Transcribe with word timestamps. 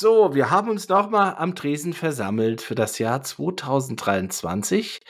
So, 0.00 0.34
wir 0.34 0.50
haben 0.50 0.70
uns 0.70 0.88
nochmal 0.88 1.34
am 1.36 1.54
Tresen 1.54 1.92
versammelt 1.92 2.62
für 2.62 2.74
das 2.74 2.98
Jahr 2.98 3.20
2023 3.22 5.02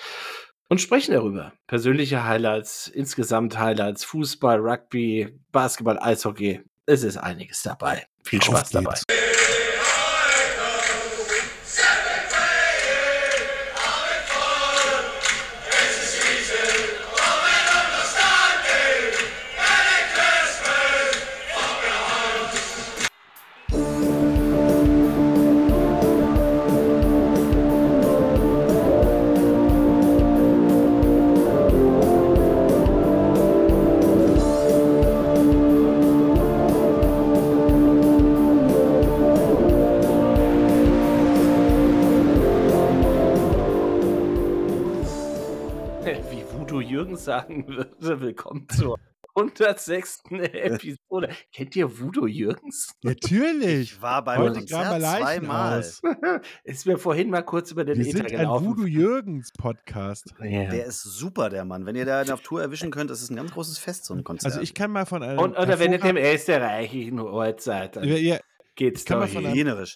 und 0.68 0.80
sprechen 0.80 1.12
darüber. 1.12 1.52
Persönliche 1.68 2.24
Highlights, 2.24 2.88
insgesamt 2.88 3.56
Highlights, 3.56 4.02
Fußball, 4.02 4.58
Rugby, 4.58 5.38
Basketball, 5.52 6.00
Eishockey. 6.00 6.62
Es 6.86 7.04
ist 7.04 7.18
einiges 7.18 7.62
dabei. 7.62 8.04
Viel 8.24 8.42
Spaß 8.42 8.70
dabei. 8.70 8.96
106. 49.74 50.22
Episode. 50.30 51.28
Kennt 51.52 51.76
ihr 51.76 51.98
Voodoo 51.98 52.26
Jürgens? 52.26 52.92
Natürlich. 53.02 53.92
Ich 53.94 54.02
war 54.02 54.24
beim 54.24 54.40
Heute 54.40 54.58
Konzert 54.60 55.00
zweimal. 55.00 55.80
Ist 56.64 56.86
mir 56.86 56.98
vorhin 56.98 57.30
mal 57.30 57.42
kurz 57.42 57.70
über 57.70 57.84
den 57.84 57.98
Wir 57.98 58.06
Ether 58.06 58.16
sind 58.18 58.26
ein 58.32 58.38
gelaufen. 58.38 58.66
Voodoo 58.66 58.86
Jürgens 58.86 59.50
Podcast. 59.52 60.34
Ja. 60.40 60.70
Der 60.70 60.86
ist 60.86 61.02
super, 61.02 61.48
der 61.50 61.64
Mann. 61.64 61.86
Wenn 61.86 61.96
ihr 61.96 62.04
da 62.04 62.22
auf 62.32 62.40
Tour 62.42 62.60
erwischen 62.62 62.90
könnt, 62.90 63.10
das 63.10 63.22
ist 63.22 63.30
ein 63.30 63.36
ganz 63.36 63.52
großes 63.52 63.78
Fest, 63.78 64.04
so 64.04 64.14
ein 64.14 64.24
Konzert. 64.24 64.52
Also 64.52 64.62
ich 64.62 64.74
kann 64.74 64.90
mal 64.90 65.06
von 65.06 65.22
einem 65.22 65.38
Und, 65.38 65.56
oder 65.58 65.78
wenn 65.78 65.92
ihr 65.92 65.98
dem 65.98 66.16
österreichischen 66.16 67.18
Ort 67.20 67.60
seid, 67.60 67.96
dann 67.96 68.04
Ja, 68.04 68.16
ja, 68.16 68.38
geht's 68.76 69.00
ich 69.02 69.06
kann 69.06 69.18
mal 69.20 69.28
doch 69.28 69.36
einem- 69.36 69.88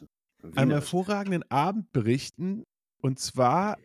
einem 0.57 0.71
hervorragenden 0.71 1.43
Abend 1.51 1.91
berichten. 1.93 2.65
Und 3.01 3.19
zwar 3.19 3.77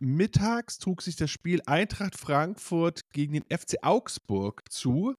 mittags 0.00 0.78
trug 0.78 1.02
sich 1.02 1.16
das 1.16 1.30
Spiel 1.30 1.60
Eintracht 1.66 2.16
Frankfurt 2.16 3.10
gegen 3.12 3.34
den 3.34 3.44
FC 3.44 3.76
Augsburg 3.82 4.62
zu. 4.70 5.14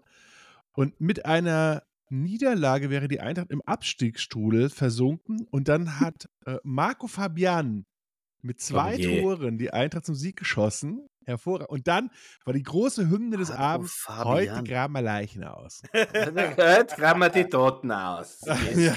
Und 0.74 1.00
mit 1.00 1.26
einer 1.26 1.84
Niederlage 2.10 2.90
wäre 2.90 3.08
die 3.08 3.22
Eintracht 3.22 3.52
im 3.52 3.62
Abstiegsstrudel 3.62 4.70
versunken. 4.70 5.48
Und 5.50 5.68
dann 5.68 6.00
hat 6.00 6.28
äh, 6.46 6.58
Marco 6.64 7.08
Fabian 7.08 7.86
mit 8.42 8.60
zwei 8.60 8.98
Oh. 8.98 9.22
Toren 9.22 9.58
die 9.58 9.72
Eintracht 9.72 10.06
zum 10.06 10.16
Sieg 10.16 10.38
geschossen. 10.38 11.08
Hervorragend. 11.26 11.70
Und 11.70 11.88
dann 11.88 12.10
war 12.46 12.54
die 12.54 12.64
große 12.64 13.10
Hymne 13.10 13.38
des 13.38 13.50
Marco 13.50 13.62
Abends, 13.62 13.94
Fabian. 13.94 14.26
heute 14.28 14.64
graben 14.64 14.94
wir 14.94 15.02
Leichen 15.04 15.44
aus. 15.44 15.84
Hört, 15.94 16.96
graben 16.96 17.20
wir 17.20 17.30
die 17.30 17.46
Toten 17.46 17.92
aus. 17.92 18.42
ja, 18.76 18.96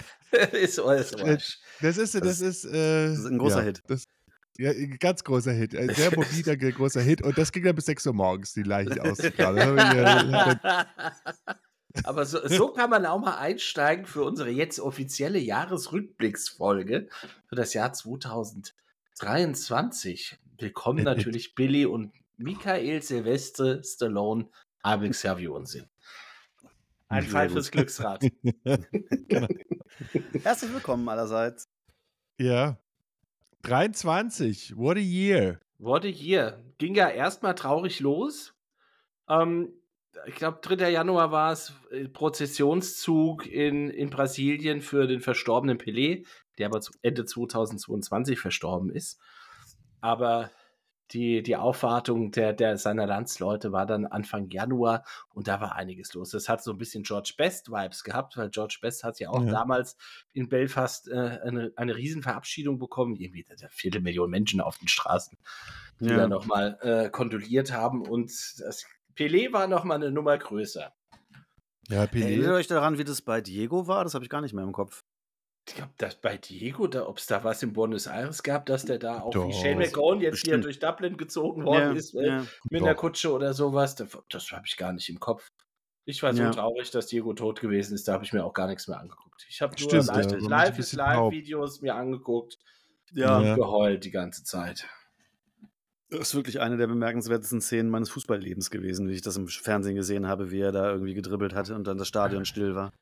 ist 0.52 0.78
alles 0.80 1.12
wurscht. 1.12 1.58
das 1.80 1.98
ist, 1.98 2.14
Das 2.14 2.40
ist, 2.40 2.64
äh, 2.64 3.08
das 3.08 3.18
ist 3.18 3.27
ein 3.27 3.38
großer 3.38 3.58
ja, 3.58 3.64
Hit. 3.64 3.82
Das, 3.86 4.05
ja, 4.56 4.70
ein 4.70 4.97
ganz 4.98 5.24
großer 5.24 5.52
Hit. 5.52 5.77
Ein 5.77 5.91
sehr 5.91 6.10
mobiler, 6.16 6.56
großer 6.56 7.00
Hit. 7.00 7.22
Und 7.22 7.36
das 7.38 7.50
ging 7.52 7.64
dann 7.64 7.74
bis 7.74 7.86
6 7.86 8.06
Uhr 8.06 8.14
morgens, 8.14 8.52
die 8.52 8.62
Leichen 8.62 8.92
ich, 8.92 9.24
äh, 9.24 9.33
Aber 12.02 12.27
so, 12.27 12.44
so 12.48 12.72
kann 12.72 12.91
man 12.91 13.06
auch 13.06 13.20
mal 13.20 13.38
einsteigen 13.38 14.05
für 14.06 14.24
unsere 14.24 14.50
jetzt 14.50 14.80
offizielle 14.80 15.38
Jahresrückblicksfolge 15.38 17.08
für 17.46 17.55
das 17.55 17.72
Jahr 17.74 17.92
2023. 17.92 20.36
Willkommen 20.58 21.05
natürlich 21.05 21.55
Billy 21.55 21.86
und 21.86 22.12
Michael 22.36 23.00
Silvestre 23.02 23.84
Stallone, 23.84 24.48
Alex 24.83 25.20
Servio 25.20 25.55
und 25.55 25.67
Sinn. 25.67 25.86
Ein 27.08 27.23
Fall 27.24 27.48
fürs 27.48 27.70
Glücksrad. 27.70 28.24
Herzlich 30.42 30.73
willkommen 30.73 31.08
allerseits. 31.08 31.68
ja. 32.39 32.77
23. 33.64 34.77
What 34.77 34.98
a 34.98 35.01
year. 35.01 35.61
Wurde 35.79 36.08
hier. 36.08 36.63
Ging 36.79 36.95
ja 36.95 37.08
erstmal 37.08 37.55
traurig 37.55 37.98
los. 38.01 38.55
Ähm, 39.29 39.73
ich 40.27 40.35
glaube, 40.35 40.58
3. 40.61 40.91
Januar 40.91 41.33
war 41.33 41.52
es 41.52 41.73
äh, 41.91 42.07
Prozessionszug 42.08 43.47
in, 43.47 43.89
in 43.89 44.11
Brasilien 44.11 44.83
für 44.83 45.07
den 45.07 45.20
verstorbenen 45.20 45.79
Pelé, 45.79 46.27
der 46.58 46.67
aber 46.67 46.80
Ende 47.01 47.24
2022 47.24 48.39
verstorben 48.39 48.91
ist. 48.91 49.19
Aber 50.03 50.51
die, 51.11 51.42
die 51.42 51.57
Aufwartung 51.57 52.31
der, 52.33 52.53
der 52.53 52.79
seiner 52.79 53.07
Landsleute 53.07 53.73
war 53.73 53.85
dann 53.87 54.07
Anfang 54.07 54.48
Januar 54.51 55.05
und 55.35 55.48
da 55.48 55.61
war 55.61 55.77
einiges 55.77 56.15
los. 56.15 56.31
Das 56.31 56.48
hat 56.48 56.63
so 56.63 56.70
ein 56.70 56.79
bisschen 56.79 57.03
George 57.03 57.35
Best-Vibes 57.37 58.05
gehabt, 58.05 58.37
weil 58.37 58.51
George 58.51 58.79
Best 58.81 59.05
hat 59.05 59.20
ja 59.20 59.29
auch 59.31 59.45
Ja. 59.45 59.51
damals 59.53 59.97
in 60.33 60.48
Belfast 60.48 61.09
äh, 61.09 61.39
eine, 61.45 61.73
eine 61.77 61.95
Riesenverabschiedung 61.97 62.79
bekommen. 62.79 63.17
Irgendwie 63.17 63.45
eine 63.48 63.69
Viertelmillion 63.70 64.31
Menschen 64.31 64.61
auf 64.61 64.79
den 64.79 64.89
Straßen, 64.89 65.37
die 66.01 66.07
Ja. 66.07 66.17
da 66.17 66.29
nochmal 66.29 66.79
äh, 66.81 67.11
kondoliert 67.11 67.73
haben. 67.73 68.01
Und 68.07 68.31
das 68.59 68.86
Pelé 69.15 69.53
war 69.53 69.67
nochmal 69.67 69.98
eine 69.98 70.11
Nummer 70.11 70.39
größer. 70.39 70.92
Ja, 71.91 72.05
Erinnert 72.05 72.15
Pelé. 72.15 72.55
euch 72.55 72.67
daran, 72.67 72.97
wie 72.98 73.05
das 73.05 73.21
bei 73.21 73.42
Diego 73.42 73.86
war? 73.86 74.05
Das 74.05 74.15
habe 74.15 74.25
ich 74.25 74.31
gar 74.31 74.41
nicht 74.41 74.55
mehr 74.55 74.65
im 74.65 74.73
Kopf. 74.73 75.05
Ich 75.67 75.75
glaube, 75.77 75.92
dass 75.97 76.17
bei 76.17 76.36
Diego, 76.36 76.86
da, 76.86 77.07
ob 77.08 77.17
es 77.19 77.27
da 77.27 77.42
was 77.42 77.63
in 77.63 77.73
Buenos 77.73 78.07
Aires 78.07 78.42
gab, 78.42 78.67
dass 78.67 78.85
der 78.85 78.98
da 78.98 79.20
auch 79.23 79.30
Doch. 79.30 79.48
wie 79.48 79.52
Shane 79.52 79.79
McGowan 79.79 80.20
jetzt 80.20 80.45
hier 80.45 80.58
Bestimmt. 80.58 80.64
durch 80.64 80.79
Dublin 80.79 81.17
gezogen 81.17 81.64
worden 81.64 81.97
ist, 81.97 82.14
äh, 82.14 82.27
ja. 82.27 82.47
mit 82.69 82.83
einer. 82.83 82.95
Kutsche 82.95 83.33
oder 83.33 83.55
sowas. 83.55 83.95
Das, 83.95 84.17
das 84.29 84.51
habe 84.53 84.64
ich 84.67 84.77
gar 84.77 84.92
nicht 84.92 85.08
im 85.08 85.19
Kopf. 85.20 85.48
Ich 86.05 86.23
war 86.23 86.35
so 86.35 86.42
Ja. 86.42 86.51
traurig, 86.51 86.91
dass 86.91 87.07
Diego 87.07 87.33
tot 87.33 87.61
gewesen 87.63 87.95
ist, 87.95 88.07
da 88.07 88.13
habe 88.13 88.24
ich 88.24 88.35
mir 88.35 88.45
auch 88.45 88.53
gar 88.53 88.67
nichts 88.67 88.89
mehr 88.89 89.01
angeguckt. 89.01 89.47
Ich 89.48 89.63
habe 89.63 89.74
nur 89.80 89.89
Stimmt, 89.89 90.07
Live, 90.07 90.33
ja, 90.33 90.48
Live, 90.48 90.92
Live 90.92 91.80
mir 91.80 91.95
angeguckt 91.95 92.58
Ja, 93.13 93.41
Ja. 93.42 93.55
und 93.55 93.61
geheult 93.61 94.05
die 94.05 94.11
ganze 94.11 94.45
Zeit. 94.45 94.86
Das 96.11 96.20
ist 96.29 96.35
wirklich 96.35 96.61
eine 96.61 96.77
der 96.77 96.87
bemerkenswertesten 96.87 97.61
Szenen 97.61 97.91
meines 97.91 98.11
Fußballlebens 98.11 98.70
gewesen, 98.70 99.09
wie 99.09 99.15
ich 99.15 99.23
das 99.23 99.37
im 99.37 99.48
Fernsehen 99.48 99.97
gesehen 99.97 100.27
habe, 100.27 100.51
wie 100.51 100.61
er 100.61 100.73
da 100.73 100.91
irgendwie 100.91 101.15
gedribbelt 101.15 101.55
hatte 101.55 101.75
und 101.75 101.87
dann 101.87 101.98
das 101.98 102.09
Stadion 102.09 102.45
still 102.45 102.75
war. 102.75 102.92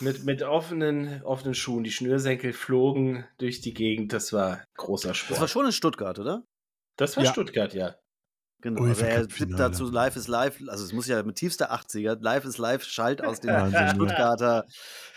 Mit, 0.00 0.24
mit 0.24 0.42
offenen, 0.42 1.22
offenen 1.22 1.54
Schuhen, 1.54 1.84
die 1.84 1.90
Schnürsenkel 1.90 2.52
flogen 2.52 3.24
durch 3.38 3.60
die 3.60 3.74
Gegend, 3.74 4.12
das 4.12 4.32
war 4.32 4.64
großer 4.76 5.14
Sport. 5.14 5.32
Das 5.32 5.40
war 5.40 5.48
schon 5.48 5.66
in 5.66 5.72
Stuttgart, 5.72 6.18
oder? 6.18 6.44
Das 6.96 7.16
war 7.16 7.24
Ja. 7.24 7.32
Stuttgart, 7.32 7.74
ja. 7.74 7.96
Genau. 8.62 8.82
UEFA 8.82 9.06
Also 9.06 9.20
er 9.20 9.28
tippt 9.28 9.58
dazu 9.58 9.90
Live 9.90 10.16
is 10.16 10.28
Live, 10.28 10.62
also 10.68 10.84
es 10.84 10.92
muss 10.92 11.08
ja 11.08 11.22
mit 11.22 11.36
tiefster 11.36 11.72
80er, 11.72 12.18
Live 12.20 12.44
is 12.44 12.58
Live 12.58 12.84
schallt 12.84 13.22
aus 13.22 13.40
dem. 13.40 13.50
Stuttgarter 13.90 14.64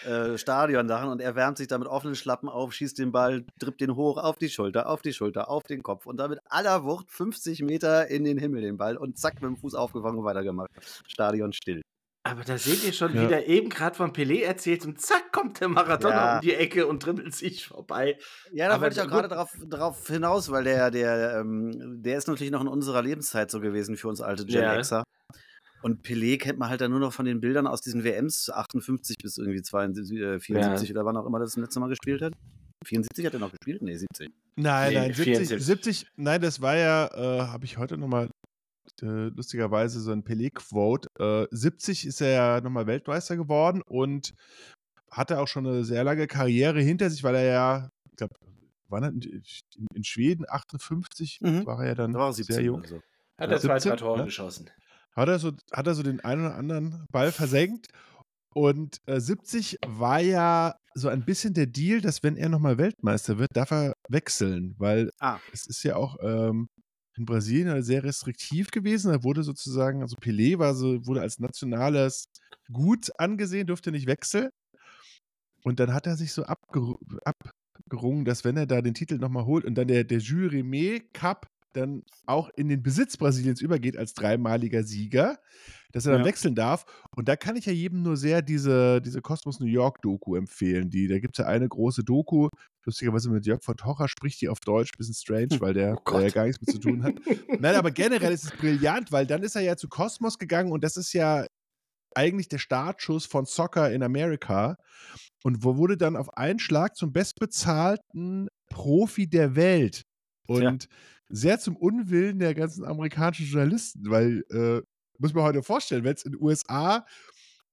äh, 0.05 0.37
Stadion 0.37 0.87
daran 0.87 1.09
und 1.09 1.21
er 1.21 1.35
wärmt 1.35 1.57
sich 1.57 1.67
da 1.67 1.77
mit 1.77 1.87
offenen 1.87 2.15
Schlappen 2.15 2.49
auf, 2.49 2.73
schießt 2.73 2.97
den 2.97 3.11
Ball, 3.11 3.45
drippt 3.59 3.81
den 3.81 3.95
hoch 3.95 4.17
auf 4.17 4.37
die 4.37 4.49
Schulter, 4.49 4.89
auf 4.89 5.01
die 5.01 5.13
Schulter, 5.13 5.49
auf 5.49 5.63
den 5.63 5.83
Kopf 5.83 6.07
und 6.07 6.17
damit 6.17 6.39
aller 6.49 6.83
Wucht 6.83 7.11
50 7.11 7.61
Meter 7.61 8.07
in 8.07 8.23
den 8.23 8.37
Himmel 8.37 8.61
den 8.61 8.77
Ball 8.77 8.97
und 8.97 9.17
zack 9.17 9.35
mit 9.35 9.43
dem 9.43 9.57
Fuß 9.57 9.75
aufgefangen 9.75 10.17
und 10.17 10.25
weitergemacht. 10.25 10.71
Stadion 11.07 11.53
still. 11.53 11.81
Aber 12.27 12.43
da 12.43 12.57
seht 12.57 12.83
ihr 12.83 12.91
schon 12.91 13.13
Ja. 13.15 13.21
wieder 13.23 13.45
eben 13.45 13.69
gerade 13.69 13.95
von 13.95 14.11
Pelé 14.11 14.41
erzählt 14.41 14.83
und 14.83 14.99
zack 14.99 15.31
kommt 15.31 15.59
der 15.59 15.67
Maradona 15.67 16.15
Ja. 16.15 16.35
um 16.37 16.41
die 16.41 16.55
Ecke 16.55 16.87
und 16.87 17.05
dribbelt 17.05 17.35
sich 17.35 17.67
vorbei. 17.67 18.17
Ja, 18.51 18.67
da 18.67 18.81
wollte 18.81 18.95
ich 18.99 19.01
auch 19.05 19.07
gerade 19.09 19.27
darauf, 19.27 19.51
darauf 19.63 20.07
hinaus, 20.07 20.49
weil 20.49 20.63
der, 20.63 20.89
der, 20.89 21.37
ähm, 21.39 22.01
der 22.01 22.17
ist 22.17 22.27
natürlich 22.27 22.51
noch 22.51 22.61
in 22.61 22.67
unserer 22.67 23.03
Lebenszeit 23.03 23.51
so 23.51 23.59
gewesen 23.59 23.95
für 23.95 24.07
uns 24.07 24.21
alte 24.21 24.43
Gen 24.45 24.63
Ja. 24.63 24.81
Xer. 24.81 25.03
Und 25.83 26.03
Pelé 26.03 26.39
kennt 26.39 26.57
man 26.57 26.69
halt 26.69 26.81
dann 26.81 26.89
nur 26.89 26.99
noch 26.99 27.13
von 27.13 27.25
den 27.25 27.41
Bildern 27.41 27.67
aus 27.67 27.81
diesen 27.81 28.03
WMs 28.03 28.49
58 28.49 29.17
bis 29.21 29.37
irgendwie 29.37 29.61
72, 29.61 30.17
äh, 30.19 30.39
74 30.39 30.89
oder 30.91 31.05
wann 31.05 31.17
auch 31.17 31.27
immer 31.27 31.37
das 31.37 31.55
letzte 31.57 31.79
Mal 31.79 31.89
gespielt 31.89 32.23
hat. 32.23 32.33
74 32.83 33.23
hat 33.25 33.33
er 33.33 33.39
noch 33.39 33.51
gespielt? 33.51 33.83
Nee, 33.83 33.95
70. 33.95 34.29
Nein, 34.55 34.93
Nee, 34.93 34.99
nein, 34.99 35.13
70, 35.13 35.23
74. 35.25 35.65
70, 35.65 36.07
nein, 36.15 36.41
das 36.41 36.59
war 36.61 36.75
ja, 36.75 37.07
äh, 37.13 37.47
habe 37.47 37.65
ich 37.65 37.77
heute 37.77 37.97
nochmal 37.97 38.29
äh, 39.01 39.27
lustigerweise 39.29 39.99
so 39.99 40.11
ein 40.11 40.23
Pelé-Quote. 40.23 41.09
Äh, 41.19 41.47
70 41.55 42.05
ist 42.07 42.21
er 42.21 42.29
ja 42.29 42.61
nochmal 42.61 42.87
Weltmeister 42.87 43.35
geworden 43.37 43.81
und 43.85 44.33
hatte 45.11 45.39
auch 45.39 45.47
schon 45.47 45.65
eine 45.67 45.83
sehr 45.83 46.03
lange 46.03 46.27
Karriere 46.27 46.81
hinter 46.81 47.09
sich, 47.09 47.23
weil 47.23 47.35
er 47.35 47.43
ja, 47.43 47.89
ich 48.09 48.17
glaube, 48.17 48.35
wann 48.89 49.03
in, 49.21 49.43
in 49.93 50.03
Schweden 50.03 50.45
58 50.47 51.39
Mhm. 51.41 51.65
war 51.65 51.79
er 51.81 51.87
ja 51.89 51.95
dann 51.95 52.13
Da 52.13 52.19
war 52.19 52.27
er 52.29 52.33
sehr 52.33 52.45
17 52.45 52.65
jung. 52.65 52.79
oder 52.79 52.87
so. 52.87 52.95
Hat 53.37 53.49
Ja. 53.49 53.55
er 53.55 53.59
zwei, 53.59 53.67
drei 53.67 53.79
17, 53.79 53.97
Tore 53.97 54.19
ja. 54.19 54.25
geschossen. 54.25 54.69
Hat 55.15 55.27
er 55.29 55.39
so, 55.39 55.51
hat 55.71 55.87
er 55.87 55.95
so 55.95 56.03
den 56.03 56.19
einen 56.21 56.45
oder 56.45 56.55
anderen 56.55 57.05
Ball 57.11 57.31
versenkt. 57.31 57.87
Und 58.53 58.99
äh, 59.05 59.19
70 59.19 59.79
war 59.85 60.19
ja 60.21 60.75
so 60.93 61.09
ein 61.09 61.25
bisschen 61.25 61.53
der 61.53 61.65
Deal, 61.67 61.99
dass 61.99 62.23
wenn 62.23 62.37
er 62.37 62.47
nochmal 62.47 62.77
Weltmeister 62.77 63.37
wird, 63.37 63.49
darf 63.53 63.71
er 63.71 63.93
wechseln, 64.07 64.75
weil 64.77 65.09
Ah. 65.19 65.39
es 65.51 65.65
ist 65.67 65.83
ja 65.83 65.97
auch 65.97 66.15
ähm, 66.21 66.69
in 67.17 67.25
Brasilien 67.25 67.69
halt 67.69 67.85
sehr 67.85 68.03
restriktiv 68.03 68.71
gewesen. 68.71 69.11
Da 69.11 69.23
wurde 69.23 69.43
sozusagen, 69.43 70.01
also 70.01 70.15
Pelé 70.17 70.59
war 70.59 70.73
so, 70.75 71.05
wurde 71.05 71.21
als 71.21 71.39
nationales 71.39 72.29
Gut 72.71 73.11
angesehen, 73.19 73.67
durfte 73.67 73.91
nicht 73.91 74.07
wechseln. 74.07 74.49
Und 75.63 75.79
dann 75.79 75.93
hat 75.93 76.07
er 76.07 76.15
sich 76.15 76.31
so 76.31 76.43
abgeru- 76.43 76.99
ab, 77.23 77.51
gerungen, 77.89 78.25
dass 78.25 78.43
wenn 78.43 78.57
er 78.57 78.65
da 78.65 78.81
den 78.81 78.93
Titel 78.93 79.17
nochmal 79.17 79.45
holt 79.45 79.65
und 79.65 79.75
dann 79.75 79.87
der, 79.87 80.03
der 80.03 80.19
Jules 80.19 80.53
Rimet 80.53 81.13
Cup 81.13 81.47
dann 81.73 82.03
auch 82.25 82.49
in 82.55 82.69
den 82.69 82.81
Besitz 82.81 83.17
Brasiliens 83.17 83.61
übergeht 83.61 83.97
als 83.97 84.13
dreimaliger 84.13 84.83
Sieger, 84.83 85.37
dass 85.95 86.05
er 86.05 86.11
dann 86.11 86.21
Ja. 86.21 86.27
wechseln 86.27 86.55
darf. 86.55 86.85
Und 87.15 87.27
da 87.29 87.35
kann 87.37 87.55
ich 87.55 87.65
ja 87.65 87.71
jedem 87.71 88.01
nur 88.03 88.17
sehr 88.17 88.41
diese, 88.41 89.01
diese 89.01 89.21
Cosmos 89.21 89.59
New 89.61 89.65
York 89.65 90.01
Doku 90.01 90.35
empfehlen. 90.35 90.89
Die, 90.89 91.07
da 91.07 91.19
gibt 91.19 91.39
es 91.39 91.43
ja 91.43 91.49
eine 91.49 91.67
große 91.69 92.03
Doku, 92.03 92.49
lustigerweise 92.85 93.29
mit 93.29 93.45
Jörg 93.45 93.63
von 93.63 93.77
Tocher 93.77 94.07
spricht 94.09 94.41
die 94.41 94.49
auf 94.49 94.59
Deutsch, 94.59 94.91
bisschen 94.97 95.15
strange, 95.15 95.59
weil 95.61 95.73
der, 95.73 95.97
Oh 96.05 96.11
der 96.11 96.21
ja 96.23 96.29
gar 96.29 96.45
nichts 96.45 96.59
mit 96.61 96.69
zu 96.69 96.79
tun 96.79 97.01
hat. 97.03 97.15
Nein, 97.59 97.75
aber 97.75 97.91
generell 97.91 98.33
ist 98.33 98.43
es 98.43 98.51
brillant, 98.51 99.11
weil 99.13 99.25
dann 99.25 99.41
ist 99.41 99.55
er 99.55 99.61
ja 99.61 99.77
zu 99.77 99.87
Cosmos 99.87 100.37
gegangen 100.37 100.71
und 100.73 100.83
das 100.83 100.97
ist 100.97 101.13
ja 101.13 101.45
eigentlich 102.13 102.47
der 102.49 102.59
Startschuss 102.59 103.25
von 103.25 103.45
Soccer 103.45 103.91
in 103.91 104.03
Amerika 104.03 104.75
und 105.43 105.63
wo 105.63 105.77
wurde 105.77 105.97
dann 105.97 106.15
auf 106.17 106.37
einen 106.37 106.59
Schlag 106.59 106.95
zum 106.95 107.13
bestbezahlten 107.13 108.47
Profi 108.69 109.27
der 109.29 109.55
Welt. 109.55 110.03
Und 110.47 110.87
sehr 111.29 111.57
zum 111.59 111.75
Unwillen 111.75 112.37
der 112.39 112.53
ganzen 112.53 112.85
amerikanischen 112.85 113.47
Journalisten, 113.47 114.09
weil, 114.09 114.43
äh, 114.51 114.81
muss 115.19 115.33
man 115.33 115.43
heute 115.43 115.63
vorstellen, 115.63 116.03
wenn 116.03 116.15
es 116.15 116.25
in 116.25 116.33
den 116.33 116.41
USA 116.41 117.05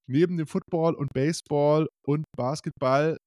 neben 0.07 0.37
dem 0.37 0.47
Football 0.47 0.95
und 0.95 1.13
Baseball 1.13 1.89
und 2.07 2.25
Basketball, 2.37 3.19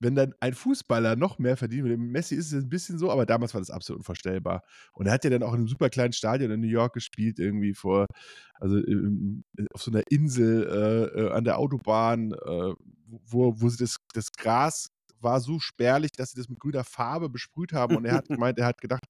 wenn 0.00 0.14
dann 0.16 0.34
ein 0.40 0.54
Fußballer 0.54 1.14
noch 1.14 1.38
mehr 1.38 1.56
verdient, 1.56 1.84
mit 1.84 1.92
dem 1.92 2.10
Messi 2.10 2.34
ist 2.34 2.52
es 2.52 2.64
ein 2.64 2.68
bisschen 2.68 2.98
so, 2.98 3.10
aber 3.10 3.24
damals 3.24 3.54
war 3.54 3.60
das 3.60 3.70
absolut 3.70 4.00
unvorstellbar. 4.00 4.62
Und 4.92 5.06
er 5.06 5.12
hat 5.12 5.24
ja 5.24 5.30
dann 5.30 5.44
auch 5.44 5.52
in 5.52 5.60
einem 5.60 5.68
super 5.68 5.90
kleinen 5.90 6.12
Stadion 6.12 6.50
in 6.50 6.60
New 6.60 6.66
York 6.66 6.94
gespielt, 6.94 7.38
irgendwie 7.38 7.72
vor, 7.74 8.06
also 8.54 8.78
im, 8.78 9.44
auf 9.72 9.82
so 9.82 9.92
einer 9.92 10.02
Insel 10.10 10.66
äh, 10.66 11.20
äh, 11.20 11.30
an 11.30 11.44
der 11.44 11.58
Autobahn, 11.58 12.32
äh, 12.32 12.74
wo, 13.26 13.60
wo 13.60 13.68
sie 13.68 13.78
das, 13.78 13.96
das 14.12 14.32
Gras 14.32 14.88
war 15.22 15.40
so 15.40 15.58
spärlich, 15.60 16.12
dass 16.12 16.30
sie 16.30 16.38
das 16.38 16.48
mit 16.48 16.58
grüner 16.60 16.84
Farbe 16.84 17.28
besprüht 17.28 17.72
haben. 17.72 17.96
Und 17.96 18.04
er 18.04 18.14
hat 18.14 18.28
gemeint, 18.28 18.58
er 18.58 18.66
hat 18.66 18.80
gedacht, 18.80 19.04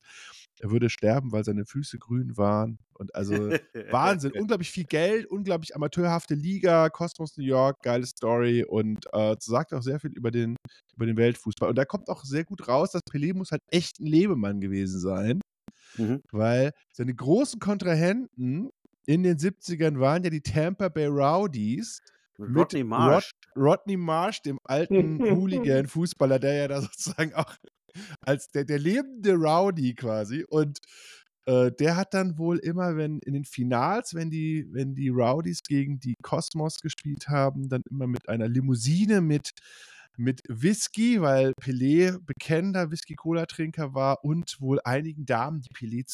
er 0.61 0.71
würde 0.71 0.91
sterben, 0.91 1.33
weil 1.33 1.45
seine 1.45 1.65
Füße 1.67 1.99
grün 1.99 2.37
waren. 2.37 2.79
Und 2.95 3.15
also 3.15 3.51
Wahnsinn, 3.91 4.33
unglaublich 4.39 4.71
viel 4.71 4.85
Geld, 4.85 5.27
unglaublich 5.27 5.75
amateurhafte 5.75 6.35
Liga, 6.35 6.89
Kosmos 6.91 7.37
New 7.37 7.45
York, 7.45 7.83
geile 7.83 8.07
Story 8.07 8.65
und 8.65 9.07
äh, 9.13 9.35
sagt 9.41 9.73
auch 9.73 9.83
sehr 9.83 9.99
viel 10.01 10.13
über 10.13 10.31
den, 10.31 10.57
über 10.95 11.07
den 11.07 11.17
Weltfußball. 11.17 11.69
Und 11.69 11.77
da 11.79 11.85
kommt 11.85 12.09
auch 12.09 12.25
sehr 12.25 12.45
gut 12.45 12.69
raus, 12.69 12.93
dass 12.93 13.03
Pelé 13.11 13.35
muss 13.35 13.51
halt 13.51 13.63
echt 13.71 14.01
ein 14.01 14.07
Lebemann 14.07 14.61
gewesen 14.61 15.01
sein, 15.01 15.41
Mhm. 15.99 16.23
weil 16.31 16.73
seine 16.93 17.15
großen 17.15 17.61
Kontrahenten 17.61 18.71
in 19.05 19.23
den 19.25 19.37
70ern 19.39 19.99
waren 20.01 20.23
ja 20.25 20.31
die 20.31 20.41
Tampa 20.41 20.89
Bay 20.89 21.07
Rowdies. 21.07 22.01
Mit 22.39 22.57
Rodney 22.57 22.85
Marsh. 22.85 23.31
Rodney 23.57 23.97
Marsh, 23.97 24.43
dem 24.43 24.59
alten 24.65 25.19
Hooligan-Fußballer, 25.21 26.39
der 26.39 26.55
ja 26.55 26.69
da 26.69 26.81
sozusagen 26.81 27.35
auch 27.35 27.55
als 28.21 28.49
der, 28.49 28.65
der 28.65 28.79
lebende 28.79 29.35
Rowdy 29.35 29.95
quasi. 29.95 30.45
Und 30.49 30.79
äh, 31.47 31.73
der 31.73 31.97
hat 31.97 32.15
dann 32.15 32.39
wohl 32.39 32.59
immer, 32.59 32.97
wenn 32.97 33.19
in 33.21 33.35
den 33.35 33.45
Finals, 33.45 34.15
wenn 34.15 34.31
die, 34.31 34.67
wenn 34.71 34.95
die 34.95 35.09
Rowdies 35.09 35.63
gegen 35.63 35.99
die 35.99 36.15
Cosmos 36.23 36.81
gespielt 36.81 37.29
haben, 37.29 37.69
dann 37.69 37.83
immer 37.91 38.07
mit 38.07 38.29
einer 38.29 38.49
Limousine 38.49 39.21
mit, 39.21 39.51
mit 40.17 40.43
Whisky, 40.49 41.21
weil 41.21 41.53
Pelé 41.61 42.19
bekennender 42.25 42.91
Whisky-Cola-Trinker 42.91 43.95
war 43.95 44.25
und 44.25 44.57
wohl 44.61 44.81
einigen 44.85 45.27
Damen, 45.27 45.61
die 45.61 45.75
Pelé 45.75 46.07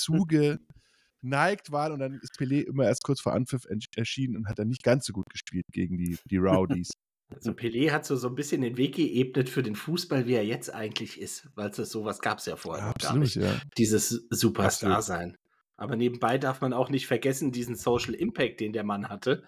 zugeneigt 1.20 1.72
waren. 1.72 1.92
Und 1.92 1.98
dann 2.00 2.14
ist 2.14 2.36
Pelé 2.38 2.62
immer 2.62 2.84
erst 2.84 3.02
kurz 3.04 3.20
vor 3.20 3.32
Anpfiff 3.32 3.66
erschienen 3.96 4.36
und 4.36 4.48
hat 4.48 4.58
dann 4.58 4.68
nicht 4.68 4.82
ganz 4.82 5.06
so 5.06 5.12
gut 5.12 5.28
gespielt 5.30 5.66
gegen 5.72 5.96
die, 5.98 6.18
die 6.30 6.36
Rowdies. 6.38 6.90
Also 7.30 7.50
Pelé 7.52 7.90
hat 7.90 8.06
so, 8.06 8.16
so 8.16 8.28
ein 8.28 8.34
bisschen 8.34 8.62
den 8.62 8.78
Weg 8.78 8.94
geebnet 8.94 9.50
für 9.50 9.62
den 9.62 9.74
Fußball, 9.74 10.26
wie 10.26 10.32
er 10.34 10.46
jetzt 10.46 10.72
eigentlich 10.72 11.20
ist, 11.20 11.48
weil 11.54 11.68
es 11.68 11.76
sowas 11.76 12.20
gab 12.20 12.38
es 12.38 12.46
ja 12.46 12.56
vorher 12.56 12.86
noch 12.88 12.94
gar 12.94 13.16
nicht. 13.16 13.36
ja. 13.36 13.60
Dieses 13.76 14.26
Superstar 14.30 14.96
Absolut. 14.96 15.04
sein. 15.20 15.36
Aber 15.76 15.94
nebenbei 15.94 16.38
darf 16.38 16.60
man 16.62 16.72
auch 16.72 16.88
nicht 16.88 17.06
vergessen, 17.06 17.52
diesen 17.52 17.76
Social 17.76 18.14
Impact, 18.14 18.60
den 18.60 18.72
der 18.72 18.82
Mann 18.82 19.10
hatte 19.10 19.44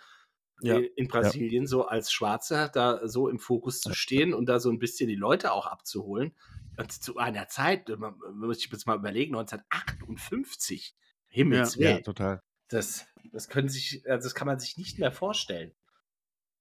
Ja. 0.60 0.76
in, 0.76 0.84
in 0.94 1.08
Brasilien, 1.08 1.66
so 1.66 1.86
als 1.86 2.12
Schwarzer 2.12 2.68
da 2.68 3.08
so 3.08 3.28
im 3.28 3.38
Fokus 3.38 3.80
zu 3.80 3.94
stehen 3.94 4.34
und 4.34 4.46
da 4.46 4.60
so 4.60 4.70
ein 4.70 4.78
bisschen 4.78 5.08
die 5.08 5.16
Leute 5.16 5.50
auch 5.52 5.66
abzuholen. 5.66 6.32
Und 6.76 6.92
zu 6.92 7.16
einer 7.16 7.48
Zeit, 7.48 7.88
man, 7.88 8.14
man 8.18 8.38
muss 8.48 8.58
sich 8.60 8.70
jetzt 8.70 8.86
mal 8.86 8.96
überlegen, 8.98 9.34
1958, 9.34 10.94
Himmels 11.30 11.76
Ja, 11.76 11.80
Willen, 11.80 12.02
total. 12.04 12.40
das, 12.68 13.06
das 13.32 13.48
können 13.48 13.68
sich, 13.68 14.02
also 14.08 14.26
das 14.26 14.34
kann 14.34 14.46
man 14.46 14.58
sich 14.58 14.76
nicht 14.76 14.98
mehr 14.98 15.12
vorstellen. 15.12 15.72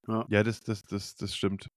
Ja, 0.08 0.44
das, 0.44 0.62
das, 0.62 0.84
das, 0.84 1.16
das 1.18 1.36
stimmt. 1.36 1.68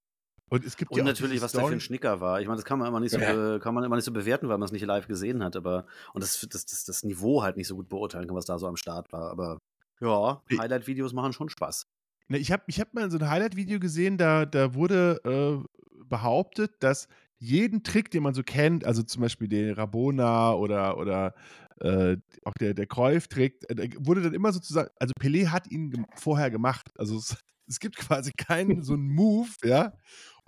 Und 0.48 0.64
es 0.64 0.76
gibt 0.76 0.90
Und 0.90 0.98
ja 0.98 1.04
natürlich, 1.04 1.40
was 1.42 1.52
der 1.52 1.60
für 1.60 1.66
Story- 1.66 1.76
ein 1.76 1.80
Schnicker 1.80 2.20
war. 2.20 2.40
Ich 2.40 2.46
meine, 2.46 2.56
das 2.56 2.64
kann 2.64 2.78
man 2.78 2.88
immer 2.88 3.00
nicht 3.00 3.12
so, 3.12 3.18
Ja. 3.18 3.58
kann 3.58 3.74
man 3.74 3.84
immer 3.84 3.96
nicht 3.96 4.04
so 4.04 4.12
bewerten, 4.12 4.48
weil 4.48 4.58
man 4.58 4.66
es 4.66 4.72
nicht 4.72 4.84
live 4.84 5.06
gesehen 5.06 5.42
hat. 5.42 5.56
Aber 5.56 5.86
und 6.12 6.22
das, 6.22 6.46
das, 6.50 6.66
das, 6.66 6.84
das 6.84 7.02
Niveau 7.04 7.42
halt 7.42 7.56
nicht 7.56 7.68
so 7.68 7.76
gut 7.76 7.88
beurteilen 7.88 8.26
kann, 8.26 8.36
was 8.36 8.44
da 8.44 8.58
so 8.58 8.66
am 8.66 8.76
Start 8.76 9.12
war. 9.12 9.30
Aber 9.30 9.58
ja, 10.00 10.42
Highlight-Videos 10.50 11.12
machen 11.14 11.32
schon 11.32 11.48
Spaß. 11.48 11.86
Ne, 12.28 12.38
ich 12.38 12.52
habe 12.52 12.62
ich 12.66 12.80
hab 12.80 12.92
mal 12.94 13.10
so 13.10 13.18
ein 13.18 13.28
Highlight-Video 13.28 13.80
gesehen, 13.80 14.18
da, 14.18 14.44
da 14.46 14.74
wurde 14.74 15.20
äh, 15.24 15.66
behauptet, 16.04 16.74
dass 16.80 17.08
jeden 17.38 17.82
Trick, 17.82 18.10
den 18.10 18.22
man 18.22 18.34
so 18.34 18.42
kennt, 18.42 18.84
also 18.84 19.02
zum 19.02 19.22
Beispiel 19.22 19.48
den 19.48 19.72
Rabona 19.74 20.54
oder, 20.54 20.96
oder 20.98 21.34
äh, 21.80 22.16
auch 22.44 22.52
der, 22.60 22.74
der 22.74 22.86
Cruyff-Trick, 22.86 23.64
äh, 23.68 23.74
der 23.74 23.88
wurde 24.06 24.22
dann 24.22 24.34
immer 24.34 24.52
sozusagen, 24.52 24.90
also 24.98 25.12
Pelé 25.20 25.48
hat 25.48 25.70
ihn 25.70 25.90
gem 25.90 26.06
vorher 26.16 26.50
gemacht. 26.50 26.88
Also 26.98 27.16
es, 27.18 27.36
es 27.68 27.80
gibt 27.80 27.96
quasi 27.96 28.32
keinen 28.36 28.82
so 28.82 28.94
einen 28.94 29.08
Move, 29.08 29.50
ja. 29.64 29.92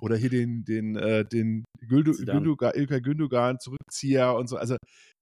Oder 0.00 0.16
hier 0.16 0.30
den, 0.30 0.64
den, 0.64 0.96
äh, 0.96 1.24
den 1.24 1.64
Zidane. 2.12 2.40
Gündogan, 2.40 2.72
Ilkay 2.74 3.00
Gündogan, 3.00 3.58
Zurückzieher 3.60 4.34
und 4.34 4.48
so. 4.48 4.56
Also 4.56 4.76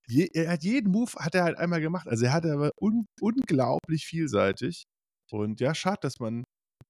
je, 0.08 0.28
er 0.32 0.50
hat 0.52 0.64
jeden 0.64 0.90
Move 0.90 1.12
hat 1.18 1.34
er 1.34 1.44
halt 1.44 1.58
einmal 1.58 1.80
gemacht. 1.80 2.08
Also 2.08 2.24
er 2.26 2.32
hat 2.32 2.46
aber 2.46 2.70
un, 2.80 3.06
unglaublich 3.20 4.06
vielseitig. 4.06 4.84
Und 5.30 5.60
ja, 5.60 5.74
schade, 5.74 5.98
dass 6.02 6.18
man 6.20 6.44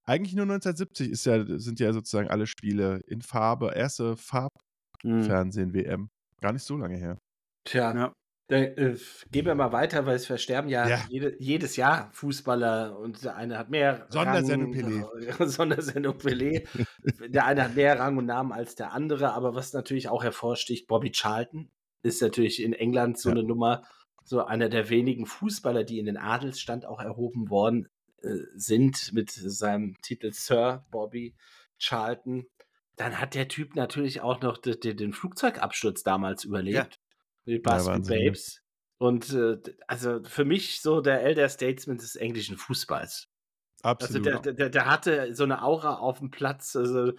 eigentlich 0.05 0.35
nur 0.35 0.43
1970 0.43 1.09
ist 1.09 1.25
ja, 1.25 1.45
sind 1.59 1.79
ja 1.79 1.93
sozusagen 1.93 2.29
alle 2.29 2.47
Spiele 2.47 3.01
in 3.07 3.21
Farbe, 3.21 3.73
erste 3.75 4.15
Hm. 5.03 5.23
Farbfernsehen-WM. 5.23 6.09
Gar 6.41 6.53
nicht 6.53 6.63
so 6.63 6.77
lange 6.77 6.97
her. 6.97 7.17
Tja, 7.65 7.93
Ja. 7.95 8.13
Äh, 8.53 8.97
gehen 9.31 9.45
wir 9.45 9.55
mal 9.55 9.71
weiter, 9.71 10.05
weil 10.05 10.15
es 10.15 10.25
versterben 10.25 10.69
ja, 10.69 10.87
Ja. 10.87 11.05
Jede, 11.09 11.35
jedes 11.39 11.75
Jahr 11.75 12.09
Fußballer 12.13 12.97
und 12.99 13.23
der 13.23 13.35
eine 13.35 13.57
hat 13.57 13.69
mehr 13.69 14.07
Sondersendung 14.09 14.73
Rang, 14.73 15.05
Sondersendung 15.47 16.17
Pelé. 16.17 16.67
der 17.27 17.45
eine 17.45 17.63
hat 17.65 17.75
mehr 17.75 17.99
Rang 17.99 18.17
und 18.17 18.25
Namen 18.25 18.51
als 18.51 18.75
der 18.75 18.91
andere, 18.93 19.33
aber 19.33 19.55
was 19.55 19.73
natürlich 19.73 20.09
auch 20.09 20.23
hervorsticht, 20.23 20.87
Bobby 20.87 21.11
Charlton 21.11 21.71
ist 22.01 22.21
natürlich 22.21 22.61
in 22.61 22.73
England 22.73 23.17
so 23.17 23.29
Ja. 23.29 23.35
eine 23.35 23.43
Nummer, 23.43 23.83
so 24.23 24.43
einer 24.45 24.69
der 24.69 24.89
wenigen 24.89 25.25
Fußballer, 25.25 25.83
die 25.83 25.99
in 25.99 26.05
den 26.05 26.17
Adelsstand 26.17 26.85
auch 26.85 26.99
erhoben 27.01 27.49
worden 27.49 27.87
äh, 28.21 28.29
sind 28.55 29.11
mit 29.13 29.31
seinem 29.31 29.95
Titel 30.01 30.31
Sir 30.31 30.85
Bobby 30.91 31.35
Charlton. 31.79 32.45
Dann 32.95 33.19
hat 33.19 33.33
der 33.35 33.47
Typ 33.47 33.75
natürlich 33.75 34.21
auch 34.21 34.41
noch 34.41 34.57
de, 34.57 34.77
de, 34.79 34.93
den 34.93 35.13
Flugzeugabsturz 35.13 36.03
damals 36.03 36.43
überlebt. 36.43 36.99
Die 37.45 37.59
Basket 37.59 37.93
Wahnsinn, 37.93 38.15
ja. 38.15 38.23
Babes. 38.25 38.61
Und 38.97 39.33
äh, 39.33 39.57
also 39.87 40.23
für 40.23 40.45
mich 40.45 40.81
so 40.81 41.01
der 41.01 41.21
Elder 41.23 41.49
Statesman 41.49 41.97
des 41.97 42.15
englischen 42.15 42.57
Fußballs. 42.57 43.27
Also 43.81 44.17
Absolut. 44.17 44.45
der, 44.45 44.53
der, 44.53 44.69
der 44.69 44.85
hatte 44.85 45.35
so 45.35 45.43
eine 45.43 45.61
Aura 45.61 45.95
auf 45.95 46.19
dem 46.19 46.31
Platz, 46.31 46.75
also 46.75 47.11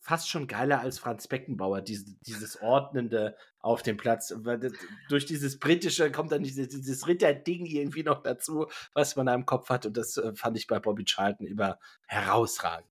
fast 0.00 0.28
schon 0.28 0.46
geiler 0.46 0.80
als 0.80 0.98
Franz 0.98 1.28
Beckenbauer, 1.28 1.82
diese, 1.82 2.04
dieses 2.26 2.60
Ordnende 2.60 3.36
auf 3.58 3.82
dem 3.82 3.96
Platz. 3.96 4.32
Weil 4.36 4.58
das, 4.58 4.72
durch 5.08 5.26
dieses 5.26 5.58
Britische 5.58 6.10
kommt 6.10 6.32
dann 6.32 6.42
dieses, 6.42 6.68
dieses 6.68 7.06
Ritterding 7.06 7.66
irgendwie 7.66 8.02
noch 8.02 8.22
dazu, 8.22 8.66
was 8.94 9.16
man 9.16 9.26
da 9.26 9.34
im 9.34 9.46
Kopf 9.46 9.68
hat. 9.68 9.86
Und 9.86 9.96
das 9.96 10.16
äh, 10.16 10.34
fand 10.34 10.56
ich 10.56 10.66
bei 10.66 10.78
Bobby 10.78 11.04
Charlton 11.04 11.46
immer 11.46 11.78
herausragend. 12.06 12.88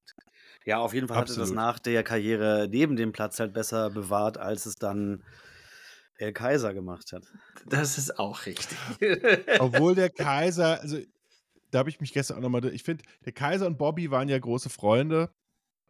Ja, 0.66 0.80
auf 0.80 0.94
jeden 0.94 1.08
Fall 1.08 1.18
hatte 1.18 1.34
das 1.34 1.40
Absolut. 1.40 1.56
nach 1.56 1.80
der 1.80 2.04
Karriere 2.04 2.68
neben 2.70 2.96
dem 2.96 3.12
Platz 3.12 3.40
halt 3.40 3.54
besser 3.54 3.90
bewahrt, 3.90 4.38
als 4.38 4.66
es 4.66 4.76
dann 4.76 5.24
El 6.20 6.34
Kaiser 6.34 6.74
gemacht 6.74 7.14
hat. 7.14 7.24
Das 7.66 7.98
ist 7.98 8.20
auch 8.20 8.46
richtig. 8.46 8.78
Obwohl 9.60 9.96
der 9.96 10.10
Kaiser, 10.10 10.82
also 10.82 11.00
da 11.72 11.80
habe 11.80 11.90
ich 11.90 12.02
mich 12.02 12.14
gestern 12.14 12.38
auch 12.38 12.42
nochmal, 12.42 12.66
ich 12.66 12.84
finde, 12.84 13.04
der 13.26 13.32
Kaiser 13.32 13.66
und 13.68 13.78
Bobby 13.78 14.12
waren 14.12 14.28
ja 14.28 14.38
große 14.38 14.70
Freunde. 14.70 15.30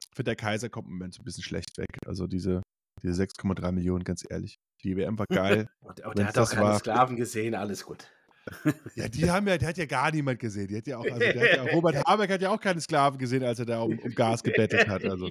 Ich 0.02 0.16
finde, 0.16 0.30
der 0.30 0.36
Kaiser 0.36 0.70
kommt 0.70 0.88
im 0.88 0.94
Moment 0.94 1.16
so 1.16 1.22
ein 1.22 1.26
bisschen 1.26 1.44
schlecht 1.44 1.78
weg. 1.78 1.88
Also 2.06 2.28
diese, 2.28 2.62
diese 3.02 3.22
6,3 3.22 3.72
Millionen, 3.72 4.04
ganz 4.04 4.24
ehrlich. 4.30 4.60
Die 4.84 4.96
WM 4.96 5.18
war 5.18 5.26
geil. 5.28 5.68
Und, 5.82 6.06
und 6.06 6.18
Wenn's 6.18 6.20
er 6.20 6.26
hat 6.28 6.38
auch 6.38 6.42
das 6.42 6.50
keine 6.52 6.66
war. 6.66 6.80
Sklaven 6.80 7.16
gesehen, 7.16 7.56
alles 7.56 7.84
gut. 7.84 8.08
ja, 8.96 9.08
die 9.08 9.30
haben 9.30 9.48
ja, 9.48 9.58
der 9.58 9.70
hat 9.70 9.78
ja 9.78 9.86
gar 9.86 10.12
niemand 10.12 10.40
gesehen. 10.40 10.68
Die 10.68 10.78
hat 10.78 10.88
ja 10.88 10.98
auch, 10.98 11.06
also 11.06 11.20
der 11.20 11.40
hat 11.40 11.58
ja, 11.58 11.74
Robert 11.74 12.04
Habeck 12.06 12.32
hat 12.32 12.42
ja 12.42 12.50
auch 12.50 12.60
keine 12.60 12.82
Sklaven 12.82 13.20
gesehen, 13.20 13.44
als 13.44 13.60
er 13.60 13.66
da 13.66 13.82
um, 13.82 13.98
um 14.00 14.16
Gas 14.16 14.42
gebettet 14.44 14.88
hat. 14.88 15.04
Also. 15.06 15.30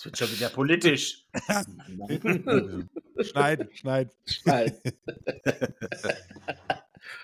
Es 0.00 0.06
wird 0.06 0.16
schon 0.16 0.32
wieder 0.32 0.48
politisch. 0.48 1.26
schneiden, 3.20 3.68
schneiden. 3.74 4.10
Nein. 4.46 4.72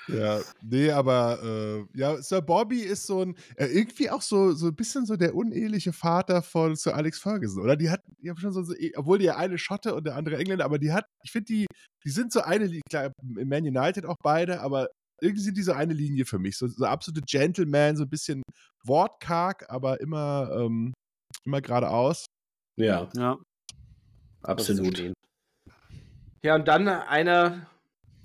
Ja, 0.08 0.40
nee, 0.62 0.90
aber 0.90 1.38
äh, 1.42 1.98
ja, 1.98 2.20
Sir 2.22 2.40
Bobby 2.40 2.80
ist 2.80 3.06
so 3.06 3.22
ein, 3.22 3.36
äh, 3.56 3.66
irgendwie 3.66 4.08
auch 4.10 4.22
so, 4.22 4.52
so 4.52 4.68
ein 4.68 4.74
bisschen 4.74 5.04
so 5.04 5.16
der 5.16 5.34
uneheliche 5.34 5.92
Vater 5.92 6.42
von 6.42 6.76
Sir 6.76 6.94
Alex 6.94 7.18
Ferguson, 7.18 7.62
oder? 7.62 7.76
Die 7.76 7.90
hat, 7.90 8.02
die 8.22 8.30
haben 8.30 8.38
schon 8.38 8.52
so, 8.52 8.62
so 8.62 8.74
eh, 8.74 8.92
obwohl 8.96 9.18
die 9.18 9.26
ja 9.26 9.36
eine 9.36 9.58
Schotte 9.58 9.94
und 9.94 10.06
der 10.06 10.16
andere 10.16 10.38
Engländer, 10.38 10.64
aber 10.64 10.78
die 10.78 10.92
hat, 10.92 11.06
ich 11.24 11.30
finde, 11.30 11.46
die, 11.46 11.66
die 12.04 12.10
sind 12.10 12.32
so 12.32 12.40
eine, 12.40 12.66
Linie, 12.66 12.82
klar, 12.88 13.12
im 13.22 13.48
Man 13.48 13.64
United 13.64 14.06
auch 14.06 14.16
beide, 14.22 14.60
aber 14.60 14.88
irgendwie 15.20 15.42
sind 15.42 15.56
die 15.56 15.62
so 15.62 15.72
eine 15.72 15.92
Linie 15.92 16.24
für 16.24 16.38
mich. 16.38 16.56
So, 16.56 16.66
so 16.68 16.84
absolute 16.84 17.22
Gentleman, 17.26 17.96
so 17.96 18.04
ein 18.04 18.10
bisschen 18.10 18.42
wortkarg, 18.84 19.68
aber 19.68 20.00
immer, 20.00 20.50
ähm, 20.56 20.94
immer 21.44 21.60
geradeaus. 21.60 22.26
Ja, 22.76 23.08
Ja, 23.14 23.38
absolut. 24.42 25.14
Ja, 26.42 26.54
und 26.54 26.68
dann 26.68 26.88
einer, 26.88 27.68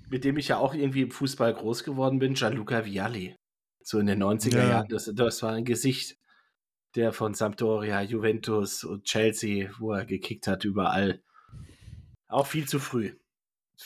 mit 0.08 0.24
dem 0.24 0.36
ich 0.36 0.48
ja 0.48 0.58
auch 0.58 0.74
irgendwie 0.74 1.02
im 1.02 1.10
Fußball 1.10 1.54
groß 1.54 1.84
geworden 1.84 2.18
bin, 2.18 2.34
Gianluca 2.34 2.84
Vialli. 2.84 3.34
So 3.82 3.98
in 3.98 4.06
den 4.06 4.22
90er 4.22 4.58
Ja. 4.58 4.68
Jahren. 4.70 4.88
Das, 4.88 5.10
das 5.12 5.42
war 5.42 5.52
ein 5.52 5.64
Gesicht, 5.64 6.18
der 6.94 7.12
von 7.12 7.34
Sampdoria, 7.34 8.02
Juventus 8.02 8.84
und 8.84 9.04
Chelsea, 9.04 9.70
wo 9.78 9.92
er 9.92 10.04
gekickt 10.04 10.46
hat, 10.46 10.64
überall. 10.64 11.22
Auch 12.28 12.46
viel 12.46 12.68
zu 12.68 12.78
früh 12.78 13.14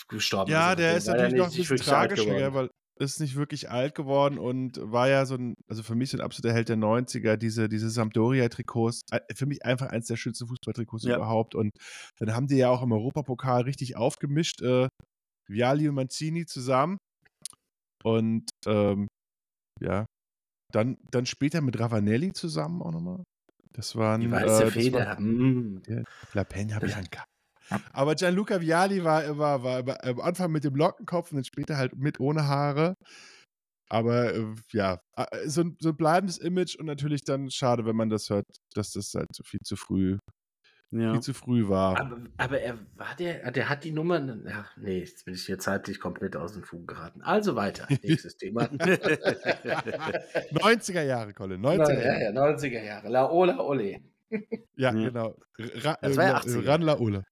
gestorben. 0.09 0.51
Ja, 0.51 0.69
Also, 0.69 0.83
der 0.83 0.97
ist 0.97 1.07
natürlich 1.07 1.35
noch 1.35 1.47
ein 1.47 1.57
nicht 1.57 1.69
bisschen 1.69 1.77
tragischer, 1.79 2.53
weil 2.53 2.71
ist 2.99 3.21
nicht 3.21 3.37
wirklich 3.37 3.71
alt 3.71 3.95
geworden 3.95 4.39
und 4.39 4.79
war 4.81 5.09
ja 5.09 5.27
so 5.27 5.35
ein, 5.35 5.55
also 5.69 5.83
für 5.83 5.95
mich 5.95 6.11
so 6.11 6.17
ein 6.19 6.23
absoluter 6.23 6.55
Held 6.55 6.69
der 6.69 6.77
90er, 6.77 7.37
diese, 7.37 7.69
diese 7.69 7.91
Sampdoria-Trikots, 7.91 9.03
äh, 9.11 9.21
für 9.35 9.47
mich 9.47 9.65
einfach 9.65 9.89
eins 9.89 10.07
der 10.07 10.17
schönsten 10.17 10.47
Fußballtrikots 10.47 11.05
Ja. 11.05 11.17
überhaupt 11.17 11.55
und 11.55 11.71
dann 12.19 12.35
haben 12.35 12.47
die 12.47 12.57
ja 12.57 12.71
auch 12.71 12.83
im 12.83 12.93
Europapokal 12.93 13.63
richtig 13.63 13.97
aufgemischt, 13.97 14.63
äh, 14.63 14.89
Viali 15.49 15.89
und 15.89 15.95
Mancini 15.95 16.47
zusammen 16.47 16.97
und 18.03 18.49
ähm, 18.67 19.09
ja, 19.81 20.07
dann, 20.73 20.97
dann 21.11 21.27
später 21.27 21.61
mit 21.61 21.79
Ravanelli 21.79 22.33
zusammen 22.33 22.83
auch 22.83 22.93
nochmal. 22.93 23.23
Das 23.73 23.95
waren, 23.95 24.23
Die 24.23 24.27
äh, 24.29 24.33
weiße 24.33 24.65
das 24.65 24.73
Feder. 24.73 24.99
war, 25.07 25.21
mm. 25.21 25.83
La 26.33 26.45
Pen 26.45 26.75
habe 26.75 26.87
ich 26.87 26.97
an 26.97 27.07
aber 27.93 28.15
Gianluca 28.15 28.61
Vialli 28.61 29.03
war 29.05 29.25
immer, 29.25 29.63
war 29.63 29.79
immer 29.81 30.03
am 30.05 30.21
Anfang 30.21 30.53
mit 30.53 30.65
dem 30.65 30.75
Lockenkopf 30.75 31.31
und 31.33 31.37
dann 31.39 31.45
später 31.45 31.77
halt 31.77 31.97
mit 31.97 32.21
ohne 32.21 32.47
Haare. 32.47 32.95
Aber 33.89 34.35
äh, 34.35 34.45
ja, 34.73 34.99
äh, 35.17 35.49
so 35.49 35.61
ein, 35.63 35.77
so 35.81 35.91
ein 35.91 35.97
bleibendes 35.97 36.39
Image 36.39 36.77
und 36.77 36.87
natürlich 36.87 37.23
dann 37.25 37.51
schade, 37.51 37.87
wenn 37.87 37.97
man 37.97 38.11
das 38.11 38.29
hört, 38.31 38.47
dass 38.75 38.91
das 38.93 39.13
halt 39.15 39.29
so 39.33 39.45
viel 39.45 39.61
zu 39.65 39.77
früh, 39.77 40.19
Ja. 40.91 41.13
viel 41.13 41.21
zu 41.23 41.35
früh 41.35 41.69
war. 41.69 41.97
Aber, 42.01 42.19
aber 42.37 42.61
er 42.61 42.79
war 42.97 43.15
der, 43.17 43.49
der 43.53 43.69
hat 43.69 43.85
die 43.85 43.93
Nummern. 43.93 44.45
Ja, 44.49 44.67
nee, 44.77 44.99
jetzt 45.01 45.25
bin 45.25 45.35
ich 45.35 45.47
hier 45.47 45.59
zeitlich 45.61 46.01
komplett 46.01 46.35
aus 46.35 46.55
dem 46.55 46.65
Fugen 46.65 46.87
geraten. 46.89 47.23
Also 47.23 47.55
weiter. 47.55 47.87
Nächstes 48.03 48.37
Thema. 48.37 48.63
90er 50.53 51.03
Jahre, 51.03 51.33
Colin, 51.33 51.61
90er 51.65 51.93
ja, 51.93 52.19
Jahre. 52.19 52.23
ja, 52.23 52.31
90er 52.31 52.83
Jahre. 52.83 53.09
La 53.09 53.31
Ola 53.31 53.61
Ole. 53.61 54.01
Ja, 54.31 54.41
Ja. 54.77 54.91
genau. 54.93 55.37
Ra 55.59 55.97
Das 56.01 56.17
war 56.17 56.25
ja 56.25 56.39
äh, 56.39 56.41
80er. 56.41 56.67
Ran 56.67 56.83
Laola. 56.83 57.23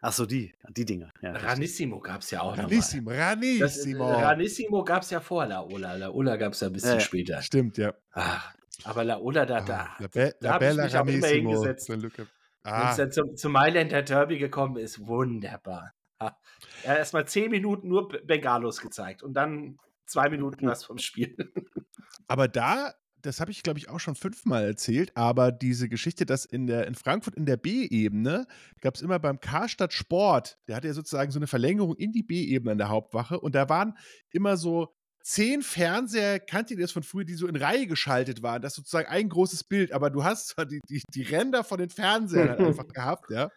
Ach 0.00 0.12
so, 0.12 0.26
die, 0.26 0.54
die 0.68 0.84
Dinger. 0.84 1.12
Ja. 1.22 1.32
Ranissimo 1.32 1.98
gab 2.00 2.20
es 2.20 2.30
ja 2.30 2.40
auch 2.42 2.56
noch. 2.56 2.64
Ranissimo, 2.64 3.10
Das, 3.10 3.18
äh, 3.18 3.22
Ranissimo. 3.24 4.10
Ranissimo 4.12 4.84
gab 4.84 5.02
es 5.02 5.10
ja 5.10 5.20
vor 5.20 5.44
La 5.46 5.62
Ola. 5.64 5.94
La 5.94 6.10
Ola 6.10 6.36
gab 6.36 6.52
es 6.52 6.60
ja 6.60 6.68
ein 6.68 6.72
bisschen 6.72 6.90
Ja, 6.90 6.94
ja. 6.96 7.00
später. 7.00 7.42
Stimmt, 7.42 7.78
ja. 7.78 7.92
Ah, 8.12 8.40
aber 8.84 9.02
La 9.04 9.18
Ola, 9.18 9.44
da, 9.44 9.60
da, 9.60 9.76
Ah, 9.76 9.96
La, 9.98 10.06
Be 10.08 10.34
da 10.40 10.48
La 10.48 10.54
hab 10.54 10.62
ich 10.62 10.68
Bella 10.68 10.84
mich 10.84 10.96
auch 10.96 11.00
immer 11.02 11.12
Ranissimo. 11.12 11.50
hingesetzt. 11.50 11.86
Gianluca- 11.88 12.26
Wenn 12.62 12.72
Ah, 12.72 12.90
es 12.90 12.96
dann 12.96 13.10
zum, 13.12 13.36
zum 13.36 13.52
Mailänder 13.52 14.02
Derby 14.02 14.38
gekommen 14.38 14.76
ist, 14.76 15.04
wunderbar. 15.06 15.92
Ha. 16.20 16.38
Er 16.84 16.90
hat 16.92 16.98
erstmal 16.98 17.26
zehn 17.26 17.50
Minuten 17.50 17.88
nur 17.88 18.08
Bengalos 18.08 18.80
gezeigt 18.80 19.22
und 19.22 19.32
dann 19.34 19.78
zwei 20.06 20.28
Minuten 20.28 20.66
was 20.66 20.84
vom 20.84 20.98
Spiel. 20.98 21.34
Aber 22.28 22.46
da, 22.48 22.92
das 23.28 23.40
habe 23.40 23.50
ich, 23.50 23.62
glaube 23.62 23.78
ich, 23.78 23.88
auch 23.88 24.00
schon 24.00 24.14
fünfmal 24.14 24.64
erzählt, 24.64 25.12
aber 25.14 25.52
diese 25.52 25.88
Geschichte, 25.88 26.24
dass 26.24 26.46
in, 26.46 26.66
der, 26.66 26.86
in 26.86 26.94
Frankfurt 26.94 27.34
in 27.34 27.44
der 27.44 27.58
B-Ebene 27.58 28.46
gab 28.80 28.94
es 28.94 29.02
immer 29.02 29.18
beim 29.18 29.38
Karstadt 29.38 29.92
Sport, 29.92 30.58
der 30.66 30.76
hatte 30.76 30.88
ja 30.88 30.94
sozusagen 30.94 31.30
so 31.30 31.38
eine 31.38 31.46
Verlängerung 31.46 31.94
in 31.94 32.12
die 32.12 32.22
B-Ebene 32.22 32.72
an 32.72 32.78
der 32.78 32.88
Hauptwache 32.88 33.38
und 33.38 33.54
da 33.54 33.68
waren 33.68 33.98
immer 34.30 34.56
so 34.56 34.94
zehn 35.22 35.60
Fernseher, 35.60 36.40
kannte 36.40 36.72
ihr 36.72 36.80
das 36.80 36.92
von 36.92 37.02
früher, 37.02 37.24
die 37.24 37.34
so 37.34 37.46
in 37.46 37.56
Reihe 37.56 37.86
geschaltet 37.86 38.42
waren. 38.42 38.62
Das 38.62 38.72
ist 38.72 38.76
sozusagen 38.76 39.08
ein 39.08 39.28
großes 39.28 39.64
Bild, 39.64 39.92
aber 39.92 40.08
du 40.08 40.24
hast 40.24 40.48
zwar 40.48 40.64
die, 40.64 40.80
die, 40.88 41.02
die 41.12 41.22
Ränder 41.22 41.64
von 41.64 41.78
den 41.78 41.90
Fernsehern 41.90 42.48
halt 42.48 42.60
einfach 42.60 42.88
gehabt, 42.94 43.30
ja. 43.30 43.50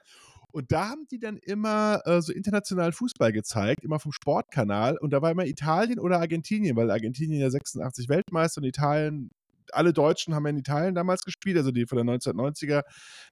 Und 0.52 0.74
da 0.74 0.90
haben 0.90 1.08
die 1.10 1.20
dann 1.20 1.38
immer 1.38 2.02
äh, 2.06 2.22
so 2.22 2.34
internationalen 2.34 2.92
Fußball 2.92 3.32
gezeigt, 3.32 3.84
immer 3.86 4.00
vom 4.00 4.12
Sportkanal. 4.12 4.98
Und 4.98 5.12
da 5.14 5.22
war 5.22 5.32
immer 5.32 5.46
Italien 5.46 5.98
oder 5.98 6.20
Argentinien, 6.20 6.76
weil 6.76 6.92
Argentinien 6.92 7.40
ja 7.40 7.50
86 7.50 8.10
Weltmeister 8.10 8.60
und 8.60 8.68
Italien, 8.68 9.32
alle 9.74 9.94
Deutschen 9.94 10.36
haben 10.36 10.46
ja 10.46 10.52
in 10.52 10.58
Italien 10.58 10.96
damals 10.96 11.22
gespielt, 11.24 11.58
also 11.58 11.72
die 11.72 11.86
von 11.86 11.98
der 11.98 12.16
1990er 12.16 12.84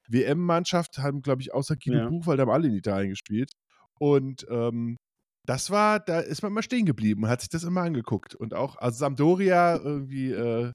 WM-Mannschaft 0.08 0.98
haben, 0.98 1.22
glaube 1.22 1.41
ich, 1.41 1.53
außer 1.53 1.75
Guido 1.75 2.00
Ja. 2.00 2.10
Buchwald 2.10 2.39
haben 2.39 2.51
alle 2.51 2.67
in 2.67 2.75
Italien 2.75 3.10
gespielt. 3.12 3.51
Und 4.00 4.46
ähm, 4.50 4.98
das 5.46 5.72
war, 5.72 6.00
da 6.00 6.19
ist 6.19 6.41
man 6.43 6.51
immer 6.51 6.63
stehen 6.63 6.86
geblieben 6.86 7.24
und 7.24 7.29
hat 7.29 7.41
sich 7.41 7.50
das 7.50 7.63
immer 7.63 7.81
angeguckt. 7.81 8.36
Und 8.36 8.53
auch, 8.53 8.75
also 8.77 8.98
Sampdoria, 9.00 9.77
irgendwie 9.77 10.31
äh, 10.31 10.72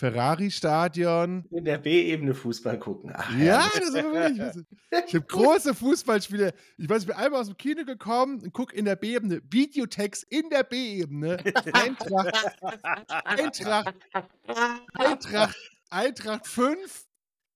Ferrari-Stadion, 0.00 1.44
In 1.50 1.64
der 1.66 1.76
B-Ebene 1.76 2.34
Fußball 2.34 2.78
gucken. 2.78 3.12
Ach, 3.14 3.30
ja, 3.38 3.60
herrlich. 3.70 3.72
das 3.80 3.94
war 3.94 4.12
wirklich. 4.12 4.64
Ich 5.06 5.14
habe 5.14 5.26
große 5.26 5.74
Fußballspiele. 5.74 6.52
Ich 6.78 6.88
weiß, 6.88 7.02
ich 7.02 7.06
bin 7.06 7.16
einmal 7.16 7.40
aus 7.40 7.46
dem 7.48 7.56
Kino 7.56 7.84
gekommen 7.84 8.40
und 8.40 8.52
gucke 8.52 8.74
in 8.74 8.86
der 8.86 8.96
B-Ebene, 8.96 9.40
Videotext 9.50 10.24
in 10.30 10.48
der 10.48 10.64
B-Ebene, 10.64 11.36
Eintracht, 11.72 12.34
Eintracht, 13.24 13.94
Eintracht, 14.94 15.56
Eintracht 15.90 16.46
5, 16.46 17.04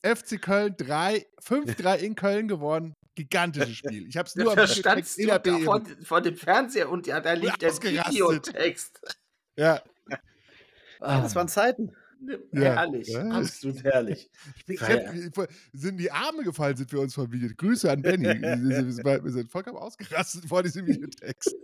FC 0.03 0.41
Köln 0.41 0.75
3, 0.77 1.27
5-3 1.43 1.97
in 1.97 2.15
Köln 2.15 2.47
gewonnen. 2.47 2.95
Gigantisches 3.15 3.77
Spiel. 3.77 4.07
Ich 4.07 4.17
habe 4.19 4.29
es 4.29 4.37
nur 4.37 4.53
am 4.53 4.69
Videotext 4.69 5.19
in 5.19 5.27
der 5.29 5.39
B-Ebene. 5.39 5.65
vor, 5.65 5.83
vor 6.03 6.21
dem 6.21 6.37
Fernseher 6.37 6.91
und 6.91 7.07
ja, 7.07 7.21
da 7.21 7.33
lief 7.33 7.57
der. 7.57 7.73
Videotext. 7.73 9.01
Ja, 9.57 9.83
Ah, 11.01 11.21
das 11.21 11.35
waren 11.35 11.49
Zeiten. 11.49 11.93
Ja. 12.53 12.61
Herrlich, 12.75 13.09
Ja. 13.09 13.29
absolut 13.31 13.83
herrlich. 13.85 14.31
ja- 14.67 15.13
hab, 15.37 15.49
sind 15.73 15.97
die 15.99 16.11
Arme 16.11 16.43
gefallen, 16.45 16.77
sind 16.77 16.93
wir 16.93 17.01
uns 17.01 17.15
vom 17.15 17.31
Video. 17.33 17.51
Grüße 17.57 17.91
an 17.91 18.03
Benny. 18.03 18.25
Wir 19.25 19.31
sind- 19.33 19.51
vollkommen 19.51 19.77
ausgerastet 19.79 20.47
vor 20.47 20.63
diesem 20.63 20.87
Videotext. 20.87 21.55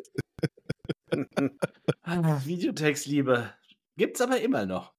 Videotextliebe. 2.45 3.53
Gibt's 3.97 4.21
aber 4.21 4.41
immer 4.41 4.67
noch. 4.67 4.93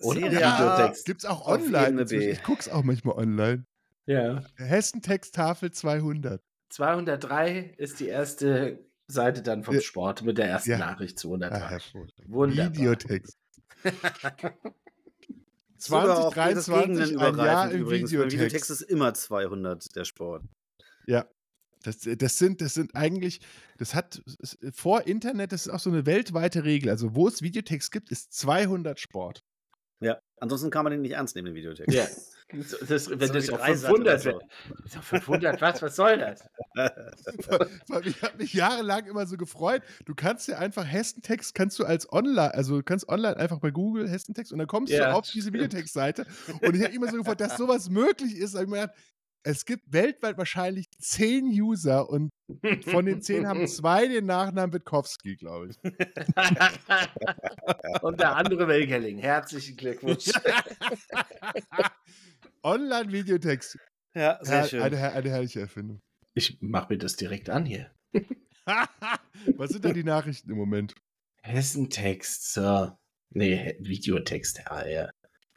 Oder? 0.00 0.20
Ja. 0.30 0.58
Videotext. 0.58 1.04
Gibt's 1.06 1.24
auch 1.24 1.46
online. 1.46 2.02
Ich 2.10 2.42
guck's 2.42 2.68
auch 2.68 2.82
manchmal 2.82 3.16
online. 3.16 3.64
Ja. 4.06 4.42
Hessentexttafel 4.56 5.70
200. 5.72 6.42
203 6.70 7.74
ist 7.78 8.00
die 8.00 8.06
erste 8.08 8.84
Seite 9.06 9.42
dann 9.42 9.64
vom. 9.64 9.80
Sport 9.80 10.22
mit 10.22 10.38
der 10.38 10.46
ersten 10.46 10.70
Ja. 10.72 10.78
Nachricht 10.78 11.18
203. 11.18 11.76
Ah. 11.76 11.78
Wunderbar. 12.26 12.74
Videotext. 12.74 13.38
Sogar 15.78 16.18
auch 16.18 16.34
das 16.34 16.64
2023, 16.66 17.18
ein 17.18 17.36
Jahr 17.36 17.70
im 17.70 17.80
übrigens. 17.82 18.10
Videotext. 18.10 18.36
Videotext 18.36 18.70
ist 18.70 18.82
immer 18.82 19.14
200 19.14 19.94
der 19.96 20.04
Sport. 20.04 20.44
Ja. 21.06 21.26
Das, 21.84 21.98
das, 22.00 22.38
sind, 22.38 22.60
das 22.60 22.74
sind 22.74 22.94
eigentlich, 22.96 23.40
das 23.78 23.94
hat 23.94 24.20
es- 24.42 24.58
vor 24.74 25.06
Internet, 25.06 25.52
das 25.52 25.66
ist 25.66 25.72
auch 25.72 25.78
so 25.78 25.90
eine 25.90 26.06
weltweite 26.06 26.64
Regel. 26.64 26.90
Also, 26.90 27.14
wo 27.14 27.28
es 27.28 27.40
Videotext 27.40 27.92
gibt, 27.92 28.10
ist 28.10 28.32
200 28.32 28.98
Sport. 28.98 29.44
Ja. 30.00 30.18
Ansonsten 30.40 30.70
kann 30.70 30.82
man 30.84 30.90
den 30.90 31.02
nicht 31.02 31.12
ernst 31.12 31.36
nehmen, 31.36 31.46
den 31.46 31.54
Videotext. 31.54 31.94
Ja. 31.94 32.06
Das, 32.50 32.70
das, 32.88 33.10
wenn 33.10 33.28
So 33.28 33.34
das 33.34 33.50
auf 33.50 33.60
Dreisat 33.60 33.90
500 33.90 34.26
oder 34.26 34.40
so. 34.40 34.40
Ist 34.84 34.96
auf 34.96 35.04
500 35.04 35.60
was? 35.60 35.82
Was 35.82 35.96
soll 35.96 36.18
das? 36.18 36.48
Weil 37.88 38.06
Ich 38.06 38.22
habe 38.22 38.38
mich 38.38 38.54
jahrelang 38.54 39.04
immer 39.06 39.26
so 39.26 39.36
gefreut. 39.36 39.82
Du 40.06 40.14
kannst 40.14 40.48
ja 40.48 40.58
einfach 40.58 40.86
Hessentext, 40.86 41.54
kannst 41.54 41.78
du 41.78 41.84
als 41.84 42.10
online, 42.10 42.54
also 42.54 42.78
du 42.78 42.82
kannst 42.82 43.06
online 43.08 43.36
einfach 43.36 43.58
bei 43.58 43.70
Google 43.70 44.08
Hessentext 44.08 44.52
und 44.52 44.58
dann 44.58 44.66
kommst 44.66 44.92
Ja, 44.92 45.10
du 45.10 45.16
auf 45.16 45.30
diese 45.30 45.52
Videotextseite. 45.52 46.26
Und 46.62 46.74
ich 46.74 46.82
habe 46.82 46.94
immer 46.94 47.10
so 47.10 47.18
gefreut, 47.18 47.40
dass 47.40 47.58
sowas 47.58 47.90
möglich 47.90 48.36
ist. 48.36 48.54
Ich 48.54 48.66
mir 48.66 48.80
gedacht, 48.80 48.96
es 49.42 49.64
gibt 49.64 49.92
weltweit 49.92 50.36
wahrscheinlich 50.36 50.90
zehn 50.98 51.46
User 51.46 52.08
und 52.08 52.30
von 52.84 53.06
den 53.06 53.22
zehn 53.22 53.46
haben 53.46 53.66
zwei 53.68 54.08
den 54.08 54.26
Nachnamen 54.26 54.72
Witkowski, 54.72 55.36
glaube 55.36 55.68
ich. 55.70 55.76
Und 58.02 58.20
der 58.20 58.36
andere 58.36 58.68
Welgerling. 58.68 59.18
Herzlichen 59.18 59.76
Glückwunsch. 59.76 60.26
Online-Videotext. 62.62 63.78
Ja, 64.14 64.38
sehr 64.42 64.64
schön. 64.64 64.82
eine, 64.82 64.96
her- 64.96 65.12
eine 65.14 65.28
herrliche 65.30 65.60
Erfindung. 65.60 66.00
Ich 66.34 66.58
mach 66.60 66.88
mir 66.88 66.98
das 66.98 67.16
direkt 67.16 67.50
an 67.50 67.64
hier. 67.64 67.90
Was 69.56 69.70
sind 69.70 69.84
denn 69.84 69.94
die 69.94 70.04
Nachrichten 70.04 70.50
im 70.50 70.56
Moment? 70.56 70.94
Hessentext, 71.42 72.52
so. 72.52 72.92
Nee, 73.30 73.76
Videotext, 73.80 74.58
ja, 74.66 74.86
ja. 74.86 75.10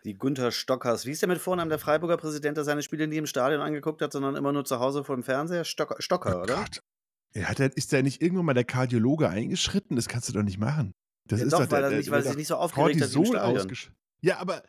Die 0.03 0.17
Günther 0.17 0.51
Stockers. 0.51 1.05
Wie 1.05 1.11
ist 1.11 1.21
der 1.21 1.29
mit 1.29 1.37
Vornamen 1.39 1.69
der 1.69 1.77
Freiburger 1.79 2.17
Präsident, 2.17 2.57
der 2.57 2.63
seine 2.63 2.81
Spiele 2.81 3.07
nie 3.07 3.17
im 3.17 3.27
Stadion 3.27 3.61
angeguckt 3.61 4.01
hat, 4.01 4.11
sondern 4.11 4.35
immer 4.35 4.51
nur 4.51 4.65
zu 4.65 4.79
Hause 4.79 5.03
vor 5.03 5.15
dem 5.15 5.23
Fernseher? 5.23 5.63
Stocker, 5.63 5.95
Stocker 5.99 6.39
Oh 6.39 6.41
oder? 6.43 6.55
Gott. 6.55 6.79
Ja, 7.33 7.43
hat 7.45 7.59
er, 7.59 7.75
ist 7.77 7.93
da 7.93 8.01
nicht 8.01 8.21
irgendwann 8.21 8.45
mal 8.45 8.53
der 8.53 8.63
Kardiologe 8.63 9.29
eingeschritten? 9.29 9.95
Das 9.95 10.07
kannst 10.09 10.27
du 10.29 10.33
doch 10.33 10.43
nicht 10.43 10.57
machen. 10.57 10.91
Das 11.29 11.39
Ja, 11.39 11.45
ist 11.45 11.53
doch, 11.53 11.59
doch 11.63 11.71
weil 11.71 11.81
der, 11.83 11.91
er 11.91 11.97
nicht- 11.97 12.07
der- 12.07 12.11
weil 12.13 12.19
er 12.19 12.23
der 12.23 12.31
sich 12.31 12.37
nicht 12.37 12.47
so 12.47 12.55
aufgeregt 12.55 13.01
hat 13.01 13.13
im 13.15 13.25
Stadion. 13.25 13.75
Ja, 14.21 14.37
aber 14.39 14.63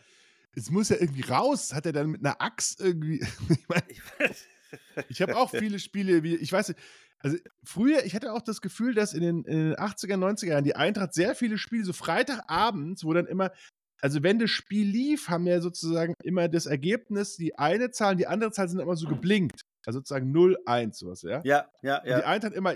es 0.56 0.70
muss 0.70 0.88
ja 0.88 0.96
irgendwie 0.98 1.22
raus. 1.22 1.72
Hat 1.72 1.86
er 1.86 1.92
dann 1.92 2.10
mit 2.10 2.24
einer 2.24 2.40
Axt 2.40 2.80
irgendwie. 2.80 3.20
ich 3.48 3.68
meine, 3.68 3.84
ich 5.08 5.22
habe 5.22 5.36
auch 5.36 5.50
viele 5.50 5.78
Spiele, 5.78 6.22
wie, 6.22 6.36
ich 6.36 6.52
weiß 6.52 6.68
nicht, 6.68 6.80
also 7.18 7.36
früher, 7.64 8.04
ich 8.04 8.14
hatte 8.14 8.32
auch 8.32 8.42
das 8.42 8.60
Gefühl, 8.60 8.94
dass 8.94 9.14
in 9.14 9.22
den, 9.22 9.44
in 9.44 9.70
den 9.70 9.74
80er, 9.76 10.16
90er 10.16 10.46
Jahren 10.46 10.64
die 10.64 10.74
Eintracht 10.74 11.14
sehr 11.14 11.34
viele 11.34 11.56
Spiele, 11.56 11.84
so 11.84 11.92
Freitagabends, 11.92 13.04
wo 13.04 13.12
dann 13.12 13.26
immer, 13.26 13.52
also 14.00 14.24
wenn 14.24 14.40
das 14.40 14.50
Spiel 14.50 14.88
lief, 14.88 15.28
haben 15.28 15.46
ja 15.46 15.60
sozusagen 15.60 16.14
immer 16.24 16.48
das 16.48 16.66
Ergebnis, 16.66 17.36
die 17.36 17.56
eine 17.56 17.92
Zahl 17.92 18.12
und 18.12 18.18
die 18.18 18.26
andere 18.26 18.50
Zahl 18.50 18.68
sind 18.68 18.80
immer 18.80 18.96
so 18.96 19.06
geblinkt. 19.06 19.60
Also 19.86 20.00
sozusagen 20.00 20.34
0-1, 20.34 20.94
sowas, 20.94 21.22
ja? 21.22 21.40
ja, 21.44 21.68
ja, 21.82 21.98
Und 21.98 22.06
Die 22.06 22.10
ja. 22.10 22.18
Eintracht 22.26 22.54
immer 22.54 22.74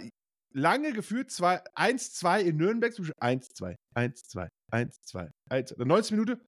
lange 0.52 0.92
geführt, 0.92 1.30
1-2 1.30 2.40
in 2.40 2.56
Nürnberg, 2.56 2.94
zum 2.94 3.06
Beispiel 3.06 3.20
1-2, 3.20 3.76
1-2, 3.94 4.48
1-2, 4.72 5.30
1, 5.50 5.74
90 5.76 6.12
Minuten. 6.12 6.40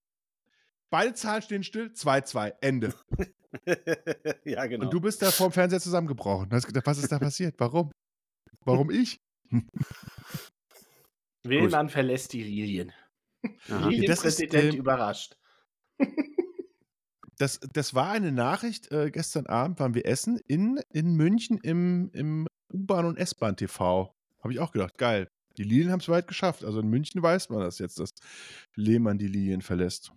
Beide 0.91 1.15
Zahlen 1.15 1.43
stehen 1.43 1.63
still, 1.63 1.89
2-2, 1.95 2.55
Ende. 2.61 2.95
ja, 4.45 4.67
genau. 4.67 4.85
Und 4.85 4.93
du 4.93 5.01
bist 5.01 5.21
da 5.23 5.31
vorm 5.31 5.53
Fernseher 5.53 5.81
zusammengebrochen. 5.81 6.49
Du 6.49 6.57
hast 6.57 6.67
gedacht, 6.67 6.87
was 6.87 6.99
ist 6.99 7.13
da 7.13 7.19
passiert? 7.21 7.55
Warum? 7.59 7.91
Warum 8.65 8.91
ich? 8.91 9.21
Willmann 11.45 11.89
verlässt 11.89 12.33
die 12.33 12.43
Lilien. 12.43 12.93
Lilienpräsident 13.69 14.75
überrascht. 14.75 15.37
Das, 17.39 17.61
das 17.73 17.95
war 17.95 18.11
eine 18.11 18.33
Nachricht. 18.33 18.91
Äh, 18.91 19.11
gestern 19.11 19.47
Abend 19.47 19.79
waren 19.79 19.95
wir 19.95 20.05
essen 20.07 20.41
in, 20.47 20.81
in 20.91 21.15
München 21.15 21.59
im, 21.63 22.11
im 22.13 22.47
U-Bahn- 22.73 23.07
und 23.07 23.17
S-Bahn-TV. 23.17 24.13
Habe 24.43 24.53
ich 24.53 24.59
auch 24.59 24.73
gedacht, 24.73 24.99
geil. 24.99 25.29
Die 25.57 25.63
Lilien 25.63 25.91
haben 25.91 26.01
es 26.01 26.09
weit 26.09 26.27
geschafft. 26.27 26.65
Also 26.65 26.81
in 26.81 26.89
München 26.89 27.23
weiß 27.23 27.49
man 27.51 27.61
das 27.61 27.79
jetzt, 27.79 27.99
dass 27.99 28.11
Lehmann 28.75 29.19
die 29.19 29.29
Lilien 29.29 29.63
verlässt. 29.63 30.13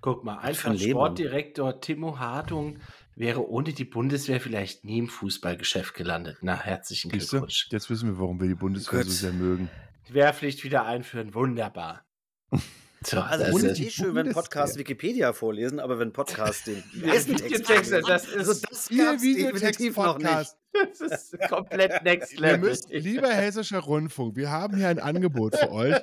Guck 0.00 0.24
mal, 0.24 0.38
einfach 0.38 0.70
ein. 0.70 0.78
Sportdirektor 0.78 1.80
Timo 1.80 2.18
Hartung 2.18 2.78
wäre 3.16 3.46
ohne 3.48 3.72
die 3.72 3.84
Bundeswehr 3.84 4.40
vielleicht 4.40 4.84
nie 4.84 4.98
im 4.98 5.08
Fußballgeschäft 5.08 5.94
gelandet. 5.94 6.38
Na, 6.40 6.58
herzlichen 6.58 7.10
Siehst 7.10 7.32
du? 7.32 7.38
Glückwunsch. 7.38 7.68
Jetzt 7.70 7.90
wissen 7.90 8.08
wir, 8.08 8.18
warum 8.18 8.40
wir 8.40 8.48
die 8.48 8.54
Bundeswehr 8.54 9.00
so 9.02 9.04
Gut. 9.04 9.14
sehr 9.14 9.32
mögen. 9.32 9.68
Wehrpflicht 10.08 10.64
wieder 10.64 10.86
einführen, 10.86 11.34
wunderbar. 11.34 12.04
So, 13.02 13.18
Also 13.20 13.44
das 13.44 13.54
ist- 13.56 13.64
ist 13.64 13.80
eh 13.80 13.90
schön, 13.90 14.14
wenn. 14.14 14.32
Podcasts 14.32 14.76
Wikipedia 14.76 15.32
vorlesen, 15.32 15.80
aber 15.80 15.98
wenn 15.98 16.12
Podcasts 16.12 16.64
den 16.64 16.82
Videotext, 16.92 17.66
Text 17.66 17.92
das 17.92 18.04
das, 18.06 18.34
also 18.34 18.52
ist- 18.52 18.66
das 18.70 18.90
Ihr 18.90 19.04
gab's 19.04 19.22
definitiv 19.22 19.96
noch 19.96 20.18
nicht. 20.18 20.56
Das 20.72 21.00
ist 21.00 21.36
komplett 21.48 22.04
next 22.04 22.34
Ihr 22.34 22.40
level. 22.42 22.68
müsst, 22.70 22.90
lieber 22.90 23.28
hessischer 23.28 23.80
Rundfunk, 23.80 24.36
wir 24.36 24.50
haben 24.50 24.76
hier 24.76 24.86
ein 24.88 25.00
Angebot 25.00 25.56
für 25.56 25.72
euch. 25.72 25.96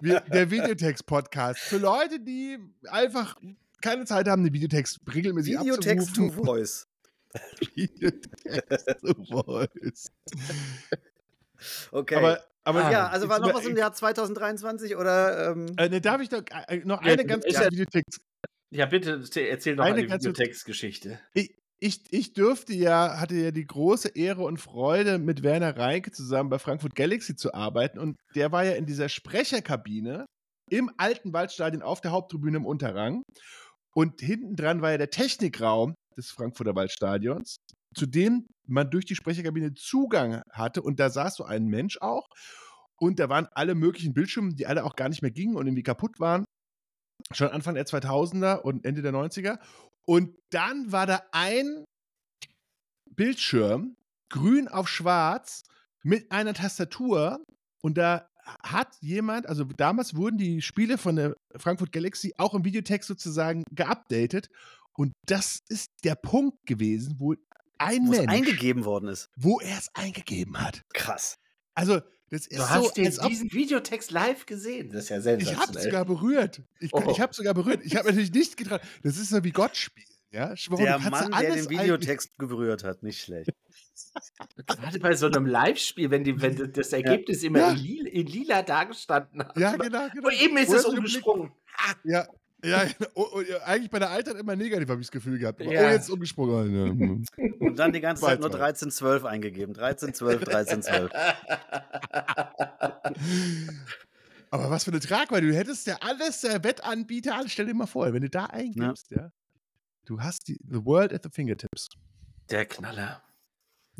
Wir, 0.00 0.20
der 0.20 0.50
Videotext-Podcast. 0.52 1.58
Für 1.60 1.78
Leute, 1.78 2.20
die 2.20 2.58
einfach 2.88 3.36
keine 3.82 4.04
Zeit 4.04 4.28
haben, 4.28 4.44
den 4.44 4.52
Videotext 4.52 5.00
regelmäßig 5.12 5.58
Videotext 5.58 6.14
to 6.14 6.26
abzurufen. 6.26 6.44
Voice. 6.44 6.86
Videotext 7.74 8.86
to 9.00 9.14
Voice. 9.28 10.12
Okay. 11.90 12.14
Aber, 12.14 12.44
aber 12.66 12.84
Ah, 12.86 12.90
ja, 12.92 13.06
also 13.08 13.28
war 13.28 13.38
noch 13.38 13.54
was 13.54 13.64
im 13.64 13.76
Jahr 13.76 13.92
2023 13.92 14.96
oder 14.96 15.52
ähm, 15.52 15.66
Äh, 15.76 15.88
ne, 15.88 16.00
darf 16.00 16.20
ich 16.20 16.28
doch 16.28 16.42
äh, 16.68 16.78
noch 16.84 17.02
Ja, 17.04 17.12
eine 17.12 17.24
ganz 17.24 17.44
ist 17.44 17.54
kurze 17.54 17.64
ja- 17.64 17.70
Videotext. 17.70 18.20
Ja, 18.74 18.86
bitte 18.86 19.22
erzähl 19.48 19.76
noch 19.76 19.84
Eine 19.84 19.98
eine, 19.98 20.06
ganz 20.08 20.24
Videotextgeschichte. 20.24 21.20
Ich, 21.34 21.54
ich, 21.78 22.02
ich 22.10 22.32
dürfte 22.32 22.72
ja, 22.74 23.20
hatte 23.20 23.36
ja 23.36 23.50
die 23.52 23.66
große 23.66 24.08
Ehre 24.16 24.42
und 24.42 24.58
Freude, 24.58 25.18
mit 25.18 25.42
Werner 25.44 25.76
Reinke 25.76 26.10
zusammen 26.10 26.50
bei 26.50 26.58
Frankfurt 26.58 26.96
Galaxy 26.96 27.36
zu 27.36 27.54
arbeiten. 27.54 27.98
Und 28.00 28.16
der 28.34 28.50
war 28.50 28.64
ja 28.64 28.72
in 28.72 28.84
dieser 28.86 29.08
Sprecherkabine 29.08 30.26
im 30.68 30.90
alten 30.96 31.32
Waldstadion 31.32 31.82
auf 31.82 32.00
der 32.00 32.10
Haupttribüne 32.10 32.56
im 32.56 32.66
Unterrang. 32.66 33.22
Und 33.94 34.20
hinten 34.20 34.56
dran 34.56 34.82
war 34.82 34.90
ja 34.90 34.98
der 34.98 35.10
Technikraum 35.10 35.94
des 36.18 36.30
Frankfurter 36.30 36.74
Waldstadions, 36.74 37.56
zu 37.96 38.06
dem 38.06 38.46
man 38.66 38.90
durch 38.90 39.04
die 39.04 39.16
Sprecherkabine 39.16 39.74
Zugang 39.74 40.42
hatte. 40.50 40.82
Und 40.82 41.00
da 41.00 41.10
saß 41.10 41.36
so 41.36 41.44
ein 41.44 41.66
Mensch 41.66 41.98
auch. 42.00 42.28
Und 42.98 43.18
da 43.18 43.28
waren 43.28 43.48
alle 43.52 43.74
möglichen 43.74 44.14
Bildschirme, 44.14 44.54
die 44.54 44.66
alle 44.66 44.84
auch 44.84 44.96
gar 44.96 45.08
nicht 45.08 45.22
mehr 45.22 45.30
gingen 45.30 45.56
und 45.56 45.66
irgendwie 45.66 45.82
kaputt 45.82 46.18
waren. 46.18 46.44
Schon 47.32 47.48
Anfang 47.48 47.74
der 47.74 47.86
2000er 47.86 48.60
und 48.60 48.84
Ende 48.84 49.02
der 49.02 49.12
90er. 49.12 49.58
Und 50.06 50.36
dann 50.50 50.92
war 50.92 51.06
da 51.06 51.22
ein 51.32 51.84
Bildschirm, 53.10 53.96
grün 54.30 54.68
auf 54.68 54.88
schwarz, 54.88 55.62
mit 56.02 56.30
einer 56.30 56.54
Tastatur. 56.54 57.44
Und 57.82 57.98
da 57.98 58.28
hat 58.62 58.96
jemand, 59.00 59.46
also 59.46 59.64
damals 59.64 60.14
wurden 60.14 60.38
die 60.38 60.62
Spiele 60.62 60.98
von 60.98 61.16
der 61.16 61.34
Frankfurt 61.56 61.92
Galaxy 61.92 62.34
auch 62.38 62.54
im 62.54 62.64
Videotext 62.64 63.08
sozusagen 63.08 63.64
geupdatet. 63.70 64.48
Und 64.94 65.12
das 65.26 65.60
ist 65.68 65.90
der 66.04 66.14
Punkt 66.14 66.64
gewesen, 66.66 67.16
wo 67.18 67.34
ein 67.78 68.06
wo 68.08 68.12
es 68.12 68.18
Mensch, 68.20 68.30
eingegeben 68.32 68.84
worden 68.84 69.08
ist. 69.08 69.30
wo 69.36 69.60
er 69.60 69.76
es 69.78 69.90
eingegeben 69.94 70.60
hat. 70.60 70.82
Krass. 70.94 71.38
Also, 71.74 72.00
das 72.30 72.46
ist 72.46 72.52
Du 72.52 72.56
so, 72.62 72.68
hast 72.70 72.96
den, 72.96 73.06
als 73.06 73.18
ob 73.20 73.28
diesen 73.28 73.52
Videotext 73.52 74.10
live 74.10 74.46
gesehen. 74.46 74.90
Das 74.90 75.04
ist 75.04 75.08
ja 75.10 75.18
ich 75.18 75.24
habe 75.26 75.44
sensationell. 75.44 75.82
sogar 75.84 76.04
berührt. 76.04 76.62
Ich, 76.80 76.92
Oh. 76.92 77.04
ich 77.10 77.20
habe 77.20 77.32
sogar 77.34 77.54
berührt. 77.54 77.80
Ich 77.84 77.94
habe 77.96 78.08
natürlich 78.08 78.32
nicht 78.32 78.56
getraut. 78.56 78.80
Das 79.02 79.16
ist 79.16 79.28
so 79.30 79.44
wie 79.44 79.52
Gott 79.52 79.76
spielen. 79.76 80.06
Ja? 80.32 80.56
Schwor, 80.56 80.78
Der 80.78 80.98
Mann, 80.98 81.12
ja 81.12 81.40
der 81.40 81.50
alles 81.50 81.68
den 81.68 81.78
Videotext 81.78 82.36
gerührt 82.38 82.82
hat, 82.82 83.02
nicht 83.02 83.20
schlecht. 83.22 83.50
Gerade 84.66 84.98
bei 84.98 85.14
so 85.14 85.26
einem 85.26 85.46
Live-Spiel, 85.46 86.10
wenn, 86.10 86.24
die, 86.24 86.40
wenn 86.40 86.72
das 86.72 86.92
Ergebnis 86.92 87.42
immer 87.42 87.58
Ja. 87.60 87.70
in, 87.72 87.76
lila, 87.78 88.10
in 88.10 88.26
lila 88.26 88.62
dargestanden 88.62 89.42
hat. 89.44 89.56
Ja, 89.56 89.76
genau, 89.76 90.08
genau. 90.12 90.28
Oh, 90.28 90.30
eben 90.30 90.56
ist 90.58 90.68
Oder 90.70 90.76
es 90.78 90.82
so 90.82 90.90
umgesprungen. 90.90 91.52
Ja, 92.04 92.26
ja, 92.64 92.84
genau. 92.84 93.10
oh, 93.14 93.26
oh, 93.34 93.40
ja, 93.40 93.58
eigentlich 93.64 93.90
bei 93.90 93.98
der 93.98 94.10
Altern 94.10 94.36
immer 94.36 94.56
negativ 94.56 94.88
habe 94.88 95.00
ich 95.00 95.06
das 95.06 95.12
Gefühl 95.12 95.38
gehabt. 95.38 95.60
Aber, 95.60 95.72
Ja. 95.72 95.88
Oh, 95.88 95.90
jetzt 95.90 96.10
umgesprungen. 96.10 96.74
Ja, 96.74 96.84
hm. 96.90 97.24
Und 97.60 97.78
dann 97.78 97.92
die 97.92 98.00
ganze 98.00 98.22
Zeit 98.24 98.40
nur 98.40 98.50
2-2. 98.50 98.54
1312 98.54 99.24
eingegeben. 99.24 99.76
1312, 99.78 100.48
1312. 100.48 101.10
Aber 104.50 104.70
was 104.70 104.84
für 104.84 104.90
eine 104.90 105.00
Tragweite. 105.00 105.46
Du 105.46 105.54
hättest 105.54 105.86
ja 105.86 105.96
alles, 106.00 106.40
der 106.40 106.62
Wettanbieter, 106.62 107.36
alles, 107.36 107.52
stell 107.52 107.66
dir 107.66 107.74
mal 107.74 107.86
vor, 107.86 108.12
wenn 108.12 108.22
du 108.22 108.30
da 108.30 108.46
eingibst, 108.46 109.10
ja. 109.10 109.30
Du 110.04 110.20
hast 110.20 110.48
die 110.48 110.58
The 110.70 110.84
World 110.84 111.12
at 111.12 111.22
the 111.24 111.30
Fingertips. 111.30 111.88
Der 112.50 112.64
Knaller. 112.64 113.22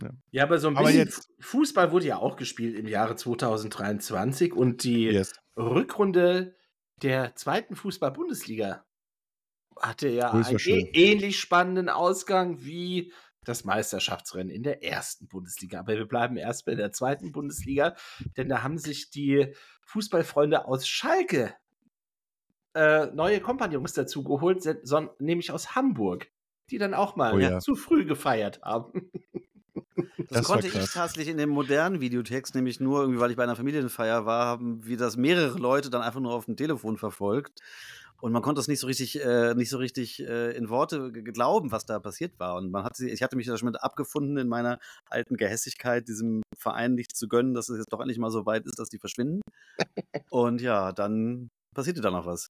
Ja. 0.00 0.10
Ja, 0.30 0.42
aber 0.44 0.58
so 0.60 0.68
ein 0.68 0.76
Aber 0.76 0.86
bisschen 0.86 1.04
jetzt- 1.06 1.28
Fußball 1.40 1.90
wurde 1.90 2.06
ja 2.06 2.18
auch 2.18 2.36
gespielt 2.36 2.78
im 2.78 2.86
Jahre 2.86 3.16
2023 3.16 4.52
und 4.52 4.84
die 4.84 5.04
Yes. 5.06 5.32
Rückrunde 5.56 6.54
der 7.02 7.34
zweiten 7.36 7.76
Fußball-Bundesliga 7.76 8.84
hatte 9.80 10.08
ja 10.08 10.32
Oh, 10.32 10.42
einen 10.42 10.58
schön. 10.58 10.88
ähnlich 10.94 11.38
spannenden 11.38 11.88
Ausgang 11.88 12.64
wie 12.64 13.12
das 13.44 13.64
Meisterschaftsrennen 13.64 14.50
in 14.50 14.62
der 14.62 14.82
ersten 14.82 15.28
Bundesliga. 15.28 15.80
Aber 15.80 15.94
wir 15.94 16.06
bleiben 16.08 16.36
erst 16.36 16.64
bei 16.66 16.74
der 16.74 16.92
zweiten 16.92 17.30
Bundesliga, 17.32 17.94
denn 18.36 18.48
da 18.48 18.62
haben 18.62 18.78
sich 18.78 19.10
die 19.10 19.54
Fußballfreunde 19.82 20.64
aus 20.64 20.88
Schalke 20.88 21.54
äh, 22.74 23.06
neue 23.06 23.40
Kompagnons 23.40 23.92
dazu 23.92 24.24
geholt, 24.24 24.64
nämlich 25.20 25.52
aus 25.52 25.74
Hamburg, 25.74 26.28
die 26.70 26.78
dann 26.78 26.94
auch 26.94 27.14
mal 27.16 27.34
Oh 27.34 27.38
ja, 27.38 27.50
ja. 27.52 27.58
zu 27.60 27.76
früh 27.76 28.04
gefeiert 28.04 28.60
haben. 28.62 29.10
Das, 29.96 30.26
Das 30.28 30.46
konnte 30.46 30.66
ich 30.66 30.74
tatsächlich 30.74 31.28
in 31.28 31.38
dem 31.38 31.50
modernen 31.50 32.00
Videotext, 32.00 32.54
nämlich 32.54 32.80
nur 32.80 33.00
irgendwie, 33.00 33.20
weil 33.20 33.30
ich 33.30 33.36
bei 33.36 33.44
einer 33.44 33.56
Familienfeier 33.56 34.26
war, 34.26 34.46
haben 34.46 34.84
wir 34.84 34.96
das 34.96 35.16
mehrere 35.16 35.58
Leute 35.58 35.88
dann 35.90 36.02
einfach 36.02 36.20
nur 36.20 36.34
auf 36.34 36.46
dem 36.46 36.56
Telefon 36.56 36.98
verfolgt. 36.98 37.60
Und 38.20 38.32
man 38.32 38.42
konnte 38.42 38.60
es 38.60 38.68
nicht 38.68 38.80
so 38.80 38.86
richtig, 38.86 39.22
äh, 39.22 39.54
nicht 39.54 39.68
so 39.68 39.76
richtig 39.76 40.20
äh, 40.20 40.52
in 40.56 40.70
Worte 40.70 41.12
glauben, 41.12 41.70
was 41.70 41.84
da 41.84 41.98
passiert 42.00 42.38
war. 42.38 42.56
Und 42.56 42.70
man 42.70 42.82
hat 42.82 42.98
ich 42.98 43.22
hatte 43.22 43.36
mich 43.36 43.46
da 43.46 43.58
schon 43.58 43.66
mit 43.66 43.82
abgefunden 43.82 44.38
in 44.38 44.48
meiner 44.48 44.78
alten 45.10 45.36
Gehässigkeit, 45.36 46.08
diesem 46.08 46.42
Verein 46.56 46.94
nicht 46.94 47.14
zu 47.14 47.28
gönnen, 47.28 47.52
dass 47.52 47.68
es 47.68 47.78
jetzt 47.78 47.92
doch 47.92 48.00
endlich 48.00 48.18
mal 48.18 48.30
so 48.30 48.46
weit 48.46 48.64
ist, 48.66 48.78
dass 48.78 48.88
die 48.88 48.98
verschwinden. 48.98 49.42
Und 50.30 50.62
ja, 50.62 50.92
dann 50.92 51.48
passierte 51.74 52.00
da 52.00 52.10
noch 52.10 52.26
was. 52.26 52.48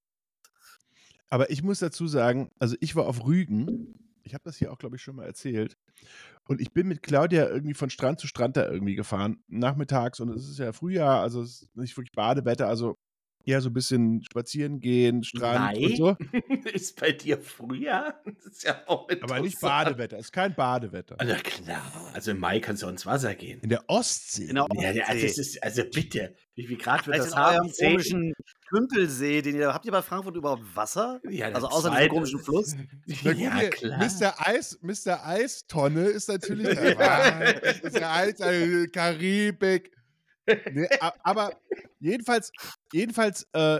Aber 1.29 1.49
ich 1.51 1.61
muss 1.63 1.79
dazu 1.79 2.07
sagen, 2.07 2.49
also 2.59 2.77
ich 2.79 2.95
war 2.95 3.05
auf 3.05 3.25
Rügen. 3.25 4.06
Ich 4.27 4.33
habe 4.33 4.43
das 4.43 4.57
hier 4.57 4.71
auch, 4.71 4.77
glaube 4.77 4.97
ich, 4.97 5.01
schon 5.01 5.15
mal 5.15 5.25
erzählt. 5.25 5.77
Und 6.43 6.61
ich 6.61 6.71
bin 6.71 6.87
mit 6.87 7.01
Claudia 7.01 7.47
irgendwie 7.47 7.73
von 7.73 7.89
Strand 7.89 8.19
zu 8.19 8.27
Strand 8.27 8.55
da 8.57 8.69
irgendwie 8.69 8.95
gefahren, 8.95 9.43
nachmittags. 9.47 10.19
Und 10.19 10.29
es 10.29 10.47
ist 10.47 10.59
ja 10.59 10.71
Frühjahr, 10.73 11.21
also 11.21 11.41
es 11.41 11.63
ist 11.63 11.75
nicht 11.75 11.97
wirklich 11.97 12.11
Badewetter, 12.11 12.67
also 12.67 12.97
eher 13.47 13.61
so 13.61 13.69
ein 13.69 13.73
bisschen 13.73 14.23
spazieren 14.23 14.79
gehen, 14.79 15.23
Strand 15.23 15.77
und 15.77 15.97
so. 15.97 16.17
ist 16.73 16.99
bei 16.99 17.11
dir 17.13 17.39
Frühjahr? 17.39 18.21
Das 18.43 18.45
ist 18.53 18.63
ja 18.63 18.81
auch 18.87 19.07
Aber 19.21 19.39
nicht. 19.39 19.59
Badewetter, 19.61 20.17
es 20.17 20.25
ist 20.25 20.31
kein 20.31 20.53
Badewetter. 20.55 21.15
Na 21.19 21.35
klar. 21.35 22.11
Also 22.13 22.31
im 22.31 22.39
Mai 22.39 22.59
kannst 22.59 22.83
du 22.83 22.87
ins 22.87 23.05
Wasser 23.05 23.33
gehen. 23.35 23.59
In 23.61 23.69
der 23.69 23.83
Ostsee. 23.89 24.47
Genau. 24.47 24.67
Ja, 24.75 24.91
ja, 24.91 25.05
das 25.13 25.37
ist, 25.37 25.61
also 25.63 25.83
bitte. 25.93 26.35
Wie 26.55 26.65
viel 26.67 26.77
Grad 26.77 27.05
wird 27.07 27.15
Als 27.17 27.25
das 27.25 27.33
in 27.33 27.39
haben? 27.39 27.55
eurem 27.59 27.71
komischen 27.79 28.33
Tümpelsee, 28.69 29.41
den 29.41 29.55
ihr 29.55 29.73
habt 29.73 29.85
ihr 29.85 29.91
bei 29.91 30.01
Frankfurt 30.01 30.35
überhaupt 30.35 30.63
Wasser? 30.75 31.19
Ja, 31.29 31.47
Also 31.49 31.67
außer 31.67 31.89
zweite- 31.89 32.09
komischen 32.09 32.39
Fluss? 32.39 32.75
Na 33.23 33.31
gut, 33.33 33.41
Ja, 33.41 33.69
klar. 33.69 33.99
Mr. 33.99 34.33
Eis, 34.47 34.79
Mr. 34.81 35.25
Eistonne 35.25 36.05
ist 36.05 36.27
natürlich. 36.29 36.75
Mr. 36.77 38.09
Eis, 38.13 38.39
äh, 38.39 38.87
Karibik. 38.87 39.91
Nee, 40.71 40.87
aber 41.23 41.51
jedenfalls, 41.99 42.51
jedenfalls 42.93 43.47
äh, 43.53 43.79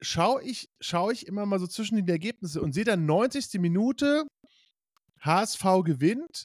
schaue 0.00 0.42
ich, 0.42 0.70
schau 0.80 1.10
ich 1.10 1.26
immer 1.26 1.46
mal 1.46 1.58
so 1.58 1.66
zwischen 1.66 1.96
den 1.96 2.08
Ergebnissen 2.08 2.60
und 2.62 2.72
sehe 2.72 2.84
dann 2.84 3.06
90. 3.06 3.60
Minute, 3.60 4.26
HSV 5.20 5.62
gewinnt 5.84 6.44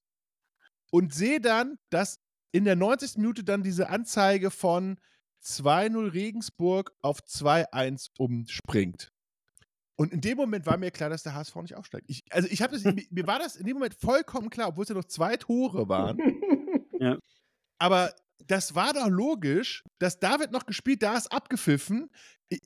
und 0.91 1.13
sehe 1.13 1.39
dann, 1.39 1.77
dass 1.89 2.19
in 2.51 2.65
der 2.65 2.75
90. 2.75 3.17
Minute 3.17 3.43
dann 3.43 3.63
diese 3.63 3.89
Anzeige 3.89 4.51
von 4.51 4.99
2-0 5.43 6.13
Regensburg 6.13 6.91
auf 7.01 7.19
2-1 7.19 8.09
umspringt. 8.17 9.11
Und 9.97 10.11
in 10.11 10.21
dem 10.21 10.37
Moment 10.37 10.65
war 10.65 10.77
mir 10.77 10.91
klar, 10.91 11.09
dass 11.09 11.23
der 11.23 11.35
HSV 11.35 11.55
nicht 11.57 11.75
aufsteigt. 11.75 12.05
Ich, 12.09 12.23
also 12.29 12.49
ich 12.49 12.61
habe 12.61 12.73
das, 12.73 12.83
mir, 12.83 13.01
mir 13.09 13.27
war 13.27 13.39
das 13.39 13.55
in 13.55 13.65
dem 13.65 13.75
Moment 13.75 13.95
vollkommen 13.95 14.49
klar, 14.49 14.69
obwohl 14.69 14.83
es 14.83 14.89
ja 14.89 14.95
noch 14.95 15.05
zwei 15.05 15.37
Tore 15.37 15.87
waren. 15.89 16.17
Ja. 16.97 17.17
Aber 17.77 18.15
das 18.47 18.75
war 18.75 18.93
doch 18.93 19.07
logisch, 19.09 19.83
dass 19.99 20.19
da 20.19 20.39
wird 20.39 20.51
noch 20.51 20.65
gespielt, 20.65 21.01
da 21.03 21.17
ist 21.17 21.31
abgepfiffen. 21.31 22.09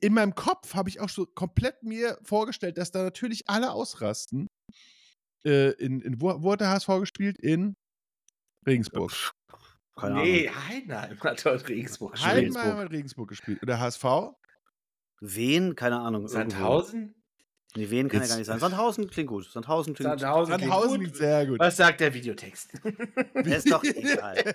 In 0.00 0.12
meinem 0.14 0.34
Kopf 0.34 0.74
habe 0.74 0.88
ich 0.90 1.00
auch 1.00 1.08
so 1.08 1.24
komplett 1.26 1.82
mir 1.82 2.18
vorgestellt, 2.22 2.76
dass 2.76 2.90
da 2.90 3.02
natürlich 3.02 3.48
alle 3.48 3.70
ausrasten. 3.72 4.46
Äh, 5.44 5.70
in, 5.82 6.00
in, 6.00 6.20
wo, 6.20 6.42
wo 6.42 6.52
hat 6.52 6.60
der 6.60 6.68
HSV 6.70 6.88
gespielt? 7.00 7.38
In 7.38 7.76
Regensburg. 8.66 9.12
Keine 9.96 10.22
nee, 10.22 10.48
Ahnung. 10.48 10.68
Heidenheim 10.68 11.20
hat 11.24 11.46
dort 11.46 11.68
Regensburg 11.68 12.12
gespielt. 12.12 12.32
Heidenheim 12.34 12.62
Regensburg. 12.62 12.84
hat 12.84 12.90
Regensburg 12.92 13.28
gespielt. 13.28 13.62
Und 13.62 13.68
der 13.68 13.80
HSV? 13.80 14.04
Wen? 15.20 15.74
Keine 15.76 15.98
Ahnung. 16.00 16.22
irgendwo. 16.22 16.38
Sandhausen? 16.38 17.14
Nee, 17.76 17.88
wen 17.88 18.08
kann 18.08 18.16
ja 18.18 18.22
Jetzt- 18.22 18.30
gar 18.30 18.36
nicht 18.38 18.46
sein. 18.46 18.58
Sandhausen 18.58 19.08
klingt 19.08 19.28
gut. 19.28 19.50
Sandhausen 19.50 19.94
klingt 19.94 20.10
Sandhausen, 20.20 20.56
klingt 20.56 20.70
Sandhausen 20.72 20.96
gut. 20.98 21.06
liegt 21.06 21.16
sehr 21.16 21.46
gut. 21.46 21.58
Was 21.58 21.76
sagt 21.76 22.00
der 22.00 22.12
Videotext? 22.12 22.82
gut. 22.82 22.94
Ist 23.46 23.70
doch 23.70 23.82
egal. 23.84 24.54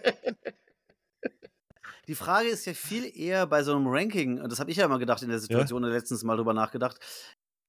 Die 2.07 2.15
Frage 2.15 2.47
ist 2.49 2.65
ja 2.65 2.73
viel 2.73 3.05
eher 3.17 3.47
bei 3.47 3.63
so 3.63 3.75
einem 3.75 3.87
Ranking, 3.87 4.39
und 4.39 4.51
das 4.51 4.59
habe 4.59 4.69
ich 4.69 4.77
ja 4.77 4.85
immer 4.85 4.99
gedacht 4.99 5.23
in 5.23 5.29
der 5.29 5.39
Situation, 5.39 5.83
letztens 5.83 6.23
mal 6.23 6.37
drüber 6.37 6.53
nachgedacht, 6.53 6.99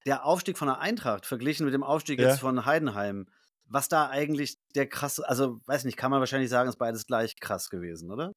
der 0.04 0.24
Aufstieg 0.26 0.58
von 0.58 0.68
der 0.68 0.78
Eintracht 0.80 1.24
verglichen 1.26 1.64
mit 1.64 1.74
dem 1.74 1.82
Aufstieg 1.82 2.20
Ja. 2.20 2.28
jetzt 2.28 2.40
von 2.40 2.64
Heidenheim, 2.66 3.26
was 3.64 3.88
da 3.88 4.08
eigentlich 4.08 4.58
der 4.74 4.86
krasse, 4.88 5.26
also 5.28 5.60
weiß 5.66 5.84
nicht, 5.84 5.96
kann 5.96 6.10
man 6.10 6.20
wahrscheinlich 6.20 6.50
sagen, 6.50 6.68
ist 6.68 6.76
beides 6.76 7.06
gleich 7.06 7.36
krass 7.40 7.70
gewesen, 7.70 8.10
oder? 8.10 8.32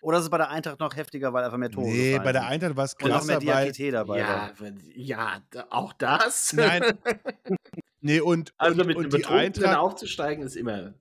Oder 0.00 0.18
ist 0.18 0.24
es 0.24 0.30
bei 0.30 0.38
der 0.38 0.50
Eintracht 0.50 0.78
noch 0.80 0.94
heftiger, 0.94 1.32
weil 1.32 1.44
einfach 1.44 1.56
mehr 1.58 1.70
Tore 1.70 1.86
Nee, 1.88 2.18
bei 2.18 2.30
der? 2.30 2.46
Eintracht 2.46 2.76
war 2.76 2.84
es 2.84 2.94
Und 2.94 3.08
noch 3.10 3.24
mehr 3.24 3.38
krasser, 3.40 3.78
weil. 3.80 3.90
Dabei 3.92 4.18
ja, 4.20 4.52
ja, 4.94 5.42
auch 5.70 5.92
das. 5.94 6.52
Nein. 6.52 6.82
Nee, 8.00 8.20
und, 8.20 8.54
also 8.58 8.82
und, 8.82 8.86
mit 8.86 8.96
und 8.96 9.12
dem 9.12 9.18
die 9.22 9.26
Eintracht. 9.26 9.76
aufzusteigen 9.76 10.44
ist 10.44 10.54
immer 10.54 10.94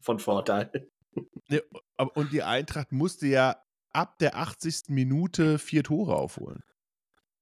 von 0.00 0.18
Vorteil. 0.18 0.70
Nee, 1.48 1.62
aber- 2.02 2.16
und 2.16 2.32
die 2.32 2.42
Eintracht 2.42 2.92
musste 2.92 3.26
ja 3.26 3.56
ab 3.92 4.18
der 4.18 4.36
80. 4.36 4.84
Minute 4.88 5.58
vier 5.58 5.82
Tore 5.84 6.14
aufholen. 6.16 6.62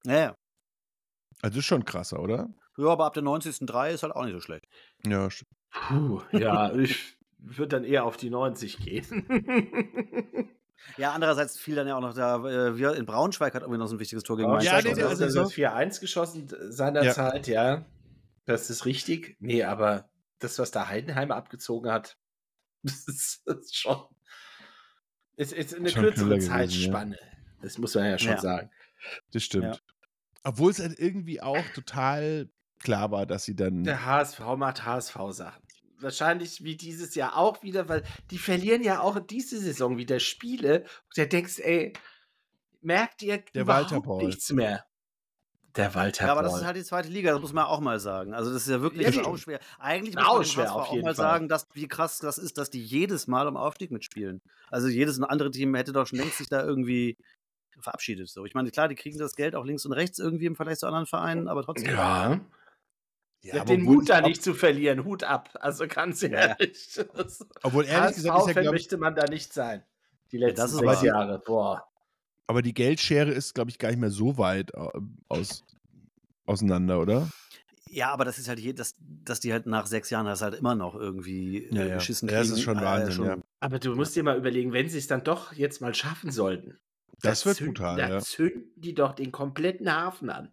Ja, 0.04 0.18
ja. 0.18 0.34
Also 1.42 1.58
ist 1.60 1.64
schon 1.66 1.84
krasser, 1.84 2.20
oder? 2.20 2.48
Ja, 2.76 2.86
aber 2.88 3.06
ab 3.06 3.14
der 3.14 3.22
90. 3.22 3.66
3 3.66 3.92
ist 3.92 4.02
halt 4.02 4.14
auch 4.14 4.24
nicht 4.24 4.34
so 4.34 4.40
schlecht. 4.40 4.66
Ja, 5.06 5.28
Puh, 5.70 6.20
ja, 6.32 6.72
ich 6.74 7.16
würde 7.38 7.68
dann 7.76 7.84
eher 7.84 8.04
auf 8.04 8.16
die 8.16 8.30
90 8.30 8.78
gehen. 8.78 9.26
Ja, 10.96 11.12
andererseits 11.12 11.58
fiel 11.58 11.74
dann 11.76 11.86
ja 11.86 11.96
auch 11.96 12.00
noch 12.00 12.14
da, 12.14 12.36
äh, 12.46 12.76
wir 12.76 12.94
in 12.94 13.04
Braunschweig 13.06 13.54
hat 13.54 13.62
irgendwie 13.62 13.78
noch 13.78 13.86
so 13.86 13.96
ein 13.96 14.00
wichtiges 14.00 14.24
Tor 14.24 14.36
gegen 14.38 14.48
Mainz 14.48 14.64
Ja, 14.64 14.80
nee, 14.80 15.00
also, 15.02 15.28
so- 15.28 15.44
4-1 15.44 16.00
geschossen 16.00 16.48
seinerzeit, 16.70 17.46
ja. 17.46 17.84
Das 18.46 18.70
ist 18.70 18.86
richtig. 18.86 19.36
Nee, 19.40 19.62
aber 19.64 20.08
das, 20.38 20.58
was 20.58 20.70
da 20.70 20.88
Heidenheim 20.88 21.30
abgezogen 21.30 21.90
hat, 21.90 22.16
das 22.82 23.06
ist 23.44 23.76
schon. 23.76 24.02
Es 25.40 25.52
ist 25.52 25.74
eine 25.74 25.88
Schon 25.88 26.02
kürzere 26.04 26.38
Zeitspanne. 26.38 27.18
Das 27.62 27.78
muss 27.78 27.94
man 27.94 28.04
ja 28.04 28.18
schon 28.18 28.32
Ja. 28.32 28.38
sagen. 28.40 28.70
das 29.32 29.42
stimmt. 29.42 29.64
Ja. 29.64 29.80
Obwohl 30.44 30.70
es 30.70 30.78
halt 30.80 30.98
irgendwie 30.98 31.40
auch 31.40 31.64
total 31.74 32.50
klar 32.78 33.10
war, 33.10 33.24
dass 33.24 33.44
sie 33.44 33.56
dann. 33.56 33.84
Der 33.84 34.04
HSV 34.04 34.38
macht 34.58 34.84
HSV-Sachen. 34.84 35.62
Wahrscheinlich 35.98 36.62
wie 36.62 36.76
dieses 36.76 37.14
Jahr 37.14 37.36
auch 37.38 37.62
wieder, 37.62 37.88
weil 37.88 38.02
die 38.30 38.36
verlieren 38.38 38.82
ja 38.82 39.00
auch 39.00 39.18
diese 39.18 39.58
Saison 39.58 39.96
wieder 39.96 40.20
Spiele. 40.20 40.80
Und 40.80 41.16
da 41.16 41.24
denkst, 41.24 41.58
ey, 41.60 41.94
merkt 42.82 43.22
ihr 43.22 43.38
Der 43.54 43.62
überhaupt 43.62 43.90
Walter 43.92 44.02
Paul. 44.02 44.24
nichts 44.26 44.50
mehr. 44.52 44.84
Der 45.76 45.94
Walter 45.94 46.26
Ja, 46.26 46.32
aber 46.32 46.42
das 46.42 46.56
ist 46.56 46.64
halt 46.64 46.76
die 46.76 46.82
zweite 46.84 47.08
Liga, 47.08 47.32
das 47.32 47.40
muss 47.40 47.52
man 47.52 47.64
auch 47.64 47.80
mal 47.80 48.00
sagen. 48.00 48.34
Also 48.34 48.52
das 48.52 48.62
ist 48.62 48.68
ja 48.68 48.80
wirklich 48.80 49.14
Ja, 49.14 49.24
auch 49.24 49.36
schwer. 49.38 49.60
Eigentlich 49.78 50.18
Auch 50.18 50.38
muss 50.38 50.56
man 50.56 50.66
schwer, 50.66 50.74
auf 50.74 50.88
auch 50.88 50.94
mal 50.96 51.02
Fall. 51.02 51.14
sagen, 51.14 51.48
dass, 51.48 51.66
wie 51.74 51.86
krass 51.86 52.18
das 52.18 52.38
ist, 52.38 52.58
dass 52.58 52.70
die 52.70 52.82
jedes 52.82 53.26
Mal 53.28 53.46
um 53.46 53.56
Aufstieg 53.56 53.90
mitspielen. 53.92 54.42
Also 54.70 54.88
jedes 54.88 55.20
andere 55.22 55.50
Team 55.52 55.74
hätte 55.76 55.92
doch 55.92 56.06
schon 56.06 56.18
längst 56.18 56.38
sich 56.38 56.48
da 56.48 56.64
irgendwie 56.64 57.16
verabschiedet. 57.80 58.28
So. 58.28 58.44
Ich 58.44 58.54
meine, 58.54 58.70
klar, 58.70 58.88
die 58.88 58.94
kriegen 58.96 59.18
das 59.18 59.36
Geld 59.36 59.54
auch 59.54 59.64
links 59.64 59.86
und 59.86 59.92
rechts 59.92 60.18
irgendwie 60.18 60.46
im 60.46 60.56
Vergleich 60.56 60.78
zu 60.78 60.86
anderen 60.86 61.06
Vereinen, 61.06 61.46
aber 61.48 61.62
trotzdem. 61.62 61.90
ja. 61.94 62.40
Ja, 63.42 63.56
Ja, 63.56 63.64
den 63.64 63.82
Mut 63.82 64.10
da 64.10 64.20
nicht 64.20 64.42
zu 64.42 64.52
verlieren, 64.52 65.04
Hut 65.04 65.24
ab. 65.24 65.50
Also 65.60 65.86
ganz 65.88 66.20
Ja. 66.20 66.28
ehrlich. 66.28 67.00
Das- 67.14 67.46
Obwohl 67.62 67.86
ehrlich 67.86 68.16
gesagt 68.16 68.48
ist 68.50 68.56
ja, 68.56 68.70
möchte 68.70 68.98
man 68.98 69.14
da 69.14 69.24
nicht 69.26 69.52
sein. 69.54 69.82
Die 70.30 70.36
Ja, 70.38 70.48
letzten 70.48 70.60
das 70.62 70.72
ist 70.72 70.78
sechs. 70.80 71.02
Jahre. 71.02 71.38
Boah. 71.38 71.89
Aber 72.50 72.62
die 72.62 72.74
Geldschere 72.74 73.30
ist, 73.30 73.54
glaube 73.54 73.70
ich, 73.70 73.78
gar 73.78 73.90
nicht 73.90 74.00
mehr 74.00 74.10
so 74.10 74.36
weit 74.36 74.74
äh, 74.74 74.88
aus, 75.28 75.62
auseinander, 76.46 77.00
oder? 77.00 77.28
Ja, 77.88 78.12
aber 78.12 78.24
das 78.24 78.38
ist 78.38 78.48
halt 78.48 78.58
je, 78.58 78.72
dass, 78.72 78.96
dass 78.98 79.38
die 79.40 79.52
halt 79.52 79.66
nach 79.66 79.86
sechs 79.86 80.10
Jahren 80.10 80.26
das 80.26 80.42
halt 80.42 80.54
immer 80.54 80.74
noch 80.74 80.94
irgendwie 80.96 81.64
äh, 81.66 81.74
Ja, 81.74 81.84
ja. 81.86 81.94
geschissen 81.94 82.28
Ja, 82.28 82.38
das 82.38 82.48
kriegen. 82.48 82.58
ist 82.58 82.62
schon 82.64 82.78
Äh, 82.78 82.82
Wahnsinn, 82.82 83.12
schon- 83.12 83.26
ja. 83.26 83.38
Aber 83.60 83.78
du 83.78 83.94
musst 83.94 84.16
dir 84.16 84.22
mal 84.24 84.36
überlegen, 84.36 84.72
wenn 84.72 84.88
sie 84.88 84.98
es 84.98 85.06
dann 85.06 85.22
doch 85.22 85.52
jetzt 85.52 85.80
mal 85.80 85.94
schaffen 85.94 86.30
sollten. 86.32 86.78
Das 87.22 87.40
da 87.42 87.46
wird 87.50 87.58
brutal, 87.64 87.96
Da 87.96 88.08
ja. 88.08 88.18
zünden 88.20 88.72
die 88.76 88.94
doch 88.94 89.12
den 89.14 89.30
kompletten 89.30 89.92
Hafen 89.92 90.30
an. 90.30 90.52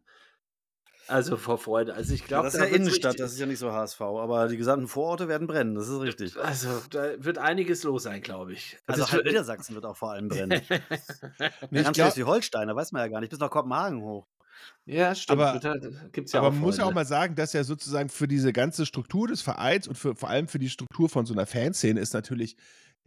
Also 1.08 1.38
vor 1.38 1.58
Freude. 1.58 1.94
Also 1.94 2.14
ich 2.14 2.22
Ja, 2.22 2.28
glaube, 2.28 2.46
das 2.46 2.56
ist 2.56 2.60
ja 2.60 2.66
Innenstadt, 2.68 3.20
das 3.20 3.34
ist 3.34 3.40
ja 3.40 3.46
nicht 3.46 3.60
so 3.60 3.72
HSV, 3.72 4.02
aber 4.02 4.48
die 4.48 4.58
gesamten 4.58 4.88
Vororte 4.88 5.28
werden 5.28 5.48
brennen, 5.48 5.76
das 5.76 5.88
ist 5.88 6.00
richtig. 6.02 6.38
Also 6.38 6.70
da 6.90 7.24
wird 7.24 7.38
einiges 7.38 7.84
los 7.84 8.04
sein, 8.04 8.22
glaube 8.22 8.54
ich. 8.54 8.78
Also 8.88 9.04
halb 9.06 9.14
wird- 9.24 9.28
Niedersachsen 9.28 9.76
wird 9.76 9.86
auch 9.86 9.96
vor 9.98 10.12
allem 10.12 10.28
brennen. 10.28 10.62
Nee, 11.70 11.80
ich 11.80 11.84
Ganz 11.86 11.96
glaub- 11.96 12.08
Schleswig-Holstein, 12.14 12.68
da 12.68 12.76
weiß 12.76 12.92
man 12.92 13.02
ja 13.04 13.08
gar 13.08 13.20
nicht, 13.22 13.30
bis 13.30 13.40
nach 13.40 13.50
Kopenhagen 13.50 14.02
hoch. 14.02 14.28
ja, 14.86 15.14
stimmt. 15.16 15.40
Aber- 15.42 15.60
ja 15.62 15.72
aber 16.40 16.48
auch 16.48 16.52
man 16.52 16.60
muss 16.62 16.78
ja 16.78 16.86
auch 16.86 16.94
mal 16.94 17.06
sagen, 17.06 17.36
dass 17.36 17.54
ja 17.54 17.64
sozusagen 17.64 18.10
für 18.10 18.28
diese 18.28 18.52
ganze 18.54 18.86
Struktur 18.86 19.28
des 19.28 19.42
Vereins 19.42 19.88
und 19.88 19.96
für, 19.98 20.16
vor 20.16 20.30
allem 20.30 20.48
für 20.48 20.60
die 20.60 20.70
Struktur 20.70 21.10
von 21.10 21.26
so 21.26 21.34
einer 21.34 21.46
Fanszene 21.46 22.00
ist 22.00 22.14
natürlich 22.14 22.58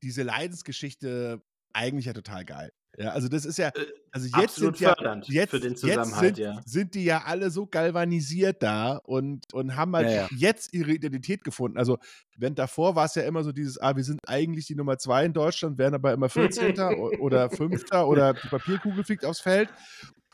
diese 0.03 0.23
Leidensgeschichte 0.23 1.43
eigentlich 1.73 2.07
ja 2.07 2.13
total 2.13 2.45
geil. 2.45 2.73
Ja, 2.99 3.11
also 3.11 3.29
das 3.29 3.45
ist 3.45 3.57
ja, 3.57 3.69
Äh, 3.69 3.87
also 4.11 4.27
jetzt 4.27 4.35
absolut 4.37 4.77
sind 4.77 4.87
ja, 4.87 5.21
jetzt, 5.29 5.51
für 5.51 5.61
den 5.61 5.71
jetzt 5.73 5.81
Zusammenhalt, 5.81 6.37
sind, 6.37 6.39
ja. 6.45 6.61
sind 6.67 6.95
die 6.95 7.05
ja 7.05 7.23
alle 7.25 7.51
so 7.51 7.67
galvanisiert 7.67 8.63
da 8.63 8.97
und, 8.97 9.45
und 9.55 9.77
haben 9.77 9.95
halt 9.95 10.09
Ja, 10.09 10.13
ja. 10.23 10.29
jetzt 10.37 10.75
ihre 10.75 10.91
Identität 10.91 11.45
gefunden. 11.45 11.79
Also, 11.79 11.99
wenn 12.37 12.55
davor 12.57 12.97
war 12.97 13.05
es 13.07 13.15
ja 13.15 13.23
immer 13.23 13.45
so 13.45 13.53
dieses, 13.53 13.79
ah, 13.81 13.95
wir 13.97 14.03
sind 14.05 14.19
eigentlich 14.27 14.67
die 14.67 14.75
Nummer 14.75 14.99
zwei 14.99 15.25
in 15.25 15.33
Deutschland, 15.33 15.79
werden 15.79 15.95
aber 15.95 16.13
immer 16.13 16.29
14. 16.29 16.79
o- 16.81 17.17
oder 17.21 17.49
5. 17.49 17.85
oder 18.07 18.35
die 18.35 18.49
Papierkugel 18.49 19.05
fliegt 19.05 19.25
aufs 19.25 19.41
Feld. 19.41 19.69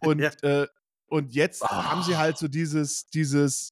Und, 0.00 0.20
äh, 0.42 0.66
und 1.08 1.34
jetzt 1.34 1.62
Oh. 1.62 1.68
haben 1.68 2.02
sie 2.02 2.16
halt 2.16 2.38
so 2.38 2.48
dieses, 2.48 3.06
dieses, 3.10 3.70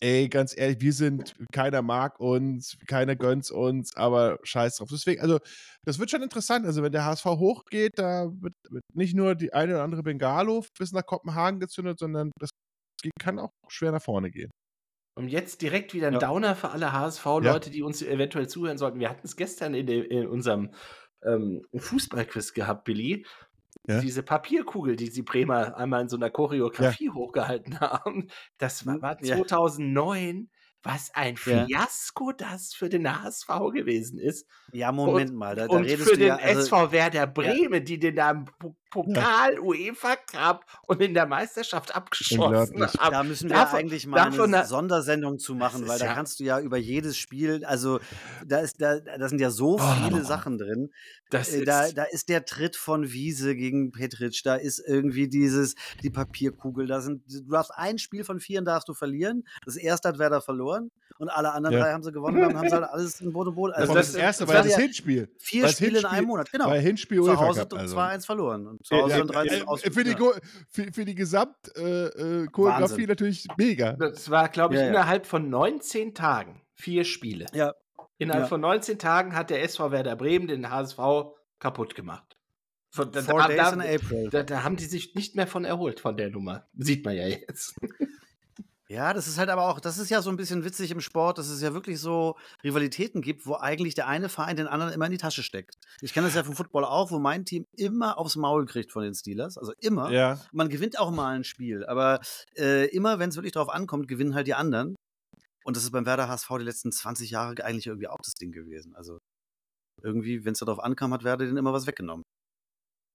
ey, 0.00 0.28
ganz 0.28 0.56
ehrlich, 0.56 0.80
wir 0.80 0.92
sind, 0.92 1.34
keiner 1.52 1.82
mag 1.82 2.18
uns, 2.20 2.76
keiner 2.86 3.16
gönnt 3.16 3.50
uns, 3.50 3.96
aber 3.96 4.38
scheiß 4.42 4.76
drauf. 4.76 4.88
Deswegen, 4.90 5.20
also, 5.20 5.38
das 5.84 5.98
wird 5.98 6.10
schon 6.10 6.22
interessant. 6.22 6.66
Also, 6.66 6.82
wenn 6.82 6.92
der 6.92 7.04
HSV 7.04 7.24
hochgeht, 7.24 7.98
da 7.98 8.30
wird, 8.40 8.54
wird 8.68 8.84
nicht 8.94 9.14
nur 9.14 9.34
die 9.34 9.52
eine 9.52 9.74
oder 9.74 9.82
andere 9.84 10.02
Bengalo 10.02 10.64
bis 10.78 10.92
nach 10.92 11.04
Kopenhagen 11.06 11.60
gezündet, 11.60 11.98
sondern 11.98 12.32
das 12.38 12.50
kann 13.18 13.38
auch 13.38 13.52
schwer 13.68 13.92
nach 13.92 14.02
vorne 14.02 14.30
gehen. 14.30 14.50
Und 15.18 15.28
jetzt 15.28 15.60
direkt 15.60 15.92
wieder 15.92 16.06
ein 16.06 16.14
Ja. 16.14 16.18
Downer 16.20 16.54
für 16.54 16.70
alle 16.70 16.92
HSV-Leute, 16.92 17.70
die 17.70 17.82
uns 17.82 18.00
eventuell 18.00 18.48
zuhören 18.48 18.78
sollten. 18.78 19.00
Wir 19.00 19.10
hatten 19.10 19.26
es 19.26 19.36
gestern 19.36 19.74
in, 19.74 19.86
de, 19.86 20.00
in 20.06 20.26
unserem 20.26 20.70
ähm, 21.22 21.62
Fußballquiz 21.76 22.54
gehabt, 22.54 22.84
Billy. 22.84 23.26
Ja. 23.86 24.00
Diese 24.00 24.22
Papierkugel, 24.22 24.96
die 24.96 25.10
die 25.10 25.22
Bremer 25.22 25.76
einmal 25.76 26.02
in 26.02 26.08
so 26.08 26.16
einer 26.16 26.30
Choreografie 26.30 27.10
hochgehalten 27.10 27.80
haben, 27.80 28.28
das 28.58 28.86
war, 28.86 29.00
war 29.00 29.22
Ja. 29.24 29.36
2009. 29.36 30.50
Was 30.82 31.10
ein 31.12 31.36
Ja. 31.44 31.66
Fiasko 31.66 32.32
das 32.32 32.72
für 32.72 32.88
den 32.88 33.06
HSV 33.06 33.48
gewesen 33.74 34.18
ist. 34.18 34.46
Ja, 34.72 34.92
Moment 34.92 35.34
mal, 35.34 35.54
da, 35.54 35.66
da 35.68 35.76
und 35.76 35.84
redest 35.84 36.04
für 36.08 36.14
du 36.14 36.20
den 36.20 36.28
ja. 36.28 36.36
Also, 36.36 36.60
SV 36.60 36.92
Werder 36.92 37.26
Bremen, 37.26 37.84
die 37.84 37.98
den 37.98 38.16
da 38.16 38.30
im 38.30 38.46
Po- 38.90 39.04
Pokal, 39.04 39.58
UEFA 39.60 40.16
Cup 40.16 40.64
und 40.86 41.00
in 41.00 41.14
der 41.14 41.26
Meisterschaft 41.26 41.94
abgeschossen 41.94 42.40
haben. 42.98 43.10
da 43.12 43.22
müssen 43.22 43.48
wir 43.48 43.56
davon- 43.56 43.78
eigentlich 43.78 44.06
mal 44.06 44.16
davon 44.30 44.52
eine 44.54 44.66
Sondersendung 44.66 45.38
zu 45.38 45.54
machen, 45.54 45.86
weil 45.88 45.98
da 45.98 46.06
ja- 46.06 46.14
kannst 46.14 46.40
du 46.40 46.44
ja 46.44 46.58
über 46.60 46.76
jedes 46.76 47.16
Spiel, 47.16 47.64
also 47.64 48.00
da 48.46 48.58
ist 48.58 48.80
da, 48.80 48.98
da 49.00 49.28
sind 49.28 49.40
ja 49.40 49.50
so 49.50 49.78
viele 49.78 50.20
Oh. 50.20 50.24
Sachen 50.24 50.58
drin. 50.58 50.90
Das 51.30 51.52
Äh, 51.52 51.58
ist, 51.60 51.68
Da, 51.68 51.90
da 51.92 52.02
ist 52.04 52.28
der 52.28 52.44
Tritt 52.44 52.74
von 52.76 53.12
Wiese 53.12 53.54
gegen 53.54 53.92
Petric, 53.92 54.40
da 54.44 54.56
ist 54.56 54.80
irgendwie 54.84 55.28
dieses, 55.28 55.76
die 56.02 56.10
Papierkugel, 56.10 56.86
da 56.88 57.00
sind, 57.00 57.22
du 57.28 57.42
darfst 57.50 57.72
ein 57.76 57.98
Spiel 57.98 58.24
von 58.24 58.40
vieren 58.40 58.64
darfst 58.64 58.88
du 58.88 58.94
verlieren. 58.94 59.44
Das 59.64 59.76
erste 59.76 60.08
hat 60.08 60.18
Werder 60.18 60.40
verloren 60.40 60.90
und 61.20 61.28
alle 61.28 61.52
anderen 61.52 61.76
Ja. 61.76 61.82
drei 61.84 61.92
haben 61.92 62.02
sie 62.02 62.10
gewonnen, 62.12 62.40
dann 62.40 62.56
haben 62.56 62.68
sie 62.68 62.74
halt 62.74 62.84
alles 62.84 63.20
in 63.20 63.32
Boot 63.32 63.46
und 63.46 63.54
Boot. 63.54 63.72
Also 63.72 63.94
das, 63.94 64.06
das- 64.08 64.12
das 64.14 64.22
erste 64.22 64.48
war 64.48 64.54
ja 64.56 64.62
das 64.62 64.72
ja 64.72 64.78
Hinspiel. 64.78 65.28
vier 65.38 65.62
das 65.62 65.72
Spiele 65.72 65.90
in 65.90 65.94
Hinspiel- 65.98 66.08
einem 66.18 66.26
Monat, 66.26 66.50
genau. 66.50 66.66
Weil 66.68 66.80
Hinspiel 66.80 67.22
Zu 67.22 67.38
Hause 67.38 67.68
also. 67.70 67.96
2-1 67.96 68.26
verloren. 68.26 68.66
Und 68.66 68.84
zu 68.84 68.96
Hause 68.96 69.10
Ja, 69.12 69.18
dann 69.18 69.28
13 69.28 69.62
äh, 69.62 69.64
aus. 69.66 69.82
für, 69.82 70.04
die, 70.04 70.10
ja. 70.10 70.16
Für, 70.70 70.92
für 70.92 71.04
die 71.04 71.14
Gesamtchoreografie 71.14 72.44
äh, 72.44 72.46
Choreografie 72.48 72.90
Wahnsinn. 72.92 73.06
natürlich 73.08 73.46
mega. 73.56 73.92
Das 73.92 74.30
war, 74.30 74.48
glaube 74.48 74.74
ich, 74.74 74.80
Ja, 74.80 74.86
ja. 74.86 74.90
innerhalb 74.92 75.26
von 75.26 75.48
19 75.48 76.14
Tagen 76.14 76.62
vier 76.74 77.04
Spiele. 77.04 77.46
Ja. 77.52 77.74
Innerhalb 78.18 78.44
Ja. 78.44 78.48
von 78.48 78.60
19 78.60 78.98
Tagen 78.98 79.34
hat 79.34 79.50
der 79.50 79.62
SV 79.62 79.92
Werder 79.92 80.16
Bremen 80.16 80.46
den 80.48 80.70
HSV 80.70 80.98
kaputt 81.58 81.94
gemacht. 81.94 82.36
Von, 82.92 83.12
da, 83.12 83.22
Four 83.22 83.38
da, 83.42 83.46
days 83.48 83.56
da, 83.58 83.72
in 83.72 83.80
April. 83.82 84.28
da, 84.30 84.42
da 84.42 84.62
haben 84.64 84.76
die 84.76 84.84
sich 84.86 85.14
nicht 85.14 85.36
mehr 85.36 85.46
von 85.46 85.64
erholt 85.64 86.00
von 86.00 86.16
der 86.16 86.28
Nummer. 86.30 86.66
Sieht 86.76 87.04
man 87.04 87.14
ja 87.16 87.26
jetzt. 87.28 87.76
Ja, 88.90 89.14
das 89.14 89.28
ist 89.28 89.38
halt 89.38 89.50
aber 89.50 89.68
auch, 89.68 89.78
das 89.78 89.98
ist 89.98 90.10
ja 90.10 90.20
so 90.20 90.30
ein 90.30 90.36
bisschen 90.36 90.64
witzig 90.64 90.90
im 90.90 91.00
Sport, 91.00 91.38
dass 91.38 91.48
es 91.48 91.62
ja 91.62 91.72
wirklich 91.72 92.00
so 92.00 92.36
Rivalitäten 92.64 93.22
gibt, 93.22 93.46
wo 93.46 93.54
eigentlich 93.54 93.94
der 93.94 94.08
eine 94.08 94.28
Verein 94.28 94.56
den 94.56 94.66
anderen 94.66 94.92
immer 94.92 95.06
in 95.06 95.12
die 95.12 95.18
Tasche 95.18 95.44
steckt. 95.44 95.76
Ich 96.00 96.12
kenne 96.12 96.26
das 96.26 96.34
ja 96.34 96.42
vom 96.42 96.56
Football 96.56 96.84
auch, 96.84 97.12
wo 97.12 97.20
mein 97.20 97.44
Team 97.44 97.66
immer 97.76 98.18
aufs 98.18 98.34
Maul 98.34 98.66
kriegt 98.66 98.90
von 98.90 99.04
den 99.04 99.14
Steelers. 99.14 99.56
Also 99.58 99.72
immer. 99.78 100.10
Ja. 100.10 100.40
Man 100.50 100.68
gewinnt 100.68 100.98
auch 100.98 101.12
mal 101.12 101.36
ein 101.36 101.44
Spiel, 101.44 101.86
aber 101.86 102.18
äh, 102.56 102.86
immer, 102.88 103.20
wenn 103.20 103.30
es 103.30 103.36
wirklich 103.36 103.52
drauf 103.52 103.68
ankommt, 103.68 104.08
gewinnen 104.08 104.34
halt 104.34 104.48
die 104.48 104.54
anderen. 104.54 104.96
Und 105.62 105.76
das 105.76 105.84
ist 105.84 105.92
beim 105.92 106.04
Werder 106.04 106.26
HSV 106.26 106.48
die 106.58 106.64
letzten 106.64 106.90
20 106.90 107.30
Jahre 107.30 107.64
eigentlich 107.64 107.86
irgendwie 107.86 108.08
auch 108.08 108.18
das 108.24 108.34
Ding 108.34 108.50
gewesen. 108.50 108.96
Also 108.96 109.18
irgendwie, 110.02 110.44
wenn 110.44 110.54
es 110.54 110.58
darauf 110.58 110.80
ankam, 110.80 111.14
hat 111.14 111.22
Werder 111.22 111.44
denen 111.44 111.58
immer 111.58 111.72
was 111.72 111.86
weggenommen. 111.86 112.24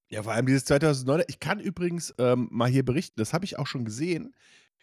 Ja, 0.09 0.23
vor 0.23 0.31
allem 0.31 0.45
dieses 0.45 0.63
2009. 0.63 1.23
Ich 1.27 1.41
kann 1.41 1.59
übrigens 1.59 2.13
ähm, 2.17 2.47
mal 2.49 2.69
hier 2.69 2.85
berichten, 2.85 3.19
das 3.19 3.33
habe 3.33 3.43
ich 3.43 3.59
auch 3.59 3.67
schon 3.67 3.83
gesehen. 3.83 4.33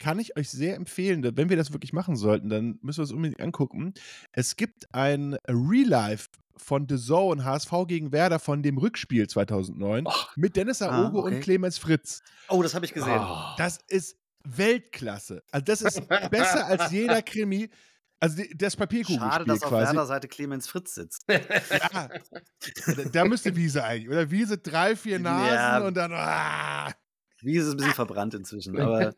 Kann 0.02 0.18
ich 0.18 0.36
euch 0.36 0.50
sehr 0.50 0.74
empfehlen, 0.74 1.22
wenn 1.36 1.48
wir 1.48 1.56
das 1.56 1.72
wirklich 1.72 1.92
machen 1.92 2.16
sollten, 2.16 2.48
dann 2.48 2.78
müssen 2.82 2.98
wir 2.98 3.04
es 3.04 3.12
unbedingt 3.12 3.40
angucken. 3.40 3.94
Es 4.32 4.56
gibt 4.56 4.92
ein 4.92 5.34
Real 5.46 5.86
Life 5.88 6.28
von 6.56 6.86
The 6.88 6.96
Zone 6.96 7.44
HSV 7.44 7.70
gegen 7.86 8.10
Werder 8.10 8.40
von 8.40 8.64
dem 8.64 8.78
Rückspiel 8.78 9.28
2009 9.28 10.06
Och. 10.08 10.36
mit 10.36 10.56
Dennis 10.56 10.82
Ah, 10.82 10.90
Aogo 10.90 11.20
okay. 11.20 11.36
und 11.36 11.40
Clemens 11.40 11.78
Fritz. 11.78 12.22
Oh, 12.48 12.62
das 12.64 12.74
habe 12.74 12.84
ich 12.84 12.92
gesehen. 12.92 13.20
Oh. 13.20 13.36
Das 13.58 13.78
ist 13.88 14.16
Weltklasse. 14.44 15.44
Also 15.52 15.64
das 15.64 15.82
ist 15.82 16.02
besser 16.30 16.66
als 16.66 16.90
jeder 16.90 17.22
Krimi. 17.22 17.70
Also 18.18 18.42
das 18.56 18.72
Schade, 18.74 18.86
Papierkugelspiel 18.86 19.44
dass 19.46 19.62
auf 19.62 19.68
quasi. 19.70 19.86
Werder-Seite 19.86 20.26
Clemens 20.28 20.66
Fritz 20.68 20.94
sitzt. 20.94 21.24
Ja, 21.28 22.08
da- 22.86 23.04
da 23.12 23.24
müsste 23.24 23.54
Wiese 23.56 23.82
eigentlich. 23.84 24.08
Oder 24.08 24.30
Wiese 24.30 24.58
drei, 24.58 24.94
vier 24.96 25.18
Nasen 25.20 25.54
Ja. 25.54 25.78
und 25.86 25.96
dann. 25.96 26.12
Ah, 26.12 26.92
Wie 27.42 27.56
ist 27.56 27.64
es 27.66 27.72
ein 27.72 27.76
bisschen 27.76 27.92
verbrannt 27.94 28.34
inzwischen, 28.34 28.78
aber 28.80 29.12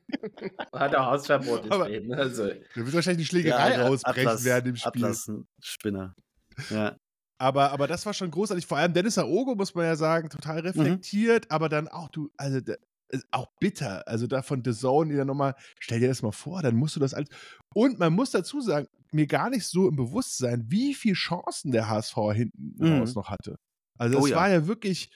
Hat 0.73 0.95
auch 0.95 1.07
Hausverbot 1.07 1.65
deswegen. 1.65 2.15
Also, 2.15 2.49
da 2.49 2.55
wird 2.75 2.93
wahrscheinlich 2.95 3.29
die 3.29 3.37
Ja, 3.37 3.41
Schlägerei 3.43 3.63
Alter, 3.79 3.87
ausbrechen 3.91 4.29
Atlas, 4.29 4.45
während 4.45 4.67
dem 4.67 4.77
Spiel. 4.77 5.05
Atlas, 5.05 5.29
ein 5.29 5.47
Spinner. 5.63 6.15
Ja. 6.71 6.97
Aber, 7.39 7.73
aber 7.73 7.87
das 7.87 8.07
war 8.07 8.15
schon 8.15 8.31
großartig. 8.31 8.67
Vor 8.67 8.79
allem 8.79 8.93
Dennis 8.95 9.19
Aogo, 9.19 9.55
muss 9.55 9.75
man 9.75 9.85
ja 9.85 9.97
sagen, 9.97 10.31
total 10.31 10.61
Mhm. 10.63 10.69
reflektiert, 10.69 11.51
aber 11.51 11.69
dann 11.69 11.89
auch 11.89 12.09
du, 12.11 12.31
also 12.37 12.61
ist 13.09 13.27
auch 13.33 13.49
bitter. 13.61 14.07
Also 14.09 14.27
da 14.27 14.43
von 14.43 14.63
The 14.65 14.73
Zone, 14.73 15.11
die 15.11 15.17
dann 15.17 15.27
nochmal, 15.27 15.55
stell 15.79 16.01
dir 16.01 16.09
das 16.09 16.23
mal 16.23 16.33
vor, 16.33 16.63
dann 16.63 16.75
musst 16.77 16.97
du 16.97 17.01
das 17.01 17.13
alles. 17.13 17.29
Und 17.75 17.99
man 17.99 18.13
muss 18.15 18.31
dazu 18.31 18.61
sagen, 18.61 18.87
mir 19.13 19.27
gar 19.27 19.51
nicht 19.51 19.67
so 19.67 19.89
im 19.89 19.97
Bewusstsein, 19.97 20.65
wie 20.69 20.95
viele 20.95 21.15
Chancen 21.15 21.71
der 21.73 21.89
HSV 21.89 22.17
hinten 22.33 22.75
Mhm. 22.79 23.01
raus 23.01 23.15
noch 23.15 23.29
hatte. 23.29 23.57
Also 23.99 24.19
Oh 24.19 24.25
es 24.25 24.31
ja. 24.31 24.37
war 24.37 24.51
ja 24.51 24.67
wirklich 24.67 25.11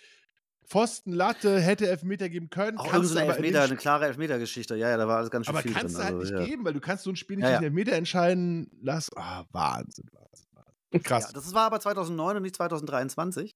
Pfosten, 0.68 1.12
Latte, 1.12 1.60
hätte 1.60 1.88
Elfmeter 1.88 2.28
geben 2.28 2.50
können. 2.50 2.76
Auch 2.78 2.90
kannst 2.90 3.10
irgendeine 3.14 3.26
du 3.26 3.30
aber 3.32 3.36
in 3.38 3.42
dem 3.42 3.44
Elfmeter, 3.54 3.64
eine 3.64 3.76
klare 3.76 4.06
Elfmetergeschichte. 4.06 4.76
Ja, 4.76 4.90
ja, 4.90 4.96
da 4.98 5.08
war 5.08 5.16
alles 5.18 5.30
ganz 5.30 5.46
schön 5.46 5.54
aber 5.54 5.62
viel 5.62 5.72
kannst 5.72 5.96
drin. 5.96 6.00
du 6.00 6.04
halt 6.04 6.14
also, 6.20 6.34
nicht 6.34 6.40
ja. 6.40 6.46
geben, 6.46 6.64
weil 6.64 6.72
du 6.74 6.80
kannst 6.80 7.04
so 7.04 7.10
ein 7.10 7.16
Spiel 7.16 7.36
nicht 7.36 7.44
Ja, 7.44 7.52
ja. 7.52 7.58
den 7.58 7.64
Elfmeter 7.64 7.92
entscheiden 7.92 8.70
lassen. 8.82 9.10
Ah, 9.16 9.44
Wahnsinn, 9.52 10.08
Wahnsinn, 10.12 10.46
Wahnsinn. 10.52 11.02
Krass. 11.02 11.24
Ja, 11.28 11.32
das 11.32 11.54
war 11.54 11.66
aber 11.66 11.80
2009 11.80 12.36
und 12.36 12.42
nicht 12.42 12.56
2023. 12.56 13.54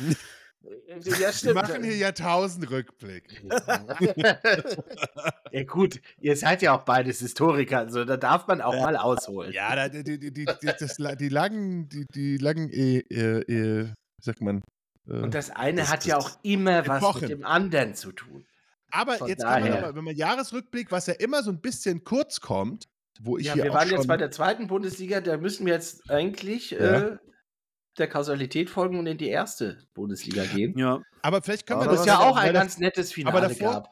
ja, 0.00 0.14
Wir 1.44 1.54
machen 1.54 1.84
hier 1.84 1.96
Jahrtausendrückblick. 1.96 3.44
ja, 5.52 5.62
gut, 5.64 6.00
ihr 6.20 6.36
seid 6.36 6.62
ja 6.62 6.76
auch 6.76 6.82
beides 6.82 7.20
Historiker, 7.20 7.78
also 7.78 8.04
da 8.04 8.16
darf 8.16 8.48
man 8.48 8.60
auch 8.60 8.74
Ja. 8.74 8.80
mal 8.80 8.96
ausholen. 8.96 9.52
Ja, 9.52 9.88
die, 9.88 10.02
die, 10.02 10.18
die, 10.18 10.32
die, 10.32 10.44
das, 10.44 10.96
die 10.96 11.28
langen, 11.28 11.88
die, 11.88 12.06
die 12.12 12.36
langen, 12.38 12.70
äh, 12.70 12.98
äh, 12.98 13.40
äh, 13.42 13.84
wie 13.86 14.24
sagt 14.24 14.40
man? 14.40 14.60
Äh, 15.08 15.12
Und 15.22 15.34
das 15.34 15.50
eine 15.50 15.80
Das- 15.82 15.90
hat 15.90 15.98
das- 16.00 16.06
ja 16.06 16.16
auch 16.18 16.30
immer 16.42 16.86
was 16.86 16.98
Epochen. 17.02 17.20
mit 17.22 17.30
dem 17.30 17.44
anderen 17.44 17.94
zu 17.94 18.12
tun. 18.12 18.44
aber 18.90 19.14
von 19.14 19.28
jetzt 19.28 19.42
kann 19.42 19.62
man 19.62 19.70
daher. 19.70 19.84
aber, 19.86 19.96
wenn 19.96 20.04
man 20.04 20.16
Jahresrückblick, 20.16 20.90
was 20.92 21.06
ja 21.06 21.14
immer 21.14 21.42
so 21.42 21.50
ein 21.50 21.60
bisschen 21.60 22.04
kurz 22.04 22.40
kommt, 22.40 22.86
wo 23.20 23.36
ich 23.36 23.46
Ja, 23.46 23.54
hier 23.54 23.64
wir 23.64 23.70
auch 23.72 23.74
waren 23.76 23.88
schon, 23.88 23.98
jetzt 23.98 24.06
bei 24.06 24.16
der 24.16 24.30
zweiten 24.30 24.66
Bundesliga, 24.68 25.20
da 25.20 25.36
müssen 25.36 25.66
wir 25.66 25.74
jetzt 25.74 26.08
eigentlich 26.10 26.70
Ja. 26.70 26.78
äh, 26.78 27.18
der 27.98 28.08
Kausalität 28.08 28.70
folgen 28.70 28.98
und 28.98 29.06
in 29.08 29.18
die 29.18 29.28
erste 29.28 29.78
Bundesliga 29.94 30.44
gehen. 30.44 30.78
Ja. 30.78 31.02
aber 31.22 31.42
vielleicht 31.42 31.66
können 31.66 31.80
Aber 31.80 31.86
wir 31.86 31.90
Wo 31.90 31.96
das 31.96 32.00
es 32.02 32.06
ja 32.06 32.18
auch 32.20 32.36
ein 32.36 32.54
das- 32.54 32.62
ganz 32.62 32.78
nettes 32.78 33.12
Finale 33.12 33.36
aber 33.38 33.48
davor- 33.48 33.72
gab. 33.72 33.90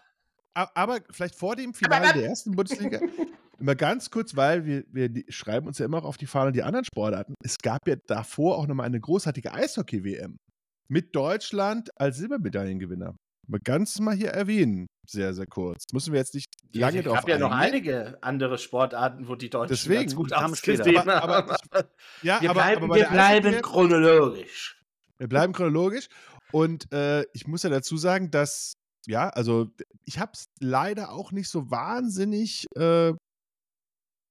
Aber 0.74 1.00
vielleicht 1.11 1.35
vor 1.35 1.57
dem 1.57 1.74
Finale 1.74 2.12
der 2.14 2.24
ersten 2.29 2.52
Bundesliga, 2.52 2.98
immer 3.59 3.74
ganz 3.74 4.11
kurz, 4.11 4.37
weil 4.37 4.64
wir, 4.64 4.85
wir 4.92 5.09
die, 5.11 5.26
schreiben 5.29 5.66
uns 5.66 5.79
ja 5.79 5.85
immer 5.87 5.98
auch 5.98 6.05
auf 6.05 6.16
die 6.16 6.26
Fahne 6.26 6.52
die 6.52 6.62
anderen 6.62 6.85
Sportarten. 6.87 7.35
Es 7.42 7.59
gab 7.59 7.87
ja 7.88 7.96
davor 8.07 8.57
auch 8.57 8.66
nochmal 8.66 8.87
eine 8.87 9.00
großartige 9.00 9.52
Eishockey-WM 9.52 10.38
mit 10.88 11.14
Deutschland 11.14 11.90
als 12.01 12.18
Silbermedaillengewinner. 12.18 13.14
Ganz 13.62 14.01
mal 14.01 14.14
hier 14.16 14.31
erwähnen, 14.31 14.88
sehr, 15.07 15.33
sehr 15.33 15.46
kurz. 15.46 15.85
Müssen 15.92 16.12
wir 16.12 16.18
jetzt 16.18 16.35
nicht 16.35 16.49
lange 16.72 17.03
drauf 17.05 17.18
gab 17.18 17.29
ja 17.29 17.38
noch 17.38 17.53
eingehen. 17.53 17.94
einige 17.94 18.18
andere 18.22 18.59
Sportarten, 18.59 19.29
wo 19.29 19.37
die 19.37 19.51
Deutschen 19.51 19.68
Deswegen, 19.68 20.01
ganz 20.01 20.16
gut 20.16 20.33
ausgesehen 20.33 20.96
Aber- 20.99 21.22
aber 21.22 21.35
haben. 21.72 21.85
Ja, 22.22 22.40
wir 22.40 22.51
aber, 22.51 22.61
bleiben, 22.61 22.85
aber 22.85 22.94
wir 22.96 23.07
bleiben 23.07 23.62
chronologisch. 23.62 24.83
Wir 25.18 25.29
bleiben 25.29 25.53
chronologisch. 25.53 26.09
Und 26.51 26.92
äh, 26.92 27.25
ich 27.35 27.46
muss 27.46 27.62
ja 27.62 27.70
dazu 27.70 27.96
sagen, 27.96 28.33
dass, 28.33 28.75
ja, 29.07 29.29
also 29.29 29.70
ich 30.05 30.18
habe 30.18 30.33
es 30.35 30.46
leider 30.61 31.12
auch 31.12 31.31
nicht 31.31 31.49
so 31.49 31.70
wahnsinnig, 31.70 32.66
äh, 32.77 33.12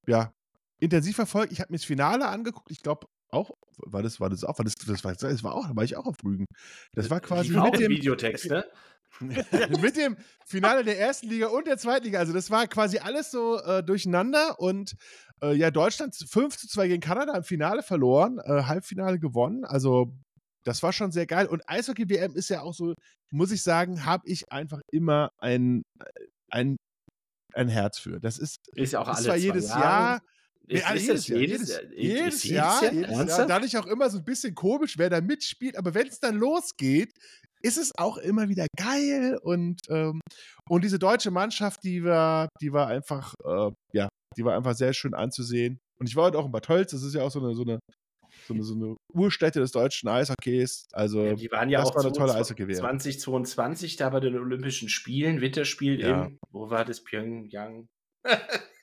ja, 0.07 0.33
intensiv 0.79 1.15
verfolgt. 1.15 1.53
Ich 1.53 1.61
habe 1.61 1.71
mir 1.71 1.77
das 1.77 1.85
Finale 1.85 2.27
angeguckt. 2.27 2.69
Ich 2.69 2.81
glaube 2.81 3.07
auch, 3.35 3.51
war 3.77 4.01
das, 4.01 4.19
war 4.19 4.29
das 4.29 4.43
auch, 4.43 4.57
war 4.57 4.65
das, 4.65 4.75
das 4.75 5.03
war, 5.03 5.13
das 5.13 5.43
war 5.43 5.53
auch, 5.53 5.67
da 5.67 5.75
war 5.75 5.83
ich 5.83 5.95
auch 5.97 6.05
auf 6.05 6.17
Rügen. 6.23 6.45
Das 6.93 7.09
war 7.09 7.19
quasi 7.19 7.51
mit 7.51 7.73
im 7.75 7.79
dem, 7.79 7.91
Videotext, 7.91 8.49
ne? 8.49 8.65
mit 9.81 9.95
dem 9.95 10.17
Finale 10.45 10.83
der 10.83 10.99
ersten 10.99 11.29
Liga 11.29 11.47
und 11.47 11.67
der 11.67 11.77
zweiten 11.77 12.05
Liga. 12.05 12.19
Also 12.19 12.33
das 12.33 12.51
war 12.51 12.67
quasi 12.67 12.97
alles 12.99 13.31
so 13.31 13.59
äh, 13.61 13.83
durcheinander 13.83 14.59
und 14.59 14.95
äh, 15.41 15.53
ja, 15.53 15.71
Deutschland 15.71 16.15
5 16.15 16.57
zu 16.57 16.67
2 16.67 16.87
gegen 16.87 17.01
Kanada 17.01 17.35
im 17.35 17.43
Finale 17.43 17.83
verloren, 17.83 18.39
äh, 18.39 18.63
Halbfinale 18.63 19.19
gewonnen. 19.19 19.63
Also 19.65 20.13
das 20.63 20.81
war 20.83 20.91
schon 20.91 21.11
sehr 21.11 21.27
geil. 21.27 21.45
Und 21.45 21.61
Eishockey-WM 21.67 22.35
ist 22.35 22.49
ja 22.49 22.61
auch 22.61 22.73
so, 22.73 22.95
muss 23.31 23.51
ich 23.51 23.63
sagen, 23.63 24.05
habe 24.05 24.27
ich 24.27 24.51
einfach 24.51 24.81
immer 24.91 25.31
ein, 25.37 25.83
ein, 26.49 26.77
ein 27.53 27.69
Herz 27.69 27.99
für. 27.99 28.19
Das 28.19 28.37
ist, 28.37 28.57
Ist 28.75 28.93
ja 28.93 28.99
auch 28.99 29.07
das 29.07 29.19
alle 29.19 29.27
war 29.27 29.35
zwei 29.35 29.41
jedes 29.41 29.69
Jahre. 29.69 29.81
Jahr. 29.81 30.21
Nee, 30.67 30.75
Ist, 30.75 30.87
alle 30.87 30.99
ist 30.99 31.09
das 31.09 31.27
jedes, 31.27 31.69
Jahr, 31.69 31.83
Jahr? 31.83 31.93
jedes, 31.93 32.35
Ist 32.35 32.43
Jahr, 32.45 32.93
jedes 32.93 33.37
Jahr. 33.37 33.47
Dadurch 33.47 33.77
auch 33.77 33.85
immer 33.85 34.09
so 34.09 34.17
ein 34.17 34.23
bisschen 34.23 34.55
komisch, 34.55 34.97
wer 34.97 35.09
da 35.09 35.21
mitspielt. 35.21 35.77
Aber 35.77 35.93
wenn 35.93 36.07
es 36.07 36.19
dann 36.19 36.35
losgeht, 36.37 37.11
ist 37.61 37.77
es 37.77 37.91
auch 37.97 38.17
immer 38.17 38.49
wieder 38.49 38.65
geil. 38.77 39.37
Und, 39.41 39.81
ähm, 39.89 40.19
und 40.69 40.83
diese 40.83 40.99
deutsche 40.99 41.31
Mannschaft, 41.31 41.83
die 41.83 42.03
war, 42.03 42.49
die 42.61 42.71
war 42.73 42.87
einfach, 42.87 43.33
äh, 43.43 43.71
ja, 43.93 44.07
die 44.37 44.43
war 44.45 44.55
einfach 44.55 44.75
sehr 44.75 44.93
schön 44.93 45.13
anzusehen. 45.13 45.77
Und 45.99 46.07
ich 46.09 46.15
war 46.15 46.25
heute 46.25 46.37
auch 46.39 46.45
in 46.45 46.51
Bad 46.51 46.65
Tölz, 46.65 46.91
das 46.91 47.03
ist 47.03 47.13
ja 47.15 47.21
auch 47.23 47.31
so 47.31 47.39
eine, 47.43 47.53
so 47.55 47.61
eine, 47.63 47.79
so 48.47 48.53
eine, 48.53 48.63
so 48.63 48.73
eine 48.75 48.95
Urstätte 49.13 49.59
des 49.59 49.71
deutschen 49.71 50.09
Eishockeys. 50.09 50.85
Also, 50.91 51.23
Ja, 51.23 51.33
die 51.35 51.49
waren 51.51 51.69
ja 51.69 51.79
das 51.79 51.89
auch 51.89 51.95
war 51.95 52.03
eine 52.03 52.11
tolle 52.13 52.33
20- 52.33 52.35
Eishockey-WM. 52.39 52.75
2022 52.77 53.95
da 53.95 54.09
bei 54.09 54.19
den 54.19 54.37
Olympischen 54.37 54.89
Spielen, 54.89 55.41
Winterspiel 55.41 56.01
Ja. 56.01 56.25
in, 56.25 56.37
wo 56.51 56.69
war 56.69 56.83
das, 56.85 57.03
Pyongyang? 57.03 57.87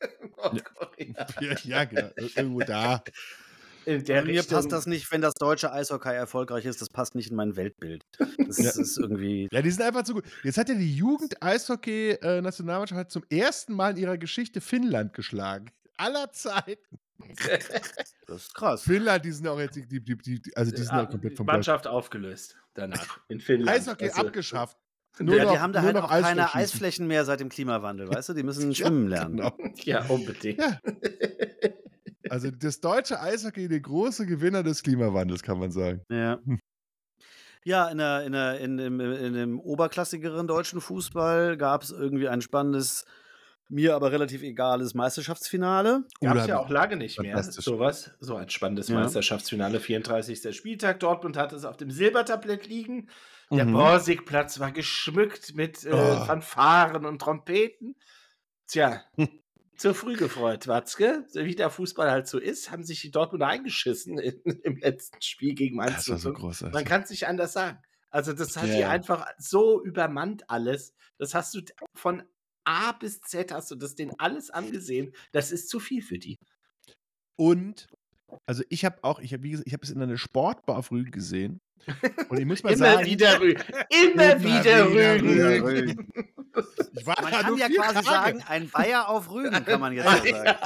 Nordkorea. 0.42 1.26
ja, 1.40 1.56
ja, 1.64 1.84
genau, 1.84 2.10
irgendwo 2.16 2.60
da. 2.60 3.02
In 3.84 4.04
der 4.04 4.22
Mir 4.24 4.38
Richtung. 4.40 4.56
passt 4.56 4.70
das 4.70 4.86
nicht, 4.86 5.10
wenn 5.10 5.20
das 5.22 5.34
deutsche 5.34 5.72
Eishockey 5.72 6.14
erfolgreich 6.14 6.64
ist. 6.66 6.80
Das 6.80 6.88
passt 6.88 7.16
nicht 7.16 7.30
in 7.30 7.36
mein 7.36 7.56
Weltbild. 7.56 8.04
Das 8.38 8.58
Ja. 8.58 8.70
ist 8.70 8.96
irgendwie. 8.96 9.48
Ja, 9.50 9.60
die 9.60 9.70
sind 9.72 9.82
einfach 9.82 10.04
zu 10.04 10.14
gut. 10.14 10.24
Jetzt 10.44 10.56
hat 10.56 10.68
ja 10.68 10.76
die 10.76 10.94
Jugend-Eishockey-Nationalmannschaft 10.94 13.10
zum 13.10 13.24
ersten 13.28 13.74
Mal 13.74 13.90
in 13.92 13.96
ihrer 13.96 14.18
Geschichte 14.18 14.60
Finnland 14.60 15.14
geschlagen. 15.14 15.72
Aller 15.96 16.30
Zeiten. 16.32 16.98
Das 18.26 18.42
ist 18.46 18.54
krass. 18.54 18.82
Finnland, 18.82 19.24
die 19.24 19.30
sind 19.30 19.46
auch 19.46 19.60
jetzt, 19.60 19.76
die, 19.76 19.86
die, 19.86 20.00
die, 20.16 20.40
also 20.56 20.72
die 20.72 20.82
sind 20.82 20.92
ja 20.96 21.06
komplett 21.06 21.36
vom 21.36 21.46
Mannschaft 21.46 21.86
aufgelöst 21.86 22.56
danach 22.74 23.20
in 23.28 23.38
Finnland. 23.40 23.78
Eishockey 23.78 24.08
Also, 24.08 24.22
abgeschafft. 24.26 24.76
Ja, 25.18 25.52
die 25.52 25.58
haben 25.58 25.72
da 25.72 25.80
nur 25.80 25.86
halt 25.86 25.96
noch 25.96 26.04
auch 26.04 26.20
keine. 26.20 26.54
Eisflächen 26.54 27.06
mehr 27.06 27.24
seit 27.24 27.40
dem 27.40 27.48
Klimawandel, 27.48 28.08
weißt 28.08 28.30
du? 28.30 28.34
Die 28.34 28.42
müssen 28.42 28.74
schwimmen 28.74 29.08
lernen. 29.08 29.36
Genau. 29.36 29.56
Ja, 29.84 30.04
unbedingt. 30.06 30.60
Ja. 30.60 30.78
Also 32.30 32.50
das 32.50 32.80
deutsche 32.80 33.20
Eishockey, 33.20 33.68
der 33.68 33.80
große 33.80 34.24
Gewinner 34.24 34.62
des 34.62 34.82
Klimawandels, 34.82 35.42
kann 35.42 35.58
man 35.58 35.70
sagen. 35.70 36.00
Ja. 36.08 36.38
Ja, 37.64 37.88
in, 37.88 37.98
der, 37.98 38.24
in, 38.24 38.32
der, 38.32 38.58
in, 38.58 38.76
dem, 38.76 38.98
in 38.98 39.34
dem 39.34 39.60
oberklassigeren 39.60 40.48
deutschen 40.48 40.80
Fußball 40.80 41.56
gab 41.56 41.84
es 41.84 41.92
irgendwie 41.92 42.28
ein 42.28 42.40
spannendes 42.40 43.04
mir 43.68 43.94
aber 43.94 44.12
relativ 44.12 44.42
egales 44.42 44.94
Meisterschaftsfinale. 44.94 46.04
Gab 46.20 46.36
es 46.36 46.46
ja 46.46 46.58
auch 46.58 46.68
lange 46.68 46.96
nicht 46.96 47.20
mehr. 47.20 47.42
Sowas, 47.42 48.10
so 48.20 48.36
ein 48.36 48.50
spannendes 48.50 48.88
Ja. 48.88 48.96
Meisterschaftsfinale, 49.00 49.80
34. 49.80 50.54
Spieltag. 50.56 51.00
Dortmund 51.00 51.36
hatte 51.36 51.56
es 51.56 51.64
auf 51.64 51.76
dem 51.76 51.90
Silbertablett 51.90 52.66
liegen. 52.66 53.08
Der 53.52 53.66
Mhm. 53.66 53.72
Borsigplatz 53.72 54.58
war 54.60 54.72
geschmückt 54.72 55.54
mit 55.54 55.84
äh, 55.84 55.90
Oh. 55.92 56.24
Fanfaren 56.24 57.04
und 57.06 57.20
Trompeten. 57.20 57.96
Tja, 58.66 59.02
zu 59.76 59.94
früh 59.94 60.16
gefreut, 60.16 60.66
Watzke. 60.68 61.26
Wie 61.34 61.54
der 61.54 61.70
Fußball 61.70 62.10
halt 62.10 62.26
so 62.28 62.38
ist, 62.38 62.70
haben 62.70 62.84
sich 62.84 63.00
die 63.02 63.10
Dortmunder 63.10 63.48
eingeschissen 63.48 64.18
in, 64.18 64.40
im 64.64 64.76
letzten 64.76 65.20
Spiel 65.20 65.54
gegen 65.54 65.76
Mainz. 65.76 66.06
Das 66.06 66.08
war 66.08 66.18
so 66.18 66.30
05. 66.30 66.38
großartig. 66.40 66.74
Man 66.74 66.84
kann 66.84 67.02
es 67.02 67.10
nicht 67.10 67.26
anders 67.26 67.52
sagen. 67.52 67.78
Also, 68.10 68.32
das 68.32 68.56
hat 68.56 68.68
Ja, 68.68 68.74
ja. 68.78 68.88
einfach 68.90 69.26
so 69.38 69.82
übermannt 69.82 70.48
alles. 70.50 70.94
Das 71.18 71.34
hast 71.34 71.54
du 71.54 71.60
von 71.94 72.22
A 72.64 72.92
bis 72.92 73.20
Z 73.22 73.50
hast 73.52 73.70
du 73.70 73.74
das 73.74 73.94
denen 73.96 74.12
alles 74.18 74.50
angesehen. 74.50 75.12
Das 75.32 75.50
ist 75.50 75.68
zu 75.68 75.80
viel 75.80 76.00
für 76.02 76.18
die. 76.18 76.38
Und, 77.36 77.88
also 78.46 78.62
ich 78.68 78.84
habe 78.84 79.02
auch, 79.02 79.18
ich 79.18 79.32
habe 79.32 79.42
wie 79.42 79.50
gesagt, 79.50 79.66
ich 79.66 79.72
habe 79.72 79.82
es 79.84 79.90
in 79.90 80.00
einer 80.00 80.16
Sportbar 80.18 80.82
früh 80.82 81.10
gesehen. 81.10 81.58
Und 82.28 82.38
ich 82.38 82.46
muss 82.46 82.62
mal 82.62 82.72
Immer 82.72 82.92
sagen, 82.94 83.06
wieder 83.06 83.40
rügen. 83.40 83.62
Immer, 83.90 84.36
Immer 84.36 84.42
wieder, 84.42 84.90
wieder 84.90 85.14
rügen. 85.22 85.64
rügen. 85.64 86.08
ich 86.94 87.06
war 87.06 87.20
Man 87.22 87.30
kann 87.32 87.56
ja 87.56 87.68
quasi 87.68 87.94
Tage. 87.94 88.06
sagen, 88.06 88.44
ein 88.48 88.68
Bayer 88.70 89.08
auf 89.08 89.30
Rügen, 89.30 89.64
kann 89.64 89.80
man 89.80 89.92
jetzt 89.92 90.06
so 90.06 90.32
sagen. 90.32 90.56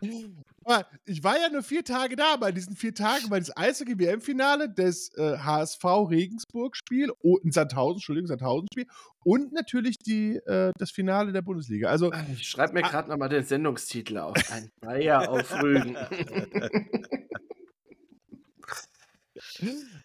Aber 0.64 0.86
Ich 1.06 1.24
war 1.24 1.36
ja 1.40 1.48
nur 1.48 1.62
vier 1.64 1.82
Tage 1.84 2.14
da. 2.14 2.36
Bei 2.36 2.52
diesen 2.52 2.76
vier 2.76 2.94
Tagen 2.94 3.30
war 3.30 3.38
das 3.40 3.56
Eishockey-WM-Finale, 3.56 4.68
das 4.68 5.10
äh, 5.16 5.36
HSV-Regensburg-Spiel, 5.38 7.10
oh, 7.20 7.38
ein 7.44 7.50
Sandhausen, 7.50 7.96
Entschuldigung, 7.96 8.28
Sandhausen-Spiel 8.28 8.86
und 9.24 9.52
natürlich 9.52 9.98
die, 9.98 10.36
äh, 10.46 10.70
das 10.78 10.90
Finale 10.92 11.32
der 11.32 11.42
Bundesliga. 11.42 11.88
Also, 11.88 12.12
Ich 12.32 12.48
schreibe 12.48 12.70
Ah. 12.70 12.74
mir 12.74 12.82
gerade 12.82 13.08
nochmal 13.10 13.28
den 13.28 13.44
Sendungstitel 13.44 14.18
auf. 14.18 14.36
Ein 14.52 14.70
Bayer 14.80 15.28
auf 15.30 15.52
Rügen. 15.62 15.96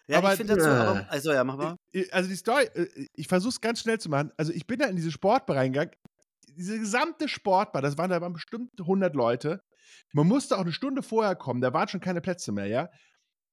Ja, 0.06 0.18
Aber- 0.18 0.32
ich 0.32 0.36
finde 0.38 0.54
dazu, 0.56 0.66
Äh. 0.68 0.72
aber, 0.72 1.10
also 1.10 1.32
ja, 1.32 1.44
mach 1.44 1.56
mal. 1.56 1.76
äh, 1.92 2.08
also 2.10 2.28
die 2.28 2.36
Story, 2.36 2.64
äh, 2.74 3.06
ich 3.14 3.28
versuche 3.28 3.50
es 3.50 3.60
ganz 3.60 3.80
schnell 3.80 3.98
zu 3.98 4.08
machen. 4.08 4.30
Also, 4.36 4.52
ich 4.52 4.66
bin 4.66 4.78
da 4.78 4.86
in 4.86 4.96
diese 4.96 5.10
Sportbar 5.12 5.56
reingegangen. 5.56 5.92
Diese 6.56 6.78
gesamte 6.78 7.28
Sportbar, 7.28 7.82
das 7.82 7.96
waren 7.98 8.10
da 8.10 8.20
waren 8.20 8.32
bestimmt 8.32 8.70
100 8.80 9.14
Leute. 9.14 9.60
Man 10.12 10.26
musste 10.26 10.56
auch 10.56 10.62
eine 10.62 10.72
Stunde 10.72 11.02
vorher 11.02 11.36
kommen, 11.36 11.60
da 11.60 11.72
waren 11.72 11.88
schon 11.88 12.00
keine 12.00 12.20
Plätze 12.20 12.52
mehr, 12.52 12.66
ja. 12.66 12.88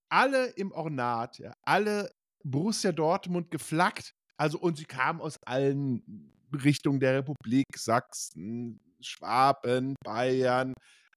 Alle 0.10 0.48
im 0.56 0.72
Ornat, 0.72 1.38
ja, 1.40 1.54
alle 1.64 2.12
Borussia 2.44 2.92
Dortmund 2.92 3.52
geflaggt. 3.52 4.14
Also, 4.38 4.60
und 4.60 4.78
sie 4.78 4.86
kamen 4.86 5.22
aus 5.22 5.38
allen 5.46 6.32
Richtungen 6.54 7.00
der 7.00 7.16
Republik, 7.20 7.66
Sachsen, 7.76 8.80
Schwaben, 9.02 9.96
Bayern, 10.04 10.74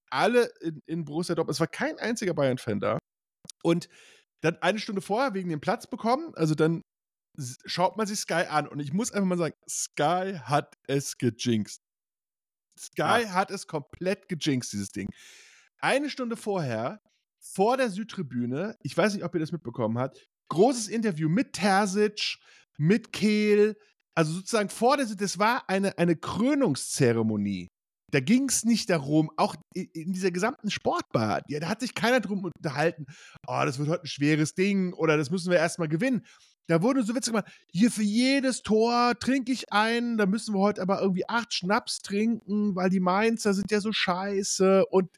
alle 0.09 0.49
in, 0.61 0.81
in 0.85 1.05
Borussia 1.05 1.35
Dortmund. 1.35 1.55
Es 1.55 1.59
war 1.59 1.67
kein 1.67 1.97
einziger 1.99 2.33
Bayern-Fan 2.33 2.79
da. 2.79 2.97
Und 3.63 3.87
dann 4.41 4.57
eine 4.57 4.79
Stunde 4.79 5.01
vorher 5.01 5.33
wegen 5.33 5.49
dem 5.49 5.61
Platz 5.61 5.87
bekommen, 5.87 6.33
also 6.35 6.55
dann 6.55 6.81
schaut 7.65 7.97
man 7.97 8.07
sich 8.07 8.19
Sky 8.19 8.45
an 8.49 8.67
und 8.67 8.79
ich 8.79 8.93
muss 8.93 9.11
einfach 9.11 9.27
mal 9.27 9.37
sagen, 9.37 9.55
Sky 9.69 10.39
hat 10.43 10.75
es 10.87 11.17
gejinxt. 11.17 11.81
Sky 12.77 13.25
hat 13.27 13.51
es 13.51 13.67
komplett 13.67 14.27
gejinxt, 14.27 14.73
dieses 14.73 14.89
Ding. 14.89 15.09
Eine 15.79 16.09
Stunde 16.09 16.35
vorher, 16.35 17.01
vor 17.39 17.77
der 17.77 17.89
Südtribüne, 17.89 18.75
ich 18.81 18.95
weiß 18.95 19.13
nicht, 19.13 19.23
ob 19.23 19.33
ihr 19.33 19.39
das 19.39 19.51
mitbekommen 19.51 19.97
habt, 19.97 20.27
großes 20.49 20.87
Interview 20.87 21.29
mit 21.29 21.53
Terzic, 21.53 22.37
mit 22.77 23.13
Kehl, 23.13 23.77
also 24.15 24.33
sozusagen 24.33 24.69
vor 24.69 24.97
der, 24.97 25.05
das 25.05 25.39
war 25.39 25.69
eine, 25.69 25.97
eine 25.97 26.15
Krönungszeremonie. 26.15 27.67
Da 28.11 28.19
ging 28.19 28.49
es 28.49 28.63
nicht 28.63 28.89
darum, 28.89 29.29
auch 29.37 29.55
in 29.73 30.13
dieser 30.13 30.31
gesamten 30.31 30.69
Sportbar, 30.69 31.41
ja, 31.47 31.59
da 31.59 31.69
hat 31.69 31.81
sich 31.81 31.93
keiner 31.93 32.19
drum 32.19 32.43
unterhalten, 32.43 33.05
oh, 33.47 33.61
das 33.65 33.79
wird 33.79 33.89
heute 33.89 34.03
ein 34.03 34.07
schweres 34.07 34.53
Ding 34.53 34.93
oder 34.93 35.17
das 35.17 35.29
müssen 35.29 35.51
wir 35.51 35.57
erstmal 35.57 35.87
gewinnen. 35.87 36.25
Da 36.67 36.83
wurde 36.83 37.01
so 37.01 37.15
witzig 37.15 37.33
gemacht, 37.33 37.51
hier 37.71 37.89
für 37.89 38.03
jedes 38.03 38.61
Tor 38.61 39.13
trinke 39.19 39.51
ich 39.51 39.73
einen, 39.73 40.17
da 40.17 40.27
müssen 40.27 40.53
wir 40.53 40.59
heute 40.59 40.83
aber 40.83 41.01
irgendwie 41.01 41.27
acht 41.27 41.51
Schnaps 41.51 41.99
trinken, 41.99 42.75
weil 42.75 42.91
die 42.91 42.99
Mainzer 42.99 43.55
sind 43.55 43.71
ja 43.71 43.81
so 43.81 43.91
scheiße 43.91 44.85
und 44.85 45.09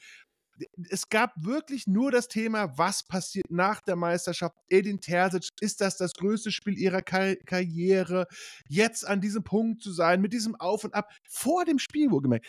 es 0.89 1.09
gab 1.09 1.33
wirklich 1.37 1.87
nur 1.87 2.11
das 2.11 2.27
Thema, 2.27 2.77
was 2.77 3.03
passiert 3.03 3.49
nach 3.49 3.81
der 3.81 3.95
Meisterschaft. 3.95 4.55
Edin 4.69 5.01
Terzic, 5.01 5.49
ist 5.59 5.81
das 5.81 5.97
das 5.97 6.13
größte 6.13 6.51
Spiel 6.51 6.77
ihrer 6.77 7.01
Kar 7.01 7.35
Karriere? 7.45 8.27
Jetzt 8.67 9.07
an 9.07 9.21
diesem 9.21 9.43
Punkt 9.43 9.81
zu 9.81 9.91
sein, 9.91 10.21
mit 10.21 10.33
diesem 10.33 10.55
Auf 10.55 10.83
und 10.83 10.93
Ab, 10.93 11.09
vor 11.27 11.65
dem 11.65 11.79
Spiel 11.79 12.11
wohlgemerkt. 12.11 12.47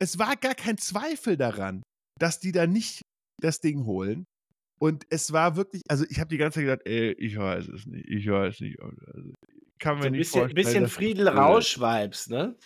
Es 0.00 0.18
war 0.18 0.36
gar 0.36 0.54
kein 0.54 0.78
Zweifel 0.78 1.36
daran, 1.36 1.82
dass 2.18 2.38
die 2.40 2.52
da 2.52 2.66
nicht 2.66 3.02
das 3.40 3.60
Ding 3.60 3.84
holen. 3.84 4.24
Und 4.80 5.04
es 5.10 5.32
war 5.32 5.56
wirklich, 5.56 5.82
also 5.88 6.04
ich 6.08 6.20
habe 6.20 6.28
die 6.28 6.36
ganze 6.38 6.60
Zeit 6.60 6.66
gedacht, 6.66 6.82
ey, 6.86 7.12
ich 7.12 7.36
weiß 7.36 7.66
es 7.68 7.86
nicht, 7.86 8.08
ich 8.08 8.28
weiß 8.28 8.60
nicht. 8.60 8.78
Also, 8.80 9.34
kann 9.80 9.96
mir 9.96 10.02
So 10.02 10.06
ein 10.06 10.12
nicht 10.12 10.20
bisschen, 10.20 10.40
vorstellen. 10.40 10.54
bisschen 10.64 10.88
Friedel 10.88 11.28
Rausch-Vibes, 11.28 12.28
ne? 12.28 12.56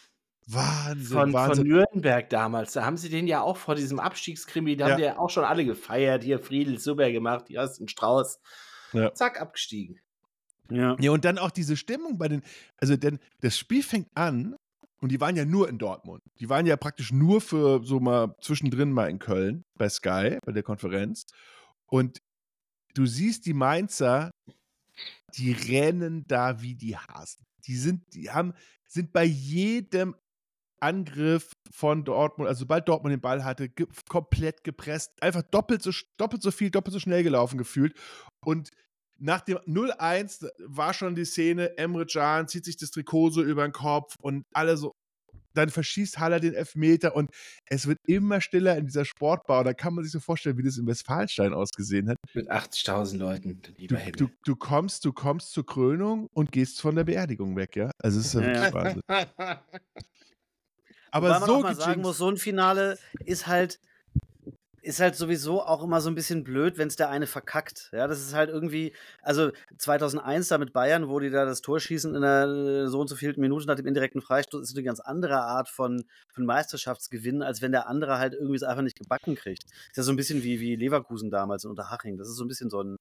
Wahnsinn, 0.46 1.06
Von, 1.06 1.30
von 1.30 1.32
Wahnsinn. 1.32 1.66
Nürnberg 1.68 2.28
damals. 2.28 2.72
Da 2.72 2.84
haben 2.84 2.96
sie 2.98 3.08
den 3.08 3.26
ja 3.28 3.40
auch 3.40 3.56
vor 3.56 3.76
diesem 3.76 3.98
Abstiegskrimi, 4.00 4.76
da 4.76 4.86
Ja. 4.86 4.92
haben 4.92 4.98
die 4.98 5.04
ja 5.04 5.18
auch 5.18 5.30
schon 5.30 5.44
alle 5.44 5.64
gefeiert. 5.64 6.22
Hier 6.24 6.38
Friedel, 6.38 6.78
super 6.78 7.10
gemacht, 7.12 7.46
hier 7.48 7.60
hast 7.60 7.78
du 7.78 7.82
einen 7.82 7.88
Strauß. 7.88 8.40
Ja. 8.92 9.14
Zack, 9.14 9.40
abgestiegen. 9.40 10.00
Ja. 10.70 10.96
Ja, 11.00 11.10
und 11.12 11.24
dann 11.24 11.38
auch 11.38 11.50
diese 11.50 11.76
Stimmung 11.76 12.18
bei 12.18 12.28
den, 12.28 12.42
also 12.78 12.96
denn 12.96 13.20
das 13.40 13.56
Spiel 13.58 13.82
fängt 13.82 14.08
an 14.14 14.56
und 15.02 15.10
die 15.10 15.20
waren 15.20 15.34
ja 15.34 15.44
nur 15.44 15.68
in 15.68 15.78
Dortmund. 15.78 16.22
Die 16.38 16.48
waren 16.48 16.64
ja 16.64 16.76
praktisch 16.76 17.10
nur 17.12 17.40
für 17.40 17.84
so 17.84 17.98
mal 17.98 18.36
zwischendrin 18.40 18.92
mal 18.92 19.10
in 19.10 19.18
Köln 19.18 19.64
bei 19.76 19.88
Sky, 19.88 20.38
bei 20.44 20.52
der 20.52 20.62
Konferenz. 20.62 21.26
Und 21.86 22.22
du 22.94 23.04
siehst 23.04 23.46
die 23.46 23.52
Mainzer, 23.52 24.30
die 25.34 25.52
rennen 25.52 26.24
da 26.28 26.62
wie 26.62 26.76
die 26.76 26.96
Hasen. 26.96 27.44
Die 27.66 27.74
sind, 27.74 28.14
die 28.14 28.30
haben, 28.30 28.54
sind 28.86 29.12
bei 29.12 29.24
jedem 29.24 30.14
Angriff 30.80 31.50
von 31.72 32.04
Dortmund, 32.04 32.48
also 32.48 32.60
sobald 32.60 32.88
Dortmund 32.88 33.12
den 33.12 33.20
Ball 33.20 33.44
hatte, 33.44 33.68
ge 33.68 33.88
komplett 34.08 34.62
gepresst, 34.62 35.20
einfach 35.20 35.42
doppelt 35.42 35.82
so, 35.82 35.90
doppelt 36.16 36.42
so 36.42 36.52
viel, 36.52 36.70
doppelt 36.70 36.92
so 36.92 37.00
schnell 37.00 37.24
gelaufen 37.24 37.58
gefühlt. 37.58 37.98
Und 38.44 38.70
nach 39.22 39.40
dem 39.40 39.58
0-1 39.58 40.48
war 40.58 40.92
schon 40.92 41.14
die 41.14 41.24
Szene, 41.24 41.78
Emre 41.78 42.06
Can 42.06 42.48
zieht 42.48 42.64
sich 42.64 42.76
das 42.76 42.90
Trikot 42.90 43.30
so 43.30 43.42
über 43.42 43.62
den 43.62 43.72
Kopf 43.72 44.16
und 44.20 44.44
alle 44.52 44.76
so, 44.76 44.92
dann 45.54 45.70
verschießt 45.70 46.18
Haller 46.18 46.40
den 46.40 46.54
Elfmeter 46.54 47.14
und 47.14 47.30
es 47.66 47.86
wird 47.86 47.98
immer 48.06 48.40
stiller 48.40 48.76
in 48.76 48.86
dieser 48.86 49.04
Sportbar. 49.04 49.60
Und 49.60 49.66
da 49.66 49.74
kann 49.74 49.94
man 49.94 50.02
sich 50.02 50.12
so 50.12 50.18
vorstellen, 50.18 50.58
wie 50.58 50.62
das 50.62 50.76
in 50.76 50.86
Westfalenstein 50.86 51.52
ausgesehen 51.52 52.08
hat. 52.08 52.16
Mit 52.34 52.50
80.000 52.50 53.18
Leuten, 53.18 53.62
lieber 53.76 53.96
Du, 53.96 54.26
du, 54.26 54.30
du, 54.44 54.56
kommst, 54.56 55.04
du 55.04 55.12
kommst 55.12 55.52
zur 55.52 55.66
Krönung 55.66 56.28
und 56.32 56.50
gehst 56.50 56.80
von 56.80 56.96
der 56.96 57.04
Beerdigung 57.04 57.54
weg, 57.54 57.76
ja? 57.76 57.90
Also 57.98 58.18
es 58.18 58.26
ist 58.26 58.34
ja 58.34 58.40
wirklich 58.40 58.64
ja. 58.64 58.74
Wahnsinn. 58.74 59.02
Wobei 61.14 61.28
Aber 61.28 61.28
man 61.28 61.46
so 61.46 61.56
auch 61.56 61.62
mal 61.62 61.74
sagen 61.74 62.00
muss, 62.00 62.16
so 62.16 62.28
ein 62.28 62.38
Finale 62.38 62.98
ist 63.24 63.46
halt 63.46 63.78
ist 64.82 65.00
halt 65.00 65.14
sowieso 65.14 65.62
auch 65.62 65.82
immer 65.82 66.00
so 66.00 66.10
ein 66.10 66.16
bisschen 66.16 66.42
blöd, 66.42 66.76
wenn 66.76 66.88
es 66.88 66.96
der 66.96 67.08
eine 67.08 67.28
verkackt. 67.28 67.88
Ja, 67.92 68.08
das 68.08 68.20
ist 68.20 68.34
halt 68.34 68.50
irgendwie, 68.50 68.92
also 69.22 69.52
2001 69.78 70.48
da 70.48 70.58
mit 70.58 70.72
Bayern, 70.72 71.08
wo 71.08 71.20
die 71.20 71.30
da 71.30 71.44
das 71.44 71.60
Tor 71.60 71.78
schießen 71.78 72.14
in 72.14 72.20
der 72.22 72.44
äh, 72.46 72.88
so 72.88 73.00
und 73.00 73.08
so 73.08 73.14
vielen 73.14 73.40
Minuten 73.40 73.66
nach 73.66 73.76
dem 73.76 73.86
indirekten 73.86 74.20
Freistoß, 74.20 74.62
ist 74.62 74.76
eine 74.76 74.82
ganz 74.82 74.98
andere 74.98 75.40
Art 75.40 75.68
von, 75.68 76.04
von 76.34 76.44
Meisterschaftsgewinn, 76.44 77.42
als 77.42 77.62
wenn 77.62 77.70
der 77.72 77.86
andere 77.88 78.18
halt 78.18 78.34
irgendwie 78.34 78.56
es 78.56 78.64
einfach 78.64 78.82
nicht 78.82 78.98
gebacken 78.98 79.36
kriegt. 79.36 79.64
Ist 79.64 79.96
ja 79.96 80.02
so 80.02 80.12
ein 80.12 80.16
bisschen 80.16 80.42
wie, 80.42 80.58
wie 80.60 80.74
Leverkusen 80.74 81.30
damals 81.30 81.64
in 81.64 81.70
Unterhaching. 81.70 82.18
Das 82.18 82.28
ist 82.28 82.36
so 82.36 82.44
ein 82.44 82.48
bisschen 82.48 82.68
so 82.68 82.82
ein 82.82 82.96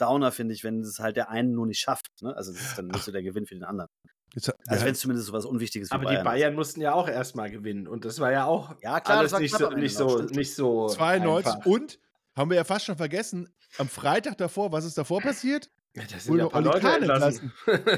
Downer, 0.00 0.32
finde 0.32 0.54
ich, 0.54 0.64
wenn 0.64 0.80
es 0.80 0.98
halt 0.98 1.16
der 1.16 1.30
einen 1.30 1.52
nur 1.52 1.66
nicht 1.66 1.78
schafft. 1.78 2.10
Ne? 2.22 2.34
Also 2.34 2.52
das 2.52 2.60
ist 2.60 2.78
dann 2.78 2.88
nicht 2.88 3.04
so 3.04 3.12
der 3.12 3.22
Gewinn 3.22 3.46
für 3.46 3.54
den 3.54 3.64
anderen. 3.64 3.88
Jetzt, 4.34 4.52
Also 4.68 4.84
wenn 4.84 4.92
es 4.92 5.00
zumindest 5.00 5.26
so 5.28 5.32
was 5.32 5.44
Unwichtiges 5.44 5.90
wie 5.90 5.94
Aber 5.94 6.04
Bayern 6.04 6.20
die 6.20 6.24
Bayern 6.24 6.54
mussten 6.54 6.80
ja 6.80 6.92
auch 6.94 7.08
erstmal 7.08 7.50
gewinnen. 7.50 7.86
Und 7.88 8.04
das 8.04 8.20
war 8.20 8.30
ja 8.32 8.44
auch 8.44 8.74
Ja, 8.82 9.00
klar, 9.00 9.18
alles 9.18 9.32
das 9.32 9.32
war 9.32 9.40
nicht 9.40 9.56
so, 9.56 9.70
nicht, 9.70 9.96
so, 9.96 10.22
nicht 10.22 10.54
so 10.54 10.88
92 10.88 11.52
einfach. 11.54 11.66
und 11.66 11.98
haben 12.36 12.50
wir 12.50 12.56
ja 12.56 12.64
fast 12.64 12.84
schon 12.86 12.96
vergessen, 12.96 13.48
am 13.78 13.88
Freitag 13.88 14.38
davor, 14.38 14.70
was 14.72 14.84
ist 14.84 14.96
davor 14.98 15.20
passiert? 15.20 15.68
Ja, 15.96 16.04
da 16.08 16.18
sind 16.20 16.36
ja 16.38 16.44
ein 16.44 16.50
paar 16.50 16.60
Leute 16.62 16.86
entlassen. 16.88 17.52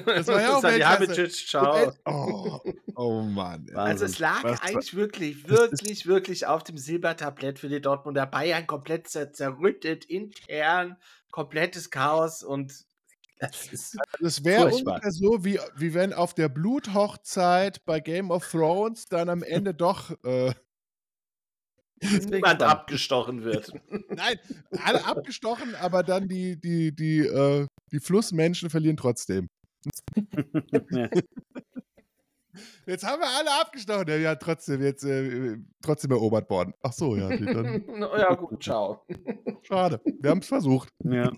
Das 0.06 0.26
war 0.26 0.40
ja 0.40 0.54
auch 0.56 0.62
Salihamidzic, 0.62 1.18
Weltklasse. 1.18 1.46
ciao. 1.46 1.92
Oh, 2.06 2.60
oh 2.96 3.20
Mann. 3.22 3.66
ey. 3.68 3.74
Also 3.74 4.06
es 4.06 4.18
lag 4.18 4.42
Was- 4.44 4.62
eigentlich 4.62 4.94
wirklich, 4.94 5.42
das 5.42 5.50
ist- 5.50 5.70
wirklich, 5.82 6.06
wirklich 6.06 6.46
auf 6.46 6.64
dem 6.64 6.78
Silbertablett 6.78 7.58
für 7.58 7.68
die 7.68 7.82
Dortmunder 7.82 8.24
Bayern 8.24 8.66
komplett 8.66 9.08
zer 9.08 9.30
zerrüttet, 9.34 10.06
intern, 10.06 10.96
komplettes 11.30 11.90
Chaos 11.90 12.42
und 12.42 12.72
das 13.38 13.66
ist 13.72 13.98
Das 14.20 14.44
wäre 14.44 14.66
ungefähr 14.66 15.10
so, 15.10 15.44
wie, 15.44 15.58
wie 15.76 15.94
wenn 15.94 16.12
auf 16.12 16.34
der 16.34 16.48
Bluthochzeit 16.48 17.84
bei 17.84 18.00
Game 18.00 18.30
of 18.30 18.48
Thrones 18.48 19.06
dann 19.06 19.28
am 19.28 19.42
Ende 19.42 19.74
doch. 19.74 20.12
Äh, 20.24 20.52
niemand 22.30 22.62
abgestochen 22.62 23.44
wird. 23.44 23.72
nein, 24.08 24.38
alle 24.84 25.04
abgestochen, 25.04 25.74
aber 25.76 26.02
dann 26.02 26.28
die, 26.28 26.60
die, 26.60 26.94
die, 26.94 27.20
äh, 27.20 27.66
die 27.90 28.00
Flussmenschen 28.00 28.70
verlieren 28.70 28.96
trotzdem. 28.96 29.48
Jetzt 32.86 33.04
haben 33.06 33.20
wir 33.20 33.28
alle 33.38 33.60
abgestochen. 33.60 34.20
Ja, 34.20 34.34
trotzdem 34.34 34.82
jetzt 34.82 35.04
äh, 35.04 35.56
trotzdem 35.82 36.10
erobert 36.10 36.50
worden. 36.50 36.74
Ach 36.82 36.92
so, 36.92 37.16
ja. 37.16 37.30
Ja, 37.30 38.34
gut, 38.34 38.62
ciao. 38.62 39.06
Schade. 39.62 40.00
Wir 40.20 40.30
haben 40.30 40.40
es 40.40 40.48
versucht. 40.48 40.90
Ja. 41.02 41.32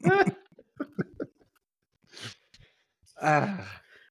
Ah. 3.24 3.58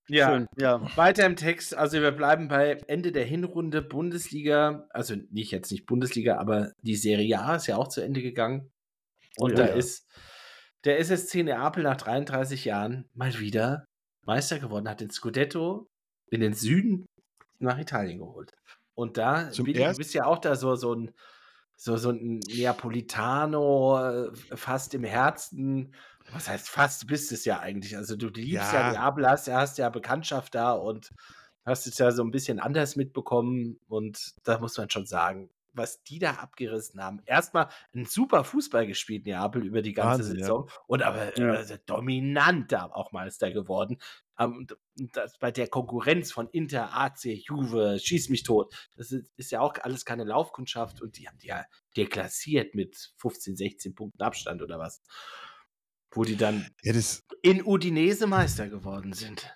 Ja, 0.10 0.32
Schön. 0.32 0.48
Ja. 0.60 0.82
weiter 0.98 1.26
im 1.26 1.38
Text. 1.38 1.76
Also 1.76 2.02
wir 2.02 2.12
bleiben 2.12 2.50
bei 2.50 2.78
Ende 2.88 3.12
der 3.12 3.24
Hinrunde 3.24 3.82
Bundesliga. 3.82 4.86
Also 4.90 5.16
nicht 5.32 5.52
jetzt 5.52 5.72
nicht 5.72 5.86
Bundesliga, 5.86 6.38
aber 6.38 6.74
die 6.82 6.96
Serie 6.96 7.40
A 7.40 7.56
ist 7.56 7.68
ja 7.68 7.78
auch 7.78 7.88
zu 7.88 8.02
Ende 8.02 8.22
gegangen. 8.22 8.72
Und 9.38 9.54
Oh 9.54 9.56
da 9.56 9.68
ja. 9.68 9.74
ist 9.74 10.06
der 10.84 11.00
SSC 11.00 11.44
Neapel 11.44 11.84
nach 11.84 11.96
33 11.96 12.66
Jahren 12.66 13.10
mal 13.14 13.40
wieder 13.40 13.86
Meister 14.26 14.60
geworden, 14.60 14.90
hat 14.90 15.02
den 15.02 15.10
Scudetto 15.10 15.90
in 16.30 16.42
den 16.42 16.54
Süden 16.54 17.06
nach 17.60 17.80
Italien 17.80 18.20
geholt. 18.20 18.52
Und 18.96 19.18
da, 19.18 19.50
Zum 19.52 19.66
Billy, 19.66 19.84
du 19.84 19.98
bist 19.98 20.14
ja 20.14 20.26
auch 20.26 20.40
da 20.40 20.56
so, 20.56 20.76
so 20.76 20.94
ein 20.94 21.12
so, 21.76 21.98
so 21.98 22.12
ein 22.12 22.40
Neapolitano, 22.40 24.00
äh, 24.00 24.32
fast 24.56 24.94
im 24.94 25.04
Herzen. 25.04 25.94
Was 26.32 26.48
heißt 26.48 26.70
fast, 26.70 27.04
du 27.04 27.08
bist 27.08 27.32
es 27.32 27.46
ja 27.46 27.60
eigentlich. 27.60 27.96
Also 27.98 28.16
du 28.16 28.28
liebst 28.28 28.72
ja, 28.74 28.92
Ja. 28.92 28.92
Neapel, 28.94 29.28
hast, 29.28 29.48
hast 29.52 29.78
ja 29.78 29.90
Bekanntschaft 29.90 30.56
da 30.56 30.72
und 30.72 31.12
hast 31.66 31.86
es 31.88 31.98
ja 31.98 32.12
so 32.12 32.24
ein 32.24 32.32
bisschen 32.32 32.60
anders 32.60 32.96
mitbekommen. 32.96 33.80
Und 33.88 34.34
da 34.44 34.58
muss 34.60 34.78
man 34.78 34.90
schon 34.90 35.06
sagen, 35.06 35.50
was 35.76 36.04
die 36.04 36.20
da 36.20 36.32
abgerissen 36.36 37.02
haben. 37.04 37.22
Erstmal 37.26 37.68
ein 37.96 38.06
super 38.06 38.44
Fußball 38.44 38.86
gespielt, 38.86 39.26
Neapel, 39.26 39.66
über 39.66 39.82
die 39.82 39.94
ganze 39.94 40.20
Wahnsinn, 40.20 40.36
ja. 40.38 40.42
Saison. 40.46 40.70
Und 40.88 41.02
aber 41.04 41.38
Ja. 41.38 41.56
äh, 41.56 41.80
dominant 41.86 42.72
da 42.72 42.86
auch 42.86 43.12
Meister 43.12 43.52
geworden. 43.52 43.98
Ähm, 44.40 44.54
und- 44.58 44.78
und 45.00 45.18
das 45.18 45.38
bei 45.40 45.52
der 45.52 45.68
Konkurrenz 45.68 46.32
von 46.32 46.48
Inter, 46.50 46.94
AC, 46.96 47.26
Juve, 47.48 47.98
schieß 48.00 48.30
mich 48.30 48.44
tot. 48.44 48.74
Das 48.96 49.12
ist, 49.12 49.32
ist 49.38 49.52
ja 49.52 49.60
auch 49.62 49.74
alles 49.82 50.06
keine 50.06 50.24
Laufkundschaft 50.24 51.02
und 51.02 51.18
die 51.18 51.28
haben 51.28 51.38
die 51.40 51.48
ja 51.48 51.66
deklassiert 51.98 52.76
mit 52.76 53.12
15, 53.18 53.56
16 53.56 53.96
Punkten 53.96 54.22
Abstand 54.22 54.62
oder 54.62 54.78
was. 54.78 55.02
Wo 56.14 56.24
die 56.24 56.36
dann 56.36 56.68
Ja, 56.84 56.94
in 57.42 57.64
Udinese 57.64 58.28
Meister 58.28 58.70
geworden 58.70 59.14
sind. 59.14 59.54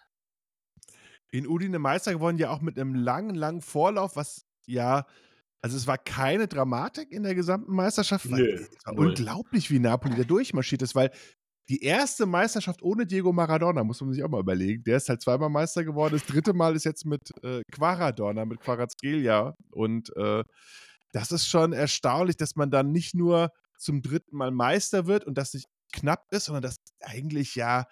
in 1.32 1.46
Udine 1.48 1.80
Meister 1.80 2.14
geworden, 2.14 2.38
ja 2.38 2.50
auch 2.52 2.62
mit 2.62 2.80
einem 2.80 2.96
langen, 2.96 3.36
langen 3.36 3.62
Vorlauf, 3.62 4.16
was 4.16 4.46
ja, 4.66 5.06
also 5.62 5.76
es 5.78 5.86
war 5.88 5.98
keine 5.98 6.48
Dramatik 6.48 7.12
in 7.12 7.24
der 7.24 7.36
gesamten 7.36 7.74
Meisterschaft. 7.74 8.26
Nö, 8.26 8.66
unglaublich, 8.96 9.70
wie 9.70 9.80
Napoli 9.80 10.16
da 10.16 10.24
durchmarschiert 10.24 10.82
ist, 10.82 10.96
weil 10.96 11.12
die 11.70 11.84
erste 11.84 12.26
Meisterschaft 12.26 12.82
ohne 12.82 13.06
Diego 13.06 13.34
Maradona, 13.34 13.84
muss 13.84 14.00
man 14.00 14.14
sich 14.14 14.24
auch 14.24 14.30
mal 14.30 14.40
überlegen. 14.40 14.84
Der 14.84 14.98
ist 14.98 15.10
halt 15.10 15.22
zweimal 15.22 15.50
Meister 15.50 15.84
geworden. 15.84 16.14
Das 16.14 16.26
dritte 16.26 16.54
Mal 16.54 16.76
ist 16.78 16.86
jetzt 16.86 17.06
mit 17.06 17.32
äh, 17.44 17.62
Quaradonna, 17.72 18.46
mit 18.46 18.62
Quarazgelia. 18.62 19.54
Und 19.72 20.16
äh, 20.16 20.44
das 21.12 21.32
ist 21.34 21.48
schon 21.48 21.74
erstaunlich, 21.74 22.38
dass 22.38 22.56
man 22.56 22.72
dann 22.72 22.92
nicht 22.94 23.16
nur 23.16 23.52
zum 23.78 24.02
dritten 24.02 24.38
Mal 24.38 24.52
Meister 24.52 25.08
wird 25.08 25.26
und 25.26 25.38
das 25.38 25.54
nicht 25.54 25.68
knapp 26.00 26.26
ist, 26.32 26.46
sondern 26.46 26.64
dass 26.64 26.78
eigentlich 27.02 27.56
ja 27.56 27.86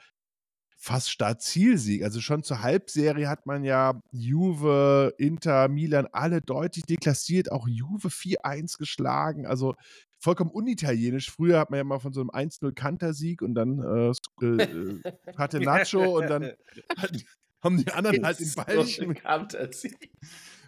fast 0.77 1.09
Start-Zielsieg. 1.09 2.03
Also 2.03 2.21
schon 2.21 2.43
zur 2.43 2.61
Halbserie 2.61 3.27
hat 3.27 3.45
man 3.45 3.63
ja 3.63 3.99
Juve, 4.11 5.13
Inter, 5.17 5.67
Milan 5.67 6.07
alle 6.11 6.41
deutlich 6.41 6.85
deklassiert, 6.85 7.51
auch 7.51 7.67
Juve 7.67 8.09
4-1 8.09 8.77
geschlagen. 8.77 9.47
Also 9.47 9.75
vollkommen 10.19 10.51
unitalienisch. 10.51 11.31
Früher 11.31 11.59
hat 11.59 11.71
man 11.71 11.77
ja 11.77 11.83
mal 11.83 11.99
von 11.99 12.13
so 12.13 12.21
einem 12.21 12.29
1-0 12.29 12.73
Kantersieg 12.73 13.41
und 13.41 13.55
dann 13.55 13.79
äh, 13.79 14.45
äh, 14.45 15.01
hatte 15.37 15.59
Nacho 15.59 16.17
und 16.17 16.29
dann 16.29 16.51
haben 17.63 17.77
die 17.77 17.91
anderen 17.91 18.23
halt 18.23 18.39
den 18.39 18.53
Ball 18.53 18.77
nicht 18.77 19.01
mehr, 19.01 19.23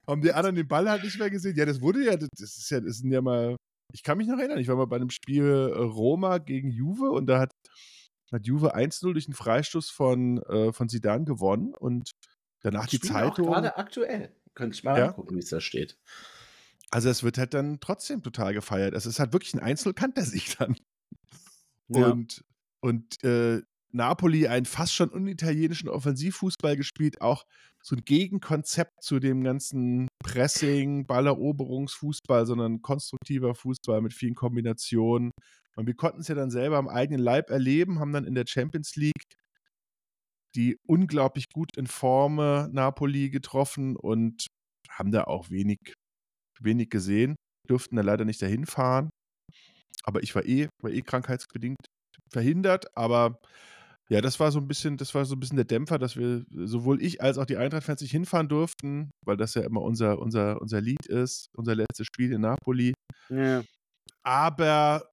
haben 0.07 0.21
die 0.21 0.33
anderen 0.33 0.55
den 0.55 0.67
Ball 0.67 0.89
halt 0.89 1.03
nicht 1.03 1.19
mehr 1.19 1.29
gesehen. 1.29 1.55
Ja, 1.55 1.65
das 1.65 1.81
wurde 1.81 2.03
ja, 2.03 2.15
das 2.15 2.29
ist 2.39 2.69
ja, 2.71 2.79
das 2.79 2.97
sind 2.97 3.11
ja 3.11 3.21
mal, 3.21 3.55
ich 3.93 4.03
kann 4.03 4.17
mich 4.17 4.27
noch 4.27 4.37
erinnern, 4.37 4.57
ich 4.59 4.67
war 4.67 4.75
mal 4.75 4.85
bei 4.87 4.97
einem 4.97 5.09
Spiel 5.09 5.45
äh, 5.45 5.79
Roma 5.79 6.37
gegen 6.39 6.69
Juve 6.71 7.11
und 7.11 7.27
da 7.27 7.39
hat, 7.39 7.51
hat 8.31 8.45
Juve 8.45 8.75
1-0 8.75 9.13
durch 9.13 9.27
einen 9.27 9.33
Freistoß 9.35 9.89
von, 9.89 10.41
äh, 10.43 10.73
von 10.73 10.89
Sidan 10.89 11.25
gewonnen 11.25 11.73
und 11.73 12.11
danach 12.61 12.87
die 12.87 12.97
Spielen 12.97 13.15
auch 13.15 13.29
Zeitung. 13.29 13.47
Gerade 13.47 13.77
aktuell. 13.77 14.35
Könnte 14.53 14.75
ich 14.75 14.83
mal 14.83 14.97
Ja. 14.97 15.07
angucken, 15.09 15.35
wie 15.35 15.39
es 15.39 15.49
da 15.49 15.61
steht. 15.61 15.97
Also 16.89 17.09
es 17.09 17.21
wird 17.23 17.37
halt 17.37 17.53
dann 17.53 17.79
trotzdem 17.79 18.23
total 18.23 18.53
gefeiert. 18.53 18.93
Es 18.93 19.05
ist 19.05 19.19
halt 19.19 19.33
wirklich 19.33 19.53
ein 19.53 19.59
Einzelkanter-Sieg 19.59 20.55
dann. 20.59 20.75
Ja. 21.89 22.09
Und, 22.09 22.43
und 22.79 23.23
äh, 23.23 23.61
Napoli 23.93 24.47
einen 24.47 24.65
fast 24.65 24.93
schon 24.93 25.09
unitalienischen 25.09 25.89
Offensivfußball 25.89 26.75
gespielt, 26.75 27.21
auch 27.21 27.43
so 27.83 27.95
ein 27.95 28.03
Gegenkonzept 28.03 29.01
zu 29.01 29.19
dem 29.19 29.43
ganzen 29.43 30.07
Pressing, 30.23 31.05
Balleroberungsfußball, 31.05 32.45
sondern 32.45 32.81
konstruktiver 32.81 33.55
Fußball 33.55 34.01
mit 34.01 34.13
vielen 34.13 34.35
Kombinationen. 34.35 35.31
Und 35.75 35.87
wir 35.87 35.95
konnten 35.95 36.21
es 36.21 36.27
ja 36.27 36.35
dann 36.35 36.51
selber 36.51 36.77
am 36.77 36.89
eigenen 36.89 37.21
Leib 37.21 37.49
erleben, 37.49 37.99
haben 37.99 38.13
dann 38.13 38.25
in 38.25 38.35
der 38.35 38.45
Champions 38.47 38.95
League 38.95 39.23
die 40.55 40.77
unglaublich 40.87 41.45
gut 41.53 41.69
in 41.77 41.87
Forme 41.87 42.67
Napoli 42.71 43.29
getroffen 43.29 43.95
und 43.95 44.47
haben 44.89 45.11
da 45.11 45.25
auch 45.25 45.49
wenig, 45.49 45.93
wenig 46.59 46.89
gesehen, 46.89 47.35
durften 47.67 47.95
da 47.95 48.01
leider 48.01 48.25
nicht 48.25 48.41
dahin 48.41 48.65
fahren. 48.65 49.09
Aber 50.03 50.23
ich 50.23 50.33
war 50.35 50.45
eh, 50.45 50.67
war 50.81 50.91
eh 50.91 51.01
krankheitsbedingt 51.01 51.77
verhindert, 52.31 52.85
aber 52.95 53.39
ja, 54.09 54.21
das 54.21 54.39
war 54.39 54.51
so 54.51 54.59
ein 54.59 54.67
bisschen, 54.67 54.95
das 54.97 55.13
war 55.13 55.25
so 55.25 55.35
ein 55.35 55.39
bisschen 55.39 55.57
der 55.57 55.65
Dämpfer, 55.65 55.97
dass 55.99 56.15
wir 56.15 56.45
sowohl 56.49 57.01
ich 57.01 57.21
als 57.21 57.37
auch 57.37 57.45
die 57.45 57.57
Eintracht-Fans 57.57 58.01
nicht 58.01 58.11
hinfahren 58.11 58.47
durften, 58.47 59.11
weil 59.25 59.35
das 59.35 59.53
ja 59.53 59.63
immer 59.63 59.81
unser, 59.81 60.19
unser, 60.19 60.61
unser 60.61 60.79
Lied 60.79 61.05
ist, 61.07 61.49
unser 61.53 61.75
letztes 61.75 62.07
Spiel 62.07 62.31
in 62.31 62.41
Napoli. 62.41 62.93
Ja. 63.29 63.63
Aber 64.23 65.09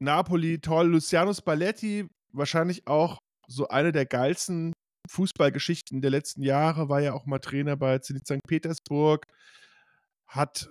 Napoli, 0.00 0.58
toll. 0.58 0.88
Luciano 0.88 1.34
Spalletti, 1.34 2.08
wahrscheinlich 2.32 2.86
auch 2.86 3.18
so 3.46 3.68
eine 3.68 3.92
der 3.92 4.06
geilsten 4.06 4.72
Fußballgeschichten 5.10 6.00
der 6.00 6.10
letzten 6.10 6.42
Jahre, 6.42 6.88
war 6.88 7.00
ja 7.00 7.12
auch 7.12 7.26
mal 7.26 7.40
Trainer 7.40 7.76
bei 7.76 7.98
Zenit 7.98 8.26
St. 8.26 8.40
Petersburg, 8.46 9.26
hat 10.26 10.70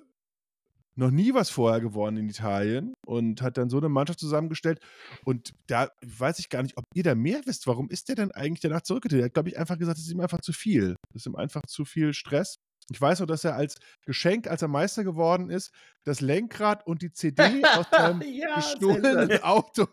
noch 0.99 1.11
nie 1.11 1.33
was 1.33 1.49
vorher 1.49 1.79
gewonnen 1.79 2.17
in 2.17 2.29
Italien 2.29 2.93
und 3.05 3.41
hat 3.41 3.57
dann 3.57 3.69
so 3.69 3.77
eine 3.77 3.89
Mannschaft 3.89 4.19
zusammengestellt. 4.19 4.79
Und 5.23 5.53
da 5.67 5.89
weiß 6.05 6.39
ich 6.39 6.49
gar 6.49 6.61
nicht, 6.61 6.77
ob 6.77 6.85
ihr 6.93 7.03
da 7.03 7.15
mehr 7.15 7.41
wisst. 7.45 7.67
Warum 7.67 7.89
ist 7.89 8.09
der 8.09 8.15
denn 8.15 8.31
eigentlich 8.31 8.59
danach 8.59 8.81
zurückgetreten? 8.81 9.23
Er 9.23 9.25
hat, 9.25 9.33
glaube 9.33 9.49
ich, 9.49 9.57
einfach 9.57 9.77
gesagt, 9.77 9.97
es 9.97 10.05
ist 10.05 10.11
ihm 10.11 10.19
einfach 10.19 10.41
zu 10.41 10.53
viel. 10.53 10.95
Es 11.15 11.21
ist 11.21 11.25
ihm 11.27 11.35
einfach 11.35 11.63
zu 11.65 11.85
viel 11.85 12.13
Stress. 12.13 12.57
Ich 12.91 12.99
weiß 12.99 13.19
nur, 13.19 13.27
dass 13.27 13.43
er 13.43 13.55
als 13.55 13.75
Geschenk, 14.05 14.47
als 14.47 14.61
er 14.61 14.67
Meister 14.67 15.03
geworden 15.03 15.49
ist, 15.49 15.71
das 16.05 16.21
Lenkrad 16.21 16.85
und 16.85 17.01
die 17.01 17.11
CD 17.11 17.43
aus 17.75 17.85
seinem 17.91 18.21
ja, 18.21 18.55
gestohlenen 18.55 19.41
Auto 19.43 19.87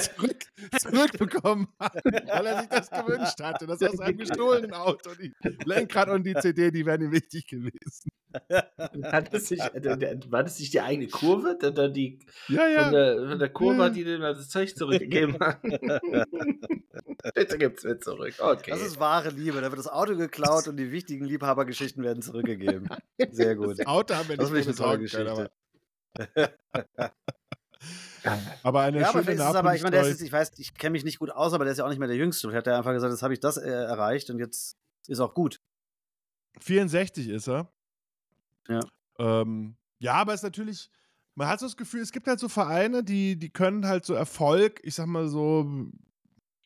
zurück, 0.00 0.36
zurückbekommen 0.78 1.68
hat, 1.78 2.04
weil 2.04 2.46
er 2.46 2.60
sich 2.60 2.68
das 2.68 2.90
gewünscht 2.90 3.40
hatte. 3.40 3.66
Das 3.66 3.82
aus 3.82 4.00
einem 4.00 4.18
gestohlenen 4.18 4.72
Auto. 4.72 5.10
Die 5.14 5.32
Lenkrad 5.64 6.08
und 6.08 6.24
die 6.24 6.34
CD, 6.34 6.70
die 6.70 6.84
wären 6.86 7.02
ihm 7.02 7.12
wichtig 7.12 7.46
gewesen. 7.46 8.10
Hat 9.04 9.32
das 9.32 9.50
nicht, 9.50 9.62
äh, 9.74 10.20
war 10.30 10.42
das 10.44 10.58
nicht 10.58 10.74
die 10.74 10.80
eigene 10.80 11.08
Kurve? 11.08 11.56
Der, 11.60 11.88
die, 11.88 12.18
Ja, 12.48 12.62
von, 12.62 12.72
ja. 12.72 12.90
der, 12.90 13.28
von 13.28 13.38
der 13.38 13.48
Kurve, 13.48 13.82
Ja. 13.84 13.90
die 13.90 14.04
dem 14.04 14.20
das 14.20 14.48
Zeug 14.48 14.76
zurückgegeben 14.76 15.38
hat. 15.40 15.62
Bitte 17.34 17.58
gibt's 17.58 17.84
mir 17.84 17.98
zurück. 17.98 18.34
Okay. 18.38 18.70
Das 18.70 18.82
ist 18.82 19.00
wahre 19.00 19.30
Liebe. 19.30 19.60
Da 19.60 19.70
wird 19.70 19.78
das 19.78 19.88
Auto 19.88 20.14
geklaut 20.16 20.68
und 20.68 20.76
die 20.76 20.92
wichtigen 20.92 21.24
Liebhabergeschichten 21.24 22.02
werden 22.02 22.22
zurückgegeben. 22.22 22.88
Sehr 23.30 23.56
gut. 23.56 23.78
Das 23.78 23.86
Auto 23.86 24.14
haben 24.14 24.28
wir 24.28 24.36
Das 24.36 24.50
nicht 24.50 24.66
finde 24.66 24.98
ich 25.06 25.16
eine 25.16 25.26
tolle 25.26 25.48
können, 25.48 25.48
aber, 28.24 28.38
aber 28.62 28.80
eine 28.82 29.00
Ja, 29.00 29.08
aber 29.10 29.22
schöne 29.22 29.34
es 29.34 29.40
aber, 29.40 29.74
ich 29.74 29.82
meine, 29.82 29.96
ist 29.98 30.20
ich 30.20 30.32
weiß, 30.32 30.52
ich 30.58 30.74
kenne 30.74 30.92
mich 30.92 31.04
nicht 31.04 31.18
gut 31.18 31.30
aus, 31.30 31.52
aber 31.52 31.64
der 31.64 31.72
ist 31.72 31.78
ja 31.78 31.84
auch 31.84 31.88
nicht 31.88 31.98
mehr 31.98 32.08
der 32.08 32.16
Jüngste. 32.16 32.48
Vielleicht 32.48 32.66
hat 32.66 32.72
er 32.72 32.78
einfach 32.78 32.92
gesagt, 32.92 33.12
jetzt 33.12 33.22
habe 33.22 33.34
ich 33.34 33.40
das 33.40 33.56
äh, 33.56 33.68
erreicht 33.68 34.30
und 34.30 34.38
jetzt 34.38 34.76
ist 35.06 35.20
auch 35.20 35.34
gut. 35.34 35.60
64 36.60 37.28
ist 37.28 37.48
er. 37.48 37.70
Ja. 38.68 38.80
Ähm, 39.18 39.76
ja, 39.98 40.14
aber 40.14 40.34
es 40.34 40.40
ist 40.40 40.44
natürlich, 40.44 40.90
man 41.34 41.48
hat 41.48 41.60
so 41.60 41.66
das 41.66 41.76
Gefühl, 41.76 42.00
es 42.00 42.12
gibt 42.12 42.26
halt 42.26 42.40
so 42.40 42.48
Vereine, 42.48 43.02
die, 43.02 43.38
die 43.38 43.50
können 43.50 43.86
halt 43.86 44.04
so 44.04 44.14
Erfolg, 44.14 44.80
ich 44.82 44.94
sag 44.94 45.06
mal 45.06 45.28
so, 45.28 45.90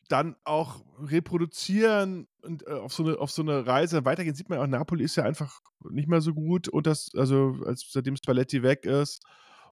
dann 0.09 0.35
auch 0.43 0.83
reproduzieren 0.99 2.27
und 2.41 2.67
äh, 2.67 2.71
auf, 2.71 2.93
so 2.93 3.03
eine, 3.03 3.17
auf 3.17 3.31
so 3.31 3.41
eine 3.41 3.65
Reise 3.65 4.05
weitergehen. 4.05 4.35
Sieht 4.35 4.49
man 4.49 4.59
ja 4.59 4.63
auch, 4.63 4.67
Napoli 4.67 5.03
ist 5.03 5.15
ja 5.15 5.23
einfach 5.23 5.59
nicht 5.89 6.07
mehr 6.07 6.21
so 6.21 6.33
gut 6.33 6.67
und 6.67 6.87
das, 6.87 7.11
also 7.15 7.57
als 7.65 7.85
seitdem 7.89 8.15
Spalletti 8.15 8.63
weg 8.63 8.85
ist. 8.85 9.23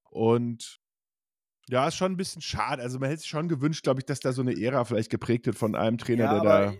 Und 0.09 0.80
ja, 1.71 1.87
ist 1.87 1.95
schon 1.95 2.11
ein 2.11 2.17
bisschen 2.17 2.41
schade. 2.41 2.81
Also 2.81 2.99
man 2.99 3.09
hätte 3.09 3.21
sich 3.21 3.29
schon 3.29 3.47
gewünscht, 3.47 3.83
glaube 3.83 4.01
ich, 4.01 4.05
dass 4.05 4.19
da 4.19 4.33
so 4.33 4.41
eine 4.41 4.59
Ära 4.59 4.83
vielleicht 4.83 5.09
geprägt 5.09 5.45
wird 5.45 5.57
von 5.57 5.75
einem 5.75 5.97
Trainer, 5.97 6.25
Ja, 6.25 6.31
der 6.39 6.41
aber 6.41 6.65
da. 6.65 6.73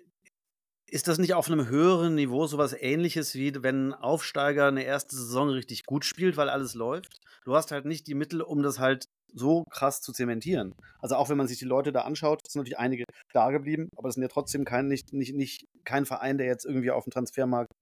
ist 0.86 1.08
das 1.08 1.18
nicht 1.18 1.32
auf 1.32 1.50
einem 1.50 1.66
höheren 1.68 2.14
Niveau 2.14 2.46
sowas 2.46 2.74
ähnliches, 2.78 3.34
wie 3.34 3.54
wenn 3.62 3.88
ein 3.88 3.94
Aufsteiger 3.94 4.68
eine 4.68 4.84
erste 4.84 5.16
Saison 5.16 5.48
richtig 5.48 5.84
gut 5.86 6.04
spielt, 6.04 6.36
weil 6.36 6.50
alles 6.50 6.74
läuft? 6.74 7.20
Du 7.44 7.56
hast 7.56 7.72
halt 7.72 7.86
nicht 7.86 8.06
die 8.06 8.14
Mittel, 8.14 8.42
um 8.42 8.62
das 8.62 8.78
halt 8.78 9.06
so 9.34 9.64
krass 9.70 10.02
zu 10.02 10.12
zementieren. 10.12 10.74
Also 11.00 11.16
auch 11.16 11.30
wenn 11.30 11.38
man 11.38 11.48
sich 11.48 11.58
die 11.58 11.64
Leute 11.64 11.90
da 11.90 12.02
anschaut, 12.02 12.40
sind 12.46 12.60
natürlich 12.60 12.78
einige 12.78 13.04
da 13.32 13.50
geblieben, 13.50 13.88
aber 13.96 14.08
das 14.08 14.16
sind 14.16 14.22
ja 14.22 14.28
trotzdem 14.28 14.66
kein, 14.66 14.88
nicht, 14.88 15.14
nicht, 15.14 15.34
nicht, 15.34 15.64
kein 15.84 16.04
Verein, 16.04 16.36
der 16.36 16.46
jetzt 16.46 16.66
irgendwie 16.66 16.90
auf 16.90 17.04
dem 17.04 17.12
Transfermarkt 17.12 17.72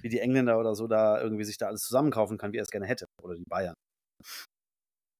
wie 0.00 0.08
die 0.08 0.20
Engländer 0.20 0.60
oder 0.60 0.76
so 0.76 0.86
da 0.86 1.20
irgendwie 1.20 1.44
sich 1.44 1.58
da 1.58 1.66
alles 1.66 1.82
zusammenkaufen 1.82 2.38
kann, 2.38 2.52
wie 2.52 2.58
er 2.58 2.62
es 2.62 2.70
gerne 2.70 2.86
hätte. 2.86 3.06
Oder 3.20 3.34
die 3.34 3.44
Bayern. 3.48 3.74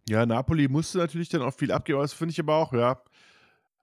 Ja, 0.08 0.26
Napoli 0.26 0.68
musste 0.68 0.98
natürlich 0.98 1.28
dann 1.28 1.42
auch 1.42 1.54
viel 1.54 1.72
abgeben, 1.72 1.96
aber 1.96 2.04
das 2.04 2.12
finde 2.12 2.32
ich 2.32 2.40
aber 2.40 2.56
auch, 2.56 2.72
ja. 2.72 3.02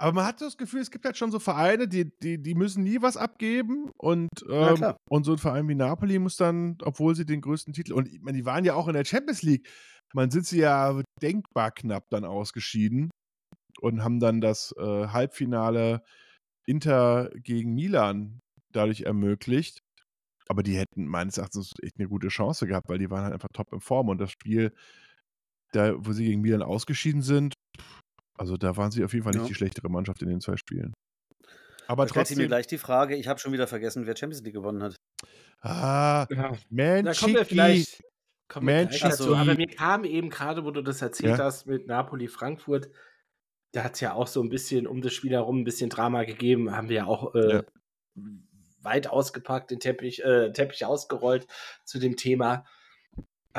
Aber 0.01 0.13
man 0.13 0.26
hat 0.26 0.39
das 0.39 0.57
Gefühl, 0.57 0.80
es 0.80 0.91
gibt 0.91 1.03
halt 1.03 1.17
schon 1.17 1.32
so 1.32 1.39
Vereine, 1.39 1.88
die, 1.88 2.09
die, 2.20 2.41
die 2.41 2.55
müssen 2.55 2.84
nie 2.84 3.01
was 3.01 3.17
abgeben. 3.17 3.91
Und, 3.97 4.30
ähm, 4.49 4.93
und 5.09 5.26
so 5.26 5.34
ein 5.34 5.38
Verein 5.38 5.67
wie 5.67 5.76
Napoli 5.76 6.20
muss 6.20 6.38
dann, 6.38 6.78
obwohl 6.84 7.15
sie 7.15 7.26
den 7.26 7.41
größten 7.41 7.74
Titel. 7.74 7.93
Und 7.93 8.07
ich 8.07 8.22
meine, 8.22 8.38
die 8.38 8.45
waren 8.45 8.63
ja 8.63 8.76
auch 8.76 8.88
in 8.88 8.93
der 8.93 9.03
Champions 9.03 9.41
League. 9.41 9.67
Man 10.13 10.32
sind 10.32 10.45
sie 10.45 10.59
ja 10.59 11.01
denkbar 11.22 11.72
knapp 11.72 12.05
dann 12.09 12.24
ausgeschieden 12.24 13.09
und 13.82 14.01
haben 14.01 14.22
dann 14.22 14.39
das 14.39 14.74
äh, 14.78 15.07
Halbfinale 15.07 16.01
Inter 16.65 17.30
gegen 17.36 17.74
Milan 17.74 18.39
dadurch 18.72 19.01
ermöglicht. 19.01 19.80
Aber 20.47 20.63
die 20.63 20.78
hätten 20.78 21.07
meines 21.07 21.38
Erachtens 21.38 21.74
echt 21.84 21.99
eine 21.99 22.07
gute 22.07 22.30
Chance 22.30 22.67
gehabt, 22.67 22.88
weil 22.89 22.99
die 22.99 23.11
waren 23.11 23.24
halt 23.24 23.34
einfach 23.34 23.49
top 23.53 23.74
in 23.74 23.82
Form. 23.82 24.07
Und 24.07 24.20
das 24.20 24.32
Spiel, 24.32 24.74
da, 25.72 25.93
wo 25.97 26.11
sie 26.13 26.26
gegen 26.26 26.41
Milan 26.41 26.61
ausgeschieden 26.61 27.22
sind, 27.22 27.53
also 28.38 28.57
da 28.57 28.78
waren 28.78 28.91
sie 28.91 29.03
auf 29.03 29.13
jeden 29.13 29.24
Fall 29.24 29.34
nicht 29.34 29.41
Ja. 29.43 29.47
die 29.47 29.55
schlechtere 29.55 29.89
Mannschaft 29.89 30.22
in 30.22 30.30
den 30.30 30.41
zwei 30.41 30.57
Spielen. 30.57 30.93
Aber 31.88 32.03
Da 32.05 32.09
stellt 32.09 32.28
sich 32.28 32.38
mir 32.38 32.43
trotzdem. 32.43 32.47
gleich 32.49 32.67
die 32.67 32.78
Frage, 32.78 33.15
ich 33.15 33.28
habe 33.28 33.39
schon 33.39 33.51
wieder 33.51 33.67
vergessen, 33.67 34.05
wer 34.05 34.15
Champions 34.15 34.43
League 34.43 34.53
gewonnen 34.53 34.84
hat. 34.84 34.95
Ah, 35.61 36.28
Ja. 36.30 36.53
man, 36.70 37.05
Da 37.05 37.13
kommen 37.13 37.34
wir 37.36 37.45
vielleicht 37.45 38.01
kommen 38.47 38.67
wir 38.67 38.74
gleich 38.86 39.01
Manchester- 39.01 39.09
dazu. 39.26 39.36
Aber 39.36 39.55
mir 39.55 39.67
kam 39.67 40.03
eben 40.05 40.30
gerade, 40.30 40.63
wo 40.65 40.72
du 40.72 40.82
das 40.82 41.01
erzählt 41.01 41.38
Ja. 41.38 41.45
hast 41.45 41.65
mit 41.67 41.88
Napoli-Frankfurt, 41.88 42.89
da 43.74 43.84
hat 43.84 43.93
es 43.95 43.99
ja 43.99 44.13
auch 44.13 44.28
so 44.28 44.41
ein 44.41 44.49
bisschen 44.49 44.88
um 44.88 45.01
das 45.01 45.13
Spiel 45.13 45.32
herum 45.32 45.59
ein 45.59 45.63
bisschen 45.63 45.89
Drama 45.89 46.24
gegeben. 46.24 46.76
Haben 46.76 46.89
wir 46.89 46.95
ja 46.97 47.05
auch 47.05 47.36
äh, 47.36 47.53
Ja. 47.57 47.63
weit 48.82 49.07
ausgepackt, 49.07 49.72
den 49.72 49.80
Teppich, 49.80 50.24
äh, 50.24 50.51
Teppich 50.53 50.86
ausgerollt 50.86 51.45
zu 51.86 51.99
dem 51.99 52.15
Thema. 52.15 52.65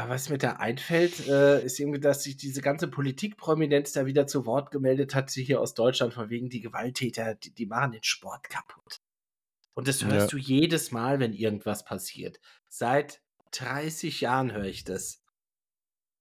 Aber 0.00 0.14
was 0.14 0.30
mir 0.30 0.38
da 0.38 0.52
einfällt, 0.54 1.26
äh, 1.28 1.62
ist 1.62 1.78
irgendwie, 1.78 2.00
dass 2.00 2.22
sich 2.22 2.36
diese 2.38 2.62
ganze 2.62 2.88
Politikprominenz 2.88 3.92
da 3.92 4.06
wieder 4.06 4.26
zu 4.26 4.46
Wort 4.46 4.70
gemeldet 4.70 5.14
hat, 5.14 5.28
sie 5.28 5.44
hier 5.44 5.60
aus 5.60 5.74
Deutschland, 5.74 6.14
von 6.14 6.30
wegen 6.30 6.48
die 6.48 6.60
Gewalttäter, 6.62 7.34
die, 7.34 7.52
die 7.52 7.66
machen 7.66 7.92
den 7.92 8.02
Sport 8.02 8.48
kaputt. 8.48 9.02
Und 9.74 9.88
das 9.88 10.02
hörst 10.02 10.32
Ja. 10.32 10.38
du 10.38 10.38
jedes 10.38 10.90
Mal, 10.90 11.20
wenn 11.20 11.34
irgendwas 11.34 11.84
passiert. 11.84 12.40
Seit 12.68 13.20
30 13.52 14.22
Jahren 14.22 14.52
höre 14.52 14.64
ich 14.64 14.84
das. 14.84 15.22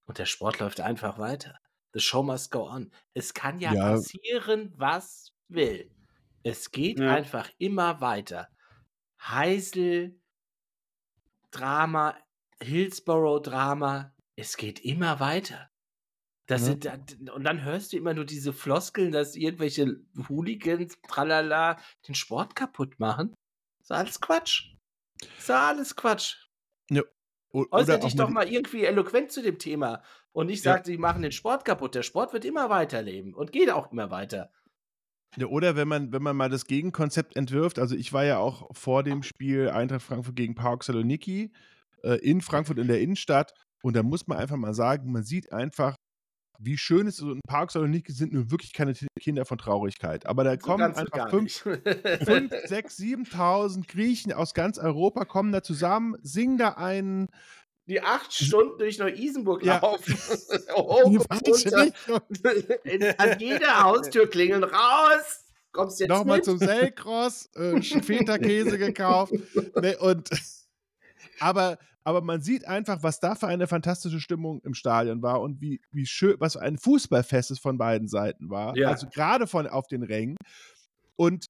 Und 0.05 0.17
der 0.17 0.25
Sport 0.25 0.59
läuft 0.59 0.81
einfach 0.81 1.17
weiter. 1.17 1.57
The 1.93 2.01
show 2.01 2.21
must 2.21 2.51
go 2.51 2.67
on. 2.69 2.91
Es 3.13 3.33
kann 3.33 3.59
ja, 3.61 3.73
Ja. 3.73 3.91
passieren, 3.91 4.73
was 4.75 5.31
will. 5.47 5.89
Es 6.43 6.71
geht 6.71 6.99
Ja. 6.99 7.13
einfach 7.15 7.49
immer 7.59 8.01
weiter. 8.01 8.49
Heisel, 9.21 10.19
Drama, 11.51 12.17
Hillsborough-Drama, 12.61 14.13
es 14.35 14.57
geht 14.57 14.79
immer 14.83 15.19
weiter. 15.19 15.69
Das 16.47 16.61
Ja. 16.67 16.67
sind, 16.97 17.29
und 17.29 17.43
dann 17.43 17.63
hörst 17.63 17.93
du 17.93 17.97
immer 17.97 18.13
nur 18.13 18.25
diese 18.25 18.53
Floskeln, 18.53 19.11
dass 19.11 19.35
irgendwelche 19.35 20.01
Hooligans, 20.29 20.97
tralala, 21.07 21.77
den 22.07 22.15
Sport 22.15 22.55
kaputt 22.55 22.99
machen. 22.99 23.33
ist 23.81 23.91
alles 23.91 24.19
Quatsch. 24.21 24.73
ist 25.37 25.49
alles 25.51 25.95
Quatsch. 25.95 26.35
O- 27.51 27.65
Äußere 27.71 27.97
auch 27.97 28.01
dich 28.01 28.15
doch 28.15 28.29
mal 28.29 28.47
irgendwie 28.47 28.83
eloquent 28.85 29.31
zu 29.31 29.41
dem 29.41 29.57
Thema 29.57 30.03
und 30.33 30.45
nicht 30.45 30.63
Ja. 30.63 30.73
sagt, 30.73 30.85
die 30.85 30.99
machen 30.99 31.23
den 31.23 31.31
Sport 31.31 31.65
kaputt. 31.65 31.95
Der 31.95 32.03
Sport 32.03 32.31
wird 32.31 32.45
immer 32.45 32.69
weiterleben 32.69 33.33
und 33.33 33.51
geht 33.51 33.71
auch 33.71 33.91
immer 33.91 34.11
weiter. 34.11 34.51
Ja, 35.35 35.47
oder 35.47 35.75
wenn 35.75 35.87
man, 35.87 36.11
wenn 36.11 36.21
man 36.21 36.35
mal 36.37 36.49
das 36.49 36.67
Gegenkonzept 36.67 37.35
entwirft, 37.35 37.79
also 37.79 37.95
ich 37.95 38.13
war 38.13 38.23
ja 38.23 38.37
auch 38.37 38.69
vor 38.75 39.01
dem 39.01 39.23
Spiel 39.23 39.69
Eintracht 39.69 40.03
Frankfurt 40.03 40.35
gegen 40.35 40.53
PAOK 40.53 40.83
Saloniki 40.83 41.51
äh, 42.03 42.15
in 42.15 42.41
Frankfurt 42.41 42.77
in 42.79 42.87
der 42.87 43.01
Innenstadt 43.01 43.53
und 43.83 43.95
da 43.95 44.03
muss 44.03 44.27
man 44.27 44.37
einfach 44.37 44.57
mal 44.57 44.73
sagen, 44.73 45.11
man 45.11 45.23
sieht 45.23 45.51
einfach, 45.51 45.95
wie 46.61 46.77
schön 46.77 47.07
es 47.07 47.15
ist. 47.15 47.21
Und 47.21 47.39
PAOK 47.47 47.71
Saloniki 47.71 48.11
sind 48.11 48.33
nun 48.33 48.51
wirklich 48.51 48.73
keine 48.73 48.93
Kinder 49.19 49.45
von 49.45 49.57
Traurigkeit, 49.57 50.25
aber 50.25 50.43
da 50.43 50.51
So 50.51 50.57
kommen 50.59 50.93
einfach 50.93 51.29
fünf, 51.29 51.65
nicht. 51.65 52.25
5, 52.25 52.53
6, 52.65 52.97
7.000 52.99 53.87
Griechen 53.87 54.33
aus 54.33 54.53
ganz 54.53 54.77
Europa 54.77 55.23
kommen 55.25 55.51
da 55.51 55.63
zusammen, 55.63 56.15
singen 56.21 56.57
da 56.57 56.71
einen 56.71 57.27
Die 57.87 58.01
acht 58.01 58.33
Stunden 58.33 58.77
durch 58.77 58.99
Neu-Isenburg 58.99 59.63
Ja. 59.63 59.79
laufen. 59.79 60.13
Richtung. 61.41 61.91
In, 62.83 63.03
an 63.17 63.39
jeder 63.39 63.83
Haustür 63.83 64.29
klingeln. 64.29 64.63
Raus! 64.63 65.45
Kommst 65.71 65.99
jetzt 65.99 66.09
Nochmal 66.09 66.37
mit? 66.37 66.45
zum 66.45 66.57
Selkross, 66.57 67.49
äh, 67.55 67.79
Feta-Käse 67.81 68.77
gekauft. 68.77 69.33
Ne, 69.81 69.97
und, 69.99 70.29
aber, 71.39 71.77
aber 72.03 72.21
man 72.21 72.41
sieht 72.41 72.67
einfach, 72.67 73.03
was 73.03 73.19
da 73.19 73.35
für 73.35 73.47
eine 73.47 73.67
fantastische 73.67 74.19
Stimmung 74.19 74.61
im 74.63 74.73
Stadion 74.73 75.21
war 75.21 75.41
und 75.41 75.61
wie, 75.61 75.81
wie 75.91 76.05
schön, 76.05 76.35
was 76.39 76.53
für 76.53 76.61
ein 76.61 76.77
Fußballfest 76.77 77.51
es 77.51 77.59
von 77.59 77.77
beiden 77.77 78.07
Seiten 78.07 78.49
war. 78.49 78.75
Ja. 78.77 78.89
Also 78.89 79.07
gerade 79.07 79.47
von 79.47 79.67
auf 79.67 79.87
den 79.87 80.03
Rängen. 80.03 80.37
Und 81.15 81.48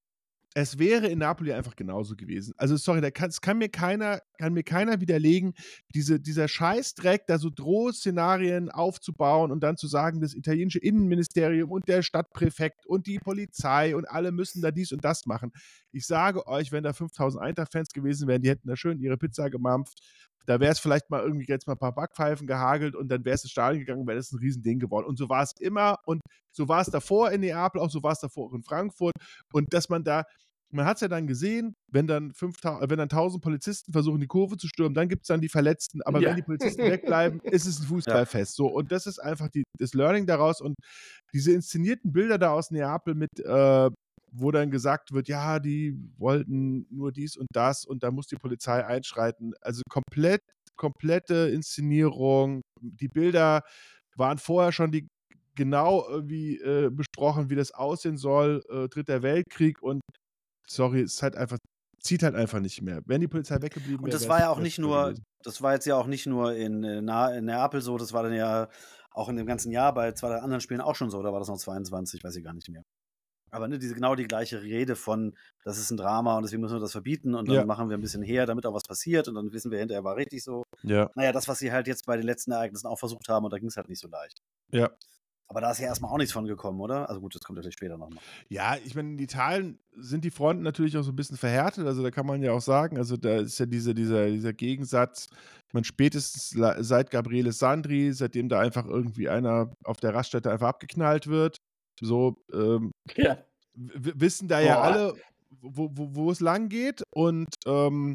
es 0.61 0.79
wäre 0.79 1.07
in 1.07 1.19
Napoli 1.19 1.53
einfach 1.53 1.75
genauso 1.75 2.15
gewesen. 2.15 2.53
Also 2.57 2.75
sorry, 2.77 3.01
da 3.01 3.11
kann, 3.11 3.31
kann 3.41 3.57
mir 3.57 3.69
keiner, 3.69 4.21
kann 4.37 4.53
mir 4.53 4.63
keiner 4.63 4.99
widerlegen, 4.99 5.53
diese, 5.93 6.19
dieser 6.19 6.47
Scheißdreck, 6.47 7.27
da 7.27 7.37
so 7.37 7.49
Drohszenarien 7.49 8.69
aufzubauen 8.69 9.51
und 9.51 9.61
dann 9.61 9.77
zu 9.77 9.87
sagen, 9.87 10.21
das 10.21 10.33
italienische 10.33 10.79
Innenministerium 10.79 11.71
und 11.71 11.87
der 11.87 12.01
Stadtpräfekt 12.01 12.85
und 12.85 13.07
die 13.07 13.19
Polizei 13.19 13.95
und 13.95 14.05
alle 14.09 14.31
müssen 14.31 14.61
da 14.61 14.71
dies 14.71 14.91
und 14.91 15.05
das 15.05 15.25
machen. 15.25 15.51
Ich 15.91 16.05
sage 16.05 16.47
euch, 16.47 16.71
wenn 16.71 16.83
da 16.83 16.93
5000 16.93 17.43
Eintracht-Fans 17.43 17.89
gewesen 17.89 18.27
wären, 18.27 18.41
die 18.41 18.49
hätten 18.49 18.67
da 18.67 18.75
schön 18.75 18.99
ihre 18.99 19.17
Pizza 19.17 19.49
gemampft. 19.49 19.99
Da 20.45 20.59
wäre 20.59 20.71
es 20.71 20.79
vielleicht 20.79 21.11
mal 21.11 21.21
irgendwie 21.21 21.45
jetzt 21.47 21.67
mal 21.67 21.73
ein 21.73 21.79
paar 21.79 21.93
Backpfeifen 21.93 22.47
gehagelt 22.47 22.95
und 22.95 23.09
dann 23.09 23.23
wäre 23.23 23.35
es 23.35 23.43
ins 23.43 23.51
Stadion 23.51 23.85
gegangen, 23.85 24.07
wäre 24.07 24.17
das 24.17 24.31
ein 24.31 24.39
Riesending 24.39 24.79
geworden. 24.79 25.05
Und 25.05 25.17
so 25.17 25.29
war 25.29 25.43
es 25.43 25.53
immer 25.59 25.97
und 26.05 26.21
so 26.51 26.67
war 26.67 26.81
es 26.81 26.87
davor 26.87 27.31
in 27.31 27.41
Neapel, 27.41 27.79
auch 27.79 27.91
so 27.91 28.01
war 28.01 28.13
es 28.13 28.19
davor 28.19 28.47
auch 28.47 28.53
in 28.53 28.63
Frankfurt. 28.63 29.13
Und 29.53 29.71
dass 29.73 29.89
man 29.89 30.03
da, 30.03 30.23
man 30.71 30.85
hat 30.85 30.97
es 30.97 31.01
ja 31.01 31.07
dann 31.07 31.27
gesehen, 31.27 31.75
wenn 31.91 32.07
dann, 32.07 32.33
5000, 32.33 32.89
wenn 32.89 32.97
dann 32.97 33.09
1000 33.09 33.43
Polizisten 33.43 33.91
versuchen, 33.91 34.19
die 34.19 34.27
Kurve 34.27 34.57
zu 34.57 34.67
stürmen, 34.67 34.93
dann 34.93 35.09
gibt 35.09 35.23
es 35.23 35.27
dann 35.27 35.41
die 35.41 35.49
Verletzten. 35.49 36.01
Aber 36.03 36.21
Ja. 36.21 36.29
wenn 36.29 36.35
die 36.35 36.41
Polizisten 36.43 36.83
wegbleiben, 36.83 37.39
ist 37.53 37.65
es 37.65 37.79
ein 37.79 37.85
Fußballfest. 37.87 38.55
So, 38.55 38.67
und 38.67 38.91
das 38.91 39.07
ist 39.07 39.19
einfach 39.19 39.49
die, 39.49 39.63
das 39.79 39.93
Learning 39.93 40.25
daraus. 40.27 40.61
Und 40.61 40.75
diese 41.33 41.51
inszenierten 41.53 42.11
Bilder 42.11 42.37
da 42.37 42.51
aus 42.51 42.71
Neapel 42.71 43.15
mit, 43.15 43.39
äh, 43.39 43.89
wo 44.31 44.51
dann 44.51 44.69
gesagt 44.69 45.11
wird, 45.11 45.27
ja, 45.27 45.59
die 45.59 45.97
wollten 46.17 46.85
nur 46.91 47.11
dies 47.11 47.35
und 47.35 47.47
das 47.53 47.85
und 47.85 48.03
da 48.03 48.11
muss 48.11 48.27
die 48.27 48.35
Polizei 48.35 48.85
einschreiten. 48.85 49.53
Also 49.61 49.81
komplett, 49.89 50.41
komplette 50.75 51.49
Inszenierung. 51.49 52.61
Die 52.81 53.07
Bilder 53.07 53.63
waren 54.15 54.37
vorher 54.37 54.71
schon 54.71 54.91
die 54.91 55.07
genau 55.55 56.07
irgendwie 56.07 56.57
äh, 56.57 56.89
besprochen, 56.91 57.49
wie 57.49 57.55
das 57.55 57.71
aussehen 57.71 58.17
soll, 58.17 58.63
äh, 58.69 58.87
Dritter 58.87 59.23
Weltkrieg 59.23 59.81
und 59.81 60.01
sorry, 60.69 61.01
es 61.01 61.15
ist 61.15 61.23
halt 61.23 61.35
einfach, 61.35 61.57
zieht 61.99 62.23
halt 62.23 62.35
einfach 62.35 62.59
nicht 62.59 62.81
mehr. 62.81 63.01
Wenn 63.05 63.21
die 63.21 63.27
Polizei 63.27 63.61
weggeblieben 63.61 64.03
Und 64.03 64.07
wäre. 64.07 64.19
das 64.19 64.29
war 64.29 64.39
ja 64.39 64.49
auch 64.49 64.59
nicht 64.59 64.79
nur, 64.79 65.15
das 65.43 65.61
war 65.61 65.73
jetzt 65.73 65.85
ja 65.85 65.95
auch 65.95 66.07
nicht 66.07 66.25
nur 66.25 66.53
in, 66.55 66.83
äh, 66.83 66.97
in 67.37 67.45
Neapel 67.45 67.81
so, 67.81 67.97
das 67.97 68.13
war 68.13 68.23
dann 68.23 68.33
ja 68.33 68.69
auch 69.11 69.29
in 69.29 69.35
dem 69.35 69.45
ganzen 69.47 69.71
Jahr 69.71 69.93
bei 69.93 70.11
zwei 70.13 70.35
anderen 70.37 70.61
Spielen 70.61 70.81
auch 70.81 70.95
schon 70.95 71.09
so, 71.09 71.17
oder 71.17 71.31
war 71.33 71.39
das 71.39 71.47
noch 71.49 71.57
22, 71.57 72.23
weiß 72.23 72.35
ich 72.35 72.43
gar 72.43 72.53
nicht 72.53 72.69
mehr. 72.69 72.83
Aber 73.51 73.67
ne, 73.67 73.79
diese, 73.79 73.95
genau 73.95 74.13
die 74.15 74.27
gleiche 74.27 74.61
Rede 74.61 74.95
von, 74.95 75.35
das 75.63 75.79
ist 75.79 75.89
ein 75.91 75.97
Drama 75.97 76.37
und 76.37 76.43
deswegen 76.43 76.61
müssen 76.61 76.75
wir 76.75 76.79
das 76.81 76.91
verbieten 76.91 77.33
und 77.33 77.49
dann 77.49 77.57
Ja. 77.57 77.65
machen 77.65 77.89
wir 77.89 77.97
ein 77.97 78.01
bisschen 78.01 78.21
her, 78.21 78.45
damit 78.45 78.65
auch 78.67 78.73
was 78.75 78.83
passiert 78.83 79.27
und 79.27 79.35
dann 79.35 79.51
wissen 79.51 79.71
wir 79.71 79.79
hinterher 79.79 80.03
war 80.03 80.15
richtig 80.17 80.43
so. 80.43 80.63
Ja, 80.83 81.09
Naja, 81.15 81.31
das, 81.31 81.47
was 81.47 81.57
sie 81.59 81.71
halt 81.71 81.87
jetzt 81.87 82.05
bei 82.05 82.15
den 82.15 82.25
letzten 82.25 82.51
Ereignissen 82.51 82.85
auch 82.87 82.99
versucht 82.99 83.27
haben 83.27 83.45
und 83.45 83.51
da 83.51 83.57
ging 83.57 83.69
es 83.69 83.77
halt 83.77 83.89
nicht 83.89 83.99
so 83.99 84.07
leicht. 84.07 84.39
ja. 84.71 84.89
Aber 85.51 85.61
da 85.61 85.71
ist 85.71 85.79
ja 85.79 85.87
erstmal 85.87 86.11
auch 86.11 86.17
nichts 86.17 86.31
von 86.31 86.45
gekommen, 86.45 86.79
oder? 86.79 87.09
Also 87.09 87.21
gut, 87.21 87.33
das 87.33 87.41
kommt 87.41 87.57
natürlich 87.57 87.73
später 87.73 87.97
nochmal. 87.97 88.19
Ja, 88.49 88.75
ich 88.85 88.93
meine, 88.93 89.09
in 89.13 89.19
Italien 89.19 89.79
sind 89.95 90.23
die 90.23 90.29
Fronten 90.29 90.61
natürlich 90.61 90.95
auch 90.95 91.01
so 91.01 91.11
ein 91.11 91.15
bisschen 91.15 91.37
verhärtet. 91.37 91.87
Also 91.87 92.03
da 92.03 92.11
kann 92.11 92.27
man 92.27 92.43
ja 92.43 92.51
auch 92.51 92.61
sagen, 92.61 92.97
also 92.97 93.17
da 93.17 93.37
ist 93.37 93.59
ja 93.59 93.65
diese, 93.65 93.95
dieser, 93.95 94.27
dieser 94.27 94.53
Gegensatz, 94.53 95.27
man 95.73 95.83
spätestens 95.83 96.53
la- 96.53 96.81
seit 96.83 97.09
Gabriele 97.09 97.51
Sandri, 97.51 98.13
seitdem 98.13 98.47
da 98.47 98.59
einfach 98.59 98.85
irgendwie 98.85 99.27
einer 99.27 99.71
auf 99.83 99.99
der 99.99 100.13
Raststätte 100.13 100.51
einfach 100.51 100.67
abgeknallt 100.67 101.25
wird, 101.25 101.57
so 101.99 102.37
ähm, 102.53 102.91
Ja. 103.15 103.39
wissen 103.73 104.47
da 104.47 104.59
ja 104.59 104.75
Boah. 104.75 104.83
alle, 104.83 105.13
wo, 105.61 105.89
wo, 105.93 106.15
wo 106.15 106.31
es 106.31 106.41
lang 106.41 106.69
geht. 106.69 107.01
Und 107.15 107.47
ähm, 107.65 108.13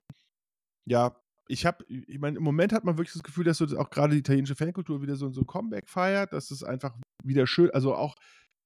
ja, 0.87 1.17
ich 1.49 1.67
habe, 1.67 1.85
ich 1.89 2.19
meine, 2.19 2.39
im 2.39 2.45
Moment 2.45 2.73
hat 2.73 2.85
man 2.85 2.97
wirklich 2.97 3.13
das 3.13 3.23
Gefühl, 3.23 3.45
dass 3.45 3.59
so 3.59 3.67
auch 3.79 3.91
gerade 3.91 4.15
die 4.15 4.21
italienische 4.21 4.55
Fankultur 4.55 5.03
wieder 5.03 5.17
so, 5.17 5.31
so 5.31 5.43
ein 5.43 5.47
Comeback 5.47 5.89
feiert, 5.89 6.33
dass 6.33 6.51
es 6.51 6.63
einfach 6.63 6.95
wieder 7.23 7.47
schön, 7.47 7.71
also 7.71 7.95
auch 7.95 8.17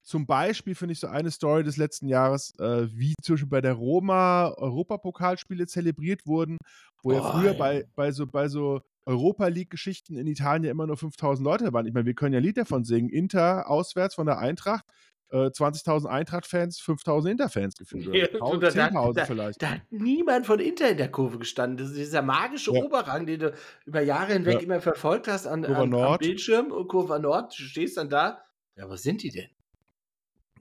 zum 0.02 0.26
Beispiel 0.26 0.74
finde 0.74 0.92
ich 0.92 1.00
so 1.00 1.08
eine 1.08 1.30
Story 1.30 1.64
des 1.64 1.76
letzten 1.76 2.08
Jahres, 2.08 2.54
äh, 2.58 2.88
wie 2.92 3.14
zum 3.20 3.34
Beispiel 3.34 3.50
bei 3.50 3.60
der 3.60 3.74
Roma 3.74 4.54
Europapokalspiele 4.56 5.66
zelebriert 5.66 6.26
wurden, 6.26 6.56
wo 7.02 7.12
ja 7.12 7.20
Oh, 7.20 7.32
früher 7.32 7.52
ja. 7.52 7.58
bei, 7.58 7.84
bei 7.94 8.10
so, 8.12 8.26
bei 8.26 8.48
so 8.48 8.80
Europa 9.04 9.48
League-Geschichten 9.48 10.16
in 10.16 10.26
Italien 10.26 10.64
ja 10.64 10.70
immer 10.70 10.86
nur 10.86 10.96
5000 10.96 11.44
Leute 11.44 11.72
waren. 11.72 11.86
Ich 11.86 11.92
meine, 11.92 12.06
wir 12.06 12.14
können 12.14 12.32
ja 12.32 12.40
ein 12.40 12.44
Lied 12.44 12.56
davon 12.56 12.84
singen. 12.84 13.10
Inter 13.10 13.68
auswärts 13.68 14.14
von 14.14 14.26
der 14.26 14.38
Eintracht, 14.38 14.84
äh, 15.30 15.50
20.000 15.50 16.06
Eintracht-Fans, 16.06 16.80
5.000 16.80 17.30
Inter-Fans 17.32 17.76
gefühlt. 17.76 18.06
Ja, 18.14 18.40
Oder 18.40 18.70
du, 18.70 18.76
da- 18.76 18.86
10.000 18.88 19.12
da- 19.14 19.24
vielleicht. 19.26 19.62
Da 19.62 19.70
hat 19.72 19.80
niemand 19.90 20.46
von 20.46 20.58
Inter 20.60 20.90
in 20.90 20.96
der 20.96 21.10
Kurve 21.10 21.38
gestanden. 21.38 21.76
Das 21.76 21.88
ist 21.90 21.98
dieser 21.98 22.22
magische 22.22 22.72
Ja. 22.72 22.82
Oberrang, 22.82 23.26
den 23.26 23.40
du 23.40 23.54
über 23.84 24.00
Jahre 24.00 24.32
hinweg 24.32 24.54
Ja. 24.54 24.60
immer 24.60 24.80
verfolgt 24.80 25.28
hast 25.28 25.46
an, 25.46 25.62
Kurve 25.64 25.80
an, 25.82 25.94
am. 25.94 26.18
Bildschirm. 26.18 26.72
Und 26.72 26.88
Kurve 26.88 27.18
Nord, 27.20 27.52
du 27.58 27.62
stehst 27.62 27.96
dann 27.96 28.08
da. 28.08 28.42
Ja, 28.76 28.88
wo 28.88 28.96
sind 28.96 29.22
die 29.22 29.30
denn? 29.30 29.48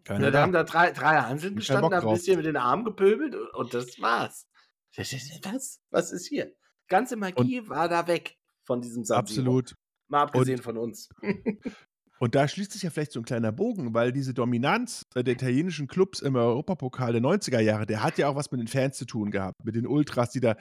Keiner 0.04 0.26
Ja, 0.26 0.32
da 0.32 0.38
da. 0.38 0.42
haben 0.44 0.52
da 0.54 0.64
drei, 0.64 0.92
drei 0.92 1.18
Hanseln 1.18 1.56
gestanden, 1.56 1.94
haben 1.94 2.08
ein 2.08 2.14
bisschen 2.14 2.38
mit 2.38 2.46
den 2.46 2.58
Armen 2.58 2.84
gepöbelt 2.86 3.36
und, 3.36 3.54
und 3.54 3.74
das 3.74 4.00
war's. 4.02 4.48
Was? 4.96 5.82
Was 5.92 6.12
ist 6.12 6.28
hier? 6.28 6.54
Ganze 6.88 7.16
Magie 7.18 7.68
war 7.68 7.88
da 7.90 8.08
weg 8.08 8.38
von 8.64 8.82
diesem 8.82 9.04
Siro. 9.04 9.20
Absolut. 9.20 9.76
Mal 10.08 10.24
abgesehen 10.24 10.62
von 10.62 10.78
uns. 10.78 11.10
Und 12.20 12.34
da 12.36 12.48
schließt 12.48 12.72
sich 12.72 12.84
ja 12.84 12.90
vielleicht 12.90 13.12
so 13.12 13.20
ein 13.20 13.26
kleiner 13.26 13.52
Bogen, 13.52 13.94
weil 13.94 14.12
diese 14.12 14.34
Dominanz 14.34 15.06
äh, 15.16 15.24
der 15.24 15.34
italienischen 15.36 15.88
Clubs 15.88 16.22
im 16.22 16.36
Europapokal 16.36 17.12
der 17.12 17.22
90er 17.22 17.60
Jahre, 17.60 17.86
der 17.86 18.02
hat 18.04 18.18
ja 18.18 18.28
auch 18.28 18.36
was 18.36 18.52
mit 18.52 18.60
den 18.60 18.68
Fans 18.68 18.98
zu 18.98 19.06
tun 19.06 19.30
gehabt, 19.32 19.64
mit 19.64 19.76
den 19.76 19.86
Ultras, 19.86 20.32
die 20.32 20.40
da, 20.40 20.56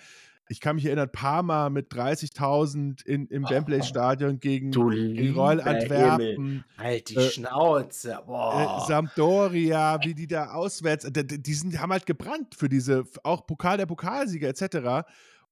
ich 0.48 0.60
kann 0.60 0.76
mich 0.76 0.84
erinnern, 0.86 1.08
Parma 1.10 1.70
mit 1.70 1.90
30.000 1.92 3.04
in, 3.06 3.26
im 3.28 3.48
Wembley-Stadion 3.48 4.38
gegen, 4.38 4.70
gegen 4.70 5.34
Royal 5.34 5.60
Antwerpen, 5.60 6.64
Halt 6.78 7.08
die 7.08 7.16
Äh, 7.16 7.30
Schnauze. 7.30 8.12
äh, 8.12 8.26
Boah. 8.26 8.84
Sampdoria, 8.86 9.98
wie 10.04 10.14
die 10.14 10.26
da 10.26 10.52
auswärts, 10.52 11.10
die, 11.10 11.42
die 11.42 11.54
sind, 11.54 11.80
haben 11.80 11.90
halt 11.92 12.06
gebrannt 12.06 12.54
für 12.56 12.68
diese, 12.68 13.04
auch 13.24 13.46
Pokal 13.46 13.78
der 13.78 13.86
Pokalsieger 13.86 14.48
etc. 14.48 15.08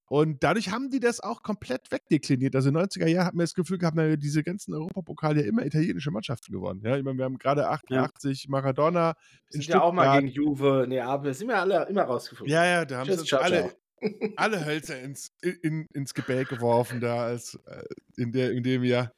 Und 0.07 0.43
dadurch 0.45 0.71
haben 0.71 0.91
die 0.91 1.01
das 1.01 1.21
auch 1.21 1.43
komplett 1.43 1.91
wegdekliniert. 1.91 2.55
Also 2.55 2.69
in 2.69 2.75
den 2.75 2.85
90er 2.85 3.07
Jahren 3.07 3.27
hat 3.27 3.35
man 3.35 3.45
das 3.45 3.55
Gefühl 3.55 3.79
gehabt, 3.79 3.97
na, 3.97 4.17
diese 4.17 4.43
ganzen 4.43 4.75
Europapokale 4.75 5.43
ja 5.43 5.49
immer 5.49 5.65
italienische 5.65 6.11
Mannschaften 6.11 6.53
gewonnen. 6.53 6.83
Ja, 6.85 6.97
ich 6.97 7.03
meine, 7.03 7.17
wir 7.17 7.25
haben 7.25 7.39
gerade 7.39 7.69
88 7.69 8.49
Maradona 8.49 9.15
in 9.51 9.63
sind 9.63 9.73
ja 9.73 9.81
auch 9.81 9.93
mal 9.93 10.21
gegen 10.21 10.33
Juve, 10.33 10.87
Neapel, 10.89 11.33
sind 11.33 11.49
wir 11.49 11.59
alle 11.59 11.87
immer 11.89 12.03
rausgeflogen. 12.03 12.53
Ja, 12.53 12.65
ja, 12.67 12.85
da 12.85 12.99
haben 12.99 13.09
Tschüss, 13.09 13.23
sie 13.23 13.41
alle, 13.41 13.75
alle 14.37 14.65
Hölzer 14.67 15.01
ins, 15.01 15.31
in, 15.41 15.87
ins 15.95 16.13
Gebälk 16.13 16.49
geworfen 16.51 17.01
da 17.01 17.25
als, 17.25 17.59
äh, 17.67 17.85
in, 18.17 18.33
der, 18.33 18.53
in 18.53 18.63
dem 18.63 18.85
Jahr. 18.85 19.11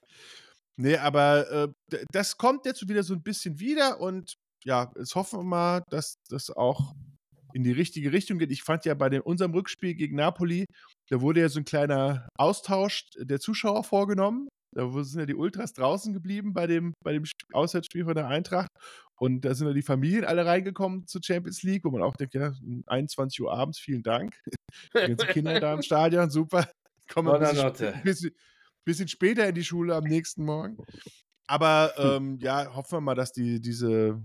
Nee, 0.76 0.98
aber 0.98 1.72
äh, 1.90 1.98
das 2.12 2.36
kommt 2.36 2.66
jetzt 2.66 2.88
wieder 2.88 3.02
so 3.02 3.14
ein 3.14 3.22
bisschen 3.22 3.58
wieder 3.58 4.00
und 4.00 4.36
ja, 4.64 4.92
jetzt 4.96 5.14
hoffen 5.14 5.40
wir 5.40 5.44
mal, 5.44 5.82
dass 5.90 6.18
das 6.28 6.50
auch 6.50 6.92
in 7.56 7.64
die 7.64 7.72
richtige 7.72 8.12
Richtung 8.12 8.38
geht. 8.38 8.50
Ich 8.50 8.62
fand 8.62 8.84
ja 8.84 8.92
bei 8.92 9.08
dem, 9.08 9.22
unserem 9.22 9.52
Rückspiel 9.54 9.94
gegen 9.94 10.16
Napoli, 10.16 10.66
da 11.08 11.22
wurde 11.22 11.40
ja 11.40 11.48
so 11.48 11.58
ein 11.58 11.64
kleiner 11.64 12.28
Austausch 12.38 13.04
der 13.16 13.40
Zuschauer 13.40 13.82
vorgenommen. 13.82 14.48
Da 14.76 14.90
sind 15.02 15.20
ja 15.20 15.26
die 15.26 15.34
Ultras 15.34 15.72
draußen 15.72 16.12
geblieben 16.12 16.52
bei 16.52 16.66
dem, 16.66 16.92
bei 17.02 17.14
dem 17.14 17.22
Sp- 17.24 17.48
Auswärtsspiel 17.54 18.04
von 18.04 18.14
der 18.14 18.28
Eintracht. 18.28 18.68
Und 19.18 19.46
da 19.46 19.54
sind 19.54 19.66
ja 19.66 19.72
die 19.72 19.80
Familien 19.80 20.26
alle 20.26 20.44
reingekommen 20.44 21.06
zur 21.06 21.22
Champions 21.24 21.62
League, 21.62 21.84
wo 21.84 21.90
man 21.90 22.02
auch 22.02 22.14
denkt, 22.16 22.34
ja, 22.34 22.52
um 22.62 22.82
21 22.86 23.40
Uhr 23.40 23.50
abends, 23.50 23.78
vielen 23.78 24.02
Dank. 24.02 24.38
Die 24.94 24.98
ganzen 25.06 25.28
Kinder 25.28 25.58
da 25.58 25.72
im 25.72 25.80
Stadion, 25.80 26.28
super. 26.28 26.68
Kommen 27.08 27.28
wir 27.28 27.40
ein 27.40 27.72
bisschen, 27.72 28.02
bisschen, 28.02 28.30
bisschen 28.84 29.08
später 29.08 29.48
in 29.48 29.54
die 29.54 29.64
Schule 29.64 29.94
am 29.94 30.04
nächsten 30.04 30.44
Morgen. 30.44 30.76
Aber 31.46 31.94
ähm, 31.96 32.38
ja, 32.42 32.74
hoffen 32.74 32.96
wir 32.96 33.00
mal, 33.00 33.14
dass 33.14 33.32
die 33.32 33.60
diese 33.62 34.22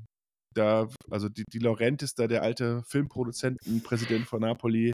da, 0.53 0.87
also 1.09 1.29
die, 1.29 1.43
die 1.51 1.59
Laurentis 1.59 2.15
da, 2.15 2.27
der 2.27 2.43
alte 2.43 2.83
Filmproduzentenpräsident 2.87 4.27
von 4.27 4.41
Napoli, 4.41 4.91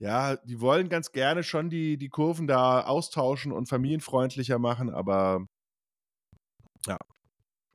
ja, 0.00 0.36
die 0.36 0.60
wollen 0.60 0.88
ganz 0.88 1.12
gerne 1.12 1.42
schon 1.42 1.70
die, 1.70 1.98
die 1.98 2.08
Kurven 2.08 2.46
da 2.46 2.82
austauschen 2.82 3.52
und 3.52 3.68
familienfreundlicher 3.68 4.58
machen, 4.58 4.90
aber 4.90 5.46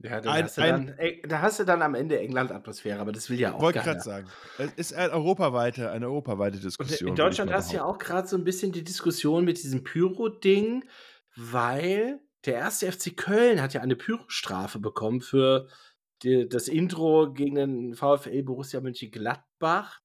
Ja, 0.04 0.20
dann 0.20 0.34
Ein- 0.34 0.44
hast 0.44 0.58
dann, 0.58 0.90
ey, 0.98 1.22
da 1.26 1.42
hast 1.42 1.60
du 1.60 1.64
dann 1.64 1.82
am 1.82 1.96
Ende 1.96 2.20
England-Atmosphäre, 2.20 3.00
aber 3.00 3.14
das 3.14 3.30
will 3.30 3.40
ja 3.40 3.54
auch 3.54 3.62
wollte 3.62 3.80
gerade 3.80 4.02
sagen, 4.02 4.28
es 4.58 4.74
ist 4.74 4.94
ein 4.94 5.12
europaweite, 5.12 5.92
eine 5.92 6.08
europaweite 6.08 6.58
Und 6.58 6.64
Diskussion. 6.66 7.10
in 7.10 7.16
würde 7.16 7.20
ich 7.20 7.38
Deutschland 7.38 7.54
hast 7.54 7.72
du 7.72 7.78
ja 7.78 7.86
auch 7.86 7.98
gerade 8.00 8.28
so 8.28 8.36
ein 8.36 8.44
bisschen 8.44 8.74
die 8.74 8.84
Diskussion 8.84 9.46
mit 9.46 9.64
diesem 9.64 9.84
Pyro-Ding, 9.84 10.84
weil 11.38 12.20
der 12.46 12.56
erste 12.56 12.92
FC 12.92 13.12
Köln 13.16 13.62
hat 13.62 13.74
ja 13.74 13.80
eine 13.82 13.96
Pyrostrafe 13.96 14.80
bekommen 14.80 15.22
für 15.22 15.68
die, 16.24 16.48
das 16.48 16.68
Intro 16.68 17.32
gegen 17.34 17.56
den 17.56 17.96
VfL 17.96 18.44
Borussia 18.44 18.82
Mönchengladbach. 18.82 20.00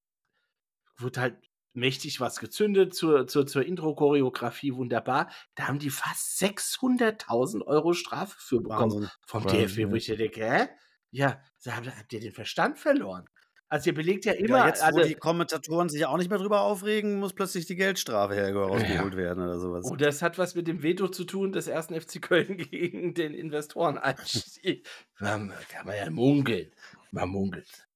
Wurde 0.97 1.21
halt 1.21 1.37
mächtig 1.73 2.19
was 2.19 2.39
gezündet 2.39 2.93
zur, 2.93 3.27
zur, 3.27 3.47
zur 3.47 3.65
Intro-Choreografie, 3.65 4.75
wunderbar. 4.75 5.31
Da 5.55 5.67
haben 5.67 5.79
die 5.79 5.89
fast 5.89 6.41
600.000 6.41 7.65
Euro 7.65 7.93
Strafe 7.93 8.35
für 8.37 8.61
bekommen 8.61 8.93
Wahnsinn. 8.93 9.09
vom 9.25 9.43
Wahnsinn, 9.45 9.85
DFB, 9.85 9.91
wo 9.91 9.95
ich 9.95 10.05
dir 10.05 10.17
denke, 10.17 10.45
hä? 10.45 10.67
Ja, 11.11 11.41
habt 11.65 12.13
ihr 12.13 12.19
den 12.19 12.33
Verstand 12.33 12.77
verloren? 12.77 13.25
Also 13.71 13.91
ihr 13.91 13.93
belegt 13.93 14.25
ja 14.25 14.33
immer, 14.33 14.57
Ja, 14.57 14.67
jetzt, 14.67 14.81
wo 14.81 14.85
also, 14.85 15.03
die 15.03 15.13
Kommentatoren 15.13 15.89
sich 15.89 16.03
auch 16.07 16.17
nicht 16.17 16.29
mehr 16.29 16.39
drüber 16.39 16.61
aufregen, 16.61 17.19
muss 17.19 17.33
plötzlich 17.33 17.67
die 17.67 17.75
Geldstrafe 17.75 18.35
herausgeholt 18.35 19.15
werden 19.15 19.43
oder 19.43 19.59
sowas. 19.59 19.85
oh, 19.85 19.95
das 19.95 20.23
hat 20.23 20.39
was 20.39 20.55
mit 20.55 20.67
dem 20.67 20.81
Veto 20.81 21.07
zu 21.07 21.23
tun 21.23 21.51
des 21.51 21.67
ersten 21.67 21.99
FC 21.99 22.19
Köln 22.19 22.57
gegen 22.71 23.13
den 23.13 23.35
Investoreneinstieg. 23.35 24.87
Man, 25.19 25.53
kann 25.69 25.85
man 25.85 25.95
ja 25.95 26.09
munkeln. 26.09 26.71
Man 27.11 27.29
munkelt. 27.29 27.87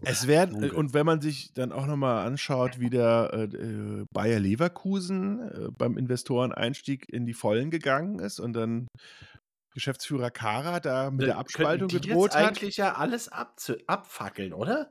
Es 0.00 0.26
werden, 0.26 0.60
Dunkel. 0.60 0.72
und 0.72 0.94
wenn 0.94 1.06
man 1.06 1.20
sich 1.20 1.52
dann 1.52 1.72
auch 1.72 1.86
nochmal 1.86 2.26
anschaut, 2.26 2.80
wie 2.80 2.90
der 2.90 3.30
äh, 3.32 3.44
äh, 3.44 4.04
Bayer 4.12 4.40
Leverkusen 4.40 5.40
äh, 5.40 5.68
beim 5.76 5.96
Investoreneinstieg 5.96 7.08
in 7.08 7.26
die 7.26 7.34
Vollen 7.34 7.70
gegangen 7.70 8.18
ist 8.18 8.40
und 8.40 8.54
dann 8.54 8.88
Geschäftsführer 9.74 10.30
Kara 10.30 10.80
da 10.80 11.10
mit 11.10 11.26
der 11.26 11.38
Abspaltung 11.38 11.88
die 11.88 12.00
gedroht 12.00 12.32
jetzt 12.32 12.36
hat. 12.36 12.48
eigentlich 12.48 12.76
ja 12.76 12.94
alles 12.94 13.28
abzu 13.28 13.74
abfackeln, 13.86 14.52
oder? 14.52 14.90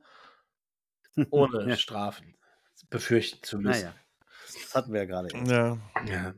Ohne 1.29 1.67
Ja. 1.69 1.77
Strafen 1.77 2.35
befürchten 2.89 3.43
zu 3.43 3.57
müssen. 3.59 3.81
Naja, 3.83 3.95
das 4.53 4.75
hatten 4.75 4.91
wir 4.93 5.01
ja 5.01 5.05
gerade. 5.05 5.29
Ja, 5.47 5.77
Ja. 6.07 6.33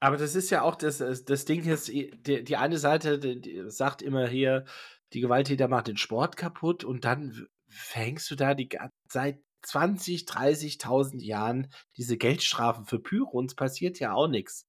Aber 0.00 0.16
das 0.16 0.34
ist 0.36 0.50
ja 0.50 0.62
auch 0.62 0.76
das, 0.76 0.98
das 0.98 1.44
Ding 1.44 1.64
ist, 1.64 1.88
die, 1.88 2.12
die 2.44 2.56
eine 2.56 2.78
Seite 2.78 3.18
die, 3.18 3.40
die 3.40 3.64
sagt 3.70 4.00
immer 4.00 4.28
hier, 4.28 4.64
die 5.12 5.20
Gewalttäter 5.20 5.66
machen 5.66 5.84
den 5.86 5.96
Sport 5.96 6.36
kaputt 6.36 6.84
und 6.84 7.04
dann 7.04 7.48
fängst 7.68 8.30
du 8.30 8.36
da 8.36 8.54
die 8.54 8.68
seit 9.08 9.40
20, 9.62 10.22
30.000 10.22 11.20
Jahren 11.24 11.72
diese 11.96 12.16
Geldstrafen 12.16 12.86
für 12.86 13.00
Pyro 13.00 13.30
und 13.38 13.46
es 13.50 13.56
passiert 13.56 13.98
ja 13.98 14.12
auch 14.12 14.28
nichts. 14.28 14.66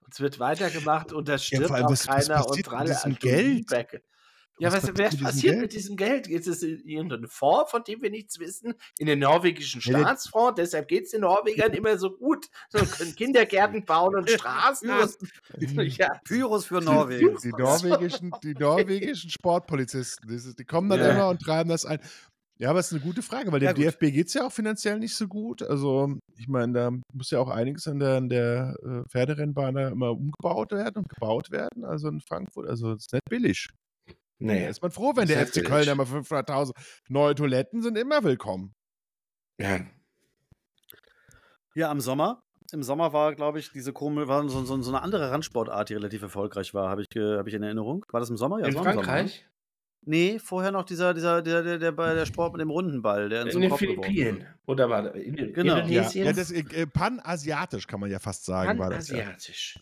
Und 0.00 0.12
es 0.12 0.20
wird 0.20 0.38
weitergemacht 0.38 1.12
und 1.14 1.28
das 1.28 1.48
Ja, 1.50 1.56
stirbt 1.56 1.68
vor 1.68 1.76
allem, 1.76 1.86
auch 1.86 1.90
was- 1.90 2.06
was 2.06 2.26
keiner 2.26 2.42
passiert 2.44 2.68
und 2.68 2.74
an 3.04 3.18
Geld? 3.18 3.70
Ja, 4.60 4.72
Was 4.72 4.82
was, 4.82 4.92
passiert 4.92 4.98
was 4.98 5.12
mit 5.12 5.20
diesem 5.20 5.24
passiert 5.24 5.52
Geld? 5.52 5.62
mit 5.62 5.72
diesem 5.72 5.96
Geld? 5.96 6.26
Ist 6.28 6.46
es 6.48 6.62
irgendein 6.62 7.26
Fonds, 7.28 7.70
von 7.70 7.84
dem 7.84 8.02
wir 8.02 8.10
nichts 8.10 8.38
wissen? 8.38 8.74
In 8.98 9.06
den 9.06 9.18
norwegischen 9.20 9.80
Ja, 9.84 10.00
Staatsfonds? 10.00 10.56
Deshalb 10.60 10.88
geht 10.88 11.04
es 11.04 11.10
den 11.10 11.20
Norwegern 11.22 11.72
immer 11.72 11.98
so 11.98 12.10
gut. 12.16 12.46
So 12.70 12.78
können 12.78 13.14
Kindergärten 13.14 13.84
bauen 13.84 14.14
und 14.16 14.28
Straßen. 14.30 14.88
Pyros, 14.88 15.18
ja. 15.98 16.20
Pyros 16.24 16.66
für 16.66 16.80
Norwegen. 16.80 17.36
die 17.42 17.50
norwegischen, 17.50 18.32
die 18.42 18.54
norwegischen 18.58 19.30
Sportpolizisten, 19.30 20.54
die 20.58 20.64
kommen 20.64 20.88
dann 20.88 21.00
Ja. 21.00 21.10
immer 21.12 21.28
und 21.28 21.40
treiben 21.40 21.70
das 21.70 21.84
ein. 21.84 22.00
Ja, 22.60 22.70
aber 22.70 22.80
es 22.80 22.86
ist 22.86 22.94
eine 22.94 23.02
gute 23.02 23.22
Frage, 23.22 23.52
weil 23.52 23.60
dem 23.60 23.66
Ja, 23.66 23.72
gut. 23.72 23.84
DFB 23.84 24.00
geht 24.12 24.26
es 24.26 24.34
ja 24.34 24.44
auch 24.44 24.50
finanziell 24.52 24.98
nicht 24.98 25.14
so 25.14 25.28
gut. 25.28 25.62
Also, 25.62 26.16
ich 26.36 26.48
meine, 26.48 26.72
da 26.72 26.90
muss 27.14 27.30
ja 27.30 27.38
auch 27.38 27.50
einiges 27.50 27.86
an 27.86 28.00
der, 28.00 28.16
an 28.16 28.28
der 28.28 28.74
äh, 28.82 29.08
Pferderennbahn 29.08 29.74
da 29.76 29.88
immer 29.90 30.10
umgebaut 30.10 30.72
werden 30.72 30.96
und 30.98 31.08
gebaut 31.08 31.52
werden. 31.52 31.84
Also 31.84 32.08
in 32.08 32.20
Frankfurt, 32.20 32.68
also 32.68 32.94
es 32.94 33.02
ist 33.06 33.12
nicht 33.12 33.24
billig. 33.30 33.68
Da 34.40 34.46
Nee. 34.46 34.68
ist 34.68 34.82
man 34.82 34.90
froh, 34.92 35.12
wenn 35.16 35.26
der 35.26 35.44
FC. 35.46 35.64
Köln 35.64 35.88
einmal 35.88 36.06
500.000 36.06 36.72
neue 37.08 37.34
Toiletten 37.34 37.82
sind 37.82 37.98
immer 37.98 38.22
willkommen. 38.22 38.74
Ja. 39.58 39.80
Ja, 41.74 41.90
am 41.90 42.00
Sommer. 42.00 42.42
Im 42.72 42.82
Sommer 42.82 43.12
war, 43.12 43.34
glaube 43.34 43.58
ich, 43.58 43.72
diese 43.72 43.92
komische, 43.92 44.28
war 44.28 44.46
so, 44.48 44.62
so, 44.64 44.80
so 44.82 44.90
eine 44.90 45.02
andere 45.02 45.30
Randsportart, 45.30 45.88
die 45.88 45.94
relativ 45.94 46.22
erfolgreich 46.22 46.74
war, 46.74 46.90
habe 46.90 47.02
ich, 47.02 47.08
ge- 47.08 47.38
hab 47.38 47.46
ich 47.46 47.54
in 47.54 47.62
Erinnerung. 47.62 48.04
War 48.10 48.20
das 48.20 48.28
im 48.30 48.36
Sommer? 48.36 48.60
Ja, 48.60 48.66
In 48.66 48.72
Sommer, 48.72 48.90
ne? 48.90 48.94
Frankreich? 48.94 49.46
Nee, 50.02 50.38
vorher 50.38 50.70
noch 50.70 50.84
dieser, 50.84 51.14
dieser, 51.14 51.42
der, 51.42 51.62
der, 51.62 51.78
der, 51.78 51.92
bei 51.92 52.14
der 52.14 52.24
Sport 52.26 52.52
mit 52.52 52.60
dem 52.60 52.70
runden 52.70 53.02
Ball, 53.02 53.28
der 53.28 53.42
in, 53.42 53.50
so 53.50 53.56
In 53.58 53.62
den 53.62 53.70
Kopf 53.70 53.80
Philippinen. 53.80 54.46
Oder 54.66 54.88
war 54.88 55.02
das 55.02 55.14
in 55.16 55.34
Genau. 55.52 55.74
Ja, 55.76 55.78
Indonesien? 55.80 56.26
ja 56.26 56.32
das, 56.32 56.50
äh, 56.50 56.60
äh, 56.60 56.86
panasiatisch 56.86 57.86
kann 57.86 58.00
man 58.00 58.10
ja 58.10 58.18
fast 58.18 58.44
sagen, 58.44 58.78
war 58.78 58.90
das 58.90 59.08
ja. 59.08 59.16
Panasiatisch. 59.16 59.78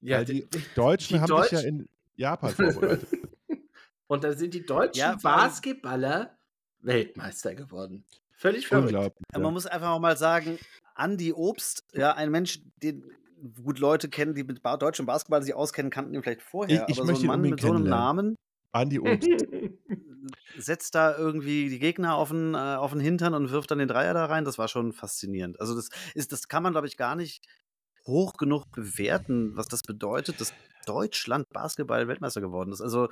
Ja, 0.00 0.18
Weil 0.18 0.24
die 0.24 0.46
die, 0.48 0.62
Deutschen 0.74 1.16
die 1.16 1.20
haben 1.20 1.42
sich 1.42 1.52
ja 1.52 1.60
in 1.60 1.88
Japan 2.16 2.50
vorbereitet. 2.50 3.06
und 4.12 4.24
da 4.24 4.32
sind 4.34 4.54
die 4.54 4.64
deutschen 4.64 5.00
Ja, 5.00 5.16
Basketballer 5.22 6.36
Weltmeister 6.80 7.54
geworden. 7.54 8.04
Völlig 8.36 8.66
verrückt. 8.66 8.92
Ja, 8.92 9.40
man 9.40 9.52
muss 9.52 9.66
einfach 9.66 9.90
auch 9.90 10.00
mal 10.00 10.16
sagen, 10.16 10.58
Andi 10.94 11.32
Obst, 11.32 11.84
ja, 11.92 12.12
ein 12.14 12.30
Mensch, 12.30 12.60
den 12.82 13.04
gut 13.64 13.78
Leute 13.78 14.08
kennen, 14.08 14.34
die 14.34 14.44
mit 14.44 14.62
ba 14.62 14.76
deutschem 14.76 15.06
Basketball 15.06 15.42
sich 15.42 15.54
auskennen, 15.54 15.90
kannten 15.90 16.14
ihn 16.14 16.22
vielleicht 16.22 16.42
vorher. 16.42 16.84
Ich- 16.88 16.92
ich 16.92 16.98
aber 16.98 17.06
so 17.06 17.12
möchte 17.12 17.24
ein 17.24 17.26
Mann 17.28 17.40
mit 17.42 17.60
so 17.60 17.70
einem. 17.70 17.84
Namen 17.84 18.34
Andi 18.72 18.98
Obst. 19.00 19.28
setzt 20.56 20.94
da 20.94 21.16
irgendwie 21.16 21.68
die 21.68 21.78
Gegner 21.78 22.14
auf 22.16 22.28
den, 22.28 22.54
äh, 22.54 22.58
auf 22.58 22.92
den 22.92 23.00
Hintern 23.00 23.34
und 23.34 23.50
wirft 23.50 23.70
dann 23.70 23.78
den 23.78 23.88
Dreier 23.88 24.14
da 24.14 24.26
rein. 24.26 24.44
Das 24.44 24.58
war 24.58 24.68
schon 24.68 24.92
faszinierend. 24.92 25.60
Also 25.60 25.74
das 25.74 25.88
ist, 26.14 26.32
das 26.32 26.48
kann 26.48 26.62
man, 26.62 26.72
glaube 26.72 26.86
ich, 26.86 26.96
gar 26.96 27.16
nicht 27.16 27.44
hoch 28.06 28.34
genug 28.34 28.70
bewerten, 28.72 29.56
was 29.56 29.68
das 29.68 29.82
bedeutet. 29.82 30.40
Das 30.40 30.52
Deutschland 30.86 31.48
Basketball-Weltmeister 31.50 32.40
geworden 32.40 32.72
ist. 32.72 32.80
Also 32.80 33.08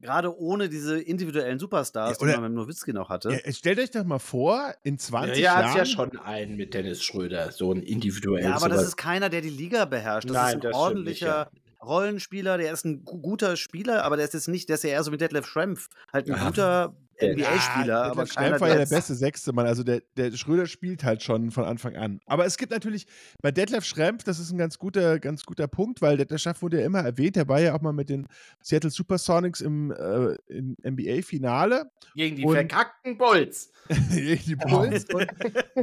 gerade 0.00 0.38
ohne 0.38 0.68
diese 0.68 1.00
individuellen 1.00 1.58
Superstars, 1.58 2.18
Ja, 2.18 2.22
oder- 2.22 2.34
die 2.34 2.40
man 2.40 2.52
mit 2.52 2.60
Nowitzki 2.62 2.92
noch 2.92 3.08
hatte. 3.08 3.30
Ja, 3.44 3.52
stellt 3.52 3.78
euch 3.78 3.90
doch 3.90 4.04
mal 4.04 4.18
vor, 4.18 4.72
in 4.82 4.94
Ja, 4.94 4.98
20 4.98 5.38
ja, 5.38 5.60
Jahren. 5.62 5.76
ja 5.76 5.84
schon 5.86 6.18
einen 6.18 6.56
mit 6.56 6.74
Dennis 6.74 7.02
Schröder, 7.02 7.50
so 7.52 7.72
ein 7.72 7.82
individuell. 7.82 8.44
Ja, 8.44 8.56
aber 8.56 8.68
das 8.68 8.82
ist 8.82 8.96
keiner, 8.96 9.28
der 9.28 9.40
die 9.40 9.50
Liga 9.50 9.84
beherrscht. 9.86 10.28
Das 10.28 10.34
Nein, 10.34 10.48
ist 10.48 10.54
ein 10.54 10.60
das 10.60 10.74
ordentlicher 10.76 11.50
Rollenspieler, 11.82 12.58
der 12.58 12.72
ist 12.72 12.84
ein 12.84 13.04
gu- 13.04 13.18
guter 13.18 13.56
Spieler, 13.56 14.04
aber 14.04 14.16
der 14.16 14.24
ist 14.26 14.34
jetzt 14.34 14.48
nicht, 14.48 14.68
der 14.68 14.74
ist 14.74 14.84
ja 14.84 14.90
eher 14.90 15.02
so 15.04 15.12
wie 15.12 15.16
Detlef 15.16 15.46
Schrempf, 15.46 15.88
halt 16.12 16.28
ein 16.28 16.36
Ja. 16.36 16.46
guter 16.46 16.96
NBA-Spieler, 17.20 17.86
Ja, 17.86 18.02
aber 18.02 18.22
Detlef 18.22 18.34
keiner, 18.34 18.48
Schrempf 18.48 18.60
war 18.60 18.68
ja 18.68 18.76
der 18.76 18.86
beste 18.86 19.14
sechste 19.14 19.52
Mann. 19.52 19.66
Also 19.66 19.82
der, 19.82 20.02
der 20.16 20.32
Schröder 20.32 20.66
spielt 20.66 21.04
halt 21.04 21.22
schon 21.22 21.50
von 21.50 21.64
Anfang 21.64 21.96
an. 21.96 22.20
Aber 22.26 22.46
es 22.46 22.56
gibt 22.56 22.72
natürlich 22.72 23.06
bei 23.42 23.50
Detlef 23.50 23.84
Schrempf, 23.84 24.24
das 24.24 24.38
ist 24.38 24.50
ein 24.52 24.58
ganz 24.58 24.78
guter, 24.78 25.18
ganz 25.18 25.44
guter 25.44 25.68
Punkt, 25.68 26.00
weil 26.02 26.16
Detlef 26.16 26.40
Schrempf 26.40 26.62
wurde 26.62 26.80
ja 26.80 26.86
immer 26.86 27.00
erwähnt. 27.00 27.36
Der 27.36 27.48
war 27.48 27.60
ja 27.60 27.74
auch 27.74 27.80
mal 27.80 27.92
mit 27.92 28.08
den 28.08 28.26
Seattle 28.62 28.90
Supersonics 28.90 29.60
im, 29.60 29.90
äh, 29.92 30.34
im 30.48 30.76
NBA-Finale. 30.82 31.90
Gegen 32.14 32.36
die 32.36 32.44
Und- 32.44 32.54
verkackten 32.54 33.18
Bulls. 33.18 33.70
die 34.10 34.54
Bulls 34.54 35.06
und 35.06 35.26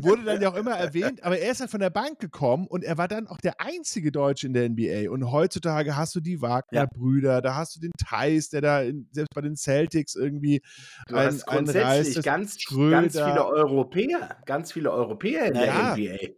wurde 0.04 0.24
dann 0.26 0.40
ja 0.40 0.50
auch 0.52 0.56
immer 0.56 0.74
erwähnt, 0.76 1.24
aber 1.24 1.40
er 1.40 1.52
ist 1.52 1.60
halt 1.60 1.72
von 1.72 1.80
der 1.80 1.90
Bank 1.90 2.20
gekommen 2.20 2.68
und 2.68 2.84
er 2.84 3.00
war 3.00 3.08
dann 3.08 3.26
auch 3.26 3.38
der 3.40 3.60
einzige 3.60 4.12
Deutsche 4.12 4.46
in 4.46 4.54
der 4.54 4.70
NBA. 4.70 5.10
Und 5.10 5.32
heutzutage 5.32 5.96
hast 5.96 6.14
du 6.14 6.20
die 6.20 6.40
Wagner-Brüder, 6.42 7.42
da 7.42 7.56
hast 7.56 7.76
du 7.76 7.80
den 7.80 7.92
Thais, 7.98 8.50
der 8.50 8.62
da 8.62 8.82
in, 8.82 9.08
selbst 9.12 9.34
bei 9.34 9.42
den 9.42 9.56
Celtics 9.56 10.14
irgendwie 10.16 10.62
Du 11.08 11.16
ein, 11.28 11.42
ein 11.42 11.56
grundsätzlich 11.66 12.16
Reis, 12.18 12.24
ganz, 12.24 12.62
Schröder. 12.62 12.92
ganz 13.02 13.14
viele 13.14 13.46
Europäer, 13.46 14.38
ganz 14.46 14.72
viele 14.72 14.92
Europäer 14.92 15.46
in 15.48 15.56
Ja. 15.56 15.62
der 15.96 15.96
NBA. 15.96 16.34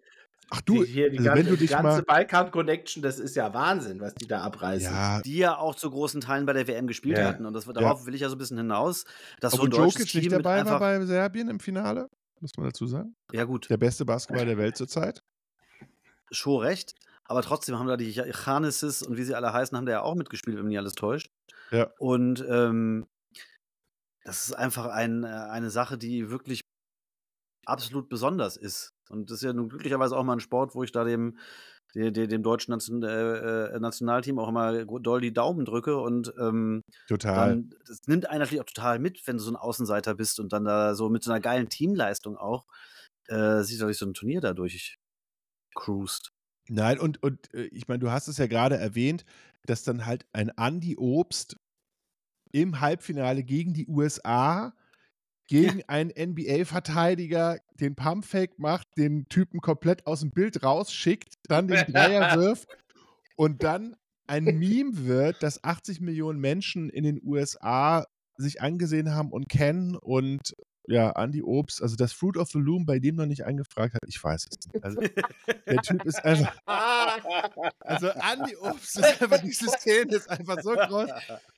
Ach 0.50 0.62
du, 0.62 0.84
die, 0.86 0.90
hier, 0.92 1.10
die 1.10 1.18
also 1.18 1.30
ganze, 1.30 1.40
wenn 1.44 1.52
du 1.52 1.58
dich 1.58 1.70
die 1.70 1.74
ganze 1.76 1.98
mal. 1.98 2.04
Balkan-Connection, 2.04 3.04
das 3.04 3.20
ist 3.20 3.36
ja 3.36 3.54
Wahnsinn, 3.54 4.00
was 4.00 4.14
die 4.16 4.28
da 4.28 4.42
abreißen. 4.44 4.94
Ja, 4.94 5.22
die 5.22 5.38
ja 5.38 5.58
auch 5.58 5.76
zu 5.76 5.92
großen 5.92 6.22
Teilen 6.22 6.46
bei 6.46 6.54
der 6.54 6.68
WM 6.70 6.88
gespielt 6.88 7.18
Ja. 7.18 7.26
hatten. 7.26 7.46
Und 7.46 7.54
das, 7.54 7.66
darauf 7.66 8.06
will 8.06 8.16
ich 8.16 8.22
ja 8.22 8.30
so 8.30 8.36
ein 8.36 8.38
bisschen 8.38 8.58
hinaus, 8.58 9.04
dass 9.42 9.52
so 9.52 9.58
obwohl 9.58 9.68
ein 9.68 9.72
deutsches 9.72 10.00
Jokic 10.04 10.08
Team 10.12 10.22
nicht 10.22 10.32
mit 10.32 10.46
dabei 10.46 10.66
war 10.66 10.80
bei 10.80 11.06
Serbien 11.06 11.50
im 11.50 11.60
Finale, 11.60 12.08
muss 12.40 12.52
man 12.56 12.68
dazu 12.68 12.88
sagen. 12.88 13.14
ja 13.34 13.44
gut, 13.44 13.70
Der 13.70 13.76
beste 13.78 14.06
Basketball 14.06 14.46
der 14.46 14.58
Welt 14.58 14.78
zurzeit. 14.78 15.22
schon 16.32 16.62
recht. 16.62 16.94
Aber 17.26 17.42
trotzdem 17.42 17.78
haben 17.78 17.88
da 17.88 17.98
die 17.98 18.14
Chanesis 18.32 19.04
und 19.04 19.18
wie 19.18 19.24
sie 19.24 19.36
alle 19.36 19.52
heißen, 19.52 19.78
haben 19.78 19.86
da 19.86 19.92
ja 19.92 20.02
auch 20.02 20.16
mitgespielt, 20.16 20.56
wenn 20.56 20.64
mich 20.64 20.70
nicht 20.70 20.80
alles 20.80 20.96
täuscht. 20.96 21.30
Ja. 21.72 21.90
Und 22.00 22.46
ähm, 22.50 23.06
das 24.28 24.50
ist 24.50 24.54
einfach 24.54 24.88
ein, 24.88 25.24
äh, 25.24 25.28
eine 25.28 25.70
Sache, 25.70 25.98
die 25.98 26.30
wirklich 26.30 26.60
absolut 27.66 28.10
besonders 28.10 28.58
ist. 28.58 28.90
Und 29.10 29.32
das 29.32 29.38
ist 29.38 29.44
ja 29.44 29.54
nun 29.54 29.70
glücklicherweise 29.70 30.18
auch 30.18 30.24
mal 30.26 30.34
ein 30.34 30.42
Sport, 30.42 30.76
wo 30.76 30.84
ich 30.84 30.92
da 30.92 31.06
dem, 31.06 31.38
dem, 31.96 32.14
dem 32.14 32.44
deutschen 32.44 32.74
Nation, 32.74 33.02
äh, 33.04 33.68
äh, 33.68 33.80
Nationalteam 33.80 34.38
auch 34.38 34.50
immer 34.50 34.84
doll 34.86 35.22
die 35.22 35.32
Daumen 35.32 35.64
drücke. 35.64 35.96
Und 35.98 36.34
ähm, 36.38 36.82
Total. 37.08 37.50
dann, 37.50 37.70
das 37.88 38.00
nimmt 38.08 38.30
einen 38.30 38.40
natürlich 38.40 38.60
auch 38.60 38.66
total 38.66 39.00
mit, 39.00 39.26
wenn 39.28 39.38
du 39.38 39.44
so 39.44 39.52
ein 39.52 39.56
Außenseiter 39.56 40.14
bist 40.14 40.42
und 40.42 40.52
dann 40.52 40.66
da 40.66 40.94
so 40.94 41.08
mit 41.08 41.24
so 41.24 41.32
einer 41.32 41.40
geilen 41.40 41.70
Teamleistung 41.70 42.36
auch 42.36 42.66
äh, 43.30 43.62
sich 43.62 43.80
durch 43.80 43.98
so 43.98 44.06
ein 44.06 44.14
Turnier 44.14 44.42
dadurch 44.42 44.98
cruist. 45.74 46.34
Nein, 46.68 47.00
und, 47.00 47.24
und 47.24 47.54
äh, 47.54 47.68
ich 47.68 47.88
meine, 47.88 48.00
du 48.00 48.12
hast 48.12 48.28
es 48.28 48.38
ja 48.38 48.48
gerade 48.48 48.76
erwähnt, 48.76 49.24
dass 49.66 49.84
dann 49.84 50.06
halt 50.06 50.26
ein 50.34 50.52
Andy 50.58 50.98
Obst 50.98 51.56
im 52.52 52.80
Halbfinale 52.80 53.44
gegen 53.44 53.74
die 53.74 53.88
USA 53.88 54.74
gegen 55.48 55.82
einen 55.88 56.12
NBA-Verteidiger 56.12 57.58
den 57.80 57.96
Pumpfake 57.96 58.60
macht, 58.60 58.88
den 58.98 59.28
Typen 59.30 59.62
komplett 59.62 60.06
aus 60.06 60.20
dem 60.20 60.32
Bild 60.32 60.62
rausschickt, 60.64 61.36
dann 61.44 61.68
den 61.68 61.86
Dreier 61.92 62.38
wirft 62.38 62.68
und 63.38 63.64
dann 63.64 63.96
ein 64.28 64.44
Meme 64.44 65.06
wird, 65.06 65.42
das 65.42 65.64
80 65.64 66.02
Millionen 66.02 66.40
Menschen 66.40 66.90
in 66.90 67.06
den 67.06 67.22
USA 67.24 68.06
sich 68.36 68.62
angesehen 68.62 69.16
haben 69.16 69.32
und 69.32 69.48
kennen 69.48 69.96
und 69.96 70.54
ja, 70.88 71.12
Andy 71.12 71.44
Obst, 71.44 71.82
also 71.82 71.96
das 71.96 72.14
Fruit 72.14 72.38
of 72.38 72.50
the 72.50 72.60
Loom 72.60 72.86
bei 72.86 73.00
dem 73.00 73.16
noch 73.16 73.26
nicht 73.26 73.46
angefragt 73.46 73.94
hat, 73.94 74.02
ich 74.08 74.24
weiß 74.24 74.48
es 74.50 74.68
nicht. 74.68 74.84
Also, 74.84 75.02
der 75.66 75.82
Typ 75.82 76.06
ist 76.06 76.24
einfach, 76.24 76.56
also 77.80 78.08
Andy 78.08 78.56
Obst 78.56 78.98
ist 78.98 79.22
einfach, 79.22 79.42
diese 79.42 79.70
Szene 79.70 80.16
ist 80.16 80.30
einfach 80.30 80.62
so 80.62 80.72
groß. 80.72 81.10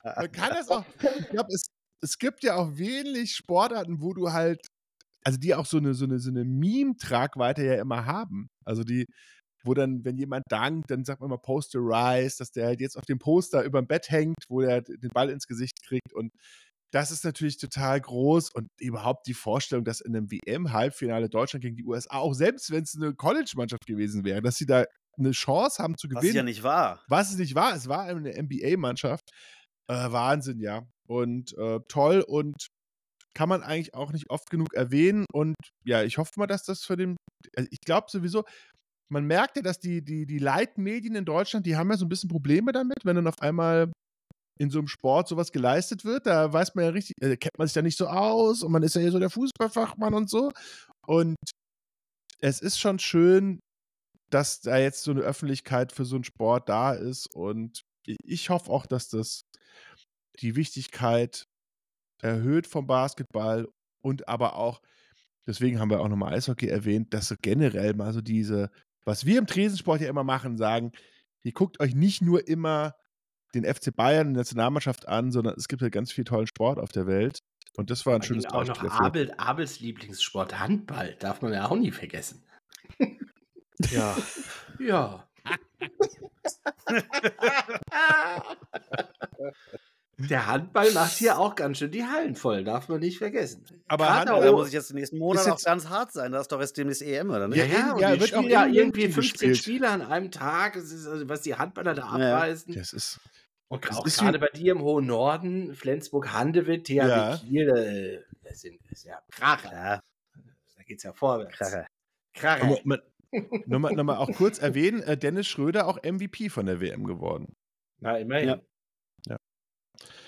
Man 0.02 0.32
kann 0.32 0.50
das 0.50 0.68
auch, 0.68 0.84
ich 1.18 1.28
glaube, 1.28 1.52
es, 1.52 1.66
es 2.02 2.18
gibt 2.18 2.42
ja 2.42 2.56
auch 2.56 2.76
wenig 2.76 3.36
Sportarten, 3.36 4.00
wo 4.00 4.12
du 4.14 4.32
halt, 4.32 4.66
also 5.22 5.38
die 5.38 5.54
auch 5.54 5.66
so 5.66 5.76
eine, 5.76 5.94
so 5.94 6.06
eine, 6.06 6.18
so 6.18 6.30
eine 6.30 6.44
Meme-Tragweite 6.44 7.64
ja 7.64 7.74
immer 7.74 8.06
haben. 8.06 8.48
Also 8.64 8.82
die, 8.82 9.06
wo 9.62 9.74
dann, 9.74 10.04
wenn 10.04 10.16
jemand 10.16 10.44
dankt, 10.48 10.90
dann 10.90 11.04
sagt 11.04 11.20
man 11.20 11.30
immer 11.30 11.38
Posterize, 11.38 12.38
dass 12.38 12.50
der 12.50 12.66
halt 12.66 12.80
jetzt 12.80 12.96
auf 12.96 13.04
dem 13.04 13.18
Poster 13.18 13.62
über 13.62 13.80
dem 13.80 13.86
Bett 13.86 14.10
hängt, 14.10 14.38
wo 14.48 14.60
der 14.60 14.80
den 14.82 15.10
Ball 15.10 15.30
ins 15.30 15.46
Gesicht 15.46 15.84
kriegt 15.84 16.12
und 16.12 16.32
das 16.92 17.10
ist 17.10 17.24
natürlich 17.24 17.56
total 17.58 18.00
groß 18.00 18.50
und 18.50 18.68
überhaupt 18.78 19.26
die 19.26 19.34
Vorstellung, 19.34 19.84
dass 19.84 20.00
in 20.00 20.16
einem 20.16 20.30
WM-Halbfinale 20.30 21.28
Deutschland 21.28 21.62
gegen 21.62 21.76
die 21.76 21.84
USA, 21.84 22.16
auch 22.16 22.34
selbst 22.34 22.70
wenn 22.70 22.82
es 22.82 22.96
eine 22.96 23.14
College-Mannschaft 23.14 23.86
gewesen 23.86 24.24
wäre, 24.24 24.42
dass 24.42 24.56
sie 24.56 24.66
da 24.66 24.84
eine 25.18 25.30
Chance 25.32 25.82
haben 25.82 25.96
zu 25.96 26.08
Was 26.10 26.20
gewinnen. 26.20 26.36
ja 26.36 26.42
nicht 26.42 26.62
war. 26.62 27.02
Was 27.08 27.30
es 27.30 27.38
nicht 27.38 27.54
war, 27.54 27.74
es 27.74 27.88
war 27.88 28.04
eine 28.04 28.32
NBA-Mannschaft. 28.42 29.30
Äh, 29.88 30.12
Wahnsinn, 30.12 30.60
ja. 30.60 30.82
Und 31.06 31.56
äh, 31.58 31.80
toll 31.88 32.24
und 32.26 32.68
kann 33.34 33.48
man 33.48 33.62
eigentlich 33.62 33.94
auch 33.94 34.12
nicht 34.12 34.30
oft 34.30 34.50
genug 34.50 34.74
erwähnen. 34.74 35.26
Und 35.32 35.54
ja, 35.84 36.02
ich 36.02 36.18
hoffe 36.18 36.32
mal, 36.36 36.46
dass 36.46 36.64
das 36.64 36.84
für 36.84 36.96
den. 36.96 37.16
Also 37.56 37.68
ich 37.70 37.80
glaube 37.80 38.06
sowieso, 38.10 38.44
man 39.10 39.24
merkt 39.24 39.56
ja, 39.56 39.62
dass 39.62 39.78
die, 39.78 40.02
die, 40.02 40.26
die 40.26 40.38
Leitmedien 40.38 41.14
in 41.14 41.24
Deutschland, 41.24 41.66
die 41.66 41.76
haben 41.76 41.90
ja 41.90 41.96
so 41.96 42.04
ein 42.04 42.08
bisschen 42.08 42.28
Probleme 42.28 42.72
damit, 42.72 42.98
wenn 43.04 43.16
dann 43.16 43.26
auf 43.26 43.40
einmal 43.40 43.90
in 44.60 44.68
so 44.68 44.78
einem 44.78 44.88
Sport 44.88 45.26
sowas 45.26 45.52
geleistet 45.52 46.04
wird. 46.04 46.26
Da 46.26 46.52
weiß 46.52 46.74
man 46.74 46.84
ja 46.84 46.90
richtig, 46.90 47.16
äh, 47.22 47.38
kennt 47.38 47.58
man 47.58 47.66
sich 47.66 47.74
da 47.74 47.80
nicht 47.80 47.96
so 47.96 48.08
aus 48.08 48.62
und 48.62 48.70
man 48.70 48.82
ist 48.82 48.94
ja 48.94 49.00
hier 49.00 49.10
so 49.10 49.18
der 49.18 49.30
Fußballfachmann 49.30 50.12
und 50.12 50.28
so. 50.28 50.52
Und 51.06 51.36
es 52.40 52.60
ist 52.60 52.78
schon 52.78 52.98
schön, 52.98 53.60
dass 54.30 54.60
da 54.60 54.76
jetzt 54.76 55.02
so 55.02 55.12
eine 55.12 55.22
Öffentlichkeit 55.22 55.92
für 55.92 56.04
so 56.04 56.16
einen 56.16 56.24
Sport 56.24 56.68
da 56.68 56.92
ist. 56.92 57.34
Und 57.34 57.80
ich 58.06 58.50
hoffe 58.50 58.70
auch, 58.70 58.84
dass 58.84 59.08
das 59.08 59.40
die 60.40 60.56
Wichtigkeit 60.56 61.44
erhöht 62.22 62.66
vom 62.66 62.86
Basketball 62.86 63.66
und 64.02 64.28
aber 64.28 64.56
auch, 64.56 64.82
deswegen 65.46 65.80
haben 65.80 65.90
wir 65.90 66.00
auch 66.00 66.08
nochmal 66.08 66.34
Eishockey 66.34 66.68
erwähnt, 66.68 67.14
dass 67.14 67.28
so 67.28 67.34
generell 67.40 67.94
mal 67.94 68.12
so 68.12 68.20
diese, 68.20 68.70
was 69.06 69.24
wir 69.24 69.38
im 69.38 69.46
Tresensport 69.46 70.02
ja 70.02 70.10
immer 70.10 70.24
machen, 70.24 70.58
sagen, 70.58 70.92
ihr 71.44 71.52
guckt 71.52 71.80
euch 71.80 71.94
nicht 71.94 72.20
nur 72.20 72.46
immer 72.46 72.94
den 73.54 73.64
FC 73.64 73.94
Bayern, 73.94 74.28
die 74.28 74.38
Nationalmannschaft 74.38 75.08
an, 75.08 75.32
sondern 75.32 75.54
es 75.56 75.68
gibt 75.68 75.82
ja 75.82 75.88
ganz 75.88 76.12
viel 76.12 76.24
tollen 76.24 76.46
Sport 76.46 76.78
auf 76.78 76.92
der 76.92 77.06
Welt. 77.06 77.40
Und 77.76 77.90
das 77.90 78.06
war 78.06 78.16
ein 78.16 78.22
schönes 78.22 78.46
allem 78.46 78.70
auch 78.70 78.74
noch 78.74 78.82
Beispiel. 78.82 79.06
Abel, 79.06 79.34
Abels 79.36 79.80
Lieblingssport, 79.80 80.58
Handball, 80.58 81.16
darf 81.18 81.42
man 81.42 81.52
ja 81.52 81.66
auch 81.66 81.76
nie 81.76 81.92
vergessen. 81.92 82.42
Ja. 83.90 84.16
Ja. 84.78 85.28
Der 90.28 90.46
Handball 90.46 90.92
macht 90.92 91.12
hier 91.16 91.38
auch 91.38 91.54
ganz 91.54 91.78
schön 91.78 91.90
die 91.90 92.04
Hallen 92.04 92.34
voll, 92.34 92.62
darf 92.64 92.88
man 92.88 93.00
nicht 93.00 93.18
vergessen. 93.18 93.64
Aber 93.88 94.04
Gerade 94.04 94.18
Handball- 94.30 94.44
Da 94.44 94.52
muss 94.52 94.68
ich 94.68 94.74
jetzt 94.74 94.90
den 94.90 94.96
nächsten 94.96 95.18
Monat 95.18 95.48
auch 95.48 95.62
ganz 95.62 95.88
hart 95.88 96.12
sein. 96.12 96.32
Da 96.32 96.40
ist 96.40 96.48
doch 96.52 96.60
jetzt 96.60 96.76
demnächst 96.76 97.02
EM, 97.02 97.30
oder 97.30 97.48
nicht? 97.48 97.58
Ja, 97.58 97.64
ja, 97.64 97.92
und 97.94 98.00
ja, 98.00 98.14
die 98.14 98.20
wird 98.20 98.34
auch 98.34 98.38
spielen 98.38 98.50
ja 98.52 98.66
irgendwie 98.66 99.00
München 99.02 99.12
15 99.22 99.48
gespielt. 99.50 99.56
Spieler 99.76 99.90
an 99.92 100.02
einem 100.02 100.30
Tag. 100.30 100.76
Es 100.76 100.92
ist, 100.92 101.06
also, 101.06 101.28
was 101.28 101.40
die 101.42 101.54
Handballer 101.54 101.94
da 101.94 102.18
Ja. 102.18 102.36
abreißen. 102.36 102.74
Das 102.74 102.92
ist, 102.92 103.18
Und 103.68 103.88
das 103.88 103.96
auch 103.96 104.06
ist 104.06 104.18
gerade 104.20 104.38
bei 104.38 104.48
dir 104.48 104.72
im 104.72 104.82
hohen 104.82 105.06
Norden, 105.06 105.74
Flensburg-Handewitt, 105.74 106.84
THW 106.86 107.08
Ja. 107.08 107.36
Kiel, 107.38 107.68
äh, 107.70 108.24
das, 108.42 108.60
sind, 108.60 108.78
das 108.90 108.98
ist 108.98 109.04
ja 109.04 109.18
Kracher. 109.30 109.72
Ja, 109.72 110.02
Da 110.76 110.82
geht's 110.86 111.02
ja 111.02 111.12
vorwärts. 111.12 111.56
Kracher. 111.56 111.86
Kracher. 112.34 112.76
Nochmal, 113.66 113.94
nochmal 113.94 114.16
auch 114.16 114.30
kurz 114.34 114.58
erwähnen, 114.58 115.02
äh, 115.02 115.16
Dennis 115.16 115.46
Schröder 115.46 115.86
auch 115.86 115.98
MVP 116.02 116.48
von 116.50 116.66
der 116.66 116.80
WM 116.80 117.04
geworden. 117.04 117.54
Na, 118.00 118.18
immerhin. 118.18 118.48
Ja. 118.48 118.54
Ja. 118.56 118.60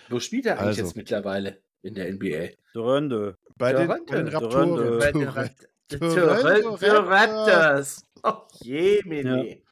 Wo 0.09 0.21
spielt 0.21 0.47
er 0.47 0.55
eigentlich 0.55 0.69
Also. 0.69 0.83
jetzt 0.83 0.97
mittlerweile 0.97 1.63
in 1.83 1.95
der 1.95 2.13
NBA? 2.13 2.51
Rönde. 2.75 3.39
Bei 3.57 3.73
den. 3.73 3.91
Raptoren. 3.91 4.99
Bei 4.99 5.13
den. 5.13 5.29
Raptors. 5.29 5.69
Toronto 5.89 6.77
Für 6.77 7.07
Raptors. 7.07 8.07
Oh, 8.23 8.35
jemini. 8.63 9.63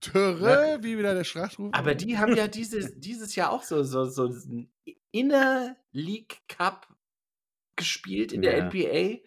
Törö, 0.00 0.78
wie 0.80 0.98
wieder 0.98 1.14
der 1.14 1.24
Schrachtruf. 1.24 1.72
Aber 1.72 1.94
die 1.94 2.18
haben 2.18 2.34
ja 2.36 2.48
dieses, 2.48 2.98
dieses 2.98 3.36
Jahr 3.36 3.52
auch 3.52 3.62
so, 3.62 3.84
so, 3.84 4.04
so 4.06 4.24
einen 4.26 4.72
Inner 5.12 5.76
League 5.92 6.40
Cup 6.48 6.88
gespielt 7.76 8.32
in 8.32 8.42
der. 8.42 8.64
NBA. 8.64 9.20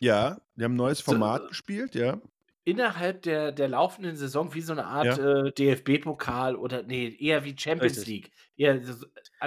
Ja, 0.00 0.40
die 0.56 0.64
haben 0.64 0.74
ein 0.74 0.76
neues 0.76 1.00
Format 1.00 1.48
gespielt, 1.48 1.94
ja. 1.94 2.20
Innerhalb 2.66 3.22
der, 3.22 3.52
der 3.52 3.68
laufenden 3.68 4.16
Saison 4.16 4.52
wie 4.52 4.60
so 4.60 4.72
eine 4.72 4.86
Art 4.86 5.18
Ja. 5.18 5.44
äh, 5.46 5.52
DFB-Pokal 5.52 6.56
oder 6.56 6.82
nee, 6.82 7.16
eher 7.18 7.44
wie 7.44 7.54
Champions 7.56 7.98
Richtig. 7.98 8.06
League. 8.24 8.32
Eher, 8.56 8.78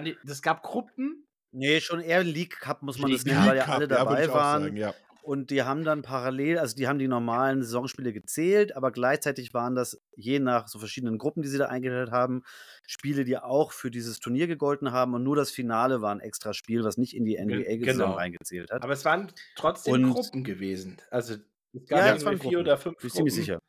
die- 0.02 0.16
es 0.26 0.42
gab 0.42 0.64
Gruppen 0.64 1.26
Nee, 1.52 1.82
schon 1.82 2.00
eher 2.00 2.24
League 2.24 2.60
Cup 2.60 2.82
muss 2.82 2.98
man 3.00 3.12
das 3.12 3.26
League 3.26 3.34
nennen, 3.34 3.48
weil 3.48 3.58
ja 3.58 3.66
alle 3.66 3.82
ja, 3.86 3.88
dabei 3.88 4.30
auch 4.30 4.34
waren. 4.36 4.64
sagen, 4.64 4.78
ja. 4.78 4.90
und 4.90 5.42
Und 5.42 5.50
die 5.50 5.64
haben 5.64 5.84
dann 5.84 6.02
parallel, 6.02 6.60
also 6.60 6.76
die 6.78 6.88
haben 6.88 6.98
die 6.98 7.08
normalen 7.10 7.62
Saisonspiele 7.62 8.14
gezählt, 8.14 8.76
aber 8.78 8.92
gleichzeitig 8.92 9.54
waren 9.54 9.76
das 9.76 10.02
je 10.16 10.40
nach 10.40 10.68
so 10.70 10.80
verschiedenen 10.80 11.18
Gruppen, 11.18 11.42
die 11.44 11.50
sie 11.50 11.58
da 11.58 11.66
eingeteilt 11.66 12.12
haben, 12.12 12.44
Spiele, 12.88 13.26
die 13.26 13.38
auch 13.38 13.74
für 13.74 13.92
dieses 13.92 14.20
Turnier 14.20 14.48
gegolten 14.48 14.92
haben. 14.94 15.14
Und 15.14 15.24
nur 15.24 15.36
das 15.36 15.52
Finale 15.52 16.02
war 16.02 16.12
ein 16.14 16.20
extra 16.22 16.54
Spiel, 16.54 16.84
was 16.86 16.98
nicht 16.98 17.16
in 17.16 17.26
die 17.26 17.36
NBA-Saison 17.38 17.82
Genau. 18.06 18.12
reingezählt 18.14 18.72
hat. 18.72 18.82
Aber 18.82 18.94
es 18.94 19.04
waren 19.04 19.32
trotzdem 19.56 19.94
Und- 20.06 20.14
Gruppen 20.14 20.44
gewesen. 20.46 20.98
Also 21.12 21.36
es 21.74 21.86
gab 21.88 22.00
Ja, 22.00 22.26
waren 22.26 22.40
vier 22.40 22.60
oder 22.60 22.78
fünf 22.78 22.98
Bin 22.98 23.08
ich 23.08 23.14
ziemlich 23.14 23.34
Gruppen. 23.34 23.46
sicher. 23.46 23.60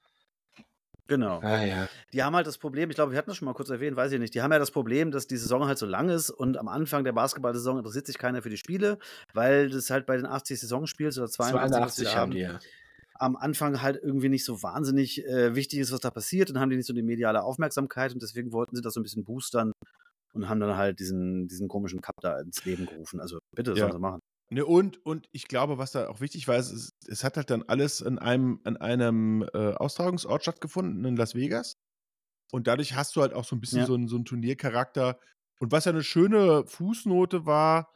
Genau. 1.07 1.41
Ah 1.41 1.65
ja. 1.65 1.89
Die 2.13 2.23
haben 2.23 2.37
halt 2.37 2.47
das 2.47 2.57
Problem, 2.57 2.89
ich 2.89 2.95
glaube, 2.95 3.11
wir 3.11 3.19
hatten 3.19 3.31
das 3.31 3.37
schon 3.37 3.47
mal 3.47 3.53
kurz 3.55 3.69
erwähnt, 3.69 3.97
weiß 3.97 4.13
ich 4.13 4.21
nicht. 4.21 4.33
Die 4.33 4.43
haben 4.43 4.53
ja 4.53 4.61
das 4.61 4.71
Problem, 4.71 5.11
dass 5.11 5.27
die 5.27 5.37
Saison 5.37 5.67
halt 5.67 5.77
so 5.77 5.85
lang 5.87 6.09
ist 6.09 6.31
und 6.31 6.57
am 6.57 6.69
Anfang 6.69 7.03
der 7.03 7.13
Basketball-Saison 7.13 7.79
interessiert 7.79 8.07
sich 8.07 8.17
keiner 8.17 8.43
für 8.43 8.49
die 8.51 8.57
Spiele, 8.57 8.97
weil 9.35 9.71
das 9.71 9.91
halt 9.91 10.07
bei 10.07 10.17
den 10.17 10.27
80 10.27 10.61
Saisonspiels 10.61 11.19
oder 11.19 11.27
82, 11.27 11.63
was 11.63 11.71
82 11.97 12.09
sie 12.09 12.15
haben 12.17 12.31
die 12.31 12.39
ja. 12.41 12.61
am 13.15 13.35
Anfang 13.35 13.83
halt 13.83 14.01
irgendwie 14.01 14.29
nicht 14.29 14.45
so 14.45 14.63
wahnsinnig 14.63 15.25
äh, 15.27 15.57
wichtig 15.57 15.81
ist, 15.81 15.91
was 15.91 15.99
da 15.99 16.13
passiert. 16.13 16.51
Dann 16.51 16.61
haben 16.61 16.71
die 16.71 16.77
nicht 16.77 16.87
so 16.87 16.93
die 16.95 17.03
mediale 17.03 17.43
Aufmerksamkeit 17.43 18.13
und 18.13 18.23
deswegen 18.23 18.53
wollten 18.53 18.77
sie 18.77 18.83
das 18.83 18.95
so 18.95 19.01
ein 19.01 19.03
bisschen 19.03 19.25
boostern 19.25 19.73
und 20.33 20.49
haben 20.49 20.61
dann 20.61 20.77
halt 20.77 21.01
diesen, 21.01 21.49
diesen 21.49 21.67
komischen 21.67 22.01
Cup 22.01 22.21
da 22.21 22.39
ins 22.39 22.65
Leben 22.65 22.87
gerufen. 22.87 23.19
Also 23.21 23.41
bitte, 23.57 23.73
Ja. 23.73 23.79
sollen 23.79 23.93
sie 23.95 23.99
machen. 23.99 24.21
Ne, 24.53 24.67
und, 24.67 25.05
und 25.07 25.29
ich 25.31 25.47
glaube, 25.47 25.79
was 25.79 25.93
da 25.93 26.09
auch 26.09 26.21
wichtig 26.21 26.49
war, 26.49 26.57
ist, 26.57 26.93
es, 27.07 27.23
hat 27.23 27.37
halt 27.37 27.51
dann 27.51 27.63
alles 27.63 28.01
in 28.01 28.19
einem, 28.19 28.61
an 28.65 28.77
einem 28.77 29.49
äh, 29.55 29.75
Austragungsort 29.75 30.43
stattgefunden, 30.43 31.05
in 31.05 31.17
Las 31.17 31.37
Vegas. 31.37 31.79
Und 32.51 32.67
dadurch 32.67 32.97
hast 32.97 33.15
du 33.15 33.21
halt 33.21 33.33
auch 33.33 33.45
so 33.45 33.55
ein 33.55 33.61
bisschen 33.61 33.81
Ja. 33.81 33.87
so, 33.87 33.95
einen, 33.95 34.09
so 34.09 34.17
einen 34.17 34.25
Turniercharakter. 34.25 35.21
Und 35.61 35.71
was 35.71 35.85
ja 35.85 35.93
eine 35.93 36.03
schöne 36.03 36.67
Fußnote 36.67 37.47
war, 37.47 37.93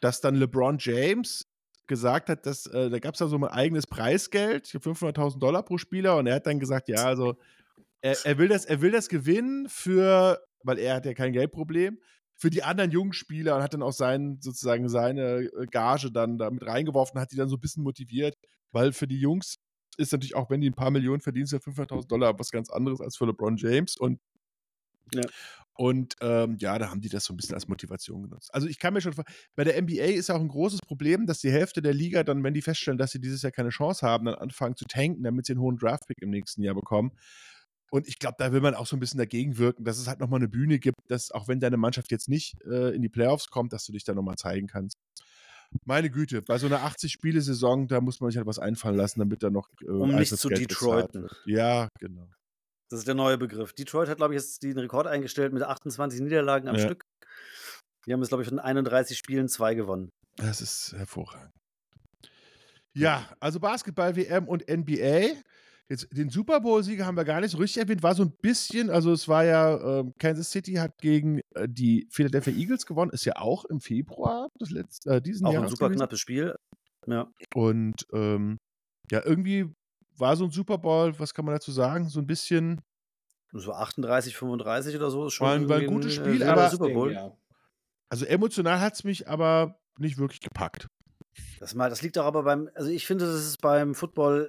dass 0.00 0.20
dann 0.20 0.36
LeBron 0.36 0.78
James 0.78 1.48
gesagt 1.88 2.28
hat, 2.28 2.46
dass 2.46 2.66
äh, 2.66 2.88
da 2.88 3.00
gab 3.00 3.14
es 3.14 3.18
da 3.18 3.26
so 3.26 3.36
ein 3.36 3.44
eigenes 3.44 3.88
Preisgeld, 3.88 4.66
ich 4.66 4.80
glaub 4.80 4.96
500.000 4.96 5.40
Dollar 5.40 5.64
pro 5.64 5.78
Spieler. 5.78 6.16
Und 6.16 6.28
er 6.28 6.36
hat 6.36 6.46
dann 6.46 6.60
gesagt, 6.60 6.88
ja, 6.88 7.06
also 7.06 7.36
er, 8.02 8.16
er, 8.24 8.38
will 8.38 8.48
das, 8.48 8.66
er 8.66 8.80
will 8.82 8.92
das 8.92 9.08
gewinnen 9.08 9.68
für, 9.68 10.40
weil 10.62 10.78
er 10.78 10.94
hat 10.96 11.06
ja 11.06 11.14
kein 11.14 11.32
Geldproblem, 11.32 11.98
für 12.42 12.50
die 12.50 12.64
anderen 12.64 12.90
jungen 12.90 13.12
Spieler 13.12 13.54
und 13.56 13.62
hat 13.62 13.72
dann 13.72 13.84
auch 13.84 13.92
sein, 13.92 14.38
sozusagen 14.40 14.88
seine 14.88 15.42
äh, 15.44 15.66
Gage 15.70 16.10
dann 16.10 16.38
da 16.38 16.50
mit 16.50 16.66
reingeworfen, 16.66 17.20
hat 17.20 17.30
die 17.30 17.36
dann 17.36 17.48
so 17.48 17.54
ein 17.56 17.60
bisschen 17.60 17.84
motiviert, 17.84 18.34
weil 18.72 18.92
für 18.92 19.06
die 19.06 19.20
Jungs 19.20 19.58
ist 19.96 20.10
natürlich 20.10 20.34
auch, 20.34 20.50
wenn 20.50 20.60
die 20.60 20.68
ein 20.68 20.74
paar 20.74 20.90
Millionen 20.90 21.20
verdienen, 21.20 21.44
ist 21.44 21.52
ja 21.52 21.60
500.000 21.60 22.10
Dollar 22.10 22.36
was 22.40 22.50
ganz 22.50 22.68
anderes 22.68 23.00
als 23.00 23.16
für 23.16 23.26
LeBron 23.26 23.56
James 23.58 23.96
und 23.96 24.18
Ja. 25.14 25.30
und 25.74 26.16
ähm, 26.20 26.56
ja, 26.60 26.78
da 26.78 26.90
haben 26.90 27.00
die 27.00 27.08
das 27.08 27.24
so 27.24 27.32
ein 27.32 27.36
bisschen 27.36 27.54
als 27.54 27.66
Motivation 27.66 28.22
genutzt. 28.22 28.50
Also 28.52 28.66
ich 28.66 28.78
kann 28.78 28.92
mir 28.92 29.00
schon 29.00 29.14
vor- 29.14 29.24
bei 29.54 29.64
der 29.64 29.76
NBA 29.78 30.04
ist 30.04 30.28
ja 30.28 30.34
auch 30.34 30.40
ein 30.40 30.48
großes 30.48 30.80
Problem, 30.80 31.26
dass 31.26 31.40
die 31.40 31.50
Hälfte 31.50 31.80
der 31.80 31.94
Liga 31.94 32.24
dann, 32.24 32.44
wenn 32.44 32.52
die 32.54 32.60
feststellen, 32.62 32.98
dass 32.98 33.12
sie 33.12 33.20
dieses 33.20 33.40
Jahr 33.42 33.52
keine 33.52 33.70
Chance 33.70 34.06
haben, 34.06 34.26
dann 34.26 34.34
anfangen 34.34 34.76
zu 34.76 34.84
tanken, 34.84 35.22
damit 35.22 35.46
sie 35.46 35.52
einen 35.54 35.62
hohen 35.62 35.78
Draftpick 35.78 36.18
im 36.20 36.30
nächsten 36.30 36.62
Jahr 36.62 36.74
bekommen. 36.74 37.12
Und 37.92 38.08
ich 38.08 38.18
glaube, 38.18 38.36
da 38.38 38.52
will 38.52 38.62
man 38.62 38.74
auch 38.74 38.86
so 38.86 38.96
ein 38.96 39.00
bisschen 39.00 39.18
dagegen 39.18 39.58
wirken, 39.58 39.84
dass 39.84 39.98
es 39.98 40.08
halt 40.08 40.18
nochmal 40.18 40.38
eine 40.40 40.48
Bühne 40.48 40.78
gibt, 40.78 40.96
dass 41.08 41.30
auch 41.30 41.46
wenn 41.46 41.60
deine 41.60 41.76
Mannschaft 41.76 42.10
jetzt 42.10 42.26
nicht 42.26 42.56
äh, 42.64 42.94
in 42.94 43.02
die 43.02 43.10
Playoffs 43.10 43.48
kommt, 43.48 43.74
dass 43.74 43.84
du 43.84 43.92
dich 43.92 44.02
da 44.02 44.14
nochmal 44.14 44.36
zeigen 44.36 44.66
kannst. 44.66 44.96
Meine 45.84 46.08
Güte, 46.10 46.40
bei 46.40 46.56
so 46.56 46.66
einer 46.66 46.80
80-Spiele-Saison, 46.86 47.88
da 47.88 48.00
muss 48.00 48.20
man 48.20 48.30
sich 48.30 48.38
halt 48.38 48.46
was 48.46 48.58
einfallen 48.58 48.96
lassen, 48.96 49.18
damit 49.20 49.42
da 49.42 49.50
noch 49.50 49.68
äh, 49.82 49.90
Um 49.90 50.14
nicht 50.14 50.34
zu 50.34 50.48
bezahlt 50.48 50.70
Detroiten. 50.70 51.22
wird. 51.22 51.36
Ja, 51.44 51.88
genau. 52.00 52.28
Das 52.88 53.00
ist 53.00 53.08
der 53.08 53.14
neue 53.14 53.36
Begriff. 53.36 53.74
Detroit 53.74 54.08
hat, 54.08 54.16
glaube 54.16 54.34
ich, 54.34 54.40
jetzt 54.40 54.62
den 54.62 54.78
Rekord 54.78 55.06
eingestellt 55.06 55.52
mit 55.52 55.62
28 55.62 56.20
Niederlagen 56.20 56.68
am 56.68 56.76
Ja. 56.76 56.82
Stück. 56.82 57.02
Die 58.06 58.12
haben 58.14 58.20
jetzt, 58.20 58.28
glaube 58.28 58.42
ich, 58.42 58.48
von 58.48 58.58
31 58.58 59.18
Spielen 59.18 59.48
zwei 59.48 59.74
gewonnen. 59.74 60.08
Das 60.36 60.60
ist 60.62 60.94
hervorragend. 60.96 61.52
Ja, 62.94 63.28
also 63.40 63.60
Basketball, 63.60 64.16
WM 64.16 64.48
und 64.48 64.68
NBA. 64.68 65.34
Jetzt 65.88 66.08
den 66.12 66.30
Super 66.30 66.60
Bowl-Sieger 66.60 67.04
haben 67.04 67.16
wir 67.16 67.24
gar 67.24 67.40
nicht 67.40 67.50
so 67.50 67.58
richtig 67.58 67.82
erwähnt. 67.82 68.02
War 68.02 68.14
so 68.14 68.22
ein 68.22 68.32
bisschen, 68.40 68.88
also 68.88 69.12
es 69.12 69.28
war 69.28 69.44
ja, 69.44 70.00
ähm, 70.00 70.14
Kansas 70.18 70.50
City 70.50 70.74
hat 70.74 70.96
gegen 70.98 71.40
äh, 71.54 71.68
die 71.68 72.06
Philadelphia 72.10 72.52
Eagles 72.54 72.86
gewonnen, 72.86 73.10
ist 73.10 73.24
ja 73.24 73.36
auch 73.36 73.64
im 73.66 73.80
Februar 73.80 74.48
des 74.60 74.70
letzten, 74.70 75.10
äh, 75.10 75.20
diesen 75.20 75.44
Auch 75.46 75.50
ein 75.50 75.54
Jahres 75.56 75.70
super 75.72 75.86
gewesen. 75.86 75.98
knappes 75.98 76.20
Spiel. 76.20 76.54
Ja. 77.06 77.30
Und 77.54 78.06
ähm, 78.12 78.58
ja, 79.10 79.22
irgendwie 79.24 79.74
war 80.16 80.36
so 80.36 80.44
ein 80.44 80.50
Super 80.50 80.78
Bowl, 80.78 81.18
was 81.18 81.34
kann 81.34 81.44
man 81.44 81.54
dazu 81.54 81.72
sagen? 81.72 82.08
So 82.08 82.20
ein 82.20 82.26
bisschen, 82.26 82.80
So 83.52 83.72
38, 83.72 84.36
35 84.36 84.96
oder 84.96 85.10
so 85.10 85.26
ist 85.26 85.34
schon 85.34 85.46
War 85.46 85.54
ein- 85.56 85.68
war 85.68 85.78
ein 85.78 85.86
gutes 85.88 86.12
äh, 86.12 86.16
Spiel, 86.16 86.32
wilder 86.34 86.52
aber- 86.52 86.70
Super 86.70 86.88
Bowl. 86.90 87.12
Ja. 87.12 87.36
also 88.08 88.24
emotional 88.24 88.80
hat 88.80 88.94
es 88.94 89.04
mich 89.04 89.28
aber 89.28 89.78
nicht 89.98 90.16
wirklich 90.16 90.40
gepackt. 90.40 90.86
Das, 91.60 91.74
mal, 91.74 91.90
das 91.90 92.02
liegt 92.02 92.16
auch 92.18 92.24
aber 92.26 92.42
beim, 92.44 92.70
also 92.74 92.88
ich 92.90 93.06
finde, 93.06 93.24
das 93.26 93.44
ist 93.46 93.60
beim 93.60 93.94
Football, 93.94 94.48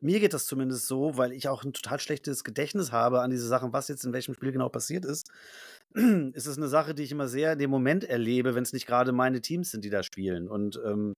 mir 0.00 0.20
geht 0.20 0.34
das 0.34 0.46
zumindest 0.46 0.86
so, 0.86 1.16
weil 1.16 1.32
ich 1.32 1.48
auch 1.48 1.64
ein 1.64 1.72
total 1.72 1.98
schlechtes 1.98 2.44
Gedächtnis 2.44 2.92
habe 2.92 3.20
an 3.20 3.30
diese 3.30 3.46
Sachen, 3.46 3.72
was 3.72 3.88
jetzt 3.88 4.04
in 4.04 4.12
welchem 4.12 4.34
Spiel 4.34 4.52
genau 4.52 4.68
passiert 4.68 5.04
ist. 5.04 5.30
ist 5.94 6.46
es 6.46 6.56
eine 6.56 6.68
Sache, 6.68 6.94
die 6.94 7.02
ich 7.02 7.12
immer 7.12 7.28
sehr 7.28 7.54
in 7.54 7.58
dem 7.58 7.70
Moment 7.70 8.04
erlebe, 8.04 8.54
wenn 8.54 8.62
es 8.62 8.72
nicht 8.72 8.86
gerade 8.86 9.12
meine 9.12 9.40
Teams 9.40 9.70
sind, 9.70 9.84
die 9.84 9.90
da 9.90 10.02
spielen. 10.02 10.48
Und 10.48 10.80
ähm, 10.84 11.14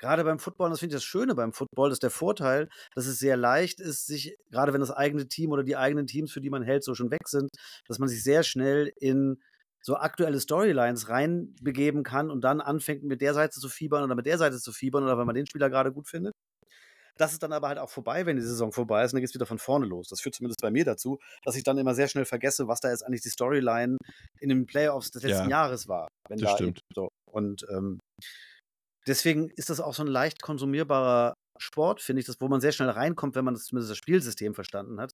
gerade 0.00 0.24
beim 0.24 0.38
Football, 0.38 0.66
und 0.66 0.70
das 0.72 0.80
finde 0.80 0.96
ich 0.96 1.00
das 1.00 1.04
Schöne 1.04 1.34
beim 1.34 1.52
Football, 1.52 1.92
ist 1.92 2.02
der 2.02 2.10
Vorteil, 2.10 2.68
dass 2.94 3.06
es 3.06 3.18
sehr 3.18 3.36
leicht 3.36 3.80
ist, 3.80 4.06
sich, 4.06 4.36
gerade 4.50 4.72
wenn 4.72 4.80
das 4.80 4.90
eigene 4.90 5.28
Team 5.28 5.52
oder 5.52 5.62
die 5.62 5.76
eigenen 5.76 6.06
Teams, 6.06 6.32
für 6.32 6.40
die 6.40 6.50
man 6.50 6.62
hält, 6.62 6.84
so 6.84 6.94
schon 6.94 7.10
weg 7.10 7.28
sind, 7.28 7.50
dass 7.86 7.98
man 7.98 8.08
sich 8.08 8.22
sehr 8.22 8.42
schnell 8.42 8.92
in 8.98 9.40
so 9.80 9.96
aktuelle 9.96 10.40
Storylines 10.40 11.08
reinbegeben 11.08 12.04
kann 12.04 12.30
und 12.30 12.42
dann 12.42 12.60
anfängt 12.60 13.02
mit 13.04 13.20
der 13.20 13.34
Seite 13.34 13.58
zu 13.58 13.68
fiebern 13.68 14.04
oder 14.04 14.14
mit 14.14 14.26
der 14.26 14.38
Seite 14.38 14.58
zu 14.58 14.72
fiebern 14.72 15.04
oder 15.04 15.18
wenn 15.18 15.26
man 15.26 15.34
den 15.34 15.46
Spieler 15.46 15.70
gerade 15.70 15.92
gut 15.92 16.08
findet. 16.08 16.32
Das 17.18 17.32
ist 17.32 17.42
dann 17.42 17.52
aber 17.52 17.68
halt 17.68 17.78
auch 17.78 17.90
vorbei, 17.90 18.24
wenn 18.26 18.36
die 18.36 18.42
Saison 18.42 18.72
vorbei 18.72 19.04
ist 19.04 19.12
und 19.12 19.16
dann 19.16 19.20
geht 19.20 19.30
es 19.30 19.34
wieder 19.34 19.46
von 19.46 19.58
vorne 19.58 19.86
los. 19.86 20.08
Das 20.08 20.20
führt 20.20 20.34
zumindest 20.34 20.60
bei 20.62 20.70
mir 20.70 20.84
dazu, 20.84 21.18
dass 21.44 21.56
ich 21.56 21.62
dann 21.62 21.78
immer 21.78 21.94
sehr 21.94 22.08
schnell 22.08 22.24
vergesse, 22.24 22.68
was 22.68 22.80
da 22.80 22.90
jetzt 22.90 23.04
eigentlich 23.04 23.22
die 23.22 23.28
Storyline 23.28 23.98
in 24.40 24.48
den 24.48 24.66
Playoffs 24.66 25.10
des 25.10 25.22
letzten 25.22 25.44
Ja, 25.44 25.62
Jahres 25.62 25.88
war. 25.88 26.08
Wenn 26.28 26.38
das 26.38 26.50
da 26.50 26.56
stimmt. 26.56 26.80
So. 26.94 27.08
Und 27.30 27.66
ähm, 27.70 27.98
deswegen 29.06 29.50
ist 29.50 29.70
das 29.70 29.80
auch 29.80 29.94
so 29.94 30.02
ein 30.02 30.08
leicht 30.08 30.40
konsumierbarer 30.42 31.34
Sport, 31.58 32.00
finde 32.00 32.20
ich, 32.20 32.26
das, 32.26 32.36
wo 32.40 32.48
man 32.48 32.60
sehr 32.60 32.72
schnell 32.72 32.88
reinkommt, 32.88 33.34
wenn 33.36 33.44
man 33.44 33.54
das, 33.54 33.64
zumindest 33.64 33.90
das 33.90 33.98
Spielsystem 33.98 34.54
verstanden 34.54 35.00
hat. 35.00 35.12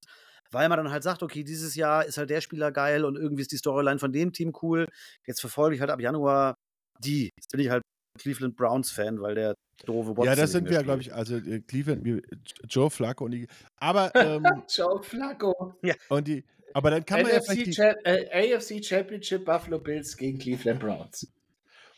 Weil 0.51 0.69
man 0.69 0.79
dann 0.79 0.91
halt 0.91 1.03
sagt, 1.03 1.23
okay, 1.23 1.45
dieses 1.45 1.75
Jahr 1.75 2.07
ist 2.07 2.17
halt 2.17 2.31
der 2.31 2.41
Spieler 2.41 2.73
geil 2.73 3.05
und 3.05 3.17
irgendwie 3.17 3.43
ist 3.43 3.53
die 3.53 3.59
Storyline 3.59 3.99
von 3.99 4.13
dem 4.13 4.33
Team 4.33 4.53
cool. 4.63 4.87
Jetzt 5.27 5.41
verfolge 5.41 5.75
ich 5.75 5.81
halt 5.81 5.91
ab 5.91 6.01
Januar 6.01 6.55
die. 7.01 7.31
Jetzt 7.37 7.51
bin 7.51 7.61
ich 7.61 7.71
halt 7.71 7.83
Cleveland 8.17 8.57
Browns-Fan, 8.57 9.21
weil 9.21 9.35
der 9.35 9.57
doofe 9.85 10.11
Watson 10.11 10.25
ja, 10.25 10.37
das 10.37 10.53
sind 10.53 10.69
wir 10.69 10.77
ja, 10.77 10.83
glaube 10.83 11.03
ich, 11.03 11.13
also 11.15 11.37
äh, 11.37 11.61
Cleveland, 11.61 12.23
Joe 12.69 12.91
Flacco 12.91 13.25
und 13.25 13.33
die. 13.33 13.47
Aber, 13.77 14.13
ähm, 14.15 14.45
Joe 14.69 15.03
Flacco. 15.03 15.75
und 16.09 16.29
die, 16.29 16.45
aber 16.75 16.91
dann 16.91 17.05
kann 17.05 17.23
man 17.23 17.33
ja 17.33 17.41
vielleicht 17.41 17.79
die, 17.79 17.81
äh, 17.81 18.55
AFC 18.57 18.85
Championship 18.85 19.45
Buffalo 19.45 19.79
Bills 19.79 20.17
gegen 20.17 20.39
Cleveland 20.39 20.81
Browns. 20.81 21.33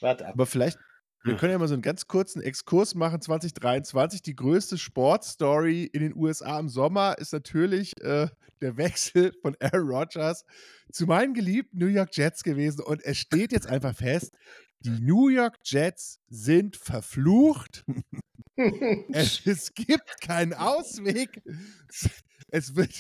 Warte 0.01 0.27
ab. 0.27 0.35
Aber 0.35 0.47
vielleicht, 0.47 0.79
wir 1.23 1.37
können 1.37 1.53
ja 1.53 1.59
mal 1.59 1.69
so 1.69 1.75
einen 1.75 1.83
ganz 1.83 2.07
kurzen 2.07 2.43
Exkurs 2.43 2.95
machen. 2.95 3.21
2023, 3.21 4.23
die 4.23 4.35
größte 4.35 4.79
Sportstory 4.79 5.85
in 5.85 6.01
den 6.01 6.17
USA 6.17 6.59
im 6.59 6.69
Sommer 6.69 7.19
ist 7.19 7.33
natürlich 7.33 8.01
äh, 8.03 8.29
der 8.61 8.77
Wechsel 8.77 9.33
von 9.43 9.57
Aaron 9.61 9.89
Rodgers 9.89 10.45
zu 10.93 11.07
meinen 11.07 11.35
geliebten 11.35 11.79
New 11.79 11.87
York 11.87 12.11
Jets 12.17 12.43
gewesen. 12.43 12.83
Und 12.83 13.05
es 13.05 13.19
steht 13.19 13.53
jetzt 13.53 13.67
einfach 13.67 13.95
fest, 13.95 14.35
die 14.81 14.99
New 15.01 15.29
York 15.29 15.59
Jets 15.65 16.21
sind 16.29 16.77
verflucht. 16.77 17.85
Es, 19.13 19.41
es 19.47 19.73
gibt 19.73 20.21
keinen 20.21 20.53
Ausweg. 20.53 21.43
Es 22.49 22.77
wird, 22.77 22.93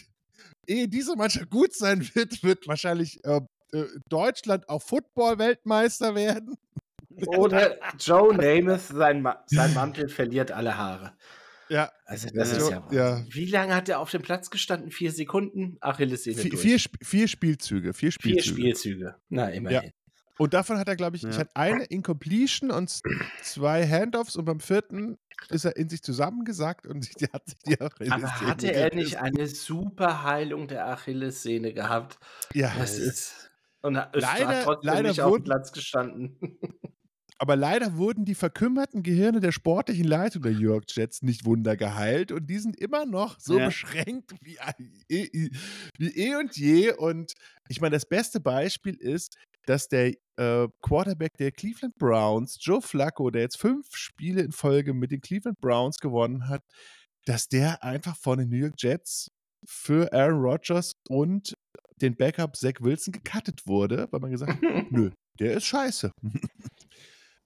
ehe 0.66 0.89
diese 0.89 1.16
Mannschaft 1.16 1.51
gut 1.51 1.75
sein 1.75 2.09
wird, 2.14 2.43
wird 2.43 2.66
wahrscheinlich 2.66 3.23
äh, 3.25 3.41
äh, 3.73 3.87
Deutschland 4.09 4.68
auch 4.68 4.83
Football-Weltmeister 4.83 6.14
werden. 6.14 6.57
Oder 7.27 7.79
Joe 7.99 8.35
Namath, 8.35 8.81
sein, 8.83 9.23
Ma 9.23 9.43
sein 9.47 9.75
Mantel 9.75 10.09
verliert 10.09 10.53
alle 10.53 10.77
Haare. 10.77 11.13
Ja, 11.69 11.91
Also 12.05 12.29
das 12.35 12.51
Ja. 12.53 12.59
ist 12.59 12.71
ja, 12.71 12.89
Ja. 12.91 13.25
Wie 13.31 13.47
lange 13.47 13.75
hat 13.77 13.89
er 13.89 14.01
auf 14.01 14.11
dem 14.11 14.23
Platz 14.23 14.51
gestanden? 14.51 14.91
Vier 14.91 15.13
Sekunden? 15.13 15.77
Achillessehne 15.81 16.37
vier, 16.37 16.51
durch. 16.51 16.63
vier, 16.63 16.77
Sp- 16.83 16.99
vier 17.05 17.29
Spielzüge. 17.29 17.93
Vier 17.93 18.11
Vier 18.11 18.13
Spielzüge. 18.13 18.43
Spielzüge. 18.61 19.15
Na, 19.29 19.49
immerhin. 19.51 19.93
Und 20.39 20.55
davon 20.55 20.79
hat 20.79 20.89
er, 20.89 20.97
glaube 20.97 21.17
ich, 21.17 21.23
Ja. 21.23 21.29
ich 21.31 21.39
hatte 21.39 21.55
eine 21.55 21.85
Incompletion 21.85 22.71
und 22.71 22.91
zwei 23.43 23.87
Handoffs 23.87 24.35
und 24.37 24.47
beim 24.47 24.59
vierten 24.59 25.19
ist 25.51 25.65
er 25.67 25.77
in 25.77 25.89
sich 25.89 26.03
zusammengesackt 26.03 26.87
und 26.87 27.09
die 27.21 27.27
hat 27.33 27.47
sich 27.47 27.59
die 27.67 27.81
Achillessehne 27.81 28.15
Aber 28.25 28.41
hatte 28.41 28.73
er 28.73 28.95
nicht 28.95 29.19
eine 29.19 29.47
super 29.47 30.23
Heilung 30.25 30.67
der 30.67 30.87
Achillessehne 30.89 31.73
gehabt? 31.75 32.19
Ja, 32.55 32.73
Das 32.79 32.99
ist. 32.99 33.51
Und 33.83 33.95
er 33.97 34.11
Leider- 34.15 34.63
trotzdem 34.65 34.89
leider 34.91 35.09
nicht 35.09 35.21
auf 35.21 35.29
dem 35.29 35.33
wurden- 35.35 35.45
Platz 35.45 35.73
gestanden. 35.73 36.37
aber 37.43 37.57
leider 37.57 37.97
wurden 37.97 38.26
die 38.26 38.34
verkümmerten 38.34 39.03
Gehirne 39.03 39.41
der 39.41 39.51
sportlichen 39.51 40.05
Leitung 40.05 40.43
der 40.43 40.53
New 40.53 40.61
York 40.61 40.84
Jets 40.88 41.22
nicht 41.22 41.47
wunder 41.47 41.74
geheilt 41.74 42.32
und 42.32 42.47
die 42.49 42.59
sind 42.59 42.76
immer 42.76 43.07
noch 43.07 43.41
so 43.41 43.59
Ja. 43.59 43.66
beschränkt 43.66 44.32
wie, 44.43 44.59
eh- 45.09 45.51
wie 45.99 46.09
eh 46.16 46.34
und 46.36 46.55
je. 46.57 46.93
Und 46.93 47.32
ich 47.68 47.80
meine, 47.80 47.97
das 47.97 48.05
beste 48.07 48.41
Beispiel 48.41 48.95
ist, 48.95 49.36
dass 49.64 49.88
der 49.88 50.12
äh, 50.36 50.68
Quarterback 50.82 51.32
der 51.38 51.51
Cleveland 51.51 51.97
Browns, 51.97 52.59
Joe 52.61 52.82
Flacco, 52.82 53.30
der 53.30 53.43
jetzt 53.43 53.57
fünf 53.59 53.86
Spiele 53.95 54.43
in 54.43 54.53
Folge 54.53 54.93
mit 54.93 55.11
den 55.11 55.20
Cleveland 55.22 55.59
Browns 55.61 55.99
gewonnen 55.99 56.47
hat, 56.49 56.62
dass 57.24 57.49
der 57.49 57.82
einfach 57.82 58.16
von 58.16 58.38
den 58.38 58.49
New 58.51 58.57
York 58.57 58.74
Jets 58.78 59.30
für 59.66 60.12
Aaron 60.12 60.41
Rodgers 60.41 60.93
und 61.09 61.55
den 62.03 62.16
Backup 62.16 62.57
Zach 62.57 62.74
Wilson 62.80 63.12
gecuttet 63.12 63.66
wurde, 63.66 64.09
weil 64.11 64.20
man 64.20 64.30
gesagt 64.30 64.53
hat, 64.53 64.61
nö, 64.91 65.11
der 65.38 65.55
ist 65.57 65.64
scheiße. 65.64 66.11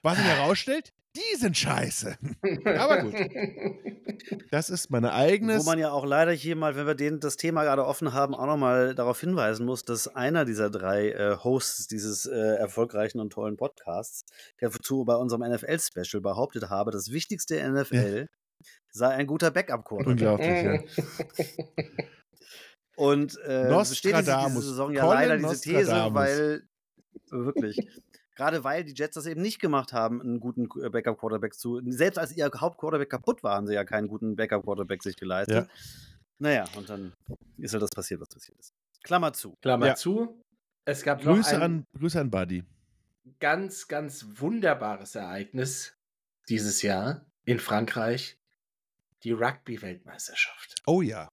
Was 0.04 0.18
sich 0.18 0.26
herausstellt, 0.26 0.92
die 1.16 1.36
sind 1.36 1.56
scheiße. 1.56 2.18
Aber 2.78 3.02
gut. 3.02 3.14
Das 4.50 4.68
ist 4.68 4.90
meine 4.90 5.14
eigene. 5.14 5.58
Wo 5.58 5.62
man 5.62 5.78
ja 5.78 5.92
auch 5.92 6.04
leider 6.04 6.32
hier 6.32 6.56
mal, 6.56 6.76
wenn 6.76 6.86
wir 6.86 6.94
den, 6.94 7.20
das 7.20 7.38
Thema 7.38 7.64
gerade 7.64 7.86
offen 7.86 8.12
haben, 8.12 8.34
auch 8.34 8.46
nochmal 8.46 8.94
darauf 8.94 9.18
hinweisen 9.20 9.64
muss, 9.64 9.84
dass 9.84 10.08
einer 10.08 10.44
dieser 10.44 10.68
drei 10.68 11.10
äh, 11.10 11.36
Hosts 11.42 11.86
dieses 11.86 12.26
äh, 12.26 12.56
erfolgreichen 12.56 13.18
und 13.18 13.30
tollen 13.30 13.56
Podcasts, 13.56 14.26
der 14.60 14.68
dazu 14.68 15.04
bei 15.06 15.14
unserem 15.14 15.42
NFL-Special 15.50 16.20
behauptet 16.20 16.68
habe, 16.68 16.90
das 16.90 17.10
wichtigste 17.10 17.56
NFL 17.66 18.28
ja. 18.28 18.66
sei 18.90 19.08
ein 19.08 19.26
guter 19.26 19.52
Backup-Quarterback. 19.52 20.06
Unglaublich, 20.06 20.96
ja. 20.98 21.84
Und 22.96 23.38
äh, 23.44 23.68
bestätigt 23.68 24.28
diese 24.28 24.60
Saison 24.60 24.92
ja 24.92 25.02
Colin 25.02 25.28
leider 25.28 25.36
diese 25.38 25.60
These, 25.60 26.08
weil 26.12 26.62
wirklich 27.30 27.88
Gerade 28.34 28.64
weil 28.64 28.84
die 28.84 28.94
Jets 28.94 29.14
das 29.14 29.26
eben 29.26 29.42
nicht 29.42 29.60
gemacht 29.60 29.92
haben, 29.92 30.20
einen 30.20 30.40
guten 30.40 30.68
äh, 30.82 30.88
Backup-Quarterback 30.88 31.54
zu. 31.54 31.80
Selbst 31.86 32.18
als 32.18 32.36
ihr 32.36 32.50
Hauptquarterback 32.54 33.10
kaputt 33.10 33.42
war, 33.42 33.56
haben 33.56 33.66
sie 33.66 33.74
ja 33.74 33.84
keinen 33.84 34.08
guten 34.08 34.34
Backup-Quarterback 34.34 35.02
sich 35.02 35.16
geleistet. 35.16 35.68
Ja. 35.68 35.74
Naja, 36.38 36.64
und 36.76 36.88
dann 36.90 37.12
ist 37.58 37.72
halt 37.72 37.82
das 37.82 37.90
passiert, 37.90 38.20
was 38.20 38.28
passiert 38.28 38.58
ist. 38.58 38.74
Klammer 39.04 39.32
zu. 39.32 39.56
Klammer 39.60 39.86
ja. 39.88 39.94
zu. 39.94 40.42
Es 40.84 41.02
gab 41.02 41.22
Grüße, 41.22 41.54
noch 41.54 41.62
ein 41.62 41.62
an, 41.62 41.86
Grüße 41.96 42.20
an 42.20 42.30
Buddy. 42.30 42.64
Ganz, 43.38 43.88
ganz 43.88 44.26
wunderbares 44.40 45.14
Ereignis 45.14 45.96
dieses 46.48 46.82
Jahr 46.82 47.24
in 47.44 47.58
Frankreich. 47.58 48.38
Die 49.22 49.32
Rugby-Weltmeisterschaft. 49.32 50.82
Oh 50.86 51.00
ja. 51.00 51.28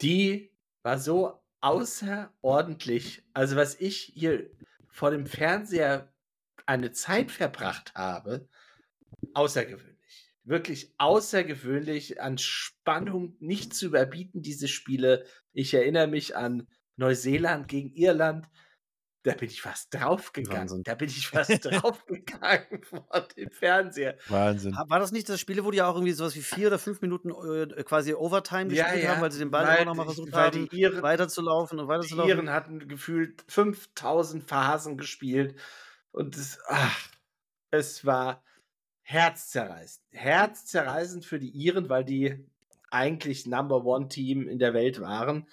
Die 0.00 0.50
war 0.82 0.98
so 0.98 1.40
außerordentlich. 1.60 3.22
Also, 3.32 3.54
was 3.54 3.80
ich 3.80 4.12
hier 4.14 4.50
vor 4.90 5.10
dem 5.10 5.26
Fernseher 5.26 6.12
eine 6.66 6.92
Zeit 6.92 7.30
verbracht 7.30 7.94
habe, 7.94 8.48
außergewöhnlich. 9.34 10.32
Wirklich 10.44 10.94
außergewöhnlich, 10.98 12.20
an 12.20 12.38
Spannung 12.38 13.36
nicht 13.40 13.74
zu 13.74 13.86
überbieten, 13.86 14.42
diese 14.42 14.68
Spiele. 14.68 15.24
Ich 15.52 15.74
erinnere 15.74 16.06
mich 16.06 16.36
an 16.36 16.66
Neuseeland 16.96 17.68
gegen 17.68 17.92
Irland 17.94 18.48
da 19.22 19.34
bin 19.34 19.48
ich 19.48 19.60
fast 19.60 19.92
draufgegangen. 19.92 20.62
Wahnsinn. 20.62 20.82
Da 20.82 20.94
bin 20.94 21.08
ich 21.08 21.28
fast 21.28 21.64
draufgegangen 21.64 22.82
vor 22.82 23.28
dem 23.36 23.50
Fernseher. 23.50 24.16
Wahnsinn. 24.28 24.74
War 24.74 24.98
das 24.98 25.12
nicht 25.12 25.28
das 25.28 25.40
Spiel, 25.40 25.62
wo 25.64 25.70
die 25.70 25.82
auch 25.82 25.94
irgendwie 25.94 26.12
sowas 26.12 26.34
wie 26.36 26.42
vier 26.42 26.68
oder 26.68 26.78
fünf 26.78 27.00
Minuten 27.02 27.30
äh, 27.30 27.82
quasi 27.82 28.14
Overtime 28.14 28.68
gespielt 28.68 28.96
ja, 28.96 29.00
ja. 29.02 29.08
haben, 29.10 29.22
weil 29.22 29.32
sie 29.32 29.40
den 29.40 29.50
Ball 29.50 29.66
weil, 29.66 29.76
immer 29.76 29.86
noch 29.86 29.96
mal 29.96 30.04
versucht 30.04 30.32
haben, 30.32 30.68
die 30.70 30.80
Iren, 30.80 31.02
weiterzulaufen 31.02 31.78
und 31.78 31.88
weiterzulaufen? 31.88 32.28
Die 32.28 32.36
Iren 32.36 32.50
hatten 32.50 32.88
gefühlt 32.88 33.44
5000 33.48 34.42
Phasen 34.44 34.96
gespielt 34.96 35.54
und 36.12 36.36
es, 36.36 36.58
ach, 36.68 37.08
es 37.70 38.06
war 38.06 38.42
herzzerreißend. 39.02 40.06
Herzzerreißend 40.12 41.26
für 41.26 41.38
die 41.38 41.50
Iren, 41.50 41.88
weil 41.88 42.04
die 42.04 42.46
eigentlich 42.90 43.46
Number 43.46 43.84
One 43.84 44.08
Team 44.08 44.48
in 44.48 44.58
der 44.58 44.74
Welt 44.74 45.00
waren 45.00 45.46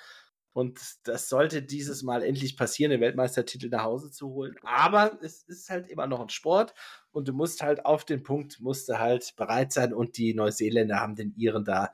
und 0.57 0.81
das 1.03 1.29
sollte 1.29 1.61
dieses 1.61 2.01
Mal 2.01 2.23
endlich 2.23 2.57
passieren, 2.57 2.89
den 2.89 2.99
Weltmeistertitel 2.99 3.69
nach 3.69 3.83
Hause 3.83 4.09
zu 4.09 4.29
holen. 4.29 4.55
Aber 4.63 5.19
es 5.21 5.43
ist 5.43 5.69
halt 5.69 5.87
immer 5.87 6.07
noch 6.07 6.19
ein 6.19 6.29
Sport 6.29 6.73
und 7.11 7.27
du 7.27 7.33
musst 7.33 7.61
halt 7.61 7.85
auf 7.85 8.05
den 8.05 8.23
Punkt, 8.23 8.59
musst 8.59 8.89
du 8.89 8.97
halt 8.97 9.35
bereit 9.35 9.71
sein. 9.71 9.93
Und 9.93 10.17
die 10.17 10.33
Neuseeländer 10.33 10.99
haben 10.99 11.13
den 11.13 11.35
Iren 11.35 11.63
da 11.63 11.93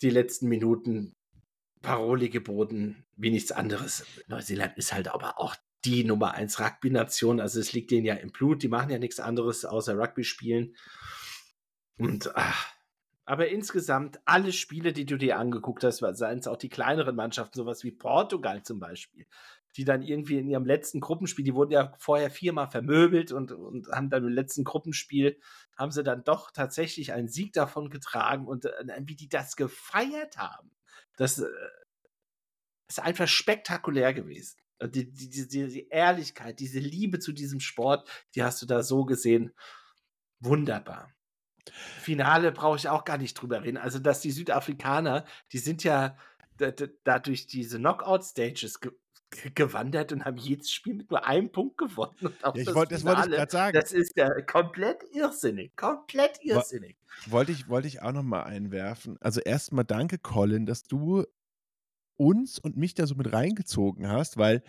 die 0.00 0.10
letzten 0.10 0.46
Minuten 0.46 1.16
Paroli 1.82 2.28
geboten, 2.28 3.04
wie 3.16 3.30
nichts 3.30 3.50
anderes. 3.50 4.06
Neuseeland 4.28 4.78
ist 4.78 4.92
halt 4.92 5.08
aber 5.08 5.40
auch 5.40 5.56
die 5.84 6.04
Nummer 6.04 6.34
1 6.34 6.60
Rugby-Nation. 6.60 7.40
Also 7.40 7.58
es 7.58 7.72
liegt 7.72 7.90
denen 7.90 8.06
ja 8.06 8.14
im 8.14 8.30
Blut. 8.30 8.62
Die 8.62 8.68
machen 8.68 8.90
ja 8.90 9.00
nichts 9.00 9.18
anderes 9.18 9.64
außer 9.64 9.98
Rugby 9.98 10.22
spielen. 10.22 10.76
Und 11.98 12.30
ach, 12.36 12.73
aber 13.26 13.48
insgesamt 13.48 14.20
alle 14.24 14.52
Spiele, 14.52 14.92
die 14.92 15.06
du 15.06 15.16
dir 15.16 15.38
angeguckt 15.38 15.82
hast, 15.82 15.98
seien 15.98 16.38
es 16.38 16.46
auch 16.46 16.56
die 16.56 16.68
kleineren 16.68 17.16
Mannschaften, 17.16 17.56
sowas 17.56 17.82
wie 17.82 17.90
Portugal 17.92 18.62
zum 18.62 18.80
Beispiel, 18.80 19.26
die 19.76 19.84
dann 19.84 20.02
irgendwie 20.02 20.38
in 20.38 20.48
ihrem 20.48 20.66
letzten 20.66 21.00
Gruppenspiel, 21.00 21.44
die 21.44 21.54
wurden 21.54 21.72
ja 21.72 21.92
vorher 21.98 22.30
viermal 22.30 22.70
vermöbelt 22.70 23.32
und, 23.32 23.52
und 23.52 23.88
haben 23.88 24.10
dann 24.10 24.24
im 24.24 24.32
letzten 24.32 24.64
Gruppenspiel, 24.64 25.40
haben 25.76 25.90
sie 25.90 26.04
dann 26.04 26.22
doch 26.24 26.50
tatsächlich 26.50 27.12
einen 27.12 27.28
Sieg 27.28 27.52
davon 27.54 27.88
getragen 27.88 28.46
und 28.46 28.66
äh, 28.66 29.02
wie 29.04 29.16
die 29.16 29.28
das 29.28 29.56
gefeiert 29.56 30.36
haben, 30.36 30.70
das 31.16 31.38
äh, 31.38 31.46
ist 32.88 33.00
einfach 33.00 33.28
spektakulär 33.28 34.12
gewesen. 34.12 34.58
Die, 34.82 35.10
die, 35.10 35.48
die, 35.48 35.68
die 35.68 35.88
Ehrlichkeit, 35.88 36.60
diese 36.60 36.80
Liebe 36.80 37.18
zu 37.18 37.32
diesem 37.32 37.60
Sport, 37.60 38.06
die 38.34 38.42
hast 38.42 38.60
du 38.60 38.66
da 38.66 38.82
so 38.82 39.04
gesehen. 39.06 39.54
Wunderbar. 40.40 41.10
Finale 41.72 42.52
brauche 42.52 42.76
ich 42.76 42.88
auch 42.88 43.04
gar 43.04 43.18
nicht 43.18 43.34
drüber 43.34 43.62
reden. 43.62 43.76
Also, 43.76 43.98
dass 43.98 44.20
die 44.20 44.30
Südafrikaner, 44.30 45.24
die 45.52 45.58
sind 45.58 45.84
ja 45.84 46.16
dadurch 47.04 47.46
diese 47.46 47.78
Knockout-Stages 47.78 48.80
ge 48.80 48.92
gewandert 49.56 50.12
und 50.12 50.24
haben 50.24 50.36
jedes 50.36 50.70
Spiel 50.70 50.94
mit 50.94 51.10
nur 51.10 51.26
einem 51.26 51.50
Punkt 51.50 51.76
gewonnen. 51.76 52.14
Und 52.20 52.44
auch 52.44 52.54
ja, 52.54 52.64
das, 52.64 52.74
wollt, 52.74 52.92
das 52.92 53.04
wollte 53.04 53.22
ich 53.28 53.34
gerade 53.34 53.50
sagen. 53.50 53.78
Das 53.80 53.92
ist 53.92 54.16
ja 54.16 54.30
komplett 54.42 55.02
irrsinnig. 55.12 55.74
Komplett 55.74 56.38
irrsinnig. 56.40 56.96
Wollte 57.26 57.50
ich, 57.50 57.68
wollte 57.68 57.88
ich 57.88 58.00
auch 58.00 58.12
noch 58.12 58.22
mal 58.22 58.44
einwerfen. 58.44 59.16
Also 59.20 59.40
erstmal 59.40 59.84
danke, 59.84 60.18
Colin, 60.18 60.66
dass 60.66 60.84
du 60.84 61.24
uns 62.16 62.60
und 62.60 62.76
mich 62.76 62.94
da 62.94 63.06
so 63.06 63.16
mit 63.16 63.32
reingezogen 63.32 64.08
hast, 64.08 64.36
weil 64.36 64.62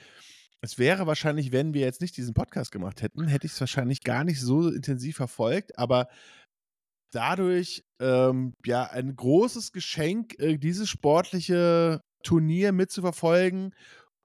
es 0.61 0.79
wäre 0.79 1.05
wahrscheinlich, 1.05 1.51
wenn 1.51 1.73
wir 1.75 1.81
jetzt 1.81 2.01
nicht 2.01 2.17
diesen 2.17 2.33
Podcast 2.33 2.71
gemacht 2.71 3.03
hätten, 3.03 3.27
hätte 3.27 3.45
ich 3.45 3.53
es 3.53 3.59
wahrscheinlich 3.59 4.01
gar 4.01 4.23
nicht 4.23 4.41
so 4.41 4.69
intensiv 4.69 5.15
verfolgt, 5.17 5.77
aber 5.77 6.07
dadurch 7.11 7.83
ähm, 8.01 8.53
ja 8.65 8.83
ein 8.83 9.15
großes 9.15 9.71
Geschenk, 9.71 10.37
äh, 10.39 10.57
dieses 10.57 10.89
sportliche 10.89 12.01
Turnier 12.23 12.71
mitzuverfolgen 12.71 13.73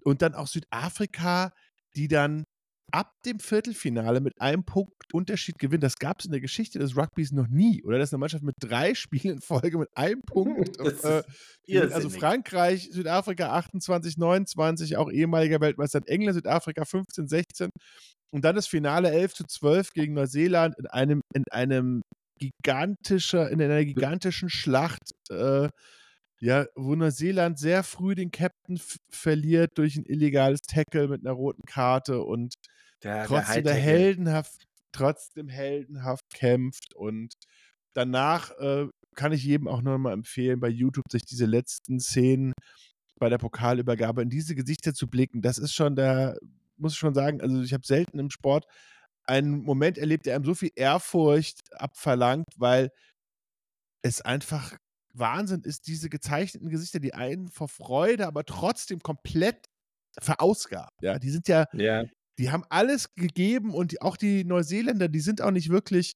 und 0.04 0.22
dann 0.22 0.34
auch 0.34 0.46
Südafrika, 0.46 1.52
die 1.96 2.08
dann 2.08 2.44
ab 2.92 3.12
dem 3.24 3.38
Viertelfinale 3.38 4.20
mit 4.20 4.40
einem 4.40 4.64
Punkt 4.64 4.92
Unterschied 5.12 5.58
gewinnen. 5.58 5.80
Das 5.80 5.96
gab 5.96 6.20
es 6.20 6.26
in 6.26 6.32
der 6.32 6.40
Geschichte 6.40 6.78
des 6.78 6.96
Rugbys 6.96 7.32
noch 7.32 7.48
nie. 7.48 7.82
Oder 7.84 7.98
dass 7.98 8.12
eine 8.12 8.18
Mannschaft 8.18 8.44
mit 8.44 8.54
drei 8.60 8.94
Spielen 8.94 9.36
in 9.36 9.40
Folge 9.40 9.78
mit 9.78 9.88
einem 9.96 10.22
Punkt. 10.22 10.78
äh, 11.04 11.22
also 11.92 12.10
Frankreich, 12.10 12.88
Südafrika 12.92 13.50
28, 13.50 14.16
29, 14.16 14.96
auch 14.96 15.10
ehemaliger 15.10 15.60
Weltmeister 15.60 16.00
England, 16.06 16.36
Südafrika 16.36 16.84
15, 16.84 17.28
16. 17.28 17.70
Und 18.32 18.44
dann 18.44 18.54
das 18.54 18.66
Finale 18.66 19.10
11 19.10 19.34
zu 19.34 19.44
12 19.44 19.92
gegen 19.92 20.14
Neuseeland 20.14 20.76
in 20.78 20.86
einem, 20.86 21.20
in 21.34 21.44
einem 21.50 22.02
gigantischer, 22.40 23.50
in 23.50 23.62
einer 23.62 23.84
gigantischen 23.84 24.48
Schlacht, 24.48 25.12
äh, 25.30 25.68
ja, 26.40 26.66
wo 26.74 26.94
Neuseeland 26.94 27.58
sehr 27.58 27.82
früh 27.84 28.14
den 28.14 28.30
Captain 28.30 28.80
verliert 29.10 29.76
durch 29.76 29.96
ein 29.96 30.06
illegales 30.06 30.62
Tackle 30.62 31.08
mit 31.08 31.24
einer 31.24 31.34
roten 31.34 31.64
Karte 31.66 32.22
und 32.22 32.54
der, 33.02 33.26
trotzdem 33.26 33.64
der, 33.64 33.74
der 33.74 33.82
heldenhaft, 33.82 34.64
trotzdem 34.92 35.48
heldenhaft 35.48 36.24
kämpft 36.32 36.94
und 36.94 37.34
danach 37.92 38.50
äh, 38.58 38.86
kann 39.14 39.32
ich 39.32 39.44
jedem 39.44 39.68
auch 39.68 39.82
nochmal 39.82 40.14
empfehlen, 40.14 40.60
bei 40.60 40.68
YouTube 40.68 41.10
sich 41.10 41.24
diese 41.24 41.46
letzten 41.46 42.00
Szenen 42.00 42.54
bei 43.18 43.28
der 43.28 43.38
Pokalübergabe 43.38 44.22
in 44.22 44.30
diese 44.30 44.54
Gesichter 44.54 44.94
zu 44.94 45.08
blicken. 45.08 45.42
Das 45.42 45.58
ist 45.58 45.74
schon 45.74 45.94
da, 45.94 46.34
muss 46.78 46.94
ich 46.94 46.98
schon 46.98 47.14
sagen, 47.14 47.42
also 47.42 47.60
ich 47.60 47.74
habe 47.74 47.86
selten 47.86 48.18
im 48.18 48.30
Sport 48.30 48.64
einen 49.30 49.62
Moment 49.62 49.96
erlebt, 49.96 50.26
der 50.26 50.34
einem 50.34 50.44
so 50.44 50.54
viel 50.54 50.72
Ehrfurcht 50.74 51.60
abverlangt, 51.72 52.48
weil 52.56 52.90
es 54.02 54.20
einfach 54.20 54.76
Wahnsinn 55.14 55.62
ist, 55.62 55.86
diese 55.86 56.08
gezeichneten 56.08 56.68
Gesichter, 56.68 56.98
die 56.98 57.14
einen 57.14 57.48
vor 57.48 57.68
Freude, 57.68 58.26
aber 58.26 58.44
trotzdem 58.44 59.00
komplett 59.00 59.66
verausgabt. 60.20 61.02
Ja, 61.02 61.18
die 61.18 61.30
sind 61.30 61.48
ja, 61.48 61.66
ja. 61.72 62.04
die 62.38 62.50
haben 62.50 62.64
alles 62.68 63.14
gegeben 63.14 63.72
und 63.72 64.02
auch 64.02 64.16
die 64.16 64.44
Neuseeländer, 64.44 65.08
die 65.08 65.20
sind 65.20 65.42
auch 65.42 65.52
nicht 65.52 65.68
wirklich, 65.68 66.14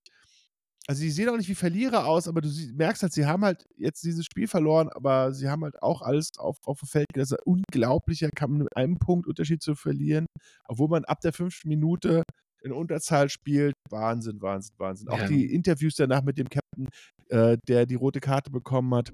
also 0.87 1.01
die 1.03 1.11
sehen 1.11 1.29
auch 1.29 1.37
nicht 1.37 1.49
wie 1.49 1.55
Verlierer 1.55 2.07
aus, 2.07 2.27
aber 2.27 2.41
du 2.41 2.49
merkst 2.75 3.03
halt, 3.03 3.13
sie 3.13 3.27
haben 3.27 3.45
halt 3.45 3.65
jetzt 3.77 4.03
dieses 4.05 4.25
Spiel 4.27 4.49
verloren, 4.49 4.89
aber 4.89 5.33
sie 5.33 5.49
haben 5.49 5.63
halt 5.63 5.81
auch 5.83 6.03
alles 6.03 6.37
auf, 6.39 6.59
auf 6.67 6.81
dem 6.81 6.89
Feld 6.89 7.07
gelassen. 7.13 7.39
Unglaublicher 7.45 8.31
kann 8.31 8.51
man 8.51 8.59
mit 8.65 8.77
einem 8.77 8.99
Punkt 8.99 9.27
Unterschied 9.29 9.63
zu 9.63 9.77
verlieren, 9.77 10.27
obwohl 10.67 10.89
man 10.89 11.05
ab 11.05 11.21
der 11.21 11.33
fünften 11.33 11.69
Minute 11.69 12.23
in 12.65 12.73
Unterzahl 12.73 13.29
spielt. 13.29 13.75
Wahnsinn, 13.91 14.41
Wahnsinn, 14.41 14.75
Wahnsinn. 14.79 15.09
Auch 15.09 15.19
ja. 15.19 15.29
die 15.29 15.53
Interviews 15.53 15.97
danach 15.97 16.23
mit 16.23 16.39
dem 16.39 16.49
Captain, 16.49 16.89
äh, 17.29 17.59
der 17.69 17.87
die 17.87 17.95
rote 17.95 18.21
Karte 18.21 18.51
bekommen 18.51 18.95
hat. 18.95 19.13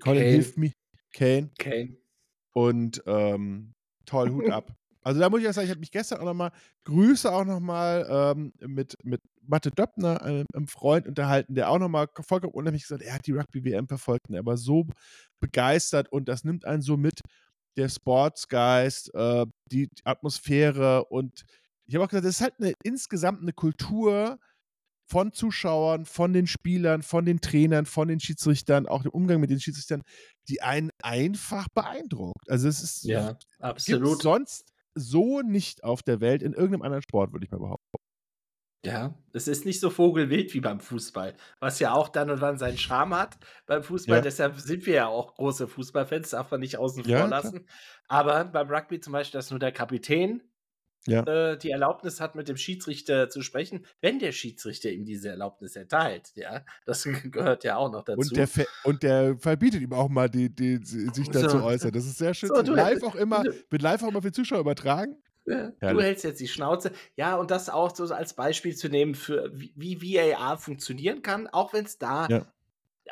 Colin, 0.00 0.22
hilf 0.22 0.56
mir. 0.56 0.72
Kane. 1.12 1.50
Kane. 1.58 1.96
Und 2.52 3.02
ähm, 3.06 3.72
toll, 4.04 4.30
Hut 4.30 4.50
ab. 4.50 4.74
Also 5.06 5.20
da 5.20 5.30
muss 5.30 5.40
ich 5.40 5.48
auch 5.48 5.52
sagen, 5.52 5.66
ich 5.66 5.70
habe 5.70 5.78
mich 5.78 5.92
gestern 5.92 6.18
auch 6.18 6.24
nochmal, 6.24 6.50
Grüße 6.82 7.32
auch 7.32 7.44
nochmal 7.44 8.08
ähm, 8.10 8.52
mit, 8.58 8.96
mit 9.04 9.20
Mathe 9.40 9.70
Döppner, 9.70 10.20
äh, 10.20 10.44
einem 10.52 10.66
Freund, 10.66 11.06
unterhalten, 11.06 11.54
der 11.54 11.70
auch 11.70 11.78
nochmal 11.78 12.08
vollkommen 12.22 12.52
unheimlich 12.52 12.82
gesagt 12.82 13.02
er 13.02 13.14
hat 13.14 13.24
die 13.24 13.30
Rugby-WM 13.30 13.86
verfolgt 13.86 14.28
und 14.28 14.34
er 14.34 14.44
war 14.44 14.56
so 14.56 14.84
begeistert 15.38 16.10
und 16.10 16.28
das 16.28 16.42
nimmt 16.42 16.64
einen 16.64 16.82
so 16.82 16.96
mit, 16.96 17.20
der 17.76 17.88
Sportsgeist, 17.88 19.14
äh, 19.14 19.46
die 19.70 19.88
Atmosphäre 20.04 21.04
und 21.04 21.44
ich 21.86 21.94
habe 21.94 22.04
auch 22.04 22.08
gesagt, 22.08 22.26
das 22.26 22.36
ist 22.36 22.40
halt 22.40 22.54
eine, 22.58 22.74
insgesamt 22.82 23.42
eine 23.42 23.52
Kultur 23.52 24.38
von 25.08 25.32
Zuschauern, 25.32 26.04
von 26.04 26.32
den 26.32 26.46
Spielern, 26.46 27.02
von 27.02 27.24
den 27.24 27.40
Trainern, 27.40 27.86
von 27.86 28.08
den 28.08 28.18
Schiedsrichtern, 28.18 28.86
auch 28.86 29.02
dem 29.02 29.12
Umgang 29.12 29.40
mit 29.40 29.50
den 29.50 29.60
Schiedsrichtern, 29.60 30.02
die 30.48 30.62
einen 30.62 30.90
einfach 31.02 31.68
beeindruckt. 31.74 32.50
Also 32.50 32.68
es 32.68 32.82
ist 32.82 33.04
ja, 33.04 33.38
absolut. 33.60 34.20
sonst 34.20 34.72
so 34.94 35.42
nicht 35.42 35.84
auf 35.84 36.02
der 36.02 36.20
Welt 36.20 36.42
in 36.42 36.54
irgendeinem 36.54 36.82
anderen 36.82 37.02
Sport, 37.02 37.32
würde 37.32 37.44
ich 37.44 37.52
mal 37.52 37.58
behaupten. 37.58 37.96
Ja, 38.84 39.14
es 39.32 39.48
ist 39.48 39.64
nicht 39.64 39.80
so 39.80 39.90
vogelwild 39.90 40.54
wie 40.54 40.60
beim 40.60 40.78
Fußball, 40.78 41.34
was 41.58 41.80
ja 41.80 41.92
auch 41.92 42.08
dann 42.08 42.30
und 42.30 42.40
wann 42.40 42.56
seinen 42.56 42.78
Charme 42.78 43.16
hat 43.16 43.36
beim 43.66 43.82
Fußball. 43.82 44.18
Ja. 44.18 44.22
Deshalb 44.22 44.60
sind 44.60 44.86
wir 44.86 44.94
ja 44.94 45.06
auch 45.08 45.34
große 45.34 45.66
Fußballfans, 45.66 46.30
darf 46.30 46.50
man 46.52 46.60
nicht 46.60 46.76
außen 46.78 47.02
Ja, 47.04 47.18
vor 47.18 47.26
klar. 47.26 47.42
lassen. 47.42 47.66
Aber 48.06 48.44
beim 48.44 48.68
Rugby 48.70 49.00
zum 49.00 49.12
Beispiel, 49.12 49.38
dass 49.38 49.50
nur 49.50 49.58
der 49.58 49.72
Kapitän 49.72 50.42
Ja. 51.06 51.22
äh, 51.22 51.56
die 51.58 51.70
Erlaubnis 51.70 52.20
hat, 52.20 52.34
mit 52.34 52.48
dem 52.48 52.56
Schiedsrichter 52.56 53.28
zu 53.28 53.42
sprechen, 53.42 53.86
wenn 54.00 54.18
der 54.18 54.32
Schiedsrichter 54.32 54.90
ihm 54.90 55.04
diese 55.04 55.28
Erlaubnis 55.28 55.76
erteilt. 55.76 56.32
Ja, 56.34 56.64
das 56.84 57.04
gehört 57.30 57.64
ja 57.64 57.76
auch 57.76 57.90
noch 57.90 58.04
dazu. 58.04 58.18
Und 58.18 58.36
der, 58.36 58.48
und 58.84 59.02
der 59.02 59.36
verbietet 59.38 59.82
ihm 59.82 59.92
auch 59.92 60.08
mal, 60.08 60.28
die, 60.28 60.54
die, 60.54 60.78
sich 60.84 61.28
dazu 61.30 61.58
So. 61.58 61.62
äußern. 61.64 61.92
Das 61.92 62.04
ist 62.04 62.18
sehr 62.18 62.34
schön. 62.34 62.48
So, 62.48 62.60
live 62.72 63.02
auch 63.02 63.14
immer, 63.14 63.44
wird 63.70 63.82
live 63.82 64.02
auch 64.02 64.08
immer 64.08 64.22
für 64.22 64.32
Zuschauer 64.32 64.60
übertragen. 64.60 65.16
Ja, 65.48 65.70
du 65.80 66.00
hältst 66.00 66.24
jetzt 66.24 66.40
die 66.40 66.48
Schnauze. 66.48 66.90
Ja, 67.14 67.36
und 67.36 67.52
das 67.52 67.68
auch 67.68 67.94
so 67.94 68.12
als 68.12 68.34
Beispiel 68.34 68.74
zu 68.74 68.88
nehmen, 68.88 69.14
für 69.14 69.48
wie, 69.54 69.72
wie 69.76 70.16
VAR 70.16 70.58
funktionieren 70.58 71.22
kann, 71.22 71.46
auch 71.46 71.72
wenn 71.72 71.84
es 71.84 71.98
da 71.98 72.26
Ja. 72.28 72.46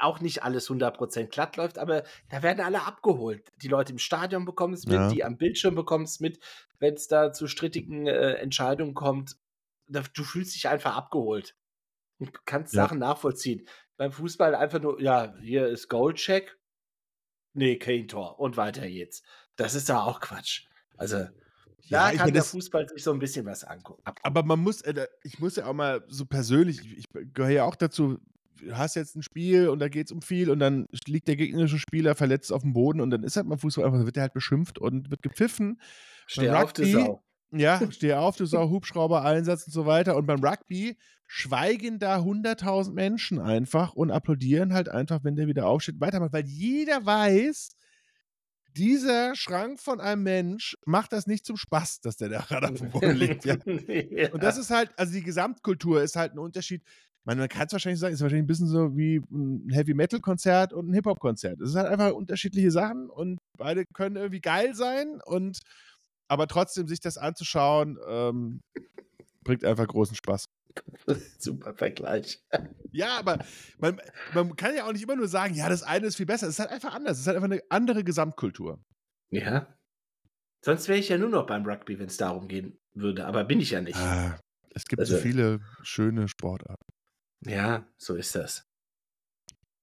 Auch 0.01 0.21
nicht 0.21 0.43
alles 0.43 0.69
100% 0.69 1.27
glatt 1.27 1.57
läuft, 1.57 1.79
aber 1.79 2.03
da 2.31 2.43
werden 2.43 2.65
alle 2.65 2.83
abgeholt. 2.83 3.51
Die 3.63 3.69
Leute 3.69 3.93
im 3.93 3.99
Stadion 3.99 4.45
bekommen 4.45 4.75
es 4.75 4.87
mit, 4.87 4.95
Ja. 4.95 5.09
die 5.09 5.25
am 5.25 5.37
Bildschirm 5.37 5.75
bekommen 5.75 6.05
es 6.05 6.21
mit, 6.21 6.39
wenn 6.79 6.95
es 6.95 7.09
da 7.09 7.33
zu 7.33 7.47
strittigen 7.47 8.07
äh, 8.07 8.33
Entscheidungen 8.35 8.95
kommt. 8.95 9.37
Da, 9.87 10.03
du 10.15 10.25
fühlst 10.25 10.55
dich 10.55 10.69
einfach 10.69 10.97
abgeholt 10.97 11.57
und 12.19 12.47
kannst 12.47 12.75
Ja. 12.75 12.83
Sachen 12.85 12.99
nachvollziehen. 12.99 13.67
Beim 13.97 14.11
Fußball 14.13 14.55
einfach 14.55 14.81
nur, 14.81 15.01
ja, 15.01 15.35
hier 15.41 15.69
ist 15.69 15.89
Goalcheck. 15.89 16.59
Nee, 17.53 17.79
kein 17.79 18.09
Tor. 18.09 18.41
Und 18.41 18.57
weiter 18.57 18.87
geht's. 18.89 19.23
Das 19.57 19.75
ist 19.75 19.89
da 19.89 20.03
auch 20.03 20.21
Quatsch. 20.21 20.67
Also, 20.97 21.19
Ja, 21.87 22.07
da 22.07 22.13
ich 22.13 22.19
kann 22.19 22.27
der 22.33 22.41
das- 22.41 22.51
Fußball 22.51 22.89
sich 22.89 23.05
so 23.05 23.13
ein 23.13 23.19
bisschen 23.19 23.47
was 23.47 23.63
angucken. 23.63 24.03
Aber 24.23 24.43
man 24.43 24.59
muss, 24.59 24.81
äh, 24.81 25.07
ich 25.23 25.39
muss 25.39 25.57
ja 25.57 25.67
auch 25.67 25.75
mal 25.75 26.03
so 26.09 26.25
persönlich, 26.27 26.81
ich, 26.99 27.05
gehöre 27.13 27.51
ja 27.53 27.65
auch 27.65 27.77
dazu, 27.77 28.19
hast 28.73 28.97
jetzt 28.97 29.17
ein 29.17 29.23
Spiel 29.23 29.69
und 29.69 29.79
da 29.79 29.89
geht 29.89 30.07
es 30.07 30.13
um 30.13 30.23
viel 30.23 30.51
und 30.51 30.59
dann 30.59 30.87
liegt 31.07 31.29
der 31.29 31.37
gegnerische 31.37 31.79
Spieler 31.79 32.15
verletzt 32.15 32.53
auf 32.53 32.63
dem 32.63 32.73
Boden 32.73 33.01
und 33.01 33.11
dann 33.11 33.23
ist 33.23 33.37
halt 33.37 33.47
mal 33.47 33.59
Fußball 33.59 33.85
einfach, 33.85 34.05
wird 34.05 34.17
der 34.17 34.23
halt 34.23 34.35
beschimpft 34.35 34.79
und 34.79 35.11
wird 35.11 35.23
gepfiffen. 35.23 35.81
Steh 36.27 36.51
auf, 36.51 36.73
du 36.73 36.85
Sau. 36.85 37.23
Ja, 37.57 37.81
steh 37.91 38.15
auf, 38.15 38.37
du 38.37 38.47
Sau, 38.47 38.69
Hubschrauber-Einsatz 38.69 39.67
und 39.67 39.73
so 39.73 39.87
weiter. 39.87 40.17
Und 40.17 40.27
beim 40.27 40.43
Rugby 40.43 40.97
schweigen 41.27 41.99
da 41.99 42.19
100.000 42.19 42.93
Menschen 42.93 43.39
einfach 43.39 43.93
und 43.93 44.11
applaudieren 44.11 44.73
halt 44.73 44.89
einfach, 44.89 45.23
wenn 45.23 45.37
der 45.37 45.47
wieder 45.47 45.67
aufsteht, 45.67 46.01
weitermacht, 46.01 46.33
weil 46.33 46.47
jeder 46.47 47.07
weiß, 47.07 47.77
dieser 48.77 49.37
Schrank 49.37 49.79
von 49.81 50.01
einem 50.01 50.25
Mensch 50.25 50.77
macht 50.85 51.13
das 51.13 51.27
nicht 51.27 51.47
zum 51.47 51.57
Spaß, 51.57 52.01
dass 52.01 52.17
der 52.17 52.29
da 52.29 52.41
gerade 52.41 52.71
auf 52.71 52.79
dem 52.79 52.91
Boden 52.91 53.11
liegt. 53.17 53.45
Ja. 53.45 53.57
ja. 53.67 54.33
Und 54.33 54.43
das 54.43 54.59
ist 54.59 54.71
halt, 54.71 54.91
also 54.99 55.13
die 55.13 55.23
Gesamtkultur 55.23 56.03
ist 56.03 56.17
halt 56.17 56.33
ein 56.33 56.39
Unterschied. 56.39 56.83
Man, 57.27 57.39
man 57.39 57.49
kann 57.49 57.67
es 57.67 57.73
wahrscheinlich 57.73 58.01
sagen, 58.01 58.15
ist 58.15 58.21
wahrscheinlich 58.21 58.45
ein 58.45 58.49
bisschen 58.49 58.67
so 58.69 58.97
wie 58.97 59.17
ein 59.31 59.71
Heavy-Metal-Konzert 59.71 60.73
und 60.75 60.91
ein 60.91 60.95
Hip-Hop-Konzert. 60.95 61.61
Es 61.61 61.71
ist 61.71 61.77
halt 61.77 61.87
einfach 61.89 62.13
unterschiedliche 62.13 62.71
Sachen 62.71 63.09
und 63.09 63.39
beide 63.57 63.85
können 63.95 64.17
irgendwie 64.17 64.41
geil 64.43 64.75
sein 64.75 65.21
und 65.25 65.59
aber 66.29 66.47
trotzdem 66.47 66.87
sich 66.89 67.01
das 67.01 67.17
anzuschauen, 67.19 67.99
ähm, 68.07 68.61
bringt 69.43 69.65
einfach 69.65 69.87
großen 69.87 70.17
Spaß. 70.17 70.45
super 71.39 71.75
Vergleich. 71.75 72.43
Ja, 72.91 73.19
aber 73.19 73.39
man, 73.79 74.01
man 74.35 74.57
kann 74.57 74.75
ja 74.75 74.87
auch 74.87 74.93
nicht 74.93 75.03
immer 75.05 75.17
nur 75.17 75.29
sagen, 75.29 75.55
ja, 75.55 75.69
das 75.69 75.83
eine 75.83 76.07
ist 76.07 76.17
viel 76.17 76.27
besser. 76.27 76.47
Es 76.47 76.55
ist 76.55 76.59
halt 76.59 76.71
einfach 76.71 76.95
anders. 76.95 77.13
Es 77.13 77.21
ist 77.21 77.27
halt 77.27 77.37
einfach 77.37 77.51
eine 77.51 77.61
andere 77.71 78.05
Gesamtkultur. 78.05 78.83
Ja. 79.31 79.67
Sonst 80.65 80.89
wäre 80.89 80.99
ich 80.99 81.09
ja 81.11 81.19
nur 81.19 81.29
noch 81.29 81.47
beim 81.47 81.65
Rugby, 81.65 81.99
wenn 81.99 82.07
es 82.07 82.17
darum 82.17 82.49
gehen 82.49 82.79
würde. 82.95 83.27
Aber 83.27 83.45
bin 83.45 83.61
ich 83.61 83.71
ja 83.71 83.81
nicht. 83.81 83.97
Ah, 83.97 84.39
es 84.75 84.85
gibt 84.85 85.07
so 85.07 85.15
Also- 85.15 85.23
viele 85.23 85.61
schöne 85.83 86.27
Sportarten. 86.29 86.84
Ja, 87.47 87.87
so 87.97 88.15
ist 88.15 88.35
das. 88.35 88.69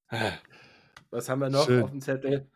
Ah. 0.07 0.33
Was 1.09 1.29
haben 1.29 1.39
wir 1.39 1.49
noch 1.49 1.65
Schön. 1.65 1.83
auf 1.83 1.91
dem 1.91 2.01
Zettel? 2.01 2.49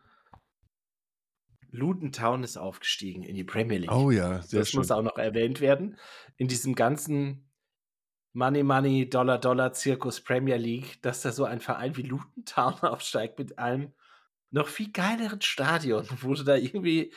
Luton 1.70 2.12
Town 2.12 2.42
ist 2.42 2.56
aufgestiegen 2.56 3.22
in 3.22 3.34
die 3.34 3.44
Premier 3.44 3.78
League. 3.78 3.92
Oh 3.92 4.10
ja, 4.10 4.42
sehr 4.42 4.60
das 4.60 4.70
schön. 4.70 4.78
muss 4.78 4.90
auch 4.90 5.02
noch 5.02 5.18
erwähnt 5.18 5.60
werden. 5.60 5.98
In 6.36 6.48
diesem 6.48 6.74
ganzen 6.74 7.50
Money, 8.32 8.62
Money, 8.62 9.08
Dollar, 9.08 9.38
Dollar 9.38 9.72
Zirkus 9.72 10.20
Premier 10.20 10.56
League, 10.56 11.00
dass 11.02 11.22
da 11.22 11.32
so 11.32 11.44
ein 11.44 11.60
Verein 11.60 11.96
wie 11.96 12.02
Luton 12.02 12.44
Town 12.44 12.74
aufsteigt 12.82 13.38
mit 13.38 13.58
einem 13.58 13.92
noch 14.50 14.68
viel 14.68 14.90
geileren 14.90 15.40
Stadion, 15.42 16.06
wo 16.20 16.34
du 16.34 16.42
da 16.42 16.56
irgendwie 16.56 17.12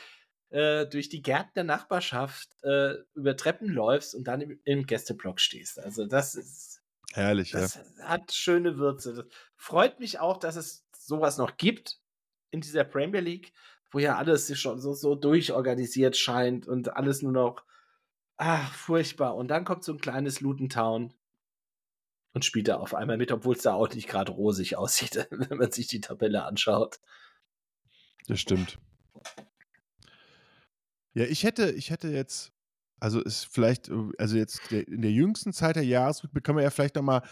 äh, 0.50 0.86
durch 0.86 1.08
die 1.08 1.22
Gärten 1.22 1.52
der 1.54 1.64
Nachbarschaft 1.64 2.48
äh, 2.62 2.94
über 3.14 3.36
Treppen 3.36 3.68
läufst 3.68 4.14
und 4.14 4.24
dann 4.24 4.40
im, 4.40 4.60
im 4.64 4.86
Gästeblock 4.86 5.40
stehst. 5.40 5.78
Also 5.78 6.06
das 6.06 6.34
ist, 6.34 6.69
Herrlich, 7.12 7.52
ja. 7.52 7.60
das 7.60 7.80
hat 8.02 8.32
schöne 8.32 8.78
Würze. 8.78 9.14
Das 9.14 9.26
freut 9.56 9.98
mich 10.00 10.20
auch, 10.20 10.38
dass 10.38 10.56
es 10.56 10.86
sowas 10.96 11.38
noch 11.38 11.56
gibt 11.56 12.00
in 12.50 12.60
dieser 12.60 12.84
Premier 12.84 13.20
League, 13.20 13.52
wo 13.90 13.98
ja 13.98 14.16
alles 14.16 14.46
sich 14.46 14.60
schon 14.60 14.80
so, 14.80 14.92
so 14.92 15.14
durchorganisiert 15.14 16.16
scheint 16.16 16.68
und 16.68 16.96
alles 16.96 17.22
nur 17.22 17.32
noch 17.32 17.64
ach, 18.40 18.72
furchtbar. 18.74 19.36
Und 19.36 19.48
dann 19.48 19.64
kommt 19.64 19.84
so 19.84 19.92
ein 19.92 20.00
kleines 20.00 20.40
Luton 20.40 20.68
Town 20.68 21.12
und 22.32 22.44
spielt 22.44 22.68
da 22.68 22.76
auf 22.76 22.94
einmal 22.94 23.18
mit, 23.18 23.32
obwohl 23.32 23.54
es 23.54 23.62
da 23.62 23.74
auch 23.74 23.92
nicht 23.92 24.08
gerade 24.08 24.32
rosig 24.32 24.76
aussieht, 24.76 25.16
wenn 25.30 25.58
man 25.58 25.70
sich 25.70 25.88
die 25.88 26.00
Tabelle 26.00 26.44
anschaut. 26.44 27.00
Das 28.26 28.40
stimmt. 28.40 28.78
Ja, 31.12 31.24
ich 31.24 31.44
hätte, 31.44 31.70
ich 31.72 31.90
hätte 31.90 32.08
jetzt, 32.08 32.52
also 33.00 33.20
ist 33.20 33.46
vielleicht, 33.46 33.88
äh, 33.88 34.10
also 34.18 34.36
jetzt 34.36 34.70
der, 34.70 34.86
in 34.86 35.02
der 35.02 35.10
jüngsten 35.10 35.52
Zeit 35.52 35.76
der 35.76 35.84
Jahresrückblick 35.84 36.44
können 36.44 36.58
wir 36.58 36.64
ja 36.64 36.70
vielleicht 36.70 36.96
nochmal, 36.96 37.22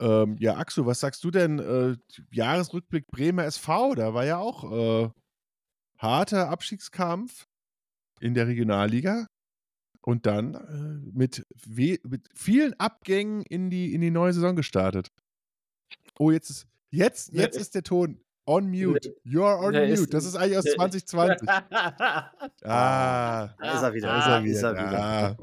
ähm, 0.00 0.36
ja, 0.38 0.56
Axel, 0.56 0.86
was 0.86 1.00
sagst 1.00 1.24
du 1.24 1.30
denn? 1.30 1.58
Äh, 1.58 1.96
Jahresrückblick 2.30 3.08
Bremer 3.08 3.44
SV, 3.44 3.96
da 3.96 4.14
war 4.14 4.24
ja 4.24 4.38
auch 4.38 4.72
äh, 4.72 5.10
harter 5.98 6.48
Abstiegskampf 6.48 7.46
in 8.20 8.34
der 8.34 8.46
Regionalliga 8.46 9.26
und 10.02 10.26
dann 10.26 10.54
äh, 10.54 11.10
mit, 11.12 11.44
mit 11.66 12.28
vielen 12.34 12.74
Abgängen 12.78 13.42
in 13.42 13.70
die, 13.70 13.92
in 13.92 14.00
die 14.00 14.10
neue 14.10 14.32
Saison 14.32 14.54
gestartet. 14.54 15.08
Oh, 16.18 16.30
jetzt 16.30 16.50
ist, 16.50 16.66
jetzt, 16.90 17.32
jetzt 17.32 17.56
ist 17.56 17.74
der 17.74 17.82
Ton 17.82 18.20
on 18.48 18.66
mute. 18.70 19.14
You're 19.24 19.58
on 19.64 19.72
ne, 19.72 19.80
mute. 19.88 19.92
ist- 19.92 20.12
das 20.14 20.24
ist 20.24 20.36
eigentlich 20.36 20.58
aus 20.58 20.64
ne, 20.64 20.72
2020. 20.72 21.48
Ah, 22.64 23.48
Da 23.58 23.74
ist 23.74 23.82
er 23.82 23.94
wieder. 23.94 24.08
da 24.08 24.18
ist 24.18 24.26
er 24.26 24.44
wieder. 24.44 24.52
ist 24.56 24.62
er 24.62 24.72
wieder. 24.72 24.90
da. 24.90 25.36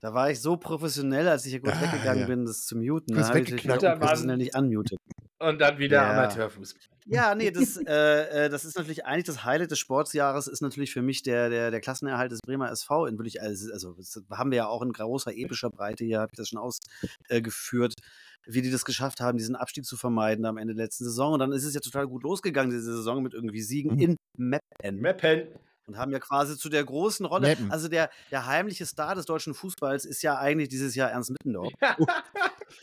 Da 0.00 0.14
war 0.14 0.30
ich 0.30 0.40
so 0.40 0.56
professionell, 0.56 1.26
als 1.28 1.44
ich 1.44 1.52
hier 1.52 1.60
kurz 1.60 1.74
Ah, 1.76 1.82
weggegangen 1.82 2.20
ja. 2.20 2.26
bin, 2.26 2.44
das 2.44 2.66
zu 2.66 2.76
muten. 2.76 3.14
Kurz 3.14 3.28
Da 3.28 3.34
habe 3.34 3.40
ich 3.40 3.66
professionell 4.00 4.36
nicht 4.36 4.54
unmuted. 4.56 4.98
und 5.40 5.60
dann 5.60 5.78
wieder 5.78 5.96
Ja. 6.02 6.12
Amateurfußball. 6.12 6.82
Ja, 7.10 7.34
nee, 7.34 7.50
das, 7.50 7.76
äh, 7.86 8.44
äh, 8.46 8.48
das 8.50 8.64
ist 8.64 8.76
natürlich 8.76 9.06
eigentlich 9.06 9.24
das 9.24 9.42
Highlight 9.44 9.70
des 9.70 9.78
Sportsjahres, 9.78 10.46
ist 10.46 10.60
natürlich 10.60 10.92
für 10.92 11.00
mich 11.02 11.22
der, 11.22 11.48
der, 11.48 11.70
der 11.70 11.80
Klassenerhalt 11.80 12.30
des 12.30 12.40
Bremer 12.42 12.70
SV. 12.70 13.06
In 13.06 13.18
wirklich, 13.18 13.40
also, 13.42 13.72
also 13.72 13.94
das 13.94 14.20
haben 14.30 14.50
wir 14.50 14.58
ja 14.58 14.66
auch 14.68 14.82
in 14.82 14.92
großer 14.92 15.32
epischer 15.34 15.70
Breite 15.70 16.04
hier, 16.04 16.20
habe 16.20 16.30
ich 16.32 16.36
das 16.36 16.50
schon 16.50 16.58
ausgeführt, 16.60 17.94
wie 18.48 18.62
die 18.62 18.70
das 18.70 18.84
geschafft 18.84 19.20
haben, 19.20 19.38
diesen 19.38 19.56
Abstieg 19.56 19.84
zu 19.84 19.96
vermeiden 19.96 20.44
am 20.46 20.56
Ende 20.56 20.74
der 20.74 20.84
letzten 20.86 21.04
Saison. 21.04 21.34
Und 21.34 21.40
dann 21.40 21.52
ist 21.52 21.64
es 21.64 21.74
ja 21.74 21.80
total 21.80 22.06
gut 22.08 22.22
losgegangen, 22.22 22.70
diese 22.70 22.96
Saison 22.96 23.22
mit 23.22 23.34
irgendwie 23.34 23.60
Siegen 23.62 23.94
Mhm. 23.94 24.00
in 24.00 24.16
Meppen. 24.36 25.00
Meppen. 25.00 25.48
Und 25.86 25.96
haben 25.96 26.10
ja 26.12 26.18
quasi 26.18 26.58
zu 26.58 26.68
der 26.68 26.84
großen 26.84 27.24
Rolle, 27.24 27.48
Meppen. 27.48 27.70
also 27.72 27.88
der, 27.88 28.10
der 28.30 28.44
heimliche 28.46 28.84
Star 28.84 29.14
des 29.14 29.24
deutschen 29.24 29.54
Fußballs 29.54 30.04
ist 30.04 30.20
ja 30.22 30.36
eigentlich 30.38 30.68
dieses 30.68 30.94
Jahr 30.94 31.10
Ernst 31.10 31.30
Mittendorf. 31.30 31.72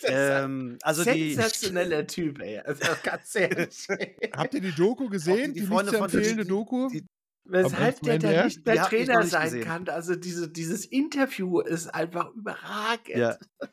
Das 0.01 0.09
ist 0.09 0.09
ein 0.09 0.43
Ähm, 0.43 0.77
also 0.81 1.03
die, 1.03 1.33
sensationeller 1.35 2.07
Typ, 2.07 2.41
ey. 2.41 2.57
Also 2.59 2.81
ganz 3.03 3.35
ehrlich. 3.35 3.87
Habt 4.35 4.53
ihr 4.55 4.61
die 4.61 4.71
Doku 4.73 5.09
gesehen? 5.09 5.53
die 5.53 5.61
Die, 5.61 5.67
Freunde 5.67 5.91
von- 5.93 6.05
empfehlende 6.05 6.43
die- 6.43 6.49
Doku? 6.49 6.89
die- 6.89 7.05
Weshalb 7.47 8.01
der 8.01 8.17
da 8.17 8.45
nicht 8.45 8.65
noch 8.65 8.89
Trainer 8.89 9.19
nicht 9.19 9.29
sein 9.29 9.43
gesehen. 9.43 9.63
kann. 9.63 9.87
Also 9.89 10.15
diese, 10.15 10.49
dieses 10.49 10.85
Interview 10.85 11.59
ist 11.59 11.93
einfach 11.93 12.31
überragend. 12.33 13.09
Ja. 13.17 13.37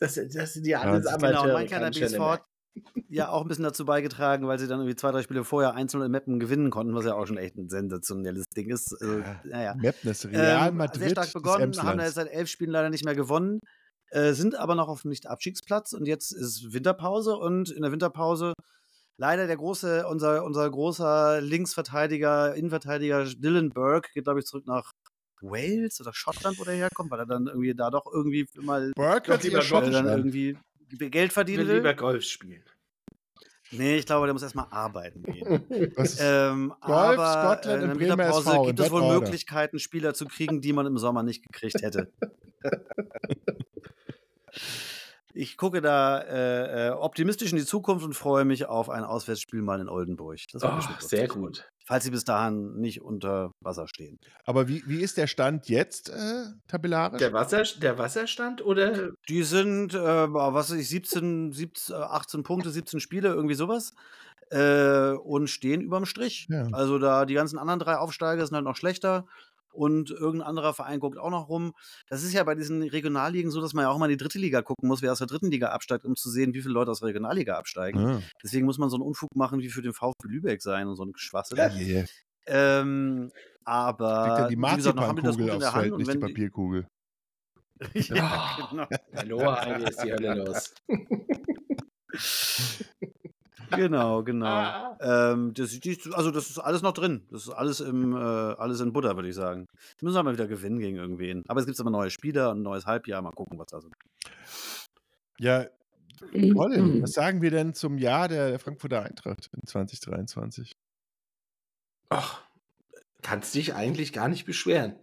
Das, 0.00 0.14
das 0.14 0.52
sind 0.54 0.66
ja 0.66 0.82
Ja, 0.84 0.90
alles 0.92 1.04
Genau, 1.06 1.14
Amateure. 1.16 1.62
ja 1.62 1.90
BSV 1.90 2.00
nicht 2.00 2.20
hat, 2.20 2.42
ja 3.08 3.28
auch 3.30 3.42
ein 3.42 3.48
bisschen 3.48 3.64
dazu 3.64 3.84
beigetragen, 3.84 4.46
weil 4.46 4.58
sie 4.58 4.68
dann 4.68 4.80
irgendwie 4.80 4.96
zwei, 4.96 5.10
drei 5.10 5.22
Spiele 5.22 5.44
vorher 5.44 5.74
einzeln 5.74 6.02
in 6.02 6.10
Meppen 6.10 6.38
gewinnen 6.38 6.70
konnten, 6.70 6.94
was 6.94 7.04
ja 7.04 7.14
auch 7.14 7.26
schon 7.26 7.38
echt 7.38 7.56
ein 7.56 7.68
sensationelles 7.68 8.46
Ding 8.56 8.70
ist. 8.70 8.92
Also, 9.00 9.22
naja. 9.44 9.74
Meppen 9.74 10.10
ist 10.10 10.26
Real 10.26 10.68
Ähm, 10.68 10.76
Madrid. 10.76 11.00
sehr 11.00 11.10
stark 11.10 11.32
begonnen, 11.32 11.76
haben 11.82 11.98
da 11.98 12.04
jetzt 12.04 12.14
seit 12.14 12.28
elf 12.30 12.48
Spielen 12.48 12.70
leider 12.70 12.90
nicht 12.90 13.04
mehr 13.04 13.14
gewonnen, 13.16 13.60
äh, 14.10 14.32
sind 14.32 14.54
aber 14.56 14.74
noch 14.74 14.88
auf 14.88 15.02
dem 15.02 15.08
Nicht-Abstiegsplatz 15.10 15.92
und 15.92 16.06
jetzt 16.06 16.30
ist 16.32 16.72
Winterpause 16.72 17.36
und 17.36 17.70
in 17.70 17.82
der 17.82 17.90
Winterpause 17.92 18.52
leider 19.20 19.48
der 19.48 19.56
große, 19.56 20.06
unser, 20.06 20.44
unser 20.44 20.70
großer 20.70 21.40
Linksverteidiger, 21.40 22.54
Innenverteidiger 22.54 23.24
Dylan 23.24 23.70
Burke 23.70 24.10
geht, 24.14 24.24
glaube 24.24 24.38
ich, 24.38 24.46
zurück 24.46 24.66
nach 24.66 24.92
Wales 25.42 26.00
oder 26.00 26.12
Schottland, 26.12 26.58
wo 26.58 26.64
der 26.64 26.74
herkommt, 26.74 27.10
weil 27.10 27.20
er 27.20 27.26
dann 27.26 27.46
irgendwie 27.46 27.74
da 27.74 27.90
doch 27.90 28.06
irgendwie 28.12 28.48
mal 28.60 28.92
Burke 28.94 29.38
lieber 29.42 29.60
dann 29.62 30.06
irgendwie 30.06 30.56
Geld 30.88 30.90
Ich 30.90 31.00
will 31.00 31.30
verdienen 31.30 31.66
lieber 31.66 31.84
will. 31.84 31.94
Golf 31.94 32.24
spielen. 32.24 32.62
Nee, 33.70 33.96
ich 33.96 34.06
glaube, 34.06 34.26
der 34.26 34.32
muss 34.32 34.42
erstmal 34.42 34.66
arbeiten 34.70 35.22
gehen. 35.22 35.66
Ähm, 36.20 36.72
Golf, 36.80 37.18
aber 37.18 37.56
Scotland 37.56 37.66
äh, 37.66 37.84
in 37.84 37.88
der 37.98 38.14
Bremer 38.16 38.28
SV 38.28 38.64
gibt 38.64 38.80
es 38.80 38.90
wohl 38.90 39.02
order. 39.02 39.20
Möglichkeiten, 39.20 39.78
Spieler 39.78 40.14
zu 40.14 40.24
kriegen, 40.26 40.60
die 40.62 40.72
man 40.72 40.86
im 40.86 40.96
Sommer 40.96 41.22
nicht 41.22 41.42
gekriegt 41.46 41.82
hätte. 41.82 42.10
Ich 45.34 45.56
gucke 45.56 45.80
da 45.80 46.20
äh, 46.20 46.88
äh, 46.88 46.90
optimistisch 46.90 47.52
in 47.52 47.58
die 47.58 47.64
Zukunft 47.64 48.04
und 48.04 48.14
freue 48.14 48.44
mich 48.44 48.66
auf 48.66 48.90
ein 48.90 49.04
Auswärtsspiel 49.04 49.62
mal 49.62 49.80
in 49.80 49.88
Oldenburg. 49.88 50.40
Das 50.52 50.62
wird 50.62 50.72
Oh, 50.72 50.94
sehr 50.98 51.28
gut. 51.28 51.70
Falls 51.88 52.04
sie 52.04 52.10
bis 52.10 52.24
dahin 52.24 52.74
nicht 52.74 53.00
unter 53.00 53.54
Wasser 53.60 53.88
stehen. 53.88 54.18
aber 54.44 54.68
wie, 54.68 54.82
wie 54.86 55.00
ist 55.00 55.16
der 55.16 55.26
Stand 55.26 55.70
jetzt 55.70 56.10
äh, 56.10 56.44
tabellarisch? 56.66 57.18
Der, 57.18 57.32
Wasser, 57.32 57.62
der 57.80 57.96
Wasserstand 57.96 58.62
oder? 58.62 59.12
Die 59.30 59.42
sind, 59.42 59.94
äh, 59.94 59.98
was 59.98 60.70
weiß 60.70 60.76
ich, 60.76 60.86
17, 60.86 61.52
17, 61.52 61.96
äh, 61.96 61.98
18 61.98 62.42
Punkte, 62.42 62.68
17 62.68 63.00
Spiele, 63.00 63.30
irgendwie 63.30 63.54
sowas. 63.54 63.94
Äh, 64.50 65.12
und 65.12 65.48
stehen 65.48 65.80
überm 65.80 66.04
Strich. 66.04 66.46
Ja. 66.50 66.68
Also 66.72 66.98
da 66.98 67.24
die 67.24 67.32
ganzen 67.32 67.58
anderen 67.58 67.80
drei 67.80 67.96
Aufsteiger 67.96 68.46
sind 68.46 68.54
halt 68.54 68.66
noch 68.66 68.76
schlechter. 68.76 69.24
Und 69.72 70.10
irgendein 70.10 70.48
anderer 70.48 70.74
Verein 70.74 71.00
guckt 71.00 71.18
auch 71.18 71.30
noch 71.30 71.48
rum. 71.48 71.74
Das 72.08 72.22
ist 72.22 72.32
ja 72.32 72.42
bei 72.44 72.54
diesen 72.54 72.82
Regionalligen 72.82 73.50
so, 73.50 73.60
dass 73.60 73.74
man 73.74 73.84
ja 73.84 73.90
auch 73.90 73.98
mal 73.98 74.06
in 74.06 74.16
die 74.16 74.22
dritte 74.22 74.38
Liga 74.38 74.62
gucken 74.62 74.88
muss, 74.88 75.02
wer 75.02 75.12
aus 75.12 75.18
der 75.18 75.26
dritten 75.26 75.50
Liga 75.50 75.68
absteigt, 75.68 76.04
um 76.04 76.16
zu 76.16 76.30
sehen, 76.30 76.54
wie 76.54 76.62
viele 76.62 76.74
Leute 76.74 76.90
aus 76.90 77.00
der 77.00 77.08
Regionalliga 77.08 77.56
absteigen. 77.56 78.00
Ah. 78.00 78.22
Deswegen 78.42 78.66
muss 78.66 78.78
man 78.78 78.90
so 78.90 78.96
einen 78.96 79.04
Unfug 79.04 79.34
machen 79.36 79.60
wie 79.60 79.68
für 79.68 79.82
den 79.82 79.92
VfB 79.92 80.28
Lübeck 80.28 80.62
sein 80.62 80.88
und 80.88 80.96
so 80.96 81.04
ein 81.04 81.12
Schwachsinn. 81.16 81.58
Ja, 81.58 81.70
yeah. 81.74 82.04
Ähm, 82.46 83.30
aber 83.64 84.38
er 84.38 84.48
die 84.48 84.56
wie 84.56 84.76
gesagt, 84.76 84.96
noch 84.96 85.06
haben 85.06 85.18
wir 85.18 85.24
das 85.24 85.36
gut 85.36 85.48
in 85.48 85.60
der 85.60 85.72
Hand. 85.72 85.82
Feld, 85.82 85.92
Und 85.92 85.98
nicht 85.98 86.10
die 86.10 86.14
wenn 86.14 86.26
die, 86.26 86.32
Papierkugel. 86.32 86.88
ja, 87.94 88.68
genau. 88.70 88.86
Hallo, 89.14 89.56
Heidi, 89.56 89.84
ist 89.84 90.02
die 90.02 90.12
Hölle 90.12 90.34
los. 90.34 90.74
Genau, 93.70 94.22
genau. 94.22 94.46
Ah. 94.46 94.98
Ähm, 95.00 95.52
das, 95.54 95.78
die, 95.80 95.98
also 96.12 96.30
das 96.30 96.50
ist 96.50 96.58
alles 96.58 96.82
noch 96.82 96.92
drin. 96.92 97.26
Das 97.30 97.42
ist 97.42 97.50
alles 97.50 97.80
im, 97.80 98.14
äh, 98.14 98.18
alles 98.18 98.80
in 98.80 98.92
Butter, 98.92 99.14
würde 99.16 99.28
ich 99.28 99.34
sagen. 99.34 99.66
Jetzt 99.90 100.02
müssen 100.02 100.14
wir 100.16 100.22
mal 100.22 100.32
wieder 100.34 100.46
gewinnen 100.48 100.78
gegen 100.78 100.96
irgendwen. 100.96 101.44
Aber 101.48 101.60
es 101.60 101.66
gibt 101.66 101.78
aber 101.80 101.90
neue 101.90 102.10
Spieler 102.10 102.50
und 102.50 102.60
ein 102.60 102.62
neues 102.62 102.86
Halbjahr. 102.86 103.22
Mal 103.22 103.32
gucken, 103.32 103.58
was 103.58 103.66
da 103.68 103.80
so. 103.80 103.88
Ja, 105.38 105.66
Mhm. 106.32 106.54
Colin, 106.56 107.02
was 107.02 107.12
sagen 107.12 107.42
wir 107.42 107.52
denn 107.52 107.74
zum 107.74 107.96
Jahr 107.96 108.26
der, 108.26 108.48
der 108.50 108.58
Frankfurter 108.58 109.04
Eintracht 109.04 109.48
in 109.54 109.64
2023? 109.64 110.72
Ach, 112.08 112.42
kannst 113.22 113.54
dich 113.54 113.74
eigentlich 113.74 114.12
gar 114.12 114.26
nicht 114.28 114.44
beschweren. 114.44 114.96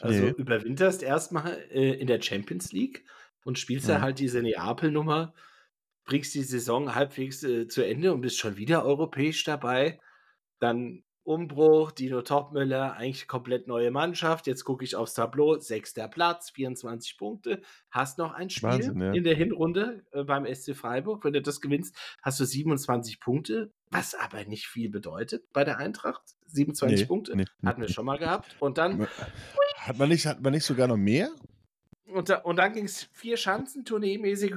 Also 0.00 0.22
Nee. 0.26 0.34
überwinterst 0.36 1.02
erstmal 1.02 1.58
äh, 1.70 1.94
in 1.98 2.06
der 2.06 2.22
Champions 2.22 2.70
League 2.72 3.04
und 3.44 3.58
spielst 3.58 3.88
da 3.88 3.98
Mhm. 3.98 4.02
halt 4.02 4.18
diese 4.20 4.42
Neapel-Nummer, 4.42 5.34
bringst 6.04 6.34
die 6.34 6.42
Saison 6.42 6.94
halbwegs 6.94 7.42
äh, 7.42 7.68
zu 7.68 7.82
Ende 7.82 8.12
und 8.12 8.20
bist 8.20 8.38
schon 8.38 8.56
wieder 8.56 8.84
europäisch 8.84 9.44
dabei. 9.44 10.00
Dann 10.58 11.04
Umbruch, 11.22 11.92
Dino 11.92 12.22
Topmüller, 12.22 12.94
eigentlich 12.94 13.28
komplett 13.28 13.68
neue 13.68 13.90
Mannschaft. 13.90 14.46
Jetzt 14.46 14.64
gucke 14.64 14.84
ich 14.84 14.96
aufs 14.96 15.14
Tableau, 15.14 15.58
sechster 15.58 16.08
Platz, 16.08 16.50
24 16.50 17.18
Punkte. 17.18 17.62
Hast 17.90 18.18
noch 18.18 18.32
ein 18.32 18.50
Spiel 18.50 18.70
Wahnsinn, 18.70 19.00
ja. 19.00 19.12
in 19.12 19.22
der 19.22 19.36
Hinrunde 19.36 20.02
äh, 20.12 20.24
beim 20.24 20.46
SC 20.52 20.74
Freiburg. 20.74 21.24
Wenn 21.24 21.34
du 21.34 21.42
das 21.42 21.60
gewinnst, 21.60 21.94
hast 22.22 22.40
du 22.40 22.44
27 22.44 23.20
Punkte, 23.20 23.72
was 23.90 24.14
aber 24.14 24.44
nicht 24.44 24.66
viel 24.66 24.90
bedeutet 24.90 25.44
bei 25.52 25.62
der 25.62 25.78
Eintracht. 25.78 26.22
27 26.46 27.00
Nee, 27.00 27.06
Punkte 27.06 27.36
nee, 27.36 27.44
hatten 27.64 27.82
wir 27.82 27.88
schon 27.88 28.06
mal 28.06 28.18
gehabt. 28.18 28.56
Und 28.58 28.78
dann, 28.78 29.06
Hat 29.76 29.98
man 29.98 30.08
nicht, 30.08 30.26
hat 30.26 30.42
man 30.42 30.52
nicht 30.52 30.64
sogar 30.64 30.88
noch 30.88 30.96
mehr? 30.96 31.30
und, 32.06 32.28
da, 32.28 32.38
und 32.38 32.56
dann 32.56 32.72
ging 32.72 32.86
es 32.86 33.04
vier 33.12 33.36
Schanzen 33.36 33.84
tourneemäßig. 33.84 34.54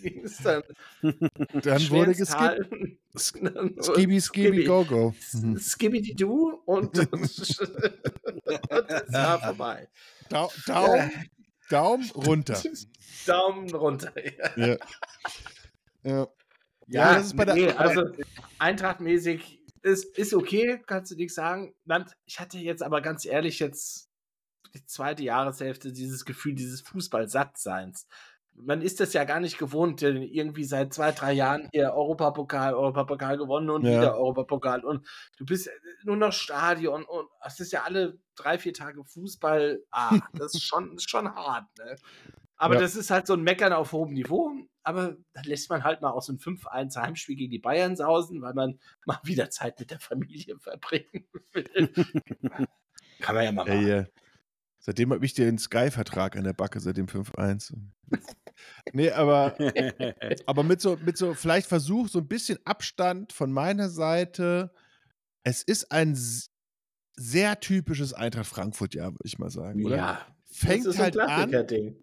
Ging 0.00 0.24
es 0.24 0.38
dann 0.38 0.62
Dann 1.02 1.90
wurde 1.90 2.14
geskippt. 2.14 2.98
Skibi, 3.16 4.20
Skibi, 4.20 4.64
Go, 4.64 4.84
Go. 4.84 5.14
Mhm. 5.32 5.58
Skibidi-Du 5.58 6.62
und, 6.64 6.98
und, 7.12 7.12
und 7.12 7.22
es 7.22 7.58
war 9.12 9.40
vorbei. 9.40 9.88
Dau 10.28 10.50
Daumen, 10.66 11.10
Daumen 11.68 12.10
runter. 12.12 12.60
Daumen 13.26 13.74
runter. 13.74 14.12
Ja, 14.56 14.66
Ja. 14.66 14.76
Ja. 16.02 16.28
Ja, 16.88 17.14
das 17.14 17.26
ist 17.26 17.36
bei 17.36 17.44
der- 17.44 17.54
nee, 17.54 17.70
also 17.70 18.04
Eintrachtmäßig 18.58 19.60
ist, 19.82 20.16
ist 20.18 20.34
okay, 20.34 20.82
kannst 20.86 21.12
du 21.12 21.16
nichts 21.16 21.34
sagen. 21.34 21.74
Ich 22.26 22.40
hatte 22.40 22.58
jetzt 22.58 22.82
aber 22.82 23.00
ganz 23.00 23.24
ehrlich 23.24 23.58
jetzt 23.60 24.08
die 24.74 24.84
zweite 24.86 25.22
Jahreshälfte 25.22 25.92
dieses 25.92 26.24
Gefühl 26.24 26.54
dieses 26.54 26.80
Fußball-Sattseins. 26.82 28.06
Man 28.54 28.82
ist 28.82 29.00
das 29.00 29.12
ja 29.12 29.24
gar 29.24 29.40
nicht 29.40 29.58
gewohnt, 29.58 30.02
denn 30.02 30.22
irgendwie 30.22 30.64
seit 30.64 30.92
zwei, 30.92 31.12
drei 31.12 31.32
Jahren 31.32 31.68
hier 31.72 31.94
Europapokal, 31.94 32.74
Europapokal 32.74 33.38
gewonnen 33.38 33.70
und 33.70 33.82
Ja. 33.84 33.92
wieder 33.92 34.16
Europapokal 34.16 34.84
und 34.84 35.06
du 35.36 35.44
bist 35.46 35.70
nur 36.04 36.16
noch 36.16 36.32
Stadion 36.32 37.04
und 37.04 37.28
es 37.46 37.60
ist 37.60 37.72
ja 37.72 37.82
alle 37.82 38.18
drei, 38.36 38.58
vier 38.58 38.74
Tage 38.74 39.04
Fußball. 39.04 39.82
Ah, 39.90 40.18
das 40.34 40.54
ist 40.54 40.64
schon, 40.64 40.94
ist 40.96 41.08
schon 41.10 41.34
hart, 41.34 41.66
ne? 41.78 41.96
Aber 42.56 42.74
Ja. 42.74 42.80
das 42.80 42.94
ist 42.94 43.10
halt 43.10 43.26
so 43.26 43.32
ein 43.34 43.42
Meckern 43.42 43.72
auf 43.72 43.92
hohem 43.92 44.12
Niveau. 44.12 44.52
Aber 44.84 45.16
dann 45.32 45.44
lässt 45.44 45.70
man 45.70 45.84
halt 45.84 46.00
mal 46.02 46.10
aus 46.10 46.28
einem 46.28 46.38
5-1 46.38 46.96
Heimspiel 46.96 47.36
gegen 47.36 47.50
die 47.52 47.58
Bayern 47.58 47.96
sausen, 47.96 48.42
weil 48.42 48.54
man 48.54 48.78
mal 49.06 49.18
wieder 49.24 49.50
Zeit 49.50 49.78
mit 49.80 49.90
der 49.90 50.00
Familie 50.00 50.58
verbringen 50.58 51.26
will. 51.52 51.92
Kann 53.20 53.34
man 53.34 53.44
ja 53.44 53.52
mal 53.52 53.64
machen. 53.64 53.68
Ey, 53.72 53.90
äh, 53.90 54.04
seitdem 54.80 55.12
habe 55.12 55.24
ich 55.24 55.34
den 55.34 55.58
Sky-Vertrag 55.58 56.36
an 56.36 56.44
der 56.44 56.52
Backe, 56.52 56.80
seit 56.80 56.96
dem 56.96 57.06
5-1. 57.08 57.74
Nee, 58.92 59.10
aber, 59.10 59.56
aber 60.46 60.62
mit 60.62 60.80
so, 60.80 60.98
mit 61.04 61.16
so, 61.16 61.34
vielleicht 61.34 61.68
Versuch, 61.68 62.08
so 62.08 62.18
ein 62.18 62.28
bisschen 62.28 62.58
Abstand 62.64 63.32
von 63.32 63.52
meiner 63.52 63.88
Seite. 63.88 64.72
Es 65.44 65.62
ist 65.62 65.90
ein 65.90 66.16
sehr 67.16 67.60
typisches 67.60 68.12
Eintracht 68.12 68.46
Frankfurt-Jahr, 68.46 69.12
würde 69.12 69.26
ich 69.26 69.38
mal 69.38 69.50
sagen, 69.50 69.84
oder? 69.84 69.96
Ja, 69.96 70.26
Fängt 70.52 70.86
das 70.86 70.94
ist 70.94 71.00
ein 71.00 71.04
halt 71.04 71.18
an. 71.18 71.26
Klassiker-Ding. 71.26 71.96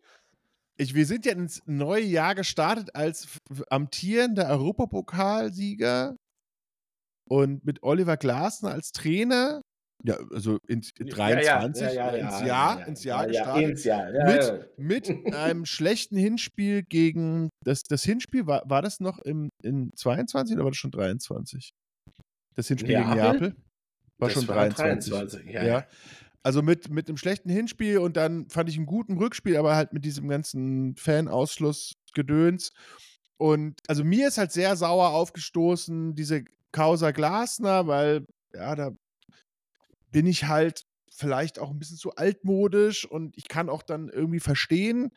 Ich, 0.78 0.96
wir 0.96 1.06
sind 1.06 1.26
ja 1.26 1.34
ins 1.34 1.62
neue 1.66 2.06
Jahr 2.06 2.36
gestartet 2.36 2.96
als 2.96 3.28
amtierender 3.70 4.48
Europapokalsieger 4.48 6.16
und 7.28 7.66
mit 7.66 7.84
Oliver 7.84 8.18
Glasner 8.18 8.72
als 8.72 8.92
Trainer. 8.92 9.62
Ja, 10.04 10.18
also 10.32 10.60
ins 10.68 10.94
Ja, 10.98 11.06
ja, 11.06 11.14
23, 11.14 11.82
ja, 11.82 11.92
ja, 11.94 12.10
ins 12.12 12.40
ja, 12.40 12.48
Jahr, 12.48 12.80
ja, 12.80 12.86
ins 12.86 13.04
Jahr 13.04 13.28
ja, 13.28 13.32
ja, 13.32 13.40
gestartet. 13.40 13.70
ins 13.70 13.84
Jahr, 13.84 14.14
ja, 14.14 14.70
mit, 14.78 15.08
mit 15.10 15.26
einem 15.36 15.66
schlechten 15.66 16.16
Hinspiel 16.16 16.84
gegen 16.84 17.50
das, 17.66 17.84
das 17.84 18.04
Hinspiel, 18.04 18.48
war, 18.48 18.64
war 18.66 18.82
das 18.82 19.02
noch 19.02 19.20
im, 19.20 19.50
in 19.62 19.92
22 19.96 20.56
oder 20.56 20.64
war 20.64 20.72
das 20.72 20.78
schon 20.78 20.92
23? 20.92 21.72
Das 22.56 22.68
Hinspiel 22.68 22.96
gegen 22.96 23.10
Neapel? 23.10 23.50
Neapel? 23.50 23.56
War 24.20 24.30
Das 24.30 24.34
schon 24.34 24.48
war 24.48 24.56
23. 24.56 25.14
23, 25.14 25.52
ja, 25.52 25.64
ja. 25.64 25.68
ja. 25.68 25.88
Also 26.44 26.62
mit, 26.62 26.90
mit 26.90 27.10
einem 27.10 27.18
schlechten 27.18 27.50
Hinspiel 27.50 27.98
und 27.98 28.16
dann 28.16 28.50
fand 28.50 28.70
ich 28.70 28.78
einen 28.78 28.86
guten 28.86 29.18
Rückspiel, 29.18 29.58
aber 29.58 29.76
halt 29.76 29.92
mit 29.92 30.06
diesem 30.06 30.30
ganzen 30.30 30.96
Fanausschluss-Gedöns. 30.96 32.72
Und 33.38 33.80
also 33.88 34.06
mir 34.06 34.30
ist 34.30 34.38
halt 34.38 34.54
sehr 34.54 34.76
sauer 34.78 35.10
aufgestoßen, 35.10 36.16
diese 36.16 36.46
Causa 36.72 37.12
Glasner, 37.12 37.88
weil, 37.88 38.26
ja, 38.54 38.76
da 38.76 38.92
bin 40.11 40.26
ich 40.27 40.45
halt 40.45 40.86
vielleicht 41.11 41.60
auch 41.60 41.69
ein 41.69 41.80
bisschen 41.80 41.98
zu 41.98 42.15
altmodisch 42.15 43.06
und 43.06 43.38
ich 43.38 43.48
kann 43.48 43.69
auch 43.69 43.84
dann 43.84 44.10
irgendwie 44.10 44.40
verstehen, 44.40 45.11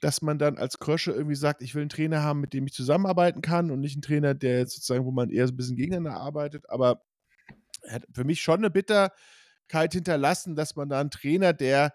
dass 0.00 0.22
man 0.22 0.38
dann 0.38 0.58
als 0.58 0.78
Krösche 0.78 1.12
irgendwie 1.12 1.36
sagt, 1.36 1.62
ich 1.62 1.74
will 1.74 1.82
einen 1.82 1.88
Trainer 1.88 2.22
haben, 2.22 2.40
mit 2.40 2.52
dem 2.52 2.66
ich 2.66 2.74
zusammenarbeiten 2.74 3.40
kann 3.40 3.70
und 3.70 3.80
nicht 3.80 3.94
einen 3.94 4.02
Trainer, 4.02 4.34
der 4.34 4.58
jetzt 4.58 4.74
sozusagen, 4.74 5.06
wo 5.06 5.12
man 5.12 5.30
eher 5.30 5.46
so 5.46 5.54
ein 5.54 5.56
bisschen 5.56 5.76
gegeneinander 5.76 6.20
arbeitet. 6.20 6.68
Aber 6.68 7.02
er 7.82 7.94
hat 7.94 8.06
für 8.12 8.24
mich 8.24 8.42
schon 8.42 8.58
eine 8.58 8.70
Bitterkeit 8.70 9.92
hinterlassen, 9.92 10.56
dass 10.56 10.76
man 10.76 10.88
da 10.88 11.00
einen 11.00 11.10
Trainer, 11.10 11.52
der 11.52 11.92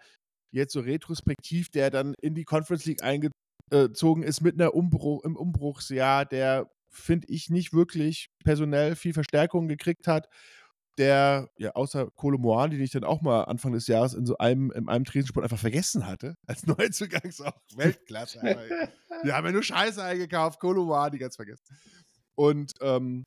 jetzt 0.51 0.73
so 0.73 0.79
retrospektiv, 0.79 1.69
der 1.69 1.91
dann 1.91 2.15
in 2.21 2.33
die 2.33 2.45
Conference 2.45 2.85
League 2.85 3.03
eingezogen 3.03 4.23
ist 4.23 4.41
mit 4.41 4.59
einer 4.59 4.73
Umbruch, 4.73 5.23
im 5.23 5.35
Umbruchsjahr, 5.35 6.25
der, 6.25 6.71
finde 6.89 7.27
ich, 7.29 7.51
nicht 7.51 7.73
wirklich 7.73 8.29
personell 8.43 8.95
viel 8.95 9.13
Verstärkung 9.13 9.67
gekriegt 9.67 10.07
hat, 10.07 10.27
der, 10.99 11.49
ja, 11.57 11.71
außer 11.71 12.09
Kolomoan, 12.15 12.71
den 12.71 12.81
ich 12.81 12.91
dann 12.91 13.05
auch 13.05 13.21
mal 13.21 13.43
Anfang 13.45 13.71
des 13.71 13.87
Jahres 13.87 14.13
in 14.13 14.25
so 14.25 14.37
einem, 14.37 14.69
in 14.71 14.89
einem 14.89 15.05
Tresensport 15.05 15.45
einfach 15.45 15.57
vergessen 15.57 16.05
hatte, 16.05 16.35
als 16.47 16.67
Neuzugang 16.67 17.23
ist 17.23 17.41
auch 17.41 17.53
Weltklasse. 17.75 18.41
Wir 19.23 19.35
haben 19.35 19.45
ja 19.45 19.51
nur 19.51 19.63
Scheiße 19.63 20.03
eingekauft, 20.03 20.59
Kolomoan, 20.59 21.11
die 21.11 21.17
ganz 21.17 21.37
vergessen. 21.37 21.63
Und, 22.35 22.73
ähm, 22.81 23.23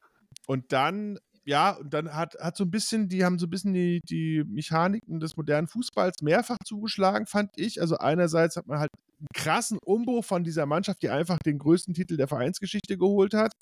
und 0.47 0.73
dann, 0.73 1.19
ja, 1.45 1.73
und 1.73 1.93
dann 1.93 2.15
hat, 2.15 2.35
hat 2.39 2.57
so 2.57 2.65
ein 2.65 2.71
bisschen, 2.71 3.09
die 3.09 3.25
haben 3.25 3.39
so 3.39 3.47
ein 3.47 3.51
bisschen 3.51 3.73
die, 3.73 4.01
die 4.09 4.45
Mechaniken 4.47 5.19
des 5.19 5.37
modernen 5.37 5.67
Fußballs 5.67 6.23
mehrfach 6.23 6.59
zugeschlagen, 6.65 7.27
fand 7.27 7.51
ich. 7.57 7.81
Also 7.81 7.97
einerseits 7.97 8.57
hat 8.57 8.67
man 8.67 8.81
halt 8.81 8.91
einen 9.19 9.29
krassen 9.35 9.79
Umbruch 9.85 10.25
von 10.25 10.45
dieser 10.45 10.67
Mannschaft, 10.67 11.03
die 11.03 11.11
einfach 11.11 11.39
den 11.39 11.59
größten 11.59 11.95
Titel 11.95 12.17
der 12.17 12.29
Vereinsgeschichte 12.29 12.99
geholt 12.99 13.35
hat, 13.35 13.53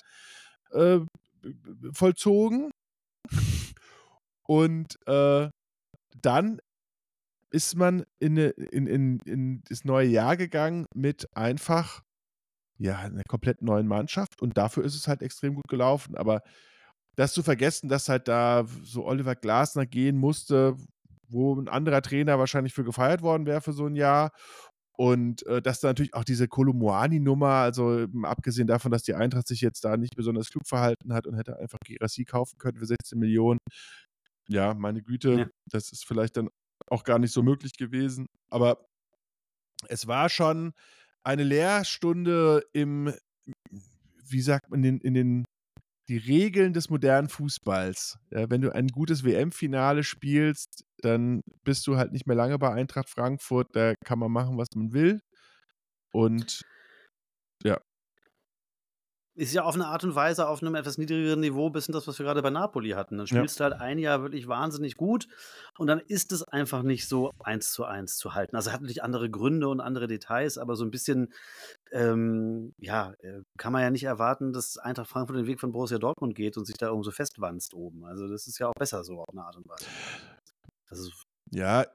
äh, 0.72 0.98
vollzogen. 1.92 2.70
Und 4.50 4.98
äh, 5.06 5.48
dann 6.22 6.60
ist 7.52 7.76
man 7.76 8.04
in, 8.18 8.36
eine, 8.36 8.48
in, 8.48 8.88
in, 8.88 9.20
in 9.20 9.62
das 9.68 9.84
neue 9.84 10.08
Jahr 10.08 10.36
gegangen 10.36 10.86
mit 10.92 11.28
einfach 11.36 12.02
ja, 12.76 12.98
einer 12.98 13.22
komplett 13.28 13.62
neuen 13.62 13.86
Mannschaft 13.86 14.42
und 14.42 14.58
dafür 14.58 14.84
ist 14.84 14.96
es 14.96 15.06
halt 15.06 15.22
extrem 15.22 15.54
gut 15.54 15.68
gelaufen. 15.68 16.16
Aber 16.16 16.42
das 17.14 17.32
zu 17.32 17.44
vergessen, 17.44 17.88
dass 17.88 18.08
halt 18.08 18.26
da 18.26 18.66
so 18.82 19.04
Oliver 19.06 19.36
Glasner 19.36 19.86
gehen 19.86 20.16
musste, 20.16 20.74
wo 21.28 21.54
ein 21.54 21.68
anderer 21.68 22.02
Trainer 22.02 22.40
wahrscheinlich 22.40 22.74
für 22.74 22.82
gefeiert 22.82 23.22
worden 23.22 23.46
wäre 23.46 23.60
für 23.60 23.72
so 23.72 23.86
ein 23.86 23.94
Jahr. 23.94 24.32
Und 24.96 25.46
äh, 25.46 25.62
dass 25.62 25.78
da 25.78 25.88
natürlich 25.88 26.14
auch 26.14 26.24
diese 26.24 26.48
Kolumuani-Nummer, 26.48 27.46
also 27.46 28.04
abgesehen 28.24 28.66
davon, 28.66 28.90
dass 28.90 29.04
die 29.04 29.14
Eintracht 29.14 29.46
sich 29.46 29.60
jetzt 29.60 29.84
da 29.84 29.96
nicht 29.96 30.16
besonders 30.16 30.50
klug 30.50 30.66
verhalten 30.66 31.12
hat 31.14 31.28
und 31.28 31.36
hätte 31.36 31.56
einfach 31.60 31.78
Gerassi 31.86 32.24
kaufen 32.24 32.58
können 32.58 32.78
für 32.78 32.86
16 32.86 33.16
Millionen, 33.16 33.60
ja, 34.50 34.74
meine 34.74 35.02
Güte, 35.02 35.38
ja. 35.38 35.46
das 35.66 35.92
ist 35.92 36.04
vielleicht 36.04 36.36
dann 36.36 36.50
auch 36.88 37.04
gar 37.04 37.18
nicht 37.18 37.32
so 37.32 37.42
möglich 37.42 37.76
gewesen. 37.76 38.26
Aber 38.50 38.84
es 39.88 40.06
war 40.06 40.28
schon 40.28 40.72
eine 41.22 41.44
Lehrstunde 41.44 42.64
im, 42.72 43.14
wie 44.24 44.40
sagt 44.40 44.70
man, 44.70 44.82
in, 44.82 44.98
in 45.00 45.14
den 45.14 45.44
die 46.08 46.16
Regeln 46.16 46.72
des 46.72 46.90
modernen 46.90 47.28
Fußballs. 47.28 48.18
Ja, 48.32 48.50
wenn 48.50 48.62
du 48.62 48.74
ein 48.74 48.88
gutes 48.88 49.22
WM-Finale 49.22 50.02
spielst, 50.02 50.84
dann 50.98 51.40
bist 51.62 51.86
du 51.86 51.96
halt 51.96 52.10
nicht 52.10 52.26
mehr 52.26 52.34
lange 52.34 52.58
bei 52.58 52.72
Eintracht 52.72 53.08
Frankfurt. 53.08 53.68
Da 53.74 53.94
kann 54.04 54.18
man 54.18 54.32
machen, 54.32 54.58
was 54.58 54.66
man 54.74 54.92
will. 54.92 55.20
Und 56.12 56.62
ja 57.62 57.80
ist 59.40 59.54
ja 59.54 59.62
auf 59.64 59.74
eine 59.74 59.86
Art 59.86 60.04
und 60.04 60.14
Weise 60.14 60.46
auf 60.46 60.62
einem 60.62 60.74
etwas 60.74 60.98
niedrigeren 60.98 61.40
Niveau 61.40 61.68
ein 61.68 61.72
bisschen 61.72 61.94
das, 61.94 62.06
was 62.06 62.18
wir 62.18 62.26
gerade 62.26 62.42
bei 62.42 62.50
Napoli 62.50 62.90
hatten. 62.90 63.16
Dann 63.16 63.26
spielst 63.26 63.58
ja. 63.58 63.70
du 63.70 63.72
halt 63.72 63.82
ein 63.82 63.98
Jahr 63.98 64.20
wirklich 64.20 64.48
wahnsinnig 64.48 64.98
gut 64.98 65.28
und 65.78 65.86
dann 65.86 65.98
ist 65.98 66.32
es 66.32 66.42
einfach 66.42 66.82
nicht 66.82 67.08
so 67.08 67.30
eins 67.38 67.72
zu 67.72 67.84
eins 67.84 68.18
zu 68.18 68.34
halten. 68.34 68.54
Also 68.54 68.70
hat 68.70 68.82
natürlich 68.82 69.02
andere 69.02 69.30
Gründe 69.30 69.68
und 69.68 69.80
andere 69.80 70.08
Details, 70.08 70.58
aber 70.58 70.76
so 70.76 70.84
ein 70.84 70.90
bisschen, 70.90 71.32
ähm, 71.90 72.74
ja, 72.78 73.14
äh, 73.20 73.40
kann 73.56 73.72
man 73.72 73.80
ja 73.80 73.90
nicht 73.90 74.04
erwarten, 74.04 74.52
dass 74.52 74.76
Eintracht 74.76 75.08
Frankfurt 75.08 75.38
den 75.38 75.46
Weg 75.46 75.58
von 75.58 75.72
Borussia 75.72 75.98
Dortmund 75.98 76.34
geht 76.34 76.58
und 76.58 76.66
sich 76.66 76.76
da 76.76 76.86
irgendwo 76.88 77.04
so 77.04 77.10
festwanzt 77.10 77.72
oben. 77.72 78.04
Also 78.04 78.28
das 78.28 78.46
ist 78.46 78.58
ja 78.58 78.68
auch 78.68 78.74
besser 78.78 79.04
so 79.04 79.20
auf 79.20 79.30
eine 79.32 79.42
Art 79.42 79.56
und 79.56 79.66
Weise. 79.66 79.86
ja, 81.50 81.86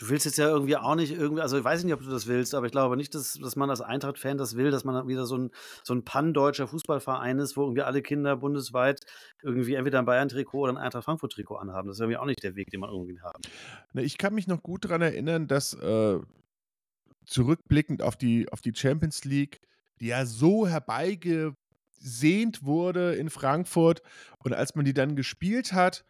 Du 0.00 0.08
willst 0.08 0.24
jetzt 0.24 0.38
ja 0.38 0.48
irgendwie 0.48 0.78
auch 0.78 0.94
nicht 0.94 1.12
irgendwie, 1.12 1.42
also 1.42 1.58
ich 1.58 1.64
weiß 1.64 1.84
nicht, 1.84 1.92
ob 1.92 2.00
du 2.00 2.08
das 2.08 2.26
willst, 2.26 2.54
aber 2.54 2.64
ich 2.64 2.72
glaube 2.72 2.96
nicht, 2.96 3.14
dass, 3.14 3.34
dass 3.34 3.54
man 3.54 3.68
als 3.68 3.82
Eintracht-Fan 3.82 4.38
das 4.38 4.56
will, 4.56 4.70
dass 4.70 4.82
man 4.82 5.06
wieder 5.06 5.26
so 5.26 5.36
ein, 5.36 5.50
so 5.84 5.92
ein 5.92 6.06
pan-deutscher 6.06 6.66
Fußballverein 6.66 7.38
ist, 7.38 7.54
wo 7.54 7.64
irgendwie 7.64 7.82
alle 7.82 8.00
Kinder 8.00 8.38
bundesweit 8.38 9.02
irgendwie 9.42 9.74
entweder 9.74 9.98
ein 9.98 10.06
Bayern-Trikot 10.06 10.58
oder 10.58 10.72
ein 10.72 10.78
Eintracht 10.78 11.04
Frankfurt-Trikot 11.04 11.56
anhaben. 11.56 11.88
Das 11.88 11.98
ist 11.98 12.00
irgendwie 12.00 12.16
auch 12.16 12.24
nicht 12.24 12.42
der 12.42 12.56
Weg, 12.56 12.70
den 12.70 12.80
man 12.80 12.88
irgendwie 12.88 13.20
haben. 13.20 13.42
Ich 13.92 14.16
kann 14.16 14.34
mich 14.34 14.46
noch 14.46 14.62
gut 14.62 14.86
daran 14.86 15.02
erinnern, 15.02 15.48
dass 15.48 15.74
äh, 15.74 16.18
zurückblickend 17.26 18.00
auf 18.00 18.16
die, 18.16 18.50
auf 18.50 18.62
die 18.62 18.72
Champions 18.74 19.26
League, 19.26 19.60
die 20.00 20.06
ja 20.06 20.24
so 20.24 20.66
herbeigesehnt 20.66 22.62
wurde 22.62 23.16
in 23.16 23.28
Frankfurt 23.28 24.00
und 24.38 24.54
als 24.54 24.74
man 24.74 24.86
die 24.86 24.94
dann 24.94 25.14
gespielt 25.14 25.74
hat, 25.74 26.06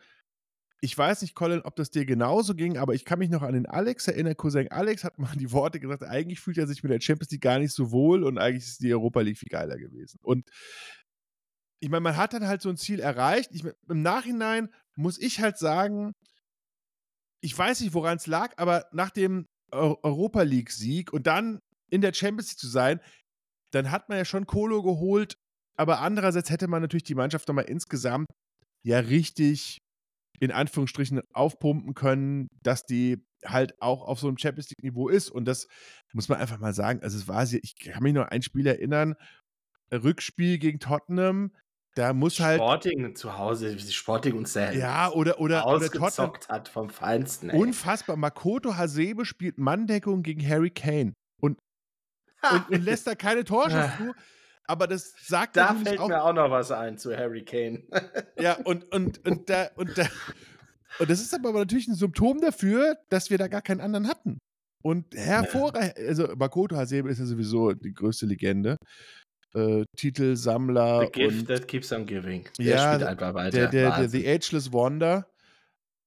ich 0.82 0.96
weiß 0.96 1.22
nicht, 1.22 1.34
Colin, 1.34 1.60
ob 1.62 1.76
das 1.76 1.90
dir 1.90 2.06
genauso 2.06 2.54
ging, 2.54 2.78
aber 2.78 2.94
ich 2.94 3.04
kann 3.04 3.18
mich 3.18 3.28
noch 3.28 3.42
an 3.42 3.52
den 3.52 3.66
Alex 3.66 4.08
erinnern. 4.08 4.36
Cousin 4.36 4.68
Alex 4.68 5.04
hat 5.04 5.18
mal 5.18 5.36
die 5.36 5.52
Worte 5.52 5.78
gesagt, 5.78 6.04
eigentlich 6.04 6.40
fühlt 6.40 6.56
er 6.56 6.66
sich 6.66 6.82
mit 6.82 6.90
der 6.90 7.00
Champions 7.00 7.30
League 7.30 7.42
gar 7.42 7.58
nicht 7.58 7.74
so 7.74 7.90
wohl 7.90 8.24
und 8.24 8.38
eigentlich 8.38 8.64
ist 8.64 8.82
die 8.82 8.92
Europa 8.92 9.20
League 9.20 9.38
viel 9.38 9.50
geiler 9.50 9.76
gewesen. 9.76 10.18
Und 10.22 10.48
ich 11.80 11.90
meine, 11.90 12.00
man 12.00 12.16
hat 12.16 12.32
dann 12.32 12.46
halt 12.46 12.62
so 12.62 12.70
ein 12.70 12.78
Ziel 12.78 13.00
erreicht. 13.00 13.50
Ich, 13.52 13.64
Im 13.64 14.02
Nachhinein 14.02 14.70
muss 14.96 15.18
ich 15.18 15.40
halt 15.40 15.58
sagen, 15.58 16.12
ich 17.42 17.56
weiß 17.56 17.80
nicht, 17.80 17.94
woran 17.94 18.16
es 18.16 18.26
lag, 18.26 18.52
aber 18.56 18.86
nach 18.92 19.10
dem 19.10 19.46
Europa 19.72 20.42
League-Sieg 20.42 21.12
und 21.12 21.26
dann 21.26 21.60
in 21.90 22.00
der 22.00 22.12
Champions 22.12 22.50
League 22.50 22.58
zu 22.58 22.68
sein, 22.68 23.00
dann 23.72 23.90
hat 23.90 24.08
man 24.08 24.18
ja 24.18 24.24
schon 24.24 24.46
Kolo 24.46 24.82
geholt, 24.82 25.34
aber 25.76 26.00
andererseits 26.00 26.50
hätte 26.50 26.68
man 26.68 26.82
natürlich 26.82 27.04
die 27.04 27.14
Mannschaft 27.14 27.48
nochmal 27.48 27.66
insgesamt 27.66 28.26
ja 28.82 28.98
richtig 28.98 29.79
in 30.40 30.50
Anführungsstrichen 30.50 31.20
aufpumpen 31.32 31.94
können, 31.94 32.48
dass 32.62 32.84
die 32.86 33.24
halt 33.44 33.80
auch 33.80 34.02
auf 34.02 34.18
so 34.18 34.26
einem 34.26 34.38
Champions 34.38 34.70
League-Niveau 34.70 35.08
ist. 35.08 35.30
Und 35.30 35.44
das 35.44 35.68
muss 36.12 36.28
man 36.28 36.40
einfach 36.40 36.58
mal 36.58 36.74
sagen. 36.74 37.00
Also, 37.02 37.18
es 37.18 37.28
war 37.28 37.46
sie, 37.46 37.60
ich 37.62 37.76
kann 37.76 38.02
mich 38.02 38.14
noch 38.14 38.22
an 38.22 38.30
ein 38.30 38.42
Spiel 38.42 38.66
erinnern: 38.66 39.14
Rückspiel 39.92 40.58
gegen 40.58 40.80
Tottenham. 40.80 41.52
Da 41.94 42.12
muss 42.12 42.38
halt. 42.40 42.60
Sporting 42.60 43.14
zu 43.16 43.36
Hause, 43.36 43.78
Sporting 43.78 44.36
uns 44.36 44.52
selbst 44.52 44.78
ja, 44.78 45.10
oder, 45.10 45.40
oder, 45.40 45.66
oder 45.66 45.90
Tottenham 45.90 46.32
hat 46.48 46.68
vom 46.68 46.88
Feinsten. 46.88 47.50
Ey. 47.50 47.58
Unfassbar. 47.58 48.16
Makoto 48.16 48.76
Hasebe 48.76 49.24
spielt 49.24 49.58
Manndeckung 49.58 50.22
gegen 50.22 50.46
Harry 50.48 50.70
Kane 50.70 51.14
und, 51.40 51.58
und, 52.50 52.70
und 52.70 52.84
lässt 52.84 53.06
da 53.06 53.14
keine 53.14 53.44
Torschüsse 53.44 53.92
zu. 53.98 54.14
Aber 54.70 54.86
das 54.86 55.14
sagt 55.26 55.56
Da 55.56 55.74
fällt 55.74 55.98
auch, 55.98 56.08
mir 56.08 56.22
auch 56.22 56.32
noch 56.32 56.48
was 56.50 56.70
ein 56.70 56.96
zu 56.96 57.16
Harry 57.16 57.44
Kane. 57.44 57.82
ja, 58.40 58.56
und, 58.64 58.92
und, 58.94 59.26
und, 59.26 59.50
da, 59.50 59.68
und, 59.74 59.98
da, 59.98 60.06
und 61.00 61.10
das 61.10 61.20
ist 61.20 61.34
aber 61.34 61.52
natürlich 61.52 61.88
ein 61.88 61.96
Symptom 61.96 62.40
dafür, 62.40 62.96
dass 63.08 63.30
wir 63.30 63.38
da 63.38 63.48
gar 63.48 63.62
keinen 63.62 63.80
anderen 63.80 64.06
hatten. 64.06 64.38
Und 64.82 65.14
hervorragend, 65.14 65.98
also 65.98 66.28
Makoto 66.36 66.76
Hasebe 66.76 67.10
ist 67.10 67.18
ja 67.18 67.26
sowieso 67.26 67.72
die 67.72 67.92
größte 67.92 68.26
Legende. 68.26 68.76
Äh, 69.54 69.84
Titelsammler. 69.96 71.00
The 71.06 71.10
gift 71.10 71.40
und, 71.40 71.48
that 71.48 71.66
keeps 71.66 71.92
on 71.92 72.06
giving. 72.06 72.48
Der 72.58 72.64
ja, 72.64 72.94
spielt 72.94 73.08
einfach 73.08 73.34
weiter. 73.34 73.50
Der, 73.50 73.68
der, 73.68 73.96
der, 73.96 74.08
The 74.08 74.26
Ageless 74.28 74.72
Wonder. 74.72 75.26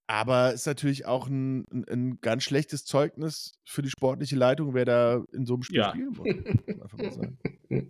Aber 0.08 0.54
ist 0.54 0.68
natürlich 0.68 1.06
auch 1.06 1.28
ein, 1.28 1.66
ein, 1.72 1.86
ein, 1.90 2.18
ganz 2.22 2.44
schlechtes 2.44 2.86
Zeugnis 2.86 3.56
für 3.66 3.82
die 3.82 3.90
sportliche 3.90 4.36
Leitung, 4.36 4.74
wer 4.74 4.86
da 4.86 5.24
in 5.34 5.46
so 5.46 5.56
einem 5.56 5.64
Spiel 5.64 5.80
ja. 5.80 5.90
spielen 5.90 6.18
wollte. 6.18 7.38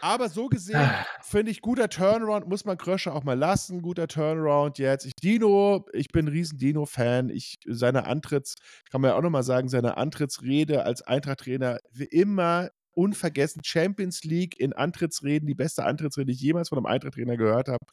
Aber 0.00 0.28
so 0.28 0.48
gesehen 0.48 0.76
ah. 0.76 1.06
finde 1.22 1.50
ich 1.50 1.60
guter 1.60 1.88
Turnaround, 1.88 2.48
muss 2.48 2.64
man 2.64 2.76
Krösche 2.78 3.12
auch 3.12 3.24
mal 3.24 3.38
lassen. 3.38 3.82
Guter 3.82 4.08
Turnaround 4.08 4.78
jetzt. 4.78 5.06
Ich, 5.06 5.14
Dino, 5.14 5.86
ich 5.92 6.08
bin 6.08 6.26
ein 6.26 6.32
riesen 6.32 6.58
Dino-Fan. 6.58 7.32
seine 7.66 8.06
Antritts, 8.06 8.54
kann 8.90 9.00
man 9.00 9.10
ja 9.10 9.16
auch 9.16 9.22
nochmal 9.22 9.42
sagen, 9.42 9.68
seine 9.68 9.96
Antrittsrede 9.96 10.84
als 10.84 11.02
Eintracht-Trainer, 11.02 11.78
wie 11.92 12.04
immer 12.04 12.70
unvergessen. 12.92 13.62
Champions 13.64 14.24
League 14.24 14.58
in 14.58 14.72
Antrittsreden, 14.72 15.46
die 15.46 15.54
beste 15.54 15.84
Antrittsrede, 15.84 16.26
die 16.26 16.34
ich 16.34 16.40
jemals 16.40 16.68
von 16.70 16.78
einem 16.78 16.86
Eintracht-Trainer 16.86 17.36
gehört 17.36 17.68
habe. 17.68 17.84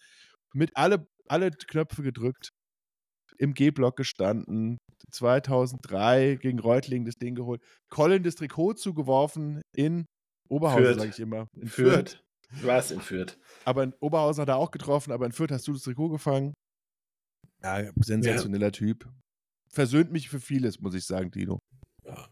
Mit 0.54 0.72
alle, 0.76 1.08
alle 1.28 1.52
Knöpfe 1.52 2.04
gedrückt, 2.04 2.50
im 3.38 3.54
G-Block 3.54 3.96
gestanden, 3.96 4.78
2003 5.12 6.38
gegen 6.42 6.60
Reutling 6.60 7.06
das 7.06 7.16
Ding 7.16 7.36
geholt, 7.36 7.62
Colin 7.90 8.24
das 8.24 8.36
Trikot 8.36 8.74
zugeworfen 8.74 9.62
in 9.76 10.06
Oberhausen, 10.50 11.00
sage 11.00 11.10
ich 11.10 11.20
immer. 11.20 11.48
In 11.56 11.68
Fürth. 11.68 11.94
Fürth. 11.94 12.24
Du 12.62 12.68
warst 12.68 12.92
in 12.92 13.02
Fürth. 13.02 13.38
Aber 13.66 13.84
in 13.84 13.94
Oberhausen 14.00 14.42
hat 14.42 14.50
er 14.50 14.58
auch 14.58 14.72
getroffen, 14.72 15.12
aber 15.12 15.26
in 15.26 15.32
Fürth 15.32 15.52
hast 15.52 15.68
du 15.68 15.74
das 15.74 15.84
Trikot 15.84 16.10
gefangen. 16.10 16.54
Ja, 17.64 17.90
sensationeller 17.96 18.68
ja. 18.68 18.72
Typ. 18.72 19.10
Versöhnt 19.70 20.12
mich 20.12 20.30
für 20.30 20.40
vieles, 20.40 20.80
muss 20.80 20.94
ich 20.94 21.06
sagen, 21.06 21.32
Dino. 21.32 21.60
Ja. 22.04 22.30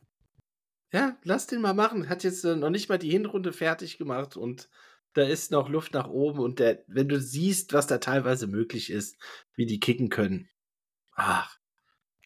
Ja, 0.93 1.17
lass 1.23 1.47
den 1.47 1.61
mal 1.61 1.73
machen. 1.73 2.09
Hat 2.09 2.23
jetzt 2.23 2.43
äh, 2.43 2.55
noch 2.55 2.69
nicht 2.69 2.89
mal 2.89 2.97
die 2.99 3.09
Hinrunde 3.09 3.53
fertig 3.53 3.97
gemacht 3.97 4.35
und 4.35 4.69
da 5.13 5.23
ist 5.23 5.51
noch 5.51 5.69
Luft 5.69 5.93
nach 5.93 6.07
oben 6.07 6.39
und 6.39 6.59
der, 6.59 6.83
wenn 6.87 7.07
du 7.07 7.19
siehst, 7.19 7.73
was 7.73 7.87
da 7.87 7.97
teilweise 7.97 8.47
möglich 8.47 8.89
ist, 8.89 9.17
wie 9.55 9.65
die 9.65 9.79
kicken 9.79 10.09
können. 10.09 10.49
Ach. 11.13 11.57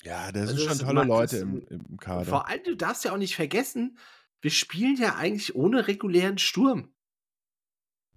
Ja, 0.03 0.32
da 0.32 0.45
sind 0.45 0.60
also 0.60 0.70
schon 0.70 0.80
tolle 0.80 1.03
Leute 1.03 1.38
im, 1.38 1.66
im 1.68 1.98
Kader. 1.98 2.26
Vor 2.26 2.48
allem, 2.48 2.64
du 2.64 2.76
darfst 2.76 3.06
ja 3.06 3.14
auch 3.14 3.18
nicht 3.18 3.36
vergessen, 3.36 3.98
wir 4.46 4.52
spielen 4.52 4.96
ja 4.96 5.16
eigentlich 5.16 5.56
ohne 5.56 5.88
regulären 5.88 6.38
Sturm. 6.38 6.94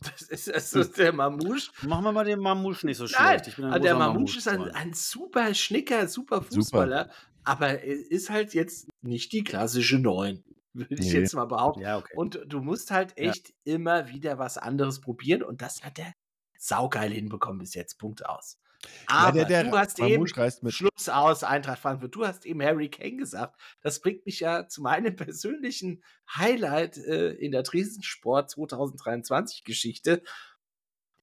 Das 0.01 0.21
ist 0.21 0.53
also 0.53 0.85
der 0.85 1.15
Mamouche. 1.15 1.73
Machen 1.87 2.05
wir 2.05 2.13
mal 2.13 2.25
den 2.25 2.39
Mamouche 2.39 2.87
nicht 2.87 2.99
so 2.99 3.09
schlecht. 3.09 3.59
Nein, 3.59 3.83
der 3.83 3.97
Mamouche 3.97 4.37
ist 4.37 4.47
ein, 4.47 4.61
ein, 4.71 4.93
super 4.93 5.55
Schnicker, 5.55 6.07
super 6.07 6.43
Fußballer, 6.43 7.05
super. 7.05 7.15
aber 7.45 7.83
ist 7.83 8.29
halt 8.29 8.53
jetzt 8.53 8.89
nicht 9.01 9.33
die 9.33 9.43
klassische 9.43 9.99
Neun, 9.99 10.45
würde 10.75 10.95
nee. 10.95 11.01
ich 11.01 11.13
jetzt 11.15 11.35
mal 11.35 11.47
behaupten. 11.47 11.81
Ja, 11.81 11.97
okay. 11.97 12.13
Und 12.15 12.39
du 12.47 12.61
musst 12.61 12.91
halt 12.91 13.17
echt 13.17 13.49
ja. 13.65 13.75
immer 13.75 14.11
wieder 14.11 14.39
was 14.39 14.59
anderes 14.59 15.01
probieren 15.01 15.43
und 15.43 15.63
das 15.63 15.83
hat 15.83 15.97
der 15.97 16.13
saugeil 16.59 17.11
hinbekommen 17.11 17.59
bis 17.59 17.75
jetzt. 17.75 17.99
Punkt 17.99 18.25
aus. 18.27 18.59
Aber 19.07 19.45
der, 19.45 19.63
der 19.63 19.65
du 19.65 19.77
hast 19.77 19.99
eben 19.99 20.25
reist 20.25 20.63
mit. 20.63 20.73
Schluss 20.73 21.09
aus, 21.09 21.43
Eintracht 21.43 21.81
Frankfurt. 21.81 22.15
Du 22.15 22.27
hast 22.27 22.47
eben 22.47 22.63
Harry 22.63 22.89
Kane 22.89 23.17
gesagt. 23.17 23.59
Das 23.83 24.01
bringt 24.01 24.25
mich 24.27 24.41
ja 24.41 24.69
zu 24.69 24.83
meinem 24.83 25.17
persönlichen 25.17 26.03
Highlight 26.37 26.97
äh, 26.99 27.31
in 27.33 27.53
der 27.53 27.63
Dresden-Sport 27.63 28.51
2023-Geschichte. 28.51 30.23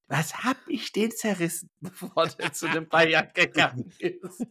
Was 0.07 0.43
hab 0.43 0.57
ich 0.67 0.91
den 0.91 1.09
zerrissen, 1.09 1.69
bevor 1.79 2.27
der 2.27 2.53
zu 2.53 2.67
den 2.67 2.87
Bayern 2.87 3.27
gegangen 3.33 3.91
ist? 3.97 4.45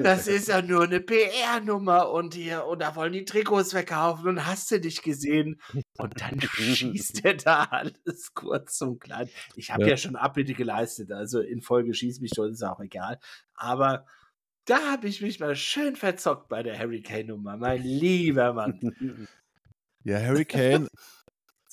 Das 0.00 0.28
ist 0.28 0.48
ja 0.48 0.62
nur 0.62 0.84
eine 0.84 1.00
PR-Nummer 1.00 2.10
und 2.10 2.34
hier, 2.34 2.64
und 2.66 2.80
da 2.80 2.94
wollen 2.94 3.12
die 3.12 3.24
Trikots 3.24 3.72
verkaufen 3.72 4.28
und 4.28 4.46
hast 4.46 4.70
du 4.70 4.78
dich 4.78 5.02
gesehen. 5.02 5.60
Und 5.98 6.20
dann 6.20 6.40
schießt 6.40 7.24
er 7.24 7.34
da 7.34 7.64
alles 7.64 8.32
kurz 8.34 8.80
und 8.80 9.00
klein. 9.00 9.28
Ich 9.56 9.72
habe 9.72 9.82
Ja. 9.82 9.88
ja. 9.90 9.96
schon 9.96 10.14
Abbitte 10.14 10.54
geleistet, 10.54 11.10
also 11.10 11.40
in 11.40 11.60
Folge 11.60 11.92
schieß 11.92 12.20
mich 12.20 12.30
tot, 12.30 12.50
ist 12.50 12.62
auch 12.62 12.80
egal. 12.80 13.18
Aber 13.54 14.06
da 14.66 14.92
habe 14.92 15.08
ich 15.08 15.20
mich 15.20 15.40
mal 15.40 15.56
schön 15.56 15.96
verzockt 15.96 16.48
bei 16.48 16.62
der 16.62 16.78
Harry 16.78 17.02
Kane-Nummer, 17.02 17.56
mein 17.56 17.82
lieber 17.82 18.52
Mann. 18.52 18.80
Ja, 20.06 20.18
Harry 20.20 20.44
Kane 20.44 20.86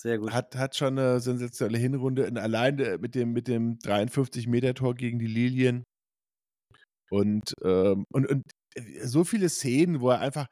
Sehr 0.02 0.18
gut. 0.18 0.32
hat, 0.32 0.56
hat 0.56 0.76
schon 0.76 0.98
eine 0.98 1.20
sensationelle 1.20 1.78
Hinrunde 1.78 2.26
und 2.28 2.38
allein 2.38 2.80
äh, 2.80 2.98
mit 2.98 3.14
dem, 3.14 3.34
mit 3.34 3.48
dem 3.48 3.78
53-Meter-Tor 3.80 4.96
gegen 4.96 5.20
die 5.20 5.28
Lilien. 5.28 5.84
Und, 7.12 7.54
ähm, 7.64 8.06
und, 8.12 8.28
und 8.28 8.44
äh, 8.76 9.06
so 9.06 9.24
viele 9.24 9.50
Szenen, 9.50 10.02
wo 10.02 10.10
er 10.10 10.20
einfach 10.20 10.48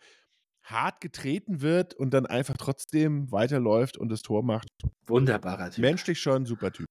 hart 0.63 1.01
getreten 1.01 1.61
wird 1.61 1.95
und 1.95 2.13
dann 2.13 2.26
einfach 2.27 2.57
trotzdem 2.57 3.31
weiterläuft 3.31 3.97
und 3.97 4.09
das 4.09 4.21
Tor 4.21 4.43
macht. 4.43 4.67
Wunderbarer 5.07 5.71
Typ. 5.71 5.81
Menschlich 5.81 6.19
schon 6.19 6.43
ein 6.43 6.45
super 6.45 6.71
Typ. 6.71 6.85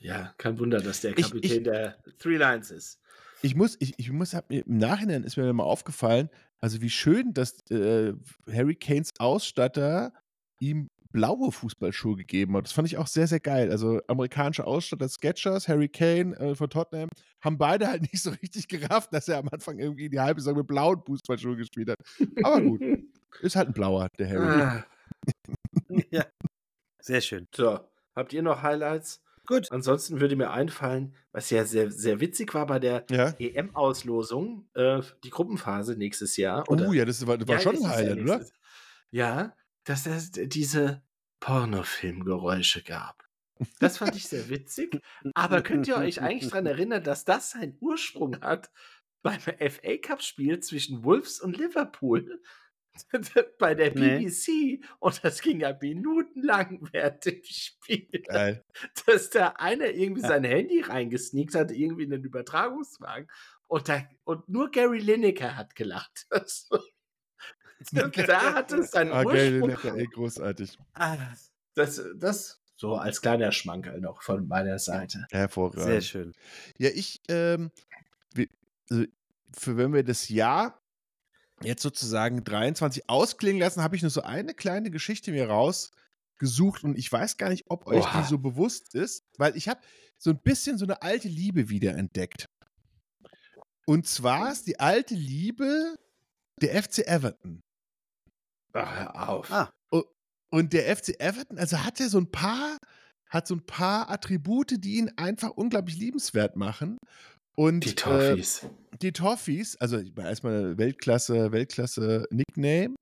Ja, 0.00 0.34
kein 0.38 0.58
Wunder, 0.58 0.80
dass 0.80 1.00
der 1.00 1.16
Ich- 1.16 1.26
Kapitän 1.26 1.58
ich- 1.58 1.62
der 1.62 1.98
Three 2.18 2.36
Lions 2.36 2.70
ist. 2.70 2.98
Ich 3.42 3.54
muss, 3.54 3.76
ich, 3.80 3.94
ich 3.96 4.10
muss, 4.12 4.34
hab 4.34 4.50
mir, 4.50 4.66
im 4.66 4.76
Nachhinein 4.76 5.24
ist 5.24 5.38
mir 5.38 5.50
mal 5.54 5.62
aufgefallen, 5.64 6.28
also 6.60 6.82
wie 6.82 6.90
schön, 6.90 7.32
dass 7.32 7.58
äh, 7.70 8.12
Harry 8.52 8.74
Kanes 8.74 9.08
Ausstatter 9.18 10.12
ihm 10.60 10.88
blaue 11.12 11.50
Fußballschuhe 11.52 12.16
gegeben 12.16 12.56
hat. 12.56 12.64
Das 12.66 12.72
fand 12.72 12.86
ich 12.88 12.96
auch 12.96 13.06
sehr, 13.06 13.26
sehr 13.26 13.40
geil. 13.40 13.70
Also 13.70 14.00
amerikanische 14.06 14.64
Ausstatter, 14.66 15.08
Sketchers, 15.08 15.68
Harry 15.68 15.88
Kane 15.88 16.36
äh, 16.38 16.54
von 16.54 16.70
Tottenham, 16.70 17.08
haben 17.40 17.58
beide 17.58 17.88
halt 17.88 18.02
nicht 18.12 18.22
so 18.22 18.30
richtig 18.30 18.68
gerafft, 18.68 19.12
dass 19.12 19.28
er 19.28 19.38
am 19.38 19.48
Anfang 19.50 19.78
irgendwie 19.78 20.08
die 20.08 20.20
halbe 20.20 20.40
Saison 20.40 20.56
mit 20.58 20.66
blauen 20.66 21.02
Fußballschuhen 21.04 21.56
gespielt 21.56 21.90
hat. 21.90 21.98
Aber 22.42 22.60
gut, 22.60 22.80
ist 23.42 23.56
halt 23.56 23.68
ein 23.68 23.74
blauer, 23.74 24.08
der 24.18 24.28
Harry. 24.28 24.62
Ah, 24.62 24.84
ja. 26.10 26.24
Sehr 27.02 27.20
schön. 27.20 27.46
so, 27.54 27.80
habt 28.14 28.32
ihr 28.32 28.42
noch 28.42 28.62
Highlights? 28.62 29.20
Gut. 29.46 29.72
Ansonsten 29.72 30.20
würde 30.20 30.36
mir 30.36 30.50
einfallen, 30.52 31.16
was 31.32 31.50
ja 31.50 31.64
sehr, 31.64 31.90
sehr 31.90 32.20
witzig 32.20 32.54
war 32.54 32.66
bei 32.66 32.78
der 32.78 33.04
Ja. 33.10 33.34
EM-Auslosung, 33.38 34.68
äh, 34.74 35.00
die 35.24 35.30
Gruppenphase 35.30 35.96
nächstes 35.96 36.36
Jahr. 36.36 36.64
Oh 36.68 36.74
oder- 36.74 36.92
ja, 36.92 37.04
das 37.04 37.26
war, 37.26 37.36
das 37.36 37.48
war 37.48 37.56
Ja, 37.56 37.60
schon 37.60 37.74
ein 37.76 37.82
ja 37.82 37.88
Highlight, 37.88 38.20
oder? 38.22 38.46
Ja, 39.10 39.54
dass 39.90 40.06
es 40.06 40.30
diese 40.30 41.02
Pornofilmgeräusche 41.40 42.82
gab. 42.82 43.28
Das 43.80 43.98
fand 43.98 44.14
ich 44.14 44.26
sehr 44.28 44.48
witzig. 44.48 45.00
Aber 45.34 45.62
könnt 45.62 45.88
ihr 45.88 45.96
euch 45.96 46.20
eigentlich 46.22 46.50
daran 46.50 46.66
erinnern, 46.66 47.02
dass 47.02 47.24
das 47.24 47.50
seinen 47.50 47.76
Ursprung 47.80 48.40
hat 48.40 48.70
beim 49.22 49.40
FA 49.40 49.96
Cup-Spiel 50.00 50.60
zwischen 50.60 51.02
Wolves 51.04 51.40
und 51.40 51.56
Liverpool? 51.56 52.40
Bei 53.58 53.74
der 53.74 53.92
Nee. 53.94 54.18
BBC. 54.18 54.84
Und 55.00 55.24
das 55.24 55.42
ging 55.42 55.60
ja 55.60 55.76
minutenlang 55.80 56.88
während 56.92 57.24
dem 57.24 57.40
Spiel 57.44 58.08
Geil. 58.26 58.64
dass 59.06 59.30
da 59.30 59.48
einer 59.58 59.86
irgendwie 59.90 60.22
sein 60.22 60.44
Handy 60.44 60.80
reingesneakt 60.82 61.54
hat, 61.54 61.70
irgendwie 61.72 62.04
in 62.04 62.10
den 62.10 62.24
Übertragungswagen. 62.24 63.28
Und, 63.66 63.88
da, 63.88 64.02
und 64.24 64.48
nur 64.48 64.70
Gary 64.70 64.98
Lineker 64.98 65.56
hat 65.56 65.74
gelacht. 65.74 66.26
Also, 66.30 66.76
und 66.76 66.89
da 67.92 68.54
hat 68.54 68.72
es 68.72 68.90
seinen 68.90 69.12
Ah, 69.12 69.24
geil, 69.24 69.62
Ursprung. 69.62 69.70
lecker, 69.70 69.96
ey, 69.98 70.06
großartig. 70.06 70.78
Ah, 70.94 71.16
das, 71.74 72.02
das 72.16 72.60
so 72.76 72.96
als 72.96 73.20
kleiner 73.20 73.52
Schmankerl 73.52 74.00
noch 74.00 74.22
von 74.22 74.46
meiner 74.48 74.78
Seite. 74.78 75.26
Hervorragend. 75.30 75.84
Sehr 75.84 76.00
schön. 76.00 76.32
Ja, 76.78 76.90
ich, 76.94 77.20
ähm, 77.28 77.70
also 78.90 79.04
für 79.56 79.76
wenn 79.76 79.92
wir 79.92 80.02
das 80.02 80.28
Jahr 80.28 80.80
jetzt 81.62 81.82
sozusagen 81.82 82.42
23 82.42 83.08
ausklingen 83.08 83.60
lassen, 83.60 83.82
habe 83.82 83.96
ich 83.96 84.02
nur 84.02 84.10
so 84.10 84.22
eine 84.22 84.54
kleine 84.54 84.90
Geschichte 84.90 85.30
mir 85.30 85.48
rausgesucht 85.48 86.84
und 86.84 86.96
ich 86.98 87.10
weiß 87.12 87.36
gar 87.36 87.50
nicht, 87.50 87.64
ob 87.68 87.86
euch 87.86 88.02
Oha. 88.04 88.22
die 88.22 88.28
so 88.28 88.38
bewusst 88.38 88.94
ist, 88.94 89.24
weil 89.36 89.56
ich 89.56 89.68
habe 89.68 89.80
so 90.16 90.30
ein 90.30 90.38
bisschen 90.38 90.78
so 90.78 90.86
eine 90.86 91.02
alte 91.02 91.28
Liebe 91.28 91.68
wiederentdeckt. 91.68 92.48
Und 93.86 94.06
zwar 94.06 94.52
ist 94.52 94.66
die 94.66 94.80
alte 94.80 95.14
Liebe 95.14 95.96
der 96.62 96.82
FC 96.82 97.06
Everton. 97.06 97.62
Ach, 98.72 98.98
hör 98.98 99.28
auf. 99.28 99.52
Ah. 99.52 99.72
Und 100.52 100.72
der 100.72 100.94
FC 100.96 101.14
Everton, 101.20 101.58
also 101.58 101.78
hat 101.78 102.00
er 102.00 102.08
so 102.08 102.18
ein 102.18 102.30
paar, 102.30 102.76
hat 103.28 103.46
so 103.46 103.54
ein 103.54 103.64
paar 103.64 104.10
Attribute, 104.10 104.74
die 104.78 104.96
ihn 104.96 105.10
einfach 105.16 105.50
unglaublich 105.50 105.96
liebenswert 105.96 106.56
machen. 106.56 106.98
Und 107.56 107.84
die 107.84 107.90
äh, 107.90 107.94
Toffees. 107.94 108.66
die 109.00 109.12
Toffees, 109.12 109.76
also 109.80 109.98
ich 109.98 110.14
meine, 110.14 110.28
erstmal 110.28 110.78
Weltklasse, 110.78 111.52
Weltklasse 111.52 112.26
Nickname. 112.30 112.96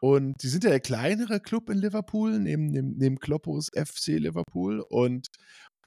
Und 0.00 0.42
die 0.42 0.48
sind 0.48 0.64
ja 0.64 0.70
der 0.70 0.80
kleinere 0.80 1.40
Club 1.40 1.68
in 1.70 1.78
Liverpool, 1.78 2.38
neben, 2.38 2.66
neben, 2.68 2.96
neben 2.96 3.18
Kloppos 3.18 3.68
FC 3.74 4.18
Liverpool. 4.18 4.80
Und 4.80 5.26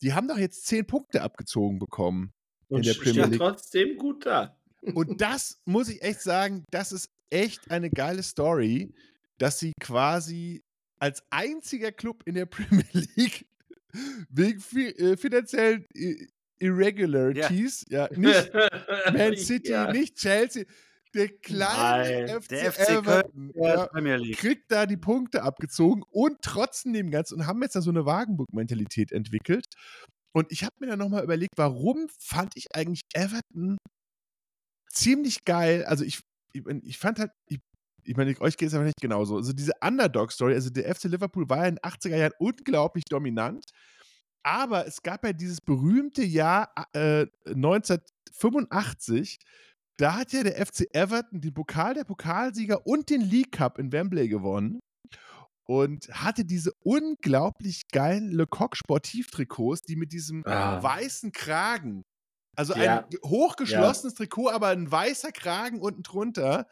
die 0.01 0.13
haben 0.13 0.27
doch 0.27 0.37
jetzt 0.37 0.65
zehn 0.67 0.85
Punkte 0.85 1.21
abgezogen 1.21 1.79
bekommen. 1.79 2.31
und 2.67 2.85
der 2.85 2.93
Premier 2.93 3.25
League. 3.25 3.39
trotzdem 3.39 3.97
gut 3.97 4.25
da. 4.25 4.57
Und 4.93 5.21
das 5.21 5.61
muss 5.65 5.89
ich 5.89 6.01
echt 6.01 6.21
sagen, 6.21 6.65
das 6.71 6.91
ist 6.91 7.07
echt 7.29 7.71
eine 7.71 7.89
geile 7.89 8.23
Story, 8.23 8.93
dass 9.41 9.59
sie 9.59 9.73
quasi 9.81 10.63
als 10.99 11.23
einziger 11.31 11.91
Club 11.91 12.23
in 12.25 12.35
der 12.35 12.45
Premier 12.85 12.85
League 12.91 13.47
wegen 14.29 14.61
äh, 14.77 15.17
finanziellen 15.17 15.85
äh, 15.95 16.27
Irregularities, 16.59 17.83
ja. 17.89 18.07
nicht 18.15 18.51
Man 19.13 19.35
City, 19.35 19.71
Ja. 19.71 19.91
nicht 19.91 20.15
Chelsea, 20.15 20.65
der 21.15 21.29
kleine 21.39 22.27
Nein, 22.27 22.41
FC, 22.41 22.49
der 22.49 22.71
FC 22.71 22.89
Everton 22.89 23.51
Ja, 23.55 23.67
ja, 23.67 23.87
Premier 23.87 24.17
League. 24.17 24.37
kriegt 24.37 24.71
da 24.71 24.85
die 24.85 24.95
Punkte 24.97 25.41
abgezogen 25.41 26.03
und 26.11 26.37
trotzdem 26.43 26.93
dem 26.93 27.09
Ganzen 27.09 27.39
und 27.39 27.47
haben 27.47 27.61
jetzt 27.63 27.75
da 27.75 27.81
so 27.81 27.89
eine 27.89 28.05
Wagenburg-Mentalität 28.05 29.11
entwickelt. 29.11 29.65
Und 30.33 30.51
ich 30.51 30.63
habe 30.63 30.75
mir 30.79 30.87
dann 30.87 30.99
nochmal 30.99 31.23
überlegt, 31.23 31.57
warum 31.57 32.07
fand 32.19 32.53
ich 32.55 32.67
eigentlich 32.75 33.01
Everton 33.13 33.77
ziemlich 34.89 35.43
geil. 35.45 35.83
Also 35.85 36.05
ich, 36.05 36.21
ich, 36.53 36.63
ich 36.83 36.97
fand 36.97 37.19
halt, 37.19 37.31
ich, 37.49 37.59
ich 38.03 38.15
meine, 38.17 38.39
euch 38.41 38.57
geht 38.57 38.67
es 38.69 38.73
aber 38.73 38.83
nicht 38.85 39.01
genauso. 39.01 39.37
Also 39.37 39.53
diese 39.53 39.73
Underdog-Story, 39.81 40.53
also 40.53 40.69
der 40.69 40.93
FC 40.93 41.05
Liverpool 41.05 41.49
war 41.49 41.57
ja 41.59 41.65
in 41.67 41.75
den 41.75 41.79
80er 41.83 42.15
Jahren 42.17 42.33
unglaublich 42.39 43.03
dominant. 43.05 43.65
Aber 44.43 44.87
es 44.87 45.01
gab 45.03 45.23
ja 45.23 45.33
dieses 45.33 45.61
berühmte 45.61 46.23
Jahr 46.23 46.73
äh, 46.93 47.27
1985, 47.45 49.39
da 49.97 50.15
hat 50.15 50.33
ja 50.33 50.43
der 50.43 50.65
FC 50.65 50.87
Everton 50.93 51.41
den 51.41 51.53
Pokal 51.53 51.93
der 51.93 52.03
Pokalsieger 52.05 52.85
und 52.87 53.09
den 53.09 53.21
League 53.21 53.51
Cup 53.51 53.77
in 53.77 53.91
Wembley 53.91 54.27
gewonnen 54.29 54.79
und 55.67 56.07
hatte 56.09 56.43
diese 56.43 56.71
unglaublich 56.83 57.83
geilen 57.91 58.31
Lecoq 58.31 58.75
Sportiv-Trikots, 58.75 59.81
die 59.83 59.95
mit 59.95 60.11
diesem 60.11 60.43
Ah. 60.45 60.81
weißen 60.81 61.31
Kragen, 61.31 62.01
also 62.57 62.73
Ja. 62.75 63.05
ein 63.05 63.17
hochgeschlossenes 63.23 64.15
Trikot, 64.15 64.49
aber 64.49 64.69
ein 64.69 64.91
weißer 64.91 65.31
Kragen 65.31 65.79
unten 65.79 66.01
drunter 66.03 66.67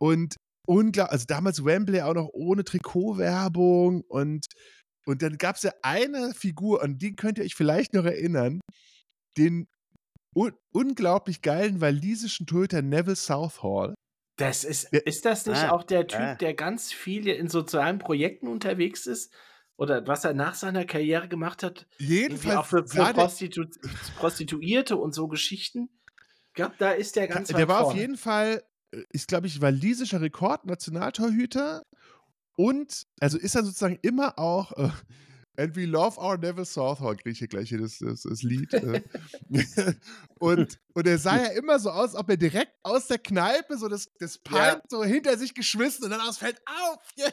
und 0.00 0.34
unglaublich, 0.66 1.12
also 1.12 1.24
damals 1.26 1.64
Wembley 1.64 2.00
auch 2.02 2.14
noch 2.14 2.28
ohne 2.32 2.64
Trikotwerbung 2.64 4.02
und 4.08 4.46
und 5.06 5.20
dann 5.20 5.36
gab 5.36 5.56
es 5.56 5.62
ja 5.62 5.72
eine 5.82 6.32
Figur, 6.32 6.82
an 6.82 6.96
die 6.96 7.14
könnt 7.14 7.36
ihr 7.38 7.44
euch 7.44 7.54
vielleicht 7.54 7.92
noch 7.92 8.06
erinnern, 8.06 8.60
den 9.36 9.66
un 10.34 10.52
unglaublich 10.72 11.42
geilen 11.42 11.80
walisischen 11.82 12.46
Torhüter 12.46 12.80
Neville 12.82 13.14
Southall. 13.16 13.94
Das 14.38 14.64
ist, 14.64 14.88
Ja. 14.92 15.00
ist 15.04 15.24
das 15.26 15.46
nicht 15.46 15.62
Ah, 15.62 15.70
auch 15.72 15.84
der 15.84 16.06
Typ, 16.06 16.18
ah. 16.20 16.34
der 16.36 16.54
ganz 16.54 16.90
viel 16.92 17.28
in 17.28 17.48
sozialen 17.48 17.98
Projekten 17.98 18.48
unterwegs 18.48 19.06
ist? 19.06 19.32
Oder 19.76 20.06
was 20.06 20.24
er 20.24 20.34
nach 20.34 20.54
seiner 20.54 20.84
Karriere 20.86 21.28
gemacht 21.28 21.62
hat? 21.62 21.86
Jedenfalls 21.98 22.56
auch 22.56 22.66
für, 22.66 22.86
für 22.86 23.04
der, 23.04 23.12
Prostitu 23.12 23.64
Prostituierte 24.16 24.96
und 24.96 25.14
so 25.14 25.28
Geschichten. 25.28 25.88
Ich 26.48 26.54
glaube, 26.54 26.74
da 26.78 26.92
ist 26.92 27.16
der 27.16 27.28
ganz 27.28 27.48
der 27.48 27.58
weit 27.58 27.68
war 27.68 27.80
auf 27.80 27.86
vorne. 27.88 28.00
jeden 28.00 28.16
Fall, 28.16 28.62
ist 29.10 29.28
glaube 29.28 29.46
ich, 29.46 29.60
walisischer 29.60 30.20
Rekord-Nationaltorhüter 30.20 31.82
und, 32.56 33.04
also 33.20 33.38
ist 33.38 33.54
er 33.54 33.64
sozusagen 33.64 33.98
immer 34.02 34.38
auch, 34.38 34.72
äh, 34.72 34.90
And 35.56 35.76
we 35.76 35.86
love 35.86 36.18
our 36.18 36.36
Neville 36.36 36.64
Southall, 36.64 37.14
kriege 37.14 37.30
ich 37.30 37.38
hier 37.38 37.46
gleich 37.46 37.68
hier 37.68 37.78
das, 37.78 37.98
das, 37.98 38.22
das 38.22 38.42
Lied. 38.42 38.74
äh. 38.74 39.02
und, 40.40 40.80
und 40.94 41.06
er 41.06 41.18
sah 41.18 41.36
ja 41.36 41.50
immer 41.52 41.78
so 41.78 41.90
aus, 41.90 42.16
ob 42.16 42.28
er 42.28 42.36
direkt 42.36 42.72
aus 42.82 43.06
der 43.06 43.18
Kneipe 43.18 43.78
so 43.78 43.88
das, 43.88 44.08
das 44.18 44.38
Pint 44.38 44.82
so 44.88 45.04
hinter 45.04 45.38
sich 45.38 45.54
geschmissen 45.54 46.04
und 46.04 46.10
dann 46.10 46.20
aus 46.20 46.38
Feld 46.38 46.60
auf. 46.66 46.98
Yeah. 47.16 47.32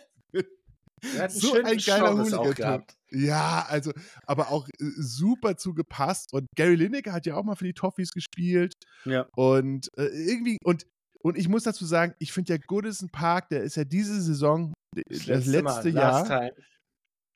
Er 1.15 1.23
hat 1.23 1.31
so 1.31 1.53
ein 1.55 1.77
geiler 1.77 2.53
gehabt. 2.53 2.95
Ja, 3.09 3.65
also, 3.67 3.91
aber 4.27 4.51
auch 4.51 4.67
äh, 4.67 4.73
super 4.97 5.57
zugepasst. 5.57 6.31
Und 6.31 6.45
Gary 6.55 6.75
Lineker 6.75 7.11
hat 7.11 7.25
ja 7.25 7.35
auch 7.35 7.43
mal 7.43 7.55
für 7.55 7.65
die 7.65 7.73
Toffees 7.73 8.11
gespielt. 8.11 8.75
Ja. 9.05 9.27
Und 9.35 9.89
äh, 9.97 10.05
irgendwie, 10.05 10.57
und, 10.63 10.85
und 11.23 11.38
ich 11.38 11.48
muss 11.48 11.64
dazu 11.64 11.85
sagen, 11.85 12.14
ich 12.19 12.31
finde 12.31 12.53
ja 12.53 12.60
Goodison 12.65 13.10
Park, 13.10 13.49
der 13.49 13.61
ist 13.64 13.76
ja 13.76 13.84
diese 13.84 14.19
Saison, 14.22 14.73
d- 14.95 15.03
das, 15.07 15.26
letzte, 15.45 15.61
Mal, 15.64 15.88
Jahr. 15.89 16.52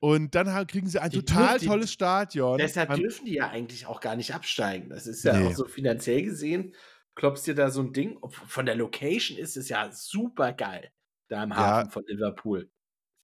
Und 0.01 0.35
dann 0.35 0.67
kriegen 0.67 0.87
sie 0.87 0.99
ein 1.01 1.09
Die 1.09 1.19
total 1.23 1.53
dürfen- 1.57 1.67
tolles 1.67 1.91
Stadion. 1.91 2.57
Deshalb 2.57 2.89
An- 2.91 2.99
dürfen 2.99 3.25
die 3.25 3.35
ja 3.35 3.49
eigentlich 3.49 3.85
auch 3.87 4.01
gar 4.01 4.15
nicht 4.15 4.33
absteigen. 4.35 4.89
Das 4.89 5.07
ist 5.07 5.23
ja 5.23 5.37
Nee. 5.37 5.47
auch 5.47 5.53
so 5.55 5.65
finanziell 5.65 6.21
gesehen. 6.23 6.73
Klopfst 7.15 7.43
dir 7.47 7.55
da 7.55 7.71
so 7.71 7.81
ein 7.81 7.93
Ding. 7.93 8.19
Von 8.29 8.65
der 8.65 8.75
Location 8.75 9.37
ist 9.37 9.57
es 9.57 9.69
ja 9.69 9.89
super 9.91 10.51
geil. 10.53 10.91
Da 11.29 11.43
im 11.43 11.49
Ja. 11.51 11.55
Hafen 11.55 11.91
von 11.91 12.03
Liverpool. 12.07 12.69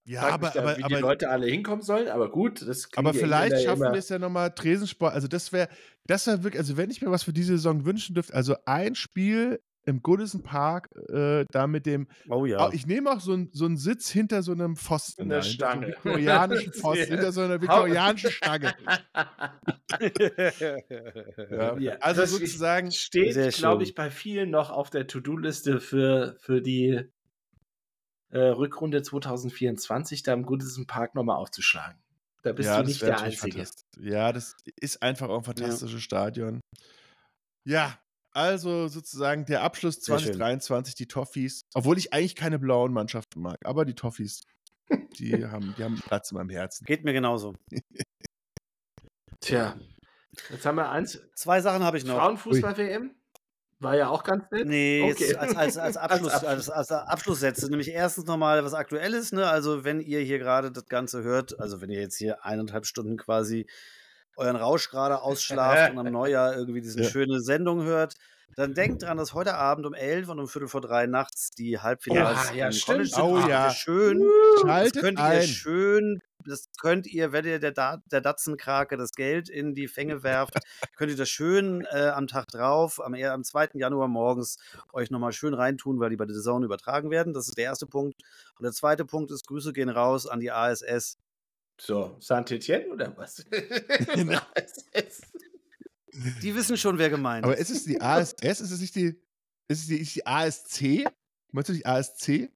ja, 0.08 0.22
Frag 0.22 0.34
aber, 0.34 0.46
mich 0.48 0.54
da, 0.56 0.62
aber, 0.62 0.78
wie 0.78 0.84
aber 0.84 0.96
die 0.96 1.02
Leute 1.02 1.30
alle 1.30 1.46
hinkommen 1.48 1.84
sollen, 1.84 2.08
aber 2.08 2.32
gut, 2.32 2.66
das 2.68 2.90
Aber 2.96 3.14
vielleicht 3.14 3.62
schaffen 3.64 3.82
wir 3.84 3.94
es 3.94 4.10
ja 4.10 4.18
nochmal 4.18 4.52
Tresensport. 4.56 5.14
Also 5.14 5.28
das 5.28 5.52
wäre, 5.52 5.70
das 6.08 6.26
wäre 6.26 6.44
wirklich, 6.44 6.60
also 6.60 6.76
wenn 6.78 6.90
ich 6.90 7.02
mir 7.04 7.12
was 7.12 7.22
für 7.22 7.34
diese 7.34 7.52
Saison 7.58 7.86
wünschen 7.86 8.16
dürfte, 8.16 8.34
also 8.34 8.56
ein 8.66 8.96
Spiel 8.96 9.62
im 9.86 10.02
Goodison 10.02 10.44
Park, 10.44 10.90
äh, 11.10 11.46
da 11.52 11.68
mit 11.68 11.86
dem, 11.86 12.08
Oh 12.30 12.46
ja. 12.46 12.68
oh, 12.68 12.72
ich 12.72 12.86
nehme 12.86 13.12
auch 13.12 13.20
so, 13.20 13.34
ein, 13.34 13.50
so 13.52 13.66
einen 13.66 13.78
Sitz 13.78 14.10
hinter 14.10 14.44
so 14.44 14.52
einem 14.52 14.76
Pfosten. 14.76 15.24
In 15.24 15.30
der 15.30 15.40
da, 15.40 15.44
hinter 15.44 15.52
So 15.52 15.54
Stange. 15.54 15.88
viktorianischen 15.88 16.74
Pfosten, 16.74 17.08
hinter 17.08 17.32
so 17.32 17.42
einer 17.42 17.62
viktorianischen 17.62 18.32
Stange. 18.32 18.74
Ja. 21.52 21.78
Ja, 21.78 21.94
Also 22.00 22.22
das 22.22 22.32
sozusagen, 22.32 22.92
steht, 22.92 23.54
glaube 23.56 23.84
ich, 23.84 23.94
bei 23.94 24.10
vielen 24.10 24.50
noch 24.50 24.70
auf 24.70 24.90
der 24.90 25.06
To-Do-Liste 25.06 25.80
für, 25.80 26.38
für 26.40 26.62
die 26.62 27.02
äh, 28.30 28.40
Rückrunde 28.40 29.02
2024, 29.02 30.24
da 30.24 30.34
im 30.34 30.44
Goodison 30.44 30.88
Park 30.88 31.14
nochmal 31.16 31.36
aufzuschlagen. 31.38 32.00
Da 32.44 32.54
bist 32.54 32.68
ja, 32.68 32.82
du 32.82 32.88
nicht 32.88 33.02
der 33.02 33.22
Einzige. 33.22 33.66
Ja, 34.00 34.32
das 34.32 34.56
ist 34.80 35.04
einfach 35.04 35.30
auch 35.30 35.40
ein 35.40 35.44
fantastisches 35.44 36.02
Stadion. 36.02 36.62
Ja, 37.68 38.00
also 38.34 38.88
sozusagen 38.88 39.46
der 39.46 39.62
Abschluss 39.62 39.96
Sehr 39.96 40.18
schön. 40.20 40.34
2023, 40.34 40.96
die 40.96 41.08
Toffees. 41.08 41.66
Obwohl 41.74 41.98
ich 41.98 42.14
eigentlich 42.14 42.36
keine 42.36 42.60
blauen 42.60 42.94
Mannschaften 42.94 43.42
mag, 43.42 43.58
aber 43.66 43.86
die 43.86 43.96
Toffees, 43.96 44.42
die 45.20 45.46
haben, 45.46 45.74
die 45.78 45.84
haben 45.84 45.96
Platz 45.96 46.32
in 46.32 46.38
meinem 46.38 46.50
Herzen. 46.50 46.86
Geht 46.86 47.04
mir 47.04 47.14
genauso. 47.14 47.56
Tja, 49.40 49.76
jetzt 50.50 50.66
haben 50.66 50.76
wir 50.76 50.90
eins. 50.90 51.20
Zwei 51.36 51.62
Sachen 51.62 51.84
habe 51.84 51.98
ich 51.98 52.06
noch. 52.06 52.18
Frauenfußball-WM? 52.18 53.16
War 53.80 53.96
ja 53.96 54.10
auch 54.10 54.24
ganz 54.24 54.44
nett. 54.52 54.68
Nee, 54.68 55.02
Okay. 55.12 55.24
jetzt 55.30 55.38
als, 55.38 55.56
als, 55.56 55.78
als, 55.78 55.98
Abschluss, 55.98 56.32
Als 56.34 56.70
als, 56.70 56.70
als 56.70 56.92
Abschlusssätze. 56.92 57.68
Nämlich 57.68 57.90
erstens 57.90 58.26
nochmal 58.26 58.64
was 58.64 58.76
Aktuelles. 58.76 59.32
Ne? 59.32 59.48
Also, 59.48 59.84
wenn 59.84 60.00
ihr 60.00 60.20
hier 60.20 60.38
gerade 60.38 60.72
das 60.72 60.86
Ganze 60.86 61.24
hört, 61.24 61.60
also 61.60 61.82
wenn 61.82 61.90
ihr 61.90 62.00
jetzt 62.00 62.18
hier 62.18 62.46
eineinhalb 62.46 62.86
Stunden 62.86 63.18
quasi 63.18 63.66
euren 64.38 64.56
Rausch 64.56 64.90
gerade 64.90 65.22
ausschlaft 65.22 65.92
und 65.92 66.00
am 66.00 66.06
Neujahr 66.12 66.56
irgendwie 66.56 66.82
diese 66.82 67.02
Ja. 67.02 67.10
schöne 67.10 67.42
Sendung 67.42 67.84
hört, 67.84 68.16
dann 68.58 68.74
denkt 68.74 69.04
dran, 69.04 69.18
dass 69.18 69.34
heute 69.34 69.56
Abend 69.56 69.86
um 69.86 69.94
11 69.94 70.28
und 70.30 70.40
um 70.40 70.48
Viertel 70.48 70.68
vor 70.68 70.82
drei 70.82 71.08
nachts 71.08 71.52
die 71.52 71.80
Halbfinals 71.80 72.50
Ja, 72.54 72.70
ja. 72.70 72.80
College 72.86 73.06
sind. 73.06 73.24
Oh 73.24 73.38
Das 73.40 73.48
ja. 73.48 73.70
Schön. 73.72 74.20
Das 74.20 74.62
Schaltet 74.62 75.02
könnt 75.02 75.20
ihr 75.20 75.24
ein. 75.24 75.44
schön, 75.48 76.20
das 76.46 76.66
könnt 76.82 77.08
ihr, 77.08 77.32
wenn 77.32 77.46
ihr 77.46 77.60
der, 77.60 77.72
Da- 77.72 78.02
der 78.12 78.20
Datzenkrake 78.20 78.98
das 78.98 79.12
Geld 79.14 79.48
in 79.48 79.74
die 79.74 79.88
Fänge 79.88 80.24
werft, 80.24 80.56
könnt 80.98 81.12
ihr 81.12 81.18
das 81.18 81.30
schön 81.30 81.86
äh, 81.92 82.08
am 82.10 82.28
Tag 82.28 82.48
drauf, 82.48 83.00
am, 83.02 83.14
eher 83.14 83.32
am 83.34 83.44
2. 83.46 83.70
Januar 83.76 84.10
morgens, 84.10 84.58
euch 84.92 85.12
nochmal 85.12 85.32
schön 85.32 85.54
reintun, 85.54 86.02
weil 86.02 86.10
die 86.10 86.18
bei 86.18 86.26
der 86.26 86.36
Saison 86.36 86.62
übertragen 86.64 87.10
werden. 87.10 87.34
Das 87.34 87.48
ist 87.48 87.58
der 87.58 87.66
erste 87.66 87.86
Punkt. 87.86 88.20
Und 88.58 88.64
der 88.64 88.74
zweite 88.74 89.06
Punkt 89.06 89.32
ist, 89.32 89.48
Grüße 89.48 89.72
gehen 89.72 89.88
raus 89.90 90.28
an 90.28 90.42
die 90.42 90.52
ASS. 90.52 91.18
So, 91.84 92.16
Saint-Etienne 92.20 92.90
oder 92.90 93.18
was? 93.18 93.44
Genau. 94.14 94.40
Die 96.44 96.54
wissen 96.54 96.78
schon, 96.78 97.00
wer 97.00 97.10
gemeint 97.10 97.44
Aber 97.44 97.58
ist. 97.58 97.72
ist 97.72 97.78
es 97.78 97.86
die 97.86 98.00
ASS? 98.00 98.34
Ist 98.44 98.60
es 98.62 98.80
nicht 98.82 98.96
die, 98.96 99.20
ist 99.68 99.80
es 99.80 99.88
die, 99.88 99.98
ist 99.98 100.16
die 100.16 100.28
ASC? 100.28 101.06
Meinst 101.52 101.70
du 101.70 101.74
die 101.74 101.84
ASC? 101.86 102.52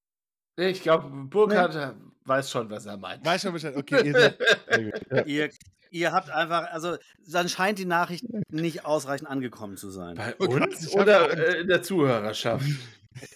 Nee, 0.57 0.69
ich 0.69 0.83
glaube, 0.83 1.09
Burkhardt 1.09 1.73
äh, 1.73 1.93
weiß 2.25 2.51
schon, 2.51 2.69
was 2.69 2.85
er 2.85 2.97
meint. 2.97 3.25
Weiß 3.25 3.41
schon 3.41 3.53
Bescheid. 3.53 3.75
Okay, 3.75 4.05
ihr 4.05 4.13
seid. 4.13 5.27
Ihr, 5.27 5.49
ihr 5.89 6.11
habt 6.11 6.29
einfach, 6.29 6.71
also 6.71 6.97
dann 7.27 7.49
scheint 7.49 7.79
die 7.79 7.85
Nachricht 7.85 8.25
nicht 8.49 8.85
ausreichend 8.85 9.27
angekommen 9.27 9.75
zu 9.75 9.89
sein. 9.89 10.17
Bei 10.17 10.35
Oh 10.37 10.45
uns 10.45 10.93
hab 10.93 11.01
oder 11.01 11.31
äh, 11.35 11.61
in 11.61 11.67
der 11.67 11.81
Zuhörerschaft? 11.81 12.67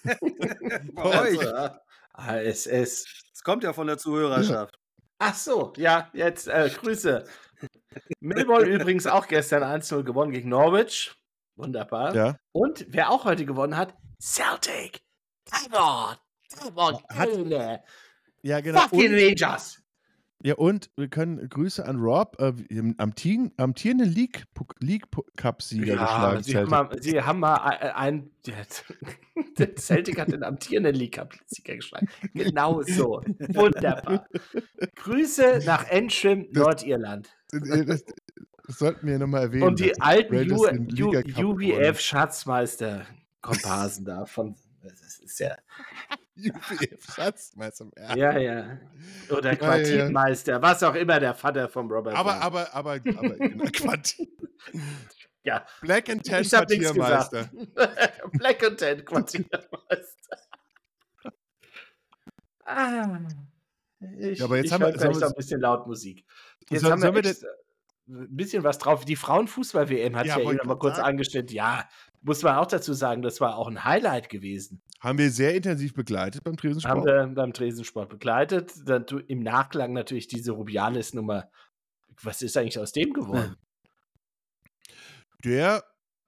Bei 0.93 1.31
euch. 1.31 1.39
ASS. 2.13 2.67
Es 2.67 3.43
kommt 3.43 3.63
ja 3.63 3.73
von 3.73 3.87
der 3.87 3.97
Zuhörerschaft. 3.97 4.78
Ach 5.19 5.35
so, 5.35 5.73
ja, 5.75 6.09
jetzt 6.13 6.47
äh, 6.47 6.69
Grüße. 6.69 7.25
Millwall 8.21 8.67
übrigens 8.67 9.05
auch 9.05 9.27
gestern 9.27 9.63
1-0 9.63 10.03
gewonnen 10.03 10.31
gegen 10.31 10.49
Norwich. 10.49 11.13
Wunderbar. 11.57 12.15
Ja. 12.15 12.35
Und 12.53 12.85
wer 12.89 13.09
auch 13.11 13.25
heute 13.25 13.45
gewonnen 13.45 13.75
hat, 13.75 13.93
Celtic. 14.21 15.01
Come 15.51 15.77
on. 15.77 16.15
Come 16.57 16.81
on, 16.81 17.03
Hat- 17.09 17.29
ja, 18.41 18.61
genau. 18.61 18.79
Fucking 18.81 19.13
Rangers. 19.13 19.81
Ja, 20.41 20.55
und 20.55 20.89
wir 20.95 21.09
können 21.09 21.49
Grüße 21.49 21.85
an 21.85 21.97
Rob, 21.99 22.37
äh, 22.39 22.53
amtierenden 22.97 23.51
amtierende 23.57 24.05
League, 24.05 24.45
League 24.79 25.05
Cup-Sieger 25.35 25.95
Ja, 25.95 26.01
geschlagen. 26.03 26.43
sie 26.43 26.55
haben, 26.57 26.69
mal, 26.69 26.89
sie 27.01 27.21
haben 27.21 27.39
mal 27.39 27.55
ein, 27.57 27.91
ein 27.91 28.31
der, 29.57 29.75
Celtic 29.77 30.17
hat 30.19 30.31
den 30.31 30.43
amtierenden 30.43 30.95
League 30.95 31.15
Cup-Sieger 31.15 31.75
geschlagen. 31.75 32.07
Genau 32.33 32.81
so. 32.83 33.21
Wunderbar. 33.39 34.25
Grüße 34.95 35.61
nach 35.65 35.89
Ensham, 35.89 36.45
Das- 36.53 36.63
Nordirland. 36.63 37.29
Äh, 37.51 37.83
das, 37.85 38.05
das 38.65 38.77
sollten 38.77 39.07
wir 39.07 39.19
nochmal 39.19 39.41
erwähnen. 39.43 39.63
Und 39.63 39.79
die 39.79 39.99
alten 39.99 40.37
Rangers 40.37 40.59
U, 40.61 40.67
den 40.67 40.87
U, 41.03 41.11
Liga 41.11 41.21
Cup 41.23 41.35
gewonnen 41.35 41.59
UWF-Schatzmeister-Komparsen 41.59 44.05
da 44.05 44.25
von. 44.25 44.55
Das 44.81 45.19
ist 45.19 45.39
ja. 45.39 45.57
UWF 46.39 47.13
Schatzmeister. 47.15 47.87
Ja. 47.97 48.15
Ja, 48.15 48.37
ja. 48.37 48.79
Oder 49.29 49.39
Ja, 49.39 49.43
ja, 49.43 49.49
ja. 49.51 49.55
Quartiermeister, 49.55 50.61
was 50.61 50.83
auch 50.83 50.95
immer 50.95 51.19
der 51.19 51.33
Vater 51.35 51.67
vom 51.69 51.91
Robert 51.91 52.15
Aber, 52.15 52.29
war. 52.31 52.41
aber, 52.41 52.73
aber, 52.73 52.91
aber, 52.93 52.99
genau, 52.99 53.65
Quartier. 53.73 54.27
ja, 55.43 55.65
Black 55.81 56.09
and 56.09 56.25
Tan 56.25 56.43
Quartiermeister. 56.43 57.49
Black 58.33 58.63
and 58.63 58.79
Tan 58.79 59.05
Quartiermeister. 59.05 60.37
ah. 62.65 63.19
Ich, 64.17 64.39
Ja, 64.39 64.45
aber 64.45 64.57
jetzt 64.57 64.67
ich 64.67 64.71
haben 64.71 64.81
wir- 64.81 64.93
vielleicht 64.93 65.15
wir- 65.15 65.19
noch 65.21 65.27
ein 65.29 65.35
bisschen 65.35 65.59
Lautmusik. 65.61 66.25
Jetzt 66.69 66.81
Soll- 66.81 66.91
haben 66.91 67.01
wir, 67.03 67.13
wir 67.13 67.35
ein 68.07 68.35
bisschen 68.35 68.63
was 68.63 68.77
drauf. 68.77 69.05
Die 69.05 69.15
Frauenfußball-WM 69.15 70.15
hat 70.15 70.25
Ja, 70.25 70.39
ja, 70.39 70.51
eben 70.51 70.67
mal 70.67 70.77
kurz 70.79 70.95
sagen. 70.95 71.09
angestellt. 71.09 71.51
Ja, 71.51 71.87
muss 72.21 72.43
man 72.43 72.55
auch 72.57 72.65
dazu 72.67 72.93
sagen, 72.93 73.21
das 73.21 73.39
war 73.39 73.57
auch 73.57 73.67
ein 73.67 73.83
Highlight 73.83 74.29
gewesen. 74.29 74.81
Haben 74.99 75.17
wir 75.19 75.31
sehr 75.31 75.55
intensiv 75.55 75.93
begleitet 75.93 76.43
beim 76.43 76.53
Haben 76.53 76.57
Tresensport. 76.57 77.05
wir 77.05 77.27
beim 77.27 77.53
Tresensport 77.53 78.09
begleitet. 78.09 78.73
Dann 78.85 79.05
im 79.27 79.39
Nachklang 79.43 79.93
natürlich 79.93 80.27
diese 80.27 80.51
Rubiales-Nummer. 80.51 81.49
Was 82.21 82.41
ist 82.41 82.57
eigentlich 82.57 82.79
aus 82.79 82.91
dem 82.91 83.13
geworden? 83.13 83.55
Der, 85.45 85.81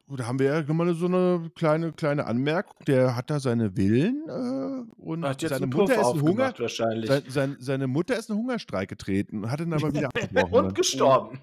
da 0.08 0.26
haben 0.26 0.40
wir 0.40 0.46
ja 0.46 0.62
nochmal 0.62 0.94
so 0.94 1.08
eine 1.08 1.52
kleine, 1.54 1.92
kleine 1.92 2.26
Anmerkung. 2.28 2.78
Der 2.88 3.18
hat 3.18 3.30
da 3.30 3.42
seine 3.42 3.74
Villen 3.76 4.24
äh, 4.26 4.90
und 5.02 5.26
Hat 5.26 5.42
seine 5.42 5.68
Mutter 5.68 5.96
Puff 5.96 6.16
ist 6.16 6.16
in 6.16 6.22
Hunger. 6.22 6.54
wahrscheinlich. 6.58 7.10
Sein, 7.10 7.24
sein, 7.28 7.58
seine 7.60 7.88
Mutter 7.88 8.18
ist 8.18 8.30
in 8.30 8.38
Hungerstreik 8.38 8.88
getreten, 8.88 9.52
hat 9.52 9.60
ihn 9.60 9.74
aber 9.74 9.94
wieder 9.94 10.08
abgebrochen. 10.16 10.68
Und 10.68 10.76
gestorben. 10.76 11.40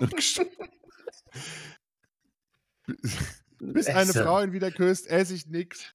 Und 0.00 0.10
gestorben. 0.16 0.50
Bis 3.60 3.86
eine 3.88 4.10
Esse. 4.10 4.24
Frau 4.24 4.42
ihn 4.42 4.52
wieder 4.52 4.70
küsst, 4.70 5.06
esse 5.08 5.34
ich 5.34 5.46
nix. 5.46 5.94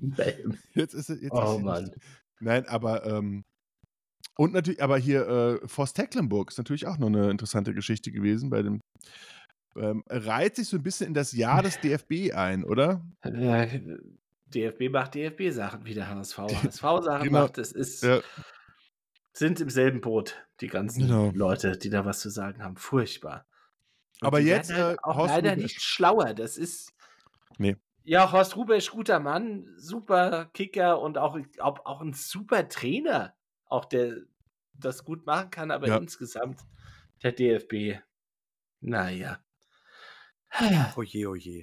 Jetzt 0.74 0.94
ist 0.94 1.10
es. 1.10 1.20
Jetzt 1.20 1.32
Oh 1.32 1.56
ist 1.58 1.62
Mann. 1.64 1.84
nicht. 1.84 1.96
Nein, 2.40 2.66
aber 2.66 3.04
ähm, 3.06 3.44
und 4.36 4.52
natürlich, 4.52 4.82
aber 4.82 4.98
hier 4.98 5.28
äh, 5.62 5.68
Forst 5.68 5.96
Tecklenburg 5.96 6.50
ist 6.50 6.58
natürlich 6.58 6.86
auch 6.86 6.98
noch 6.98 7.06
eine 7.06 7.30
interessante 7.30 7.74
Geschichte 7.74 8.10
gewesen 8.10 8.50
bei 8.50 8.62
dem. 8.62 8.80
Ähm, 9.76 10.02
reiht 10.08 10.56
sich 10.56 10.68
so 10.68 10.76
ein 10.76 10.82
bisschen 10.82 11.06
in 11.08 11.14
das 11.14 11.32
Jahr 11.32 11.62
des 11.62 11.80
DFB 11.80 12.34
ein, 12.34 12.64
oder? 12.64 13.02
Ja, 13.24 13.66
DFB 14.46 14.90
macht 14.90 15.14
DFB-Sachen, 15.14 15.84
wie 15.86 15.94
der 15.94 16.08
HSV 16.08 16.38
HSV-Sachen 16.38 17.24
Genau. 17.24 17.42
macht. 17.42 17.56
Es 17.58 17.72
ist, 17.72 18.02
Ja. 18.02 18.20
sind 19.32 19.60
im 19.60 19.70
selben 19.70 20.00
Boot, 20.02 20.46
die 20.60 20.66
ganzen 20.66 21.06
Genau. 21.06 21.30
Leute, 21.34 21.78
die 21.78 21.88
da 21.88 22.04
was 22.04 22.20
zu 22.20 22.28
sagen 22.28 22.62
haben. 22.62 22.76
Furchtbar. 22.76 23.46
Aber 24.26 24.40
jetzt, 24.40 24.72
halt 24.72 24.98
äh, 24.98 25.02
auch 25.02 25.16
Horst 25.16 25.34
leider 25.34 25.50
Rubesch. 25.50 25.62
nicht 25.64 25.82
schlauer. 25.82 26.34
Das 26.34 26.56
ist. 26.56 26.92
Nee. 27.58 27.76
Ja, 28.04 28.32
Horst 28.32 28.56
Rubesch, 28.56 28.90
guter 28.90 29.20
Mann, 29.20 29.72
super 29.76 30.46
Kicker 30.54 31.00
und 31.00 31.18
auch, 31.18 31.38
auch 31.60 32.00
ein 32.00 32.12
super 32.14 32.68
Trainer, 32.68 33.34
auch 33.66 33.84
der 33.84 34.16
das 34.74 35.04
gut 35.04 35.24
machen 35.26 35.50
kann, 35.50 35.70
aber 35.70 35.86
Ja. 35.88 35.96
insgesamt 35.98 36.60
der 37.22 37.32
DFB, 37.32 38.00
naja. 38.80 39.38
Oje, 40.96 41.28
oje. 41.28 41.62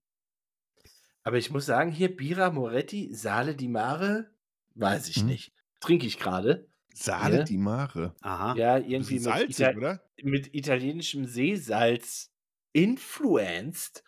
Aber 1.24 1.38
ich 1.38 1.52
muss 1.52 1.66
sagen, 1.66 1.92
hier 1.92 2.16
Bira 2.16 2.50
Moretti, 2.50 3.14
Sale 3.14 3.56
di 3.56 3.68
Mare, 3.68 4.32
weiß 4.76 5.10
ich 5.10 5.22
Mhm. 5.22 5.28
nicht. 5.30 5.54
Trinke 5.80 6.06
ich 6.08 6.18
gerade. 6.18 6.68
Sale 6.94 7.38
Ja. 7.40 7.44
di 7.44 7.58
Mare. 7.58 8.16
Aha. 8.22 8.56
Ja, 8.56 8.78
irgendwie 8.78 9.16
mit, 9.16 9.24
salzig, 9.24 9.60
Ita 9.60 9.72
oder? 9.78 10.02
mit 10.24 10.54
italienischem 10.56 11.26
Seesalz 11.26 12.32
influenced. 12.74 14.04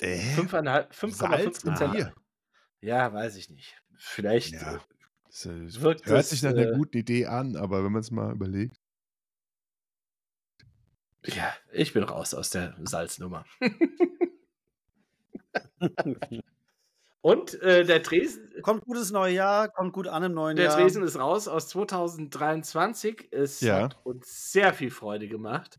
Äh, 0.00 0.18
5,5 0.36 1.14
Salz 1.14 1.64
im 1.64 1.70
Prozent. 1.70 1.92
Bier. 1.92 2.14
Ja, 2.80 3.12
weiß 3.12 3.36
ich 3.36 3.50
nicht. 3.50 3.76
Vielleicht 3.96 4.52
Ja. 4.52 4.76
äh, 4.76 4.78
Das, 5.28 5.46
äh, 5.46 5.80
wirkt 5.82 6.06
hört 6.06 6.18
das, 6.18 6.30
sich 6.30 6.42
nach 6.42 6.50
einer 6.50 6.70
äh, 6.70 6.76
guten 6.76 6.98
Idee 6.98 7.26
an, 7.26 7.56
aber 7.56 7.84
wenn 7.84 7.92
man 7.92 8.00
es 8.00 8.10
mal 8.10 8.32
überlegt. 8.32 8.76
Ja, 11.26 11.54
ich 11.72 11.94
bin 11.94 12.02
raus 12.02 12.34
aus 12.34 12.50
der 12.50 12.76
Salznummer. 12.84 13.46
Und 17.22 17.54
äh, 17.62 17.84
der 17.84 18.02
Tresen, 18.02 18.50
Kommt 18.60 18.84
gutes 18.84 19.10
neues 19.10 19.34
Jahr, 19.34 19.70
kommt 19.70 19.94
gut 19.94 20.08
an 20.08 20.24
im 20.24 20.34
neuen 20.34 20.56
der 20.56 20.66
Jahr. 20.66 20.76
Tresen 20.78 21.02
ist 21.02 21.18
raus 21.18 21.48
aus 21.48 21.68
2023. 21.68 23.28
Es 23.32 23.60
Ja. 23.60 23.84
hat 23.84 23.98
uns 24.04 24.52
sehr 24.52 24.74
viel 24.74 24.90
Freude 24.90 25.26
gemacht, 25.26 25.78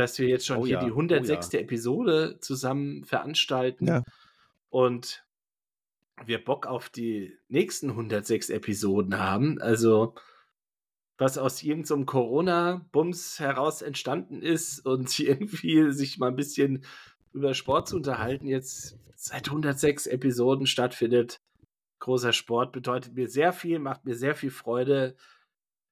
dass 0.00 0.18
wir 0.18 0.28
jetzt 0.28 0.46
schon 0.46 0.58
Oh 0.58 0.66
hier 0.66 0.76
ja, 0.76 0.84
die 0.84 0.90
oh 0.90 0.96
106. 0.96 1.52
ja. 1.52 1.60
Episode 1.60 2.38
zusammen 2.40 3.04
veranstalten. 3.04 3.86
Ja. 3.86 4.02
Und 4.70 5.24
wir 6.24 6.42
Bock 6.42 6.66
auf 6.66 6.88
die 6.88 7.36
nächsten 7.48 7.90
106 7.90 8.50
Episoden 8.50 9.18
haben. 9.18 9.60
Also, 9.60 10.14
was 11.18 11.36
aus 11.36 11.62
irgendeinem 11.62 12.06
Corona-Bums 12.06 13.40
heraus 13.40 13.82
entstanden 13.82 14.40
ist 14.42 14.84
und 14.86 15.18
irgendwie 15.18 15.92
sich 15.92 16.18
mal 16.18 16.28
ein 16.28 16.36
bisschen 16.36 16.84
über 17.32 17.54
Sport 17.54 17.88
zu 17.88 17.96
unterhalten, 17.96 18.46
jetzt 18.46 18.98
seit 19.14 19.48
106 19.48 20.06
Episoden 20.06 20.66
stattfindet. 20.66 21.40
Großer 21.98 22.32
Sport 22.32 22.72
bedeutet 22.72 23.14
mir 23.14 23.28
sehr 23.28 23.52
viel, 23.52 23.78
macht 23.78 24.06
mir 24.06 24.14
sehr 24.14 24.34
viel 24.34 24.50
Freude. 24.50 25.14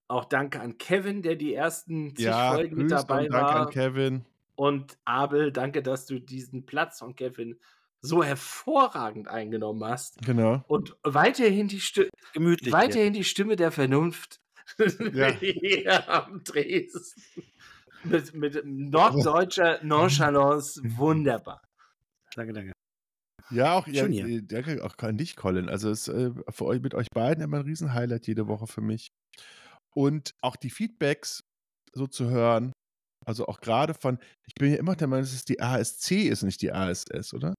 Auch 0.08 0.24
danke 0.24 0.60
an 0.60 0.78
Kevin, 0.78 1.22
der 1.22 1.36
die 1.36 1.54
ersten 1.54 2.16
zig 2.16 2.24
Ja, 2.26 2.54
Folgen 2.54 2.76
mit 2.76 2.90
dabei 2.90 3.26
und 3.26 3.32
war. 3.32 3.56
an 3.56 3.70
Kevin. 3.70 4.24
Und 4.56 4.98
Abel, 5.04 5.52
danke, 5.52 5.82
dass 5.82 6.06
du 6.06 6.18
diesen 6.18 6.66
Platz 6.66 6.98
von 6.98 7.14
Kevin 7.14 7.58
so 8.00 8.24
hervorragend 8.24 9.28
eingenommen 9.28 9.84
hast. 9.84 10.20
Genau. 10.24 10.64
Und 10.66 10.96
weiterhin 11.02 11.68
die, 11.68 11.80
Sti 11.80 12.08
Gemütlich. 12.32 12.66
hier. 12.66 12.72
weiterhin 12.72 13.12
die 13.12 13.24
Stimme 13.24 13.56
der 13.56 13.70
Vernunft 13.70 14.40
Ja. 15.12 15.30
hier 15.30 16.08
am 16.08 16.42
Dresden. 16.44 17.22
Mit, 18.04 18.34
mit 18.34 18.62
norddeutscher 18.64 19.80
Nonchalance 19.84 20.80
wunderbar. 20.96 21.60
Danke, 22.34 22.52
danke. 22.52 22.72
Ja, 23.50 23.74
auch, 23.74 23.86
ja, 23.86 24.06
äh, 24.06 24.42
danke 24.42 24.84
auch 24.84 24.96
an 24.98 25.16
dich, 25.16 25.34
Colin. 25.36 25.68
Also 25.68 25.90
es 25.90 26.06
äh, 26.08 26.30
für 26.50 26.66
euch 26.66 26.80
mit 26.82 26.94
euch 26.94 27.08
beiden 27.10 27.42
immer 27.42 27.58
ein 27.58 27.62
Riesen-Highlight 27.64 28.26
jede 28.26 28.46
Woche 28.46 28.66
für 28.66 28.82
mich. 28.82 29.10
Und 29.98 30.36
auch 30.42 30.54
die 30.54 30.70
Feedbacks 30.70 31.40
so 31.92 32.06
zu 32.06 32.30
hören, 32.30 32.72
also 33.26 33.48
auch 33.48 33.60
gerade 33.60 33.94
von, 33.94 34.20
ich 34.46 34.54
bin 34.54 34.70
ja 34.70 34.78
immer 34.78 34.94
der 34.94 35.08
Meinung, 35.08 35.24
dass 35.24 35.32
es 35.34 35.44
die 35.44 35.60
ASC 35.60 36.12
ist, 36.12 36.44
nicht 36.44 36.62
die 36.62 36.70
ASS, 36.70 37.34
oder? 37.34 37.52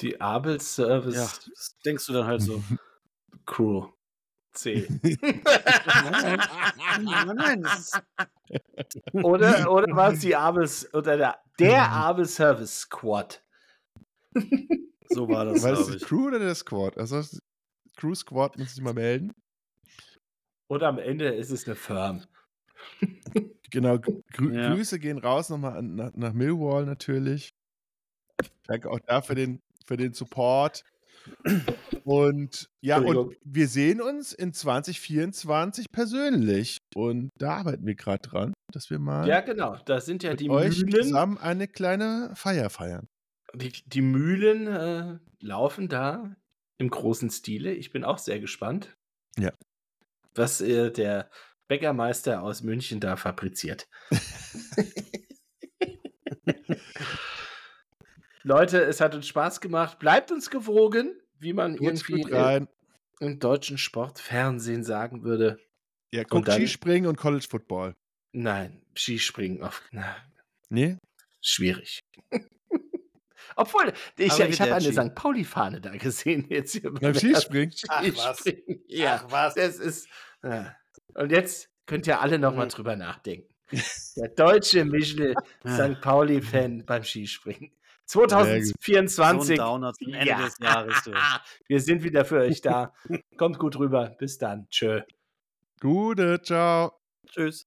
Die 0.00 0.18
Abel 0.18 0.58
Service 0.62 1.14
Ja, 1.14 1.30
das 1.50 1.76
denkst 1.84 2.06
du 2.06 2.14
dann 2.14 2.26
halt 2.26 2.40
so. 2.40 2.64
Crew 3.44 3.90
C. 4.54 4.88
nein, 5.02 6.40
nein, 7.02 7.60
nein, 7.60 7.66
oder, 9.12 9.70
oder 9.70 9.94
war 9.94 10.12
es 10.14 10.20
die 10.20 10.34
Abels 10.34 10.88
oder 10.94 11.18
der, 11.18 11.38
der 11.58 11.90
Abel 11.90 12.24
Service 12.24 12.78
Squad? 12.80 13.44
so 15.10 15.28
war 15.28 15.44
das, 15.44 15.62
War 15.62 15.72
das 15.72 15.88
die 15.88 15.96
ich. 15.96 16.02
Crew 16.02 16.28
oder 16.28 16.38
der 16.38 16.54
Squad? 16.54 16.96
Also 16.96 17.22
Crew 17.94 18.14
Squad 18.14 18.56
muss 18.56 18.74
ich 18.74 18.80
mal 18.80 18.94
melden. 18.94 19.34
Oder 20.74 20.88
am 20.88 20.98
Ende 20.98 21.28
ist 21.28 21.50
es 21.50 21.66
eine 21.66 21.76
Firm. 21.76 22.22
Genau, 23.70 23.98
grü 23.98 24.54
Ja. 24.54 24.72
Grüße 24.72 25.00
gehen 25.00 25.18
raus 25.18 25.48
nochmal 25.50 25.76
an, 25.78 25.96
nach, 25.96 26.12
nach 26.14 26.32
Millwall 26.32 26.86
natürlich. 26.86 27.50
Danke 28.68 28.88
auch 28.88 29.00
da 29.00 29.20
für 29.20 29.34
den, 29.34 29.58
für 29.84 29.96
den 29.96 30.12
Support. 30.12 30.84
Und 32.04 32.68
ja, 32.80 32.98
und 32.98 33.34
wir 33.44 33.66
sehen 33.66 34.00
uns 34.00 34.32
in 34.32 34.52
2024 34.52 35.86
persönlich. 35.90 36.78
Und 36.94 37.30
da 37.36 37.56
arbeiten 37.56 37.84
wir 37.84 37.96
gerade 37.96 38.22
dran, 38.22 38.52
dass 38.72 38.90
wir 38.90 39.00
mal 39.00 39.26
Ja, 39.26 39.40
genau. 39.40 39.76
Da 39.86 40.00
sind 40.00 40.22
ja 40.22 40.34
die 40.34 40.50
euch 40.50 40.84
Mühlen. 40.84 41.02
zusammen 41.02 41.38
eine 41.38 41.66
kleine 41.66 42.30
Feier 42.36 42.70
feiern. 42.70 43.08
Die, 43.54 43.72
die 43.86 44.02
Mühlen 44.02 44.68
äh, 44.68 45.18
laufen 45.40 45.88
da 45.88 46.36
im 46.78 46.90
großen 46.90 47.30
Stile. 47.30 47.72
Ich 47.72 47.90
bin 47.90 48.04
auch 48.04 48.18
sehr 48.18 48.38
gespannt. 48.38 48.96
Ja. 49.36 49.50
Was 50.34 50.60
äh, 50.60 50.90
der 50.90 51.30
Bäckermeister 51.68 52.42
aus 52.42 52.62
München 52.62 53.00
da 53.00 53.16
fabriziert. 53.16 53.88
Leute, 58.42 58.82
es 58.82 59.00
hat 59.00 59.14
uns 59.14 59.26
Spaß 59.26 59.60
gemacht. 59.60 59.98
Bleibt 59.98 60.30
uns 60.30 60.50
gewogen, 60.50 61.18
wie 61.38 61.52
man 61.52 61.76
Kurz 61.76 62.08
irgendwie 62.08 62.66
im 63.20 63.38
deutschen 63.38 63.78
Sportfernsehen 63.78 64.84
sagen 64.84 65.22
würde. 65.24 65.58
Ja, 66.12 66.24
guckt 66.24 66.48
dann- 66.48 66.56
Skispringen 66.58 67.08
und 67.08 67.16
College 67.16 67.46
Football. 67.48 67.94
Nein, 68.32 68.82
Skispringen 68.96 69.62
auf. 69.62 69.82
Na, 69.92 70.16
Nee? 70.68 70.98
schwierig. 71.40 72.00
Obwohl, 73.56 73.92
ich, 74.16 74.38
ich 74.38 74.60
habe 74.60 74.74
eine. 74.74 74.92
St. 74.92 75.14
Pauli-Fahne 75.14 75.80
da 75.80 75.96
gesehen. 75.96 76.46
Jetzt 76.50 76.72
hier 76.72 76.92
Beim 76.92 77.14
Skispringen? 77.14 77.74
Ach, 77.88 78.02
was. 78.16 78.38
Skispringen. 78.40 78.82
Ja, 78.88 79.22
Ach, 79.24 79.30
was. 79.30 79.54
das 79.54 79.76
ist. 79.78 80.08
Ja. 80.42 80.74
Und 81.14 81.30
jetzt 81.30 81.70
könnt 81.86 82.06
ihr 82.06 82.20
alle 82.20 82.38
nochmal 82.38 82.66
Mhm. 82.66 82.70
drüber 82.70 82.96
nachdenken. 82.96 83.48
Der 84.16 84.28
deutsche 84.28 84.84
Michel 84.84 85.34
Ja. 85.64 85.94
St. 85.94 86.00
Pauli-Fan 86.00 86.84
beim 86.84 87.02
Skispringen. 87.04 87.70
So 88.06 88.22
ein 88.22 88.28
2024. 88.28 89.56
Downer 89.58 89.92
zum 89.94 90.12
Ende 90.12 90.28
Ja. 90.28 90.42
des 90.44 90.58
Jahres. 90.58 91.02
Du. 91.04 91.12
Wir 91.68 91.80
sind 91.80 92.02
wieder 92.02 92.24
für 92.24 92.40
euch 92.40 92.60
da. 92.60 92.92
Kommt 93.38 93.58
gut 93.58 93.78
rüber. 93.78 94.14
Bis 94.18 94.36
dann. 94.38 94.68
Tschö. 94.68 95.00
Gute, 95.80 96.40
ciao. 96.42 96.92
Tschüss. 97.26 97.66